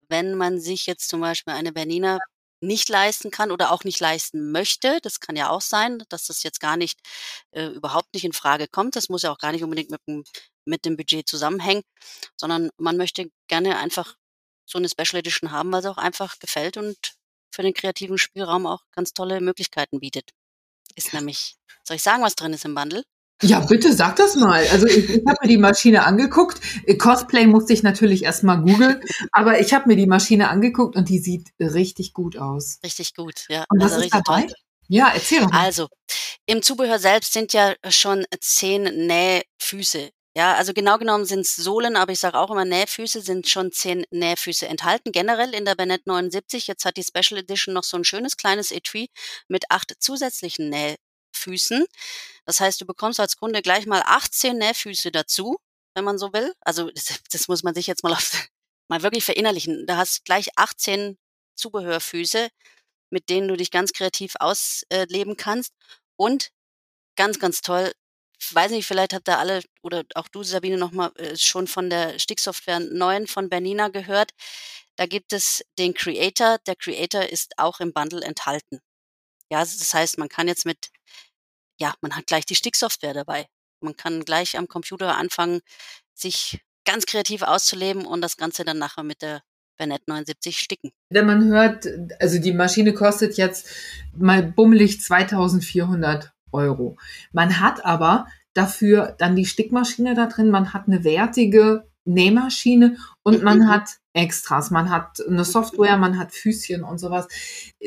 wenn 0.10 0.36
man 0.36 0.60
sich 0.60 0.86
jetzt 0.86 1.10
zum 1.10 1.22
Beispiel 1.22 1.54
eine 1.54 1.74
Bernina 1.74 2.20
nicht 2.62 2.90
leisten 2.90 3.32
kann 3.32 3.52
oder 3.52 3.72
auch 3.72 3.84
nicht 3.84 4.00
leisten 4.00 4.52
möchte. 4.52 5.00
Das 5.02 5.20
kann 5.20 5.36
ja 5.36 5.50
auch 5.50 5.62
sein, 5.62 6.04
dass 6.10 6.26
das 6.26 6.44
jetzt 6.44 6.60
gar 6.60 6.78
nicht 6.78 7.00
äh, 7.52 7.68
überhaupt 7.68 8.14
nicht 8.14 8.26
in 8.26 8.34
Frage 8.34 8.68
kommt. 8.68 8.96
Das 8.96 9.10
muss 9.10 9.24
ja 9.24 9.32
auch 9.32 9.38
gar 9.38 9.52
nicht 9.52 9.64
unbedingt 9.64 9.92
mit 9.92 10.02
dem, 10.08 10.24
mit 10.66 10.86
dem 10.86 10.98
Budget 10.98 11.28
zusammenhängen, 11.28 11.84
sondern 12.36 12.70
man 12.78 12.98
möchte 12.98 13.30
gerne 13.48 13.78
einfach 13.78 14.16
so 14.66 14.78
eine 14.78 14.90
Special 14.90 15.20
Edition 15.20 15.52
haben, 15.52 15.72
weil 15.72 15.82
sie 15.82 15.92
auch 15.92 15.98
einfach 15.98 16.40
gefällt 16.40 16.78
und 16.78 16.98
für 17.54 17.64
den 17.64 17.74
kreativen 17.74 18.18
Spielraum 18.18 18.68
auch 18.68 18.82
ganz 18.92 19.14
tolle 19.14 19.42
Möglichkeiten 19.42 20.00
bietet. 20.00 20.32
Ist 20.96 21.14
nämlich, 21.14 21.56
soll 21.84 21.96
ich 21.98 22.04
sagen, 22.04 22.24
was 22.24 22.36
drin 22.36 22.54
ist 22.54 22.66
im 22.66 22.76
Bundle? 22.76 23.04
Ja, 23.44 23.60
bitte 23.60 23.94
sag 23.94 24.16
das 24.16 24.36
mal. 24.36 24.66
Also 24.72 24.88
ich, 24.88 25.10
ich 25.10 25.26
habe 25.28 25.38
mir 25.42 25.48
die 25.48 25.58
Maschine 25.58 26.06
angeguckt. 26.06 26.60
Cosplay 26.98 27.46
musste 27.46 27.74
ich 27.74 27.84
natürlich 27.84 28.24
erstmal 28.24 28.62
googeln, 28.62 29.02
aber 29.32 29.60
ich 29.60 29.74
habe 29.74 29.88
mir 29.88 29.96
die 29.96 30.08
Maschine 30.08 30.50
angeguckt 30.50 30.96
und 30.96 31.10
die 31.10 31.20
sieht 31.20 31.50
richtig 31.60 32.14
gut 32.14 32.38
aus. 32.38 32.80
Richtig 32.84 33.14
gut, 33.16 33.46
ja. 33.50 33.66
Und 33.70 33.82
was 33.82 33.94
also 33.94 34.06
ist 34.06 34.14
dabei? 34.14 34.42
Toll. 34.42 34.54
Ja, 34.88 35.12
erzähl 35.14 35.42
doch 35.42 35.52
mal. 35.52 35.66
Also, 35.66 35.88
im 36.46 36.62
Zubehör 36.62 36.98
selbst 36.98 37.34
sind 37.34 37.54
ja 37.54 37.76
schon 37.90 38.26
zehn 38.40 38.84
Nähfüße. 38.84 40.10
Ja, 40.36 40.54
also 40.54 40.72
genau 40.72 40.98
genommen 40.98 41.26
sind 41.26 41.42
es 41.42 41.56
Sohlen, 41.56 41.96
aber 41.96 42.12
ich 42.12 42.20
sage 42.20 42.38
auch 42.38 42.52
immer 42.52 42.64
Nähfüße, 42.64 43.22
sind 43.22 43.48
schon 43.48 43.72
zehn 43.72 44.06
Nähfüße 44.12 44.68
enthalten. 44.68 45.12
Generell 45.12 45.54
in 45.54 45.66
der 45.66 45.76
Bennett 45.76 46.06
79. 46.06 46.68
Jetzt 46.68 46.86
hat 46.86 46.96
die 46.96 47.04
Special 47.04 47.40
Edition 47.40 47.74
noch 47.74 47.84
so 47.84 47.98
ein 47.98 48.04
schönes 48.04 48.38
kleines 48.38 48.72
Etui 48.72 49.10
mit 49.48 49.66
acht 49.70 49.96
zusätzlichen 50.00 50.70
Nähfüßen. 51.38 51.86
Das 52.46 52.60
heißt, 52.60 52.82
du 52.82 52.86
bekommst 52.86 53.20
als 53.20 53.38
Kunde 53.38 53.62
gleich 53.62 53.86
mal 53.86 54.02
18 54.06 54.58
Nähfüße 54.58 55.12
dazu, 55.12 55.58
wenn 55.96 56.04
man 56.04 56.18
so 56.18 56.34
will. 56.34 56.54
Also 56.62 56.90
das, 56.96 57.20
das 57.32 57.48
muss 57.48 57.64
man 57.64 57.74
sich 57.74 57.88
jetzt 57.88 58.04
mal, 58.04 58.14
auf, 58.14 58.48
mal 58.88 59.04
wirklich 59.04 59.26
verinnerlichen. 59.26 59.86
Da 59.88 59.98
hast 59.98 60.26
gleich 60.26 60.50
18 60.56 61.18
Zubehörfüße, 61.56 62.50
mit 63.10 63.30
denen 63.30 63.48
du 63.48 63.56
dich 63.58 63.72
ganz 63.72 63.94
kreativ 63.94 64.36
ausleben 64.40 65.38
kannst. 65.38 65.74
Und 66.18 66.52
ganz, 67.16 67.40
ganz 67.40 67.62
toll, 67.62 67.92
weiß 68.52 68.72
nicht, 68.72 68.88
vielleicht 68.88 69.14
habt 69.14 69.30
ihr 69.30 69.40
alle 69.40 69.62
oder 69.82 70.04
auch 70.16 70.28
du, 70.28 70.44
Sabine, 70.44 70.78
nochmal 70.78 71.12
äh, 71.18 71.38
schon 71.38 71.68
von 71.68 71.90
der 71.90 72.20
Sticksoftware 72.20 72.80
9 72.80 73.28
von 73.28 73.50
Bernina 73.50 73.90
gehört. 73.90 74.32
Da 74.96 75.06
gibt 75.06 75.34
es 75.34 75.64
den 75.78 75.94
Creator. 75.94 76.58
Der 76.66 76.76
Creator 76.76 77.24
ist 77.24 77.58
auch 77.58 77.80
im 77.80 77.94
Bundle 77.94 78.24
enthalten. 78.24 78.80
Ja, 79.52 79.60
das 79.60 79.94
heißt, 79.94 80.18
man 80.18 80.30
kann 80.30 80.48
jetzt 80.48 80.66
mit 80.66 80.90
ja, 81.78 81.94
man 82.02 82.16
hat 82.16 82.28
gleich 82.28 82.46
die 82.46 82.56
Sticksoftware 82.56 83.14
dabei. 83.14 83.48
Man 83.82 83.96
kann 83.96 84.26
gleich 84.26 84.58
am 84.58 84.68
Computer 84.68 85.18
anfangen, 85.18 85.62
sich 86.14 86.60
ganz 86.86 87.06
kreativ 87.06 87.44
auszuleben 87.44 88.06
und 88.06 88.22
das 88.22 88.38
Ganze 88.38 88.64
dann 88.64 88.80
nachher 88.80 89.04
mit 89.04 89.22
der 89.22 89.42
Bernett 89.78 90.08
79 90.08 90.60
sticken. 90.60 90.92
Wenn 91.10 91.28
man 91.28 91.46
hört, 91.46 91.88
also 92.20 92.40
die 92.40 92.54
Maschine 92.54 92.94
kostet 92.94 93.38
jetzt 93.38 93.70
mal 94.16 94.42
bummelig 94.42 95.02
2400 95.02 96.34
Euro. 96.52 96.98
Man 97.32 97.60
hat 97.60 97.86
aber 97.86 98.28
dafür 98.54 99.16
dann 99.20 99.36
die 99.36 99.46
Stickmaschine 99.46 100.16
da 100.16 100.26
drin, 100.26 100.50
man 100.50 100.74
hat 100.74 100.88
eine 100.88 101.04
wertige 101.04 101.88
Nähmaschine 102.06 102.98
und 103.22 103.44
man 103.44 103.60
mhm. 103.60 103.68
hat 103.70 103.98
Extras, 104.14 104.72
man 104.72 104.90
hat 104.90 105.20
eine 105.28 105.46
Software, 105.46 105.98
man 105.98 106.18
hat 106.18 106.32
Füßchen 106.34 106.84
und 106.84 106.98
sowas. 106.98 107.28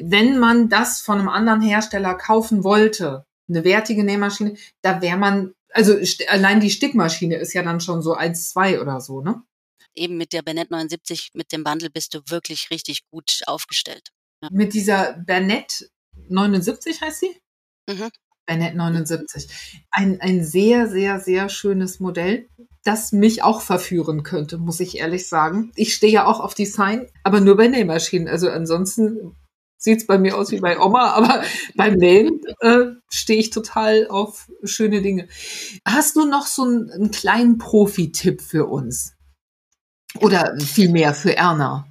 Wenn 0.01 0.39
man 0.39 0.69
das 0.69 1.01
von 1.01 1.19
einem 1.19 1.29
anderen 1.29 1.61
Hersteller 1.61 2.15
kaufen 2.15 2.63
wollte, 2.63 3.25
eine 3.51 3.65
wertige 3.65 4.05
Nähmaschine, 4.05 4.57
da 4.83 5.03
wäre 5.03 5.19
man, 5.19 5.53
also 5.73 5.97
allein 6.29 6.61
die 6.61 6.71
Stickmaschine 6.71 7.37
ist 7.37 7.53
ja 7.53 7.63
dann 7.63 7.81
schon 7.81 8.03
so 8.03 8.15
1, 8.15 8.51
2 8.51 8.81
oder 8.81 9.01
so, 9.01 9.21
ne? 9.21 9.43
Eben 9.95 10.17
mit 10.17 10.33
der 10.33 10.43
Bernett 10.43 10.71
79, 10.71 11.33
mit 11.35 11.53
dem 11.53 11.65
Bundle 11.65 11.91
bist 11.91 12.15
du 12.15 12.21
wirklich 12.29 12.71
richtig 12.71 13.03
gut 13.11 13.41
aufgestellt. 13.47 14.11
Ja. 14.43 14.49
Mit 14.53 14.73
dieser 14.73 15.15
Bernett 15.15 15.91
79 16.29 17.01
heißt 17.01 17.21
sie? 17.21 17.37
Mhm. 17.89 18.11
Bernett 18.47 18.75
79. 18.75 19.49
Ein, 19.91 20.21
ein 20.21 20.45
sehr, 20.45 20.89
sehr, 20.89 21.21
sehr 21.21 21.49
schönes 21.49 22.01
Modell, 22.01 22.49
das 22.85 23.13
mich 23.13 23.43
auch 23.43 23.61
verführen 23.61 24.23
könnte, 24.23 24.59
muss 24.59 24.81
ich 24.81 24.99
ehrlich 24.99 25.29
sagen. 25.29 25.73
Ich 25.77 25.95
stehe 25.95 26.13
ja 26.13 26.27
auch 26.27 26.41
auf 26.41 26.55
Design, 26.55 27.07
aber 27.23 27.41
nur 27.41 27.57
bei 27.57 27.69
Nähmaschinen. 27.69 28.29
Also 28.29 28.49
ansonsten 28.49 29.37
sieht 29.77 29.99
es 29.99 30.07
bei 30.07 30.19
mir 30.19 30.37
aus 30.37 30.51
wie 30.51 30.61
bei 30.61 30.79
Oma, 30.79 31.11
aber 31.13 31.45
beim 31.77 31.95
Nähen 31.95 32.41
äh, 32.61 32.87
stehe 33.13 33.41
ich 33.41 33.51
total 33.51 34.09
auf 34.09 34.51
schöne 34.65 35.03
Dinge. 35.03 35.29
Hast 35.85 36.17
du 36.17 36.25
noch 36.25 36.47
so 36.47 36.63
einen, 36.63 36.91
einen 36.91 37.11
kleinen 37.11 37.59
Profi-Tipp 37.59 38.41
für 38.41 38.67
uns? 38.67 39.15
Oder 40.21 40.59
vielmehr 40.59 41.15
für 41.15 41.37
Erna? 41.37 41.87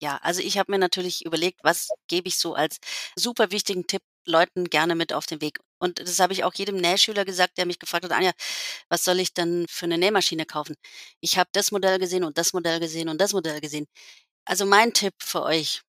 Ja, 0.00 0.18
also 0.22 0.40
ich 0.40 0.58
habe 0.58 0.72
mir 0.72 0.78
natürlich 0.78 1.24
überlegt, 1.24 1.60
was 1.62 1.88
gebe 2.08 2.28
ich 2.28 2.36
so 2.36 2.54
als 2.54 2.78
super 3.16 3.50
wichtigen 3.50 3.86
Tipp 3.86 4.02
Leuten 4.24 4.64
gerne 4.70 4.94
mit 4.94 5.12
auf 5.12 5.26
den 5.26 5.40
Weg. 5.40 5.58
Und 5.78 5.98
das 5.98 6.20
habe 6.20 6.32
ich 6.32 6.44
auch 6.44 6.54
jedem 6.54 6.76
Nähschüler 6.76 7.24
gesagt, 7.24 7.58
der 7.58 7.66
mich 7.66 7.78
gefragt 7.78 8.04
hat, 8.04 8.12
Anja, 8.12 8.32
was 8.88 9.04
soll 9.04 9.18
ich 9.20 9.34
denn 9.34 9.66
für 9.68 9.86
eine 9.86 9.98
Nähmaschine 9.98 10.46
kaufen? 10.46 10.76
Ich 11.20 11.38
habe 11.38 11.50
das 11.52 11.72
Modell 11.72 11.98
gesehen 11.98 12.24
und 12.24 12.38
das 12.38 12.52
Modell 12.52 12.78
gesehen 12.80 13.08
und 13.08 13.20
das 13.20 13.32
Modell 13.32 13.60
gesehen. 13.60 13.86
Also 14.44 14.66
mein 14.66 14.92
Tipp 14.92 15.14
für 15.18 15.42
euch, 15.42 15.82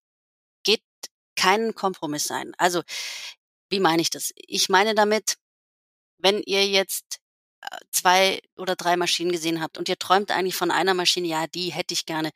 geht 0.63 0.83
keinen 1.35 1.75
Kompromiss 1.75 2.31
ein. 2.31 2.53
Also, 2.57 2.83
wie 3.73 3.79
meine 3.79 4.01
ich 4.01 4.11
das? 4.11 4.31
Ich 4.35 4.69
meine 4.69 4.95
damit, 4.95 5.35
wenn 6.19 6.41
ihr 6.43 6.67
jetzt 6.67 7.19
äh, 7.61 7.77
zwei 7.91 8.39
oder 8.55 8.75
drei 8.75 8.95
Maschinen 8.97 9.31
gesehen 9.31 9.61
habt 9.61 9.77
und 9.77 9.89
ihr 9.89 9.97
träumt 9.97 10.31
eigentlich 10.31 10.55
von 10.55 10.71
einer 10.71 10.93
Maschine, 10.93 11.27
ja, 11.27 11.47
die 11.47 11.71
hätte 11.73 11.93
ich 11.93 12.05
gerne 12.05 12.31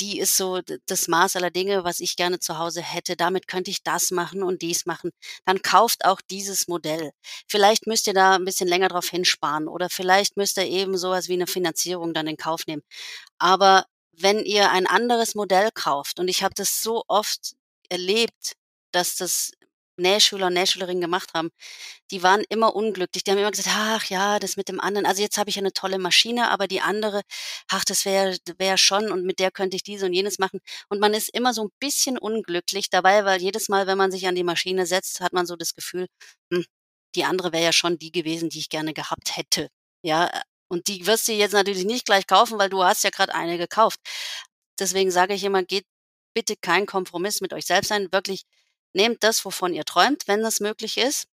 die 0.00 0.18
ist 0.18 0.36
so 0.36 0.60
das 0.86 1.06
Maß 1.08 1.36
aller 1.36 1.50
Dinge, 1.50 1.84
was 1.84 2.00
ich 2.00 2.16
gerne 2.16 2.40
zu 2.40 2.58
Hause 2.58 2.82
hätte. 2.82 3.16
Damit 3.16 3.46
könnte 3.46 3.70
ich 3.70 3.84
das 3.84 4.10
machen 4.10 4.42
und 4.42 4.62
dies 4.62 4.84
machen. 4.84 5.10
Dann 5.44 5.62
kauft 5.62 6.04
auch 6.04 6.20
dieses 6.20 6.66
Modell. 6.66 7.12
Vielleicht 7.46 7.86
müsst 7.86 8.08
ihr 8.08 8.14
da 8.14 8.34
ein 8.34 8.44
bisschen 8.44 8.68
länger 8.68 8.88
drauf 8.88 9.08
hinsparen 9.08 9.68
oder 9.68 9.88
vielleicht 9.90 10.36
müsst 10.36 10.56
ihr 10.58 10.66
eben 10.66 10.98
sowas 10.98 11.28
wie 11.28 11.34
eine 11.34 11.46
Finanzierung 11.46 12.14
dann 12.14 12.26
in 12.26 12.36
Kauf 12.36 12.66
nehmen. 12.66 12.82
Aber 13.38 13.86
wenn 14.12 14.44
ihr 14.44 14.70
ein 14.70 14.86
anderes 14.86 15.34
Modell 15.34 15.70
kauft, 15.72 16.18
und 16.18 16.28
ich 16.28 16.42
habe 16.42 16.54
das 16.54 16.80
so 16.82 17.04
oft 17.06 17.54
erlebt, 17.88 18.54
dass 18.92 19.16
das 19.16 19.52
Nähschüler 19.96 20.46
und 20.48 20.54
Nähschülerinnen 20.54 21.00
gemacht 21.00 21.30
haben, 21.34 21.50
die 22.10 22.22
waren 22.22 22.42
immer 22.48 22.74
unglücklich. 22.74 23.24
Die 23.24 23.30
haben 23.30 23.38
immer 23.38 23.50
gesagt, 23.50 23.76
ach 23.76 24.04
ja, 24.06 24.38
das 24.38 24.56
mit 24.56 24.68
dem 24.68 24.80
anderen, 24.80 25.06
also 25.06 25.22
jetzt 25.22 25.38
habe 25.38 25.50
ich 25.50 25.58
eine 25.58 25.72
tolle 25.72 25.98
Maschine, 25.98 26.50
aber 26.50 26.66
die 26.68 26.80
andere, 26.80 27.22
ach, 27.68 27.84
das 27.84 28.04
wäre 28.04 28.36
wär 28.58 28.78
schon 28.78 29.10
und 29.12 29.24
mit 29.24 29.38
der 29.38 29.50
könnte 29.50 29.76
ich 29.76 29.82
dies 29.82 30.02
und 30.02 30.12
jenes 30.12 30.38
machen. 30.38 30.60
Und 30.88 31.00
man 31.00 31.14
ist 31.14 31.28
immer 31.34 31.54
so 31.54 31.64
ein 31.64 31.70
bisschen 31.80 32.18
unglücklich 32.18 32.90
dabei, 32.90 33.24
weil 33.24 33.40
jedes 33.40 33.68
Mal, 33.68 33.86
wenn 33.86 33.98
man 33.98 34.10
sich 34.12 34.26
an 34.26 34.34
die 34.34 34.44
Maschine 34.44 34.86
setzt, 34.86 35.20
hat 35.20 35.32
man 35.32 35.46
so 35.46 35.56
das 35.56 35.74
Gefühl, 35.74 36.06
hm, 36.52 36.64
die 37.14 37.24
andere 37.24 37.52
wäre 37.52 37.64
ja 37.64 37.72
schon 37.72 37.98
die 37.98 38.12
gewesen, 38.12 38.48
die 38.50 38.58
ich 38.60 38.68
gerne 38.68 38.94
gehabt 38.94 39.36
hätte. 39.36 39.68
Ja, 40.02 40.30
und 40.68 40.88
die 40.88 41.06
wirst 41.06 41.28
du 41.28 41.32
jetzt 41.32 41.52
natürlich 41.52 41.84
nicht 41.84 42.06
gleich 42.06 42.26
kaufen, 42.26 42.58
weil 42.58 42.70
du 42.70 42.82
hast 42.84 43.04
ja 43.04 43.10
gerade 43.10 43.34
eine 43.34 43.58
gekauft. 43.58 44.00
Deswegen 44.78 45.10
sage 45.10 45.34
ich 45.34 45.44
immer, 45.44 45.62
geht 45.62 45.84
bitte 46.34 46.56
kein 46.56 46.86
Kompromiss 46.86 47.40
mit 47.40 47.52
euch 47.52 47.66
selbst 47.66 47.92
ein, 47.92 48.10
wirklich 48.12 48.44
Nehmt 48.94 49.22
das, 49.22 49.44
wovon 49.44 49.74
ihr 49.74 49.84
träumt, 49.84 50.28
wenn 50.28 50.42
das 50.42 50.60
möglich 50.60 50.98
ist. 50.98 51.28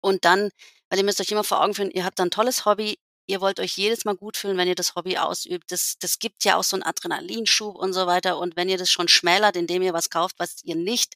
Und 0.00 0.24
dann, 0.24 0.50
weil 0.88 0.98
ihr 0.98 1.04
müsst 1.04 1.20
euch 1.20 1.30
immer 1.30 1.44
vor 1.44 1.62
Augen 1.62 1.74
führen, 1.74 1.90
ihr 1.90 2.04
habt 2.04 2.20
ein 2.20 2.30
tolles 2.30 2.64
Hobby, 2.64 2.98
ihr 3.26 3.40
wollt 3.40 3.60
euch 3.60 3.76
jedes 3.76 4.04
Mal 4.04 4.16
gut 4.16 4.36
fühlen, 4.36 4.56
wenn 4.56 4.68
ihr 4.68 4.74
das 4.74 4.94
Hobby 4.94 5.18
ausübt. 5.18 5.70
Das, 5.72 5.96
das 5.98 6.18
gibt 6.18 6.44
ja 6.44 6.56
auch 6.56 6.64
so 6.64 6.76
einen 6.76 6.82
Adrenalinschub 6.82 7.76
und 7.76 7.92
so 7.92 8.06
weiter. 8.06 8.38
Und 8.38 8.56
wenn 8.56 8.68
ihr 8.68 8.78
das 8.78 8.90
schon 8.90 9.08
schmälert, 9.08 9.56
indem 9.56 9.82
ihr 9.82 9.92
was 9.92 10.10
kauft, 10.10 10.36
was 10.38 10.62
ihr 10.64 10.76
nicht, 10.76 11.14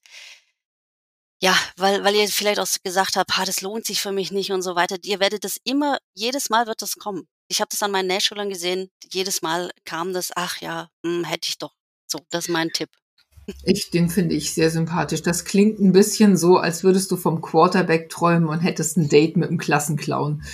ja, 1.43 1.55
weil, 1.77 2.05
weil 2.05 2.15
ihr 2.15 2.29
vielleicht 2.29 2.59
auch 2.61 2.69
gesagt 2.83 3.17
habt, 3.17 3.37
ha, 3.37 3.45
das 3.45 3.61
lohnt 3.61 3.85
sich 3.85 4.01
für 4.01 4.13
mich 4.13 4.31
nicht 4.33 4.53
und 4.53 4.63
so 4.63 4.77
weiter. 4.77 4.97
Ihr 5.03 5.21
werdet 5.21 5.45
das 5.45 5.59
immer, 5.65 5.99
jedes 6.15 6.49
Mal 6.51 6.67
wird 6.67 6.81
das 6.81 6.97
kommen. 6.97 7.29
Ich 7.49 7.61
habe 7.61 7.69
das 7.71 7.83
an 7.83 7.91
meinen 7.91 8.07
Nähschülern 8.07 8.49
gesehen. 8.49 8.91
Jedes 9.13 9.43
Mal 9.43 9.71
kam 9.85 10.13
das, 10.15 10.31
ach 10.35 10.61
ja, 10.61 10.89
hm, 11.05 11.25
hätte 11.25 11.49
ich 11.49 11.59
doch. 11.59 11.75
So, 12.07 12.21
das 12.31 12.47
ist 12.47 12.51
mein 12.51 12.71
Tipp. 12.71 12.91
Ich, 13.65 13.91
den 13.91 14.09
finde 14.09 14.35
ich 14.35 14.53
sehr 14.53 14.71
sympathisch. 14.71 15.23
Das 15.23 15.45
klingt 15.45 15.79
ein 15.81 15.93
bisschen 15.93 16.37
so, 16.37 16.57
als 16.57 16.85
würdest 16.85 17.11
du 17.11 17.17
vom 17.17 17.41
Quarterback 17.41 18.09
träumen 18.09 18.49
und 18.49 18.61
hättest 18.61 18.97
ein 18.97 19.09
Date 19.09 19.37
mit 19.37 19.49
einem 19.49 19.59
Klassenclown. 19.59 20.43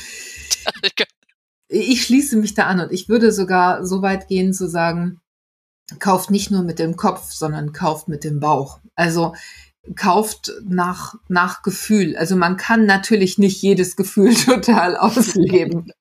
Ich 1.73 2.03
schließe 2.03 2.37
mich 2.37 2.55
da 2.55 2.65
an 2.65 2.81
und 2.81 2.91
ich 2.91 3.09
würde 3.09 3.31
sogar 3.31 3.87
so 3.87 4.03
weit 4.03 4.27
gehen 4.27 4.53
zu 4.53 4.69
sagen, 4.69 5.21
kauft 6.01 6.33
nicht 6.33 6.51
nur 6.51 6.65
mit 6.65 6.81
dem 6.81 6.97
Kopf, 6.97 7.31
sondern 7.31 7.73
kauft 7.73 8.09
mit 8.09 8.25
dem 8.25 8.41
Bauch. 8.41 8.81
Also 8.97 9.35
kauft 9.95 10.53
nach, 10.65 11.15
nach 11.29 11.63
Gefühl. 11.63 12.17
Also 12.17 12.37
man 12.37 12.57
kann 12.57 12.87
natürlich 12.87 13.39
nicht 13.39 13.63
jedes 13.63 13.97
Gefühl 13.97 14.35
total 14.45 14.97
ausleben. 14.97 15.93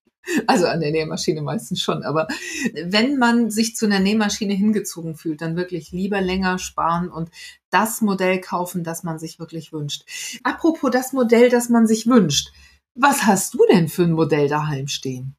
Also 0.47 0.67
an 0.67 0.79
der 0.79 0.91
Nähmaschine 0.91 1.41
meistens 1.41 1.81
schon. 1.81 2.03
Aber 2.03 2.27
wenn 2.73 3.17
man 3.17 3.49
sich 3.49 3.75
zu 3.75 3.85
einer 3.85 3.99
Nähmaschine 3.99 4.53
hingezogen 4.53 5.15
fühlt, 5.15 5.41
dann 5.41 5.55
wirklich 5.55 5.91
lieber 5.91 6.21
länger 6.21 6.59
sparen 6.59 7.09
und 7.09 7.29
das 7.69 8.01
Modell 8.01 8.41
kaufen, 8.41 8.83
das 8.83 9.03
man 9.03 9.19
sich 9.19 9.39
wirklich 9.39 9.71
wünscht. 9.71 10.03
Apropos 10.43 10.91
das 10.91 11.13
Modell, 11.13 11.49
das 11.49 11.69
man 11.69 11.87
sich 11.87 12.07
wünscht. 12.07 12.49
Was 12.95 13.23
hast 13.23 13.53
du 13.53 13.59
denn 13.71 13.87
für 13.87 14.03
ein 14.03 14.11
Modell 14.11 14.49
daheim 14.49 14.87
stehen? 14.87 15.35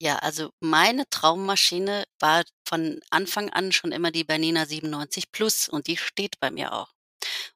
Ja, 0.00 0.16
also 0.16 0.50
meine 0.58 1.04
Traummaschine 1.10 2.04
war 2.18 2.42
von 2.66 2.98
Anfang 3.10 3.50
an 3.50 3.70
schon 3.70 3.92
immer 3.92 4.10
die 4.10 4.24
Bernina 4.24 4.66
97 4.66 5.30
Plus 5.30 5.68
und 5.68 5.86
die 5.86 5.96
steht 5.96 6.40
bei 6.40 6.50
mir 6.50 6.72
auch. 6.72 6.92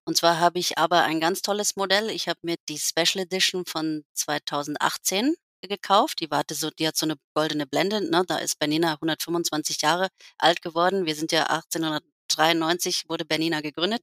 Und 0.05 0.17
zwar 0.17 0.39
habe 0.39 0.61
ich 0.61 0.79
aber 0.79 1.03
ein 1.03 1.19
ganz 1.19 1.43
tolles 1.43 1.75
Modell. 1.75 2.09
Ich 2.09 2.29
habe 2.29 2.39
mir 2.43 2.55
die 2.69 2.79
Special 2.79 3.25
Edition 3.25 3.65
von 3.67 4.05
2018 4.15 5.35
gekauft. 5.69 6.21
Die, 6.21 6.31
war, 6.31 6.45
so, 6.51 6.71
die 6.71 6.87
hat 6.87 6.97
so 6.97 7.07
eine 7.07 7.17
goldene 7.35 7.67
Blende. 7.67 8.01
Ne? 8.09 8.25
Da 8.27 8.39
ist 8.39 8.59
Bernina 8.59 8.95
125 8.95 9.83
Jahre 9.83 10.09
alt 10.39 10.63
geworden. 10.63 11.07
Wir 11.07 11.15
sind 11.15 11.33
ja 11.33 11.45
1893 11.45 13.09
wurde 13.09 13.25
Bernina 13.25 13.61
gegründet. 13.61 14.03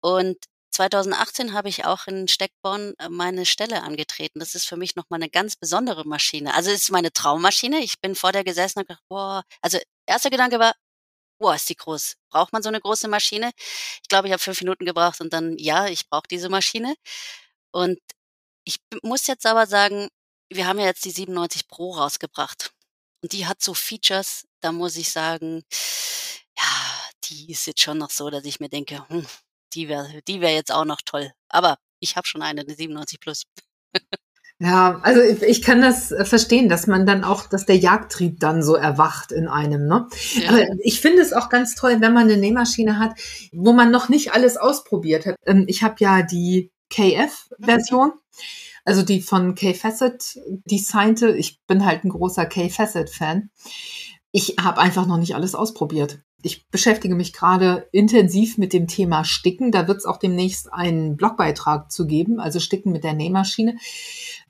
Und 0.00 0.36
2018 0.72 1.52
habe 1.52 1.68
ich 1.68 1.84
auch 1.84 2.06
in 2.06 2.28
Steckborn 2.28 2.94
äh, 2.98 3.08
meine 3.08 3.44
Stelle 3.46 3.82
angetreten. 3.82 4.38
Das 4.40 4.54
ist 4.54 4.66
für 4.66 4.76
mich 4.76 4.96
nochmal 4.96 5.18
eine 5.20 5.30
ganz 5.30 5.56
besondere 5.56 6.06
Maschine. 6.06 6.54
Also 6.54 6.70
es 6.70 6.82
ist 6.82 6.90
meine 6.90 7.12
Traummaschine. 7.12 7.80
Ich 7.80 8.00
bin 8.00 8.14
vor 8.14 8.32
der 8.32 8.44
gesessen 8.44 8.80
und 8.80 8.88
gedacht, 8.88 9.02
boah, 9.08 9.42
also 9.62 9.78
erster 10.06 10.30
Gedanke 10.30 10.58
war, 10.58 10.74
boah, 11.38 11.54
ist 11.54 11.68
die 11.68 11.76
groß. 11.76 12.16
Braucht 12.30 12.52
man 12.52 12.62
so 12.62 12.68
eine 12.68 12.80
große 12.80 13.08
Maschine? 13.08 13.50
Ich 14.02 14.08
glaube, 14.08 14.28
ich 14.28 14.32
habe 14.32 14.42
fünf 14.42 14.60
Minuten 14.60 14.84
gebraucht 14.86 15.20
und 15.20 15.32
dann, 15.32 15.56
ja, 15.58 15.88
ich 15.88 16.08
brauche 16.08 16.28
diese 16.30 16.48
Maschine. 16.48 16.94
Und 17.72 17.98
ich 18.64 18.78
muss 19.02 19.26
jetzt 19.26 19.46
aber 19.46 19.66
sagen, 19.66 20.08
wir 20.50 20.66
haben 20.66 20.78
ja 20.78 20.86
jetzt 20.86 21.04
die 21.04 21.10
97 21.10 21.68
Pro 21.68 21.92
rausgebracht. 21.92 22.72
Und 23.22 23.32
die 23.32 23.46
hat 23.46 23.62
so 23.62 23.74
Features, 23.74 24.46
da 24.60 24.72
muss 24.72 24.96
ich 24.96 25.10
sagen, 25.10 25.62
ja, 26.56 26.64
die 27.24 27.52
ist 27.52 27.66
jetzt 27.66 27.80
schon 27.80 27.98
noch 27.98 28.10
so, 28.10 28.30
dass 28.30 28.44
ich 28.44 28.60
mir 28.60 28.68
denke, 28.68 29.08
hm, 29.08 29.26
die 29.74 29.88
wäre 29.88 30.22
die 30.26 30.40
wär 30.40 30.52
jetzt 30.54 30.72
auch 30.72 30.84
noch 30.84 31.00
toll. 31.04 31.30
Aber 31.48 31.78
ich 32.00 32.16
habe 32.16 32.26
schon 32.26 32.42
eine, 32.42 32.62
eine 32.62 32.74
97 32.74 33.20
Plus. 33.20 33.44
Ja, 34.62 35.00
also 35.02 35.22
ich 35.22 35.62
kann 35.62 35.80
das 35.80 36.12
äh, 36.12 36.26
verstehen, 36.26 36.68
dass 36.68 36.86
man 36.86 37.06
dann 37.06 37.24
auch, 37.24 37.46
dass 37.46 37.64
der 37.64 37.78
Jagdtrieb 37.78 38.40
dann 38.40 38.62
so 38.62 38.74
erwacht 38.74 39.32
in 39.32 39.48
einem. 39.48 39.86
Ne? 39.86 40.06
Ja. 40.34 40.50
Aber 40.50 40.66
ich 40.82 41.00
finde 41.00 41.22
es 41.22 41.32
auch 41.32 41.48
ganz 41.48 41.74
toll, 41.74 42.02
wenn 42.02 42.12
man 42.12 42.24
eine 42.24 42.36
Nähmaschine 42.36 42.98
hat, 42.98 43.12
wo 43.52 43.72
man 43.72 43.90
noch 43.90 44.10
nicht 44.10 44.34
alles 44.34 44.58
ausprobiert 44.58 45.24
hat. 45.24 45.36
Ähm, 45.46 45.64
ich 45.66 45.82
habe 45.82 45.94
ja 46.00 46.20
die 46.20 46.70
KF-Version. 46.90 48.08
Mhm 48.08 48.20
also 48.84 49.02
die 49.02 49.20
von 49.20 49.54
Kay 49.54 49.74
Fassett 49.74 50.38
designte. 50.64 51.30
Ich 51.36 51.60
bin 51.66 51.84
halt 51.84 52.04
ein 52.04 52.10
großer 52.10 52.46
Kay 52.46 52.70
Fassett-Fan. 52.70 53.50
Ich 54.32 54.56
habe 54.60 54.80
einfach 54.80 55.06
noch 55.06 55.18
nicht 55.18 55.34
alles 55.34 55.54
ausprobiert. 55.54 56.20
Ich 56.42 56.68
beschäftige 56.70 57.14
mich 57.14 57.32
gerade 57.32 57.88
intensiv 57.92 58.56
mit 58.56 58.72
dem 58.72 58.86
Thema 58.86 59.24
Sticken. 59.24 59.72
Da 59.72 59.88
wird 59.88 59.98
es 59.98 60.06
auch 60.06 60.16
demnächst 60.16 60.72
einen 60.72 61.16
Blogbeitrag 61.16 61.90
zu 61.90 62.06
geben, 62.06 62.40
also 62.40 62.60
Sticken 62.60 62.92
mit 62.92 63.04
der 63.04 63.12
Nähmaschine. 63.12 63.76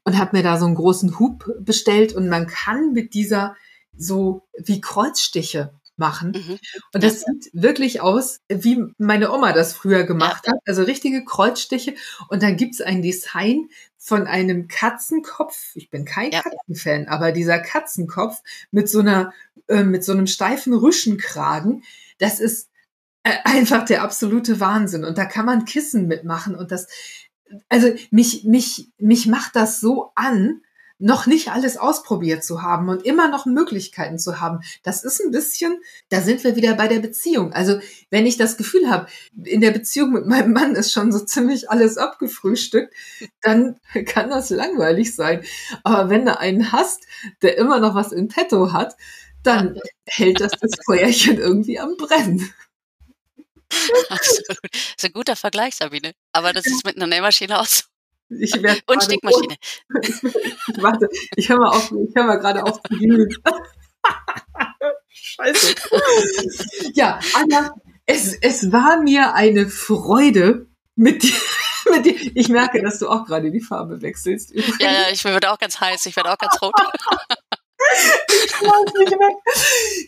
Und 0.04 0.18
habe 0.18 0.36
mir 0.36 0.42
da 0.42 0.58
so 0.58 0.66
einen 0.66 0.76
großen 0.76 1.18
Hub 1.18 1.50
bestellt 1.60 2.14
und 2.14 2.28
man 2.28 2.46
kann 2.46 2.92
mit 2.92 3.14
dieser 3.14 3.56
so 3.96 4.42
wie 4.56 4.80
Kreuzstiche 4.80 5.74
machen. 6.00 6.32
Mhm. 6.32 6.58
Und 6.92 7.04
das 7.04 7.20
sieht 7.20 7.50
wirklich 7.52 8.00
aus, 8.00 8.40
wie 8.48 8.82
meine 8.98 9.30
Oma 9.30 9.52
das 9.52 9.72
früher 9.72 10.02
gemacht 10.02 10.46
ja. 10.46 10.52
hat. 10.52 10.58
Also 10.66 10.82
richtige 10.82 11.24
Kreuzstiche. 11.24 11.94
Und 12.28 12.42
dann 12.42 12.56
gibt's 12.56 12.80
ein 12.80 13.02
Design 13.02 13.68
von 13.96 14.26
einem 14.26 14.66
Katzenkopf. 14.66 15.76
Ich 15.76 15.90
bin 15.90 16.04
kein 16.04 16.32
ja. 16.32 16.42
Katzenfan, 16.42 17.06
aber 17.06 17.30
dieser 17.30 17.60
Katzenkopf 17.60 18.42
mit 18.72 18.88
so 18.88 18.98
einer, 18.98 19.32
äh, 19.68 19.84
mit 19.84 20.02
so 20.02 20.10
einem 20.10 20.26
steifen 20.26 20.72
Rüschenkragen, 20.72 21.84
das 22.18 22.40
ist 22.40 22.68
äh, 23.22 23.36
einfach 23.44 23.84
der 23.84 24.02
absolute 24.02 24.58
Wahnsinn. 24.58 25.04
Und 25.04 25.18
da 25.18 25.26
kann 25.26 25.46
man 25.46 25.66
Kissen 25.66 26.08
mitmachen. 26.08 26.56
Und 26.56 26.72
das, 26.72 26.88
also 27.68 27.92
mich, 28.10 28.44
mich, 28.44 28.88
mich 28.98 29.26
macht 29.26 29.54
das 29.54 29.80
so 29.80 30.10
an, 30.16 30.62
noch 31.00 31.26
nicht 31.26 31.50
alles 31.50 31.76
ausprobiert 31.76 32.44
zu 32.44 32.62
haben 32.62 32.88
und 32.88 33.04
immer 33.04 33.28
noch 33.28 33.46
Möglichkeiten 33.46 34.18
zu 34.18 34.40
haben, 34.40 34.60
das 34.82 35.02
ist 35.02 35.20
ein 35.20 35.30
bisschen, 35.30 35.80
da 36.10 36.20
sind 36.20 36.44
wir 36.44 36.56
wieder 36.56 36.74
bei 36.74 36.88
der 36.88 37.00
Beziehung. 37.00 37.52
Also 37.52 37.80
wenn 38.10 38.26
ich 38.26 38.36
das 38.36 38.56
Gefühl 38.56 38.88
habe, 38.90 39.06
in 39.44 39.60
der 39.60 39.70
Beziehung 39.72 40.12
mit 40.12 40.26
meinem 40.26 40.52
Mann 40.52 40.76
ist 40.76 40.92
schon 40.92 41.10
so 41.10 41.20
ziemlich 41.20 41.70
alles 41.70 41.96
abgefrühstückt, 41.96 42.94
dann 43.40 43.80
kann 44.06 44.30
das 44.30 44.50
langweilig 44.50 45.14
sein. 45.14 45.42
Aber 45.82 46.10
wenn 46.10 46.26
du 46.26 46.38
einen 46.38 46.70
hast, 46.70 47.04
der 47.42 47.56
immer 47.56 47.80
noch 47.80 47.94
was 47.94 48.12
in 48.12 48.28
petto 48.28 48.72
hat, 48.72 48.94
dann 49.42 49.80
hält 50.06 50.40
das 50.40 50.52
das 50.60 50.72
Feuerchen 50.84 51.38
irgendwie 51.38 51.80
am 51.80 51.96
Brennen. 51.96 52.52
Absolut. 54.10 54.58
Das 54.72 54.94
ist 54.98 55.04
ein 55.04 55.12
guter 55.12 55.36
Vergleich, 55.36 55.76
Sabine. 55.76 56.12
Aber 56.32 56.52
das 56.52 56.66
ist 56.66 56.84
mit 56.84 56.96
einer 56.96 57.06
Nähmaschine 57.06 57.58
auch 57.58 57.66
so. 57.66 57.89
Ich 58.30 58.54
Und 58.54 59.02
Stickmaschine. 59.02 59.56
warte, 60.80 61.08
ich 61.36 61.48
höre 61.48 61.58
mal, 61.58 61.70
auf, 61.70 61.92
ich 61.92 62.14
mal 62.14 62.36
gerade 62.36 62.62
auf 62.62 62.80
zu 62.82 62.96
glühen. 62.96 63.28
Scheiße. 65.08 65.74
ja, 66.94 67.18
Anna, 67.34 67.74
es, 68.06 68.34
es 68.40 68.72
war 68.72 69.00
mir 69.02 69.34
eine 69.34 69.68
Freude 69.68 70.68
mit 70.94 71.22
dir. 71.22 71.34
Mit 71.90 72.04
dir. 72.04 72.14
Ich 72.34 72.48
merke, 72.50 72.82
dass 72.82 72.98
du 72.98 73.08
auch 73.08 73.24
gerade 73.24 73.50
die 73.50 73.62
Farbe 73.62 74.02
wechselst. 74.02 74.50
Übrigens. 74.50 74.78
Ja, 74.80 74.92
ja, 74.92 75.10
ich 75.10 75.24
werde 75.24 75.50
auch 75.50 75.58
ganz 75.58 75.80
heiß, 75.80 76.04
ich 76.06 76.14
werde 76.14 76.30
auch 76.30 76.38
ganz 76.38 76.60
rot. 76.60 76.74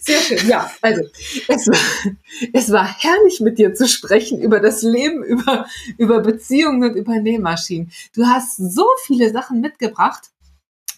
Sehr 0.01 0.21
schön. 0.21 0.49
Ja, 0.49 0.71
also 0.81 1.03
es 1.49 1.69
war, 1.69 2.15
es 2.53 2.71
war 2.71 3.01
herrlich 3.01 3.41
mit 3.41 3.59
dir 3.59 3.75
zu 3.75 3.89
sprechen 3.89 4.41
über 4.41 4.61
das 4.61 4.83
Leben, 4.83 5.23
über, 5.25 5.67
über 5.99 6.21
Beziehungen 6.21 6.91
und 6.91 6.97
über 6.97 7.19
Nähmaschinen. 7.19 7.93
Du 8.15 8.27
hast 8.27 8.57
so 8.57 8.87
viele 9.07 9.31
Sachen 9.31 9.61
mitgebracht. 9.61 10.31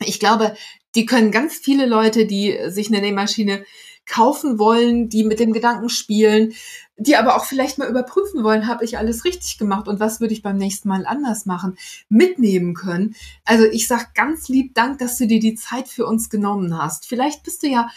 Ich 0.01 0.20
glaube, 0.20 0.56
die 0.94 1.06
können 1.06 1.31
ganz 1.31 1.56
viele 1.56 1.86
Leute, 1.86 2.27
die 2.27 2.59
sich 2.69 2.89
eine 2.89 3.01
Nähmaschine 3.01 3.65
kaufen 4.06 4.59
wollen, 4.59 5.09
die 5.09 5.24
mit 5.24 5.40
dem 5.40 5.52
Gedanken 5.52 5.89
spielen, 5.89 6.55
die 6.97 7.16
aber 7.16 7.37
auch 7.37 7.45
vielleicht 7.45 7.79
mal 7.79 7.89
überprüfen 7.89 8.45
wollen, 8.45 8.66
habe 8.66 8.85
ich 8.85 8.99
alles 8.99 9.25
richtig 9.25 9.59
gemacht 9.59 9.89
und 9.89 10.01
was 10.01 10.21
würde 10.21 10.33
ich 10.33 10.43
beim 10.43 10.57
nächsten 10.57 10.89
Mal 10.89 11.07
anders 11.07 11.45
machen, 11.47 11.77
mitnehmen 12.09 12.75
können. 12.75 13.16
Also 13.45 13.65
ich 13.65 13.89
sage 13.89 14.07
ganz 14.15 14.49
lieb 14.49 14.75
Dank, 14.75 14.99
dass 14.99 15.19
du 15.19 15.27
dir 15.27 15.41
die 15.41 15.55
Zeit 15.55 15.89
für 15.89 16.07
uns 16.07 16.31
genommen 16.31 16.77
hast. 16.81 17.07
Vielleicht 17.07 17.43
bist 17.43 17.62
du 17.62 17.69
ja 17.69 17.91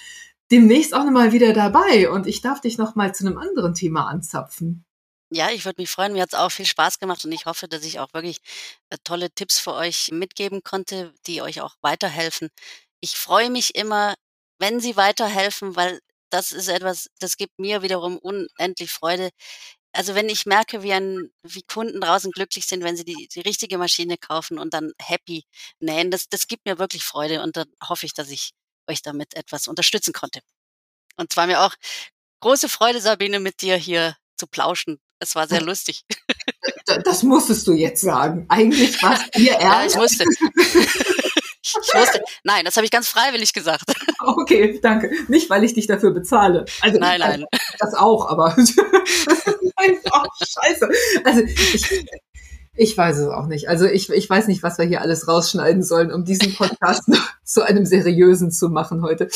demnächst 0.52 0.94
auch 0.96 1.04
nochmal 1.04 1.32
wieder 1.32 1.54
dabei 1.54 2.10
und 2.10 2.26
ich 2.26 2.42
darf 2.42 2.62
dich 2.62 2.78
nochmal 2.78 3.14
zu 3.14 3.26
einem 3.26 3.38
anderen 3.38 3.74
Thema 3.74 4.08
anzapfen. 4.08 4.84
Ja, 5.30 5.50
ich 5.52 5.66
würde 5.66 5.82
mich 5.82 5.90
freuen. 5.90 6.14
Mir 6.14 6.22
hat 6.22 6.34
es 6.34 6.40
auch 6.40 6.52
viel 6.52 6.66
Spaß 6.66 7.00
gemacht 7.00 7.26
und 7.26 7.34
ich 7.34 7.46
hoffe, 7.46 7.68
dass 7.68 7.84
ich 7.84 8.00
auch 8.00 8.14
wirklich 8.14 8.40
äh, 8.90 8.98
tolle 9.04 9.30
Tipps 9.30 9.60
für 9.60 9.74
euch 9.74 10.10
mitgeben 10.12 10.64
konnte, 10.64 11.14
die 11.28 11.42
euch 11.42 11.62
auch 11.62 11.76
weiterhelfen. 11.82 12.50
Ich 13.02 13.18
freue 13.18 13.50
mich 13.50 13.76
immer, 13.76 14.16
wenn 14.58 14.80
sie 14.80 14.96
weiterhelfen, 14.96 15.76
weil 15.76 16.00
das 16.30 16.52
ist 16.52 16.68
etwas, 16.68 17.10
das 17.20 17.38
gibt 17.38 17.60
mir 17.60 17.82
wiederum 17.82 18.18
unendlich 18.18 18.92
Freude. 18.92 19.30
Also 19.94 20.16
wenn 20.16 20.30
ich 20.30 20.46
merke, 20.46 20.84
wie, 20.84 20.94
ein, 20.94 21.32
wie 21.44 21.64
Kunden 21.64 22.02
draußen 22.02 22.32
glücklich 22.32 22.68
sind, 22.68 22.84
wenn 22.84 22.98
sie 22.98 23.06
die, 23.06 23.28
die 23.34 23.42
richtige 23.42 23.78
Maschine 23.78 24.18
kaufen 24.18 24.60
und 24.60 24.74
dann 24.74 24.92
happy 25.00 25.46
nähen, 25.80 26.12
das, 26.12 26.30
das 26.30 26.48
gibt 26.48 26.66
mir 26.66 26.78
wirklich 26.78 27.04
Freude 27.04 27.42
und 27.42 27.58
dann 27.58 27.68
hoffe 27.84 28.06
ich, 28.06 28.14
dass 28.14 28.30
ich 28.30 28.52
euch 28.88 29.02
damit 29.02 29.36
etwas 29.36 29.68
unterstützen 29.68 30.14
konnte. 30.14 30.42
Und 31.16 31.34
zwar 31.34 31.48
mir 31.48 31.62
auch 31.62 31.74
große 32.42 32.70
Freude, 32.70 33.02
Sabine, 33.02 33.40
mit 33.40 33.62
dir 33.62 33.76
hier 33.76 34.16
zu 34.38 34.48
plauschen. 34.48 35.00
Es 35.20 35.36
war 35.36 35.48
sehr 35.48 35.62
lustig. 35.62 36.04
Das 37.04 37.24
musstest 37.24 37.68
du 37.68 37.74
jetzt 37.74 38.02
sagen. 38.02 38.46
Eigentlich 38.50 39.02
war 39.02 39.14
es 39.14 39.30
dir 39.36 39.54
ernst. 39.54 39.96
Ja, 39.96 40.02
ich 40.04 40.20
musste. 40.20 40.26
Wusste, 42.02 42.22
nein, 42.44 42.66
das 42.66 42.76
habe 42.76 42.86
ich 42.86 42.92
ganz 42.92 43.08
freiwillig 43.08 43.54
gesagt. 43.54 43.84
Okay, 44.20 44.80
danke. 44.82 45.12
Nicht, 45.28 45.50
weil 45.50 45.64
ich 45.64 45.74
dich 45.74 45.88
dafür 45.88 46.12
bezahle. 46.12 46.66
Also, 46.82 47.00
nein, 47.00 47.20
nein. 47.20 47.46
Das 47.80 47.94
auch, 47.94 48.28
aber 48.28 48.56
nein, 48.58 50.00
oh, 50.12 50.24
scheiße. 50.40 50.90
Also 51.24 51.42
ich, 51.44 52.06
ich 52.76 52.98
weiß 52.98 53.18
es 53.18 53.28
auch 53.28 53.48
nicht. 53.48 53.70
Also 53.70 53.86
ich, 53.86 54.10
ich 54.10 54.30
weiß 54.30 54.48
nicht, 54.48 54.64
was 54.64 54.78
wir 54.78 54.86
hier 54.86 55.02
alles 55.02 55.28
rausschneiden 55.28 55.84
sollen, 55.84 56.12
um 56.12 56.26
diesen 56.26 56.54
Podcast 56.56 57.08
noch 57.08 57.30
zu 57.44 57.64
einem 57.64 57.86
seriösen 57.86 58.52
zu 58.52 58.70
machen 58.70 59.02
heute. 59.04 59.30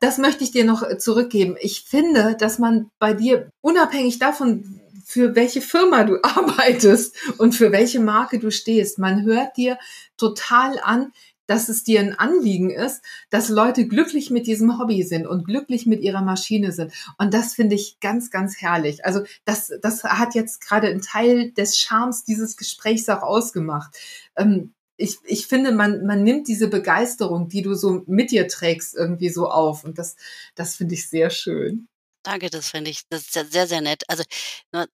Das 0.00 0.18
möchte 0.18 0.44
ich 0.44 0.52
dir 0.52 0.64
noch 0.64 0.96
zurückgeben. 0.98 1.56
Ich 1.60 1.84
finde, 1.84 2.36
dass 2.38 2.58
man 2.58 2.88
bei 2.98 3.14
dir 3.14 3.50
unabhängig 3.60 4.18
davon, 4.18 4.80
für 5.04 5.36
welche 5.36 5.60
Firma 5.60 6.04
du 6.04 6.18
arbeitest 6.22 7.14
und 7.38 7.54
für 7.54 7.70
welche 7.72 8.00
Marke 8.00 8.38
du 8.38 8.50
stehst, 8.50 8.98
man 8.98 9.22
hört 9.22 9.56
dir 9.56 9.78
total 10.16 10.80
an, 10.82 11.12
dass 11.46 11.68
es 11.68 11.84
dir 11.84 12.00
ein 12.00 12.18
Anliegen 12.18 12.70
ist, 12.70 13.02
dass 13.30 13.48
Leute 13.48 13.86
glücklich 13.86 14.30
mit 14.30 14.46
diesem 14.46 14.78
Hobby 14.78 15.02
sind 15.02 15.26
und 15.26 15.44
glücklich 15.44 15.86
mit 15.86 16.00
ihrer 16.00 16.22
Maschine 16.22 16.72
sind. 16.72 16.92
Und 17.18 17.34
das 17.34 17.54
finde 17.54 17.74
ich 17.74 18.00
ganz, 18.00 18.30
ganz 18.30 18.60
herrlich. 18.60 19.04
Also 19.04 19.22
das, 19.44 19.72
das 19.82 20.04
hat 20.04 20.34
jetzt 20.34 20.60
gerade 20.60 20.88
einen 20.88 21.02
Teil 21.02 21.52
des 21.52 21.78
Charmes 21.78 22.24
dieses 22.24 22.56
Gesprächs 22.56 23.08
auch 23.08 23.22
ausgemacht. 23.22 23.96
Ähm, 24.36 24.72
ich, 24.96 25.18
ich 25.24 25.46
finde, 25.46 25.72
man, 25.72 26.06
man 26.06 26.22
nimmt 26.22 26.46
diese 26.46 26.68
Begeisterung, 26.68 27.48
die 27.48 27.62
du 27.62 27.74
so 27.74 28.02
mit 28.06 28.30
dir 28.30 28.46
trägst, 28.46 28.94
irgendwie 28.94 29.28
so 29.28 29.48
auf. 29.48 29.84
Und 29.84 29.98
das, 29.98 30.16
das 30.54 30.76
finde 30.76 30.94
ich 30.94 31.08
sehr 31.08 31.30
schön. 31.30 31.88
Danke, 32.22 32.48
das 32.48 32.70
finde 32.70 32.90
ich, 32.90 33.02
das 33.10 33.22
ist 33.22 33.52
sehr, 33.52 33.66
sehr 33.66 33.80
nett. 33.80 34.04
Also 34.08 34.22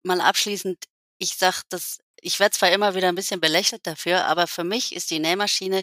mal 0.02 0.20
abschließend, 0.20 0.85
ich 1.18 1.36
sag 1.36 1.62
das, 1.68 1.98
ich 2.20 2.40
werde 2.40 2.56
zwar 2.56 2.72
immer 2.72 2.94
wieder 2.94 3.09
ein 3.09 3.14
bisschen 3.14 3.40
belächelt 3.40 3.86
dafür, 3.86 4.24
aber 4.24 4.47
für 4.47 4.64
mich 4.64 4.94
ist 4.94 5.10
die 5.10 5.20
Nähmaschine 5.20 5.82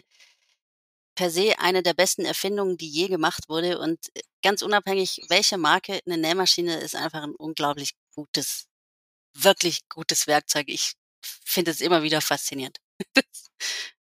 per 1.18 1.30
se 1.32 1.58
eine 1.58 1.82
der 1.82 1.94
besten 1.94 2.24
Erfindungen, 2.24 2.76
die 2.76 2.88
je 2.88 3.08
gemacht 3.08 3.48
wurde. 3.48 3.80
Und 3.80 3.98
äh, 4.14 4.20
ganz 4.40 4.62
unabhängig, 4.62 5.20
welche 5.28 5.58
Marke, 5.58 5.98
eine 6.06 6.16
Nähmaschine 6.16 6.78
ist 6.78 6.94
einfach 6.94 7.24
ein 7.24 7.34
unglaublich 7.34 7.94
gutes, 8.14 8.66
wirklich 9.36 9.80
gutes 9.88 10.28
Werkzeug. 10.28 10.66
Ich 10.68 10.92
finde 11.20 11.72
es 11.72 11.80
immer 11.80 12.04
wieder 12.04 12.20
faszinierend. 12.20 12.78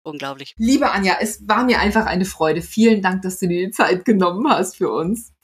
unglaublich. 0.02 0.54
Liebe 0.56 0.90
Anja, 0.90 1.18
es 1.20 1.46
war 1.46 1.64
mir 1.64 1.80
einfach 1.80 2.06
eine 2.06 2.24
Freude. 2.24 2.62
Vielen 2.62 3.02
Dank, 3.02 3.20
dass 3.20 3.38
du 3.38 3.46
dir 3.46 3.66
die 3.66 3.72
Zeit 3.72 4.06
genommen 4.06 4.48
hast 4.48 4.78
für 4.78 4.90
uns. 4.90 5.34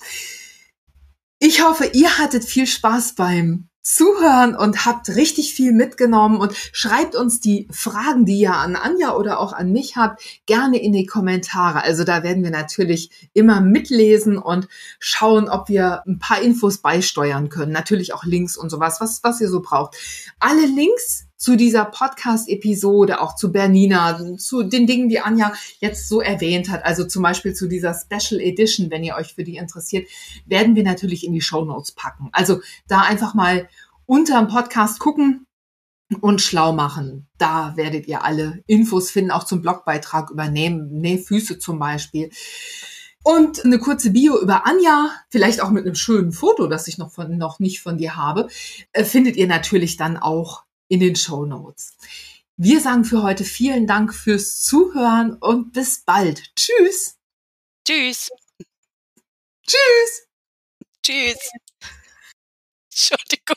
Ich 1.38 1.62
hoffe, 1.62 1.90
ihr 1.92 2.16
hattet 2.16 2.46
viel 2.46 2.66
Spaß 2.66 3.14
beim 3.14 3.67
Zuhören 3.82 4.54
und 4.54 4.84
habt 4.84 5.08
richtig 5.08 5.54
viel 5.54 5.72
mitgenommen 5.72 6.40
und 6.40 6.54
schreibt 6.72 7.14
uns 7.14 7.40
die 7.40 7.68
Fragen, 7.70 8.26
die 8.26 8.38
ihr 8.38 8.54
an 8.54 8.76
Anja 8.76 9.14
oder 9.14 9.40
auch 9.40 9.52
an 9.52 9.72
mich 9.72 9.96
habt, 9.96 10.22
gerne 10.46 10.78
in 10.82 10.92
die 10.92 11.06
Kommentare. 11.06 11.82
Also 11.82 12.04
da 12.04 12.22
werden 12.22 12.42
wir 12.42 12.50
natürlich 12.50 13.30
immer 13.32 13.60
mitlesen 13.60 14.36
und 14.36 14.68
schauen, 14.98 15.48
ob 15.48 15.68
wir 15.68 16.02
ein 16.06 16.18
paar 16.18 16.42
Infos 16.42 16.78
beisteuern 16.78 17.48
können. 17.48 17.72
Natürlich 17.72 18.12
auch 18.12 18.24
Links 18.24 18.56
und 18.56 18.68
sowas, 18.70 19.00
was, 19.00 19.22
was 19.24 19.40
ihr 19.40 19.48
so 19.48 19.62
braucht. 19.62 19.96
Alle 20.38 20.66
Links 20.66 21.27
zu 21.38 21.56
dieser 21.56 21.84
Podcast-Episode, 21.84 23.20
auch 23.20 23.36
zu 23.36 23.52
Bernina, 23.52 24.36
zu 24.36 24.64
den 24.64 24.86
Dingen, 24.86 25.08
die 25.08 25.20
Anja 25.20 25.52
jetzt 25.78 26.08
so 26.08 26.20
erwähnt 26.20 26.68
hat, 26.68 26.84
also 26.84 27.04
zum 27.04 27.22
Beispiel 27.22 27.54
zu 27.54 27.68
dieser 27.68 27.94
Special 27.94 28.40
Edition, 28.40 28.90
wenn 28.90 29.04
ihr 29.04 29.14
euch 29.14 29.34
für 29.34 29.44
die 29.44 29.56
interessiert, 29.56 30.08
werden 30.46 30.74
wir 30.74 30.82
natürlich 30.82 31.24
in 31.24 31.32
die 31.32 31.40
Show 31.40 31.64
Notes 31.64 31.92
packen. 31.92 32.28
Also 32.32 32.60
da 32.88 33.02
einfach 33.02 33.34
mal 33.34 33.68
unter 34.04 34.38
dem 34.40 34.48
Podcast 34.48 34.98
gucken 34.98 35.46
und 36.20 36.40
schlau 36.40 36.72
machen. 36.72 37.28
Da 37.38 37.76
werdet 37.76 38.08
ihr 38.08 38.24
alle 38.24 38.62
Infos 38.66 39.10
finden, 39.10 39.30
auch 39.30 39.44
zum 39.44 39.62
Blogbeitrag 39.62 40.30
über 40.30 40.48
Näh 40.48 40.70
Nähfüße 40.70 41.58
zum 41.58 41.78
Beispiel. 41.78 42.30
Und 43.22 43.64
eine 43.64 43.78
kurze 43.78 44.10
Bio 44.10 44.40
über 44.40 44.66
Anja, 44.66 45.10
vielleicht 45.28 45.60
auch 45.60 45.70
mit 45.70 45.84
einem 45.84 45.94
schönen 45.94 46.32
Foto, 46.32 46.66
das 46.66 46.88
ich 46.88 46.98
noch, 46.98 47.12
von, 47.12 47.36
noch 47.36 47.58
nicht 47.58 47.80
von 47.80 47.98
dir 47.98 48.16
habe, 48.16 48.48
äh, 48.92 49.04
findet 49.04 49.36
ihr 49.36 49.46
natürlich 49.46 49.96
dann 49.96 50.16
auch 50.16 50.64
in 50.88 51.00
den 51.00 51.16
Show 51.16 51.44
Notes. 51.44 51.96
Wir 52.56 52.80
sagen 52.80 53.04
für 53.04 53.22
heute 53.22 53.44
vielen 53.44 53.86
Dank 53.86 54.12
fürs 54.12 54.60
Zuhören 54.62 55.34
und 55.34 55.72
bis 55.72 56.00
bald. 56.00 56.42
Tschüss. 56.56 57.16
Tschüss. 57.86 58.30
Tschüss. 59.66 60.26
Tschüss. 61.02 61.38
Entschuldigung. 62.90 63.56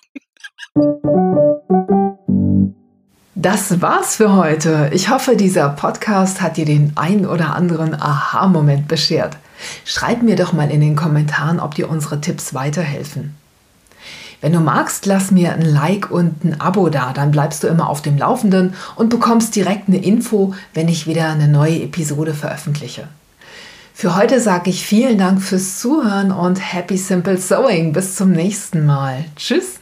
Das 3.33 3.81
war's 3.81 4.17
für 4.17 4.35
heute. 4.35 4.91
Ich 4.93 5.09
hoffe, 5.09 5.35
dieser 5.35 5.69
Podcast 5.69 6.41
hat 6.41 6.57
dir 6.57 6.65
den 6.65 6.93
ein 6.95 7.25
oder 7.25 7.55
anderen 7.55 7.99
Aha-Moment 7.99 8.87
beschert. 8.87 9.37
Schreib 9.83 10.21
mir 10.21 10.35
doch 10.35 10.53
mal 10.53 10.69
in 10.69 10.79
den 10.79 10.95
Kommentaren, 10.95 11.59
ob 11.59 11.73
dir 11.73 11.89
unsere 11.89 12.21
Tipps 12.21 12.53
weiterhelfen. 12.53 13.35
Wenn 14.41 14.53
du 14.53 14.59
magst, 14.59 15.05
lass 15.05 15.29
mir 15.29 15.53
ein 15.53 15.61
Like 15.61 16.09
und 16.09 16.43
ein 16.43 16.59
Abo 16.59 16.89
da, 16.89 17.13
dann 17.13 17.29
bleibst 17.29 17.63
du 17.63 17.67
immer 17.67 17.87
auf 17.87 18.01
dem 18.01 18.17
Laufenden 18.17 18.73
und 18.95 19.09
bekommst 19.09 19.55
direkt 19.55 19.87
eine 19.87 20.03
Info, 20.03 20.55
wenn 20.73 20.87
ich 20.87 21.05
wieder 21.05 21.29
eine 21.29 21.47
neue 21.47 21.83
Episode 21.83 22.33
veröffentliche. 22.33 23.07
Für 23.93 24.15
heute 24.15 24.39
sage 24.39 24.71
ich 24.71 24.83
vielen 24.83 25.19
Dank 25.19 25.43
fürs 25.43 25.79
Zuhören 25.79 26.31
und 26.31 26.55
Happy 26.73 26.97
Simple 26.97 27.37
Sewing. 27.37 27.93
Bis 27.93 28.15
zum 28.15 28.31
nächsten 28.31 28.83
Mal. 28.83 29.25
Tschüss. 29.35 29.79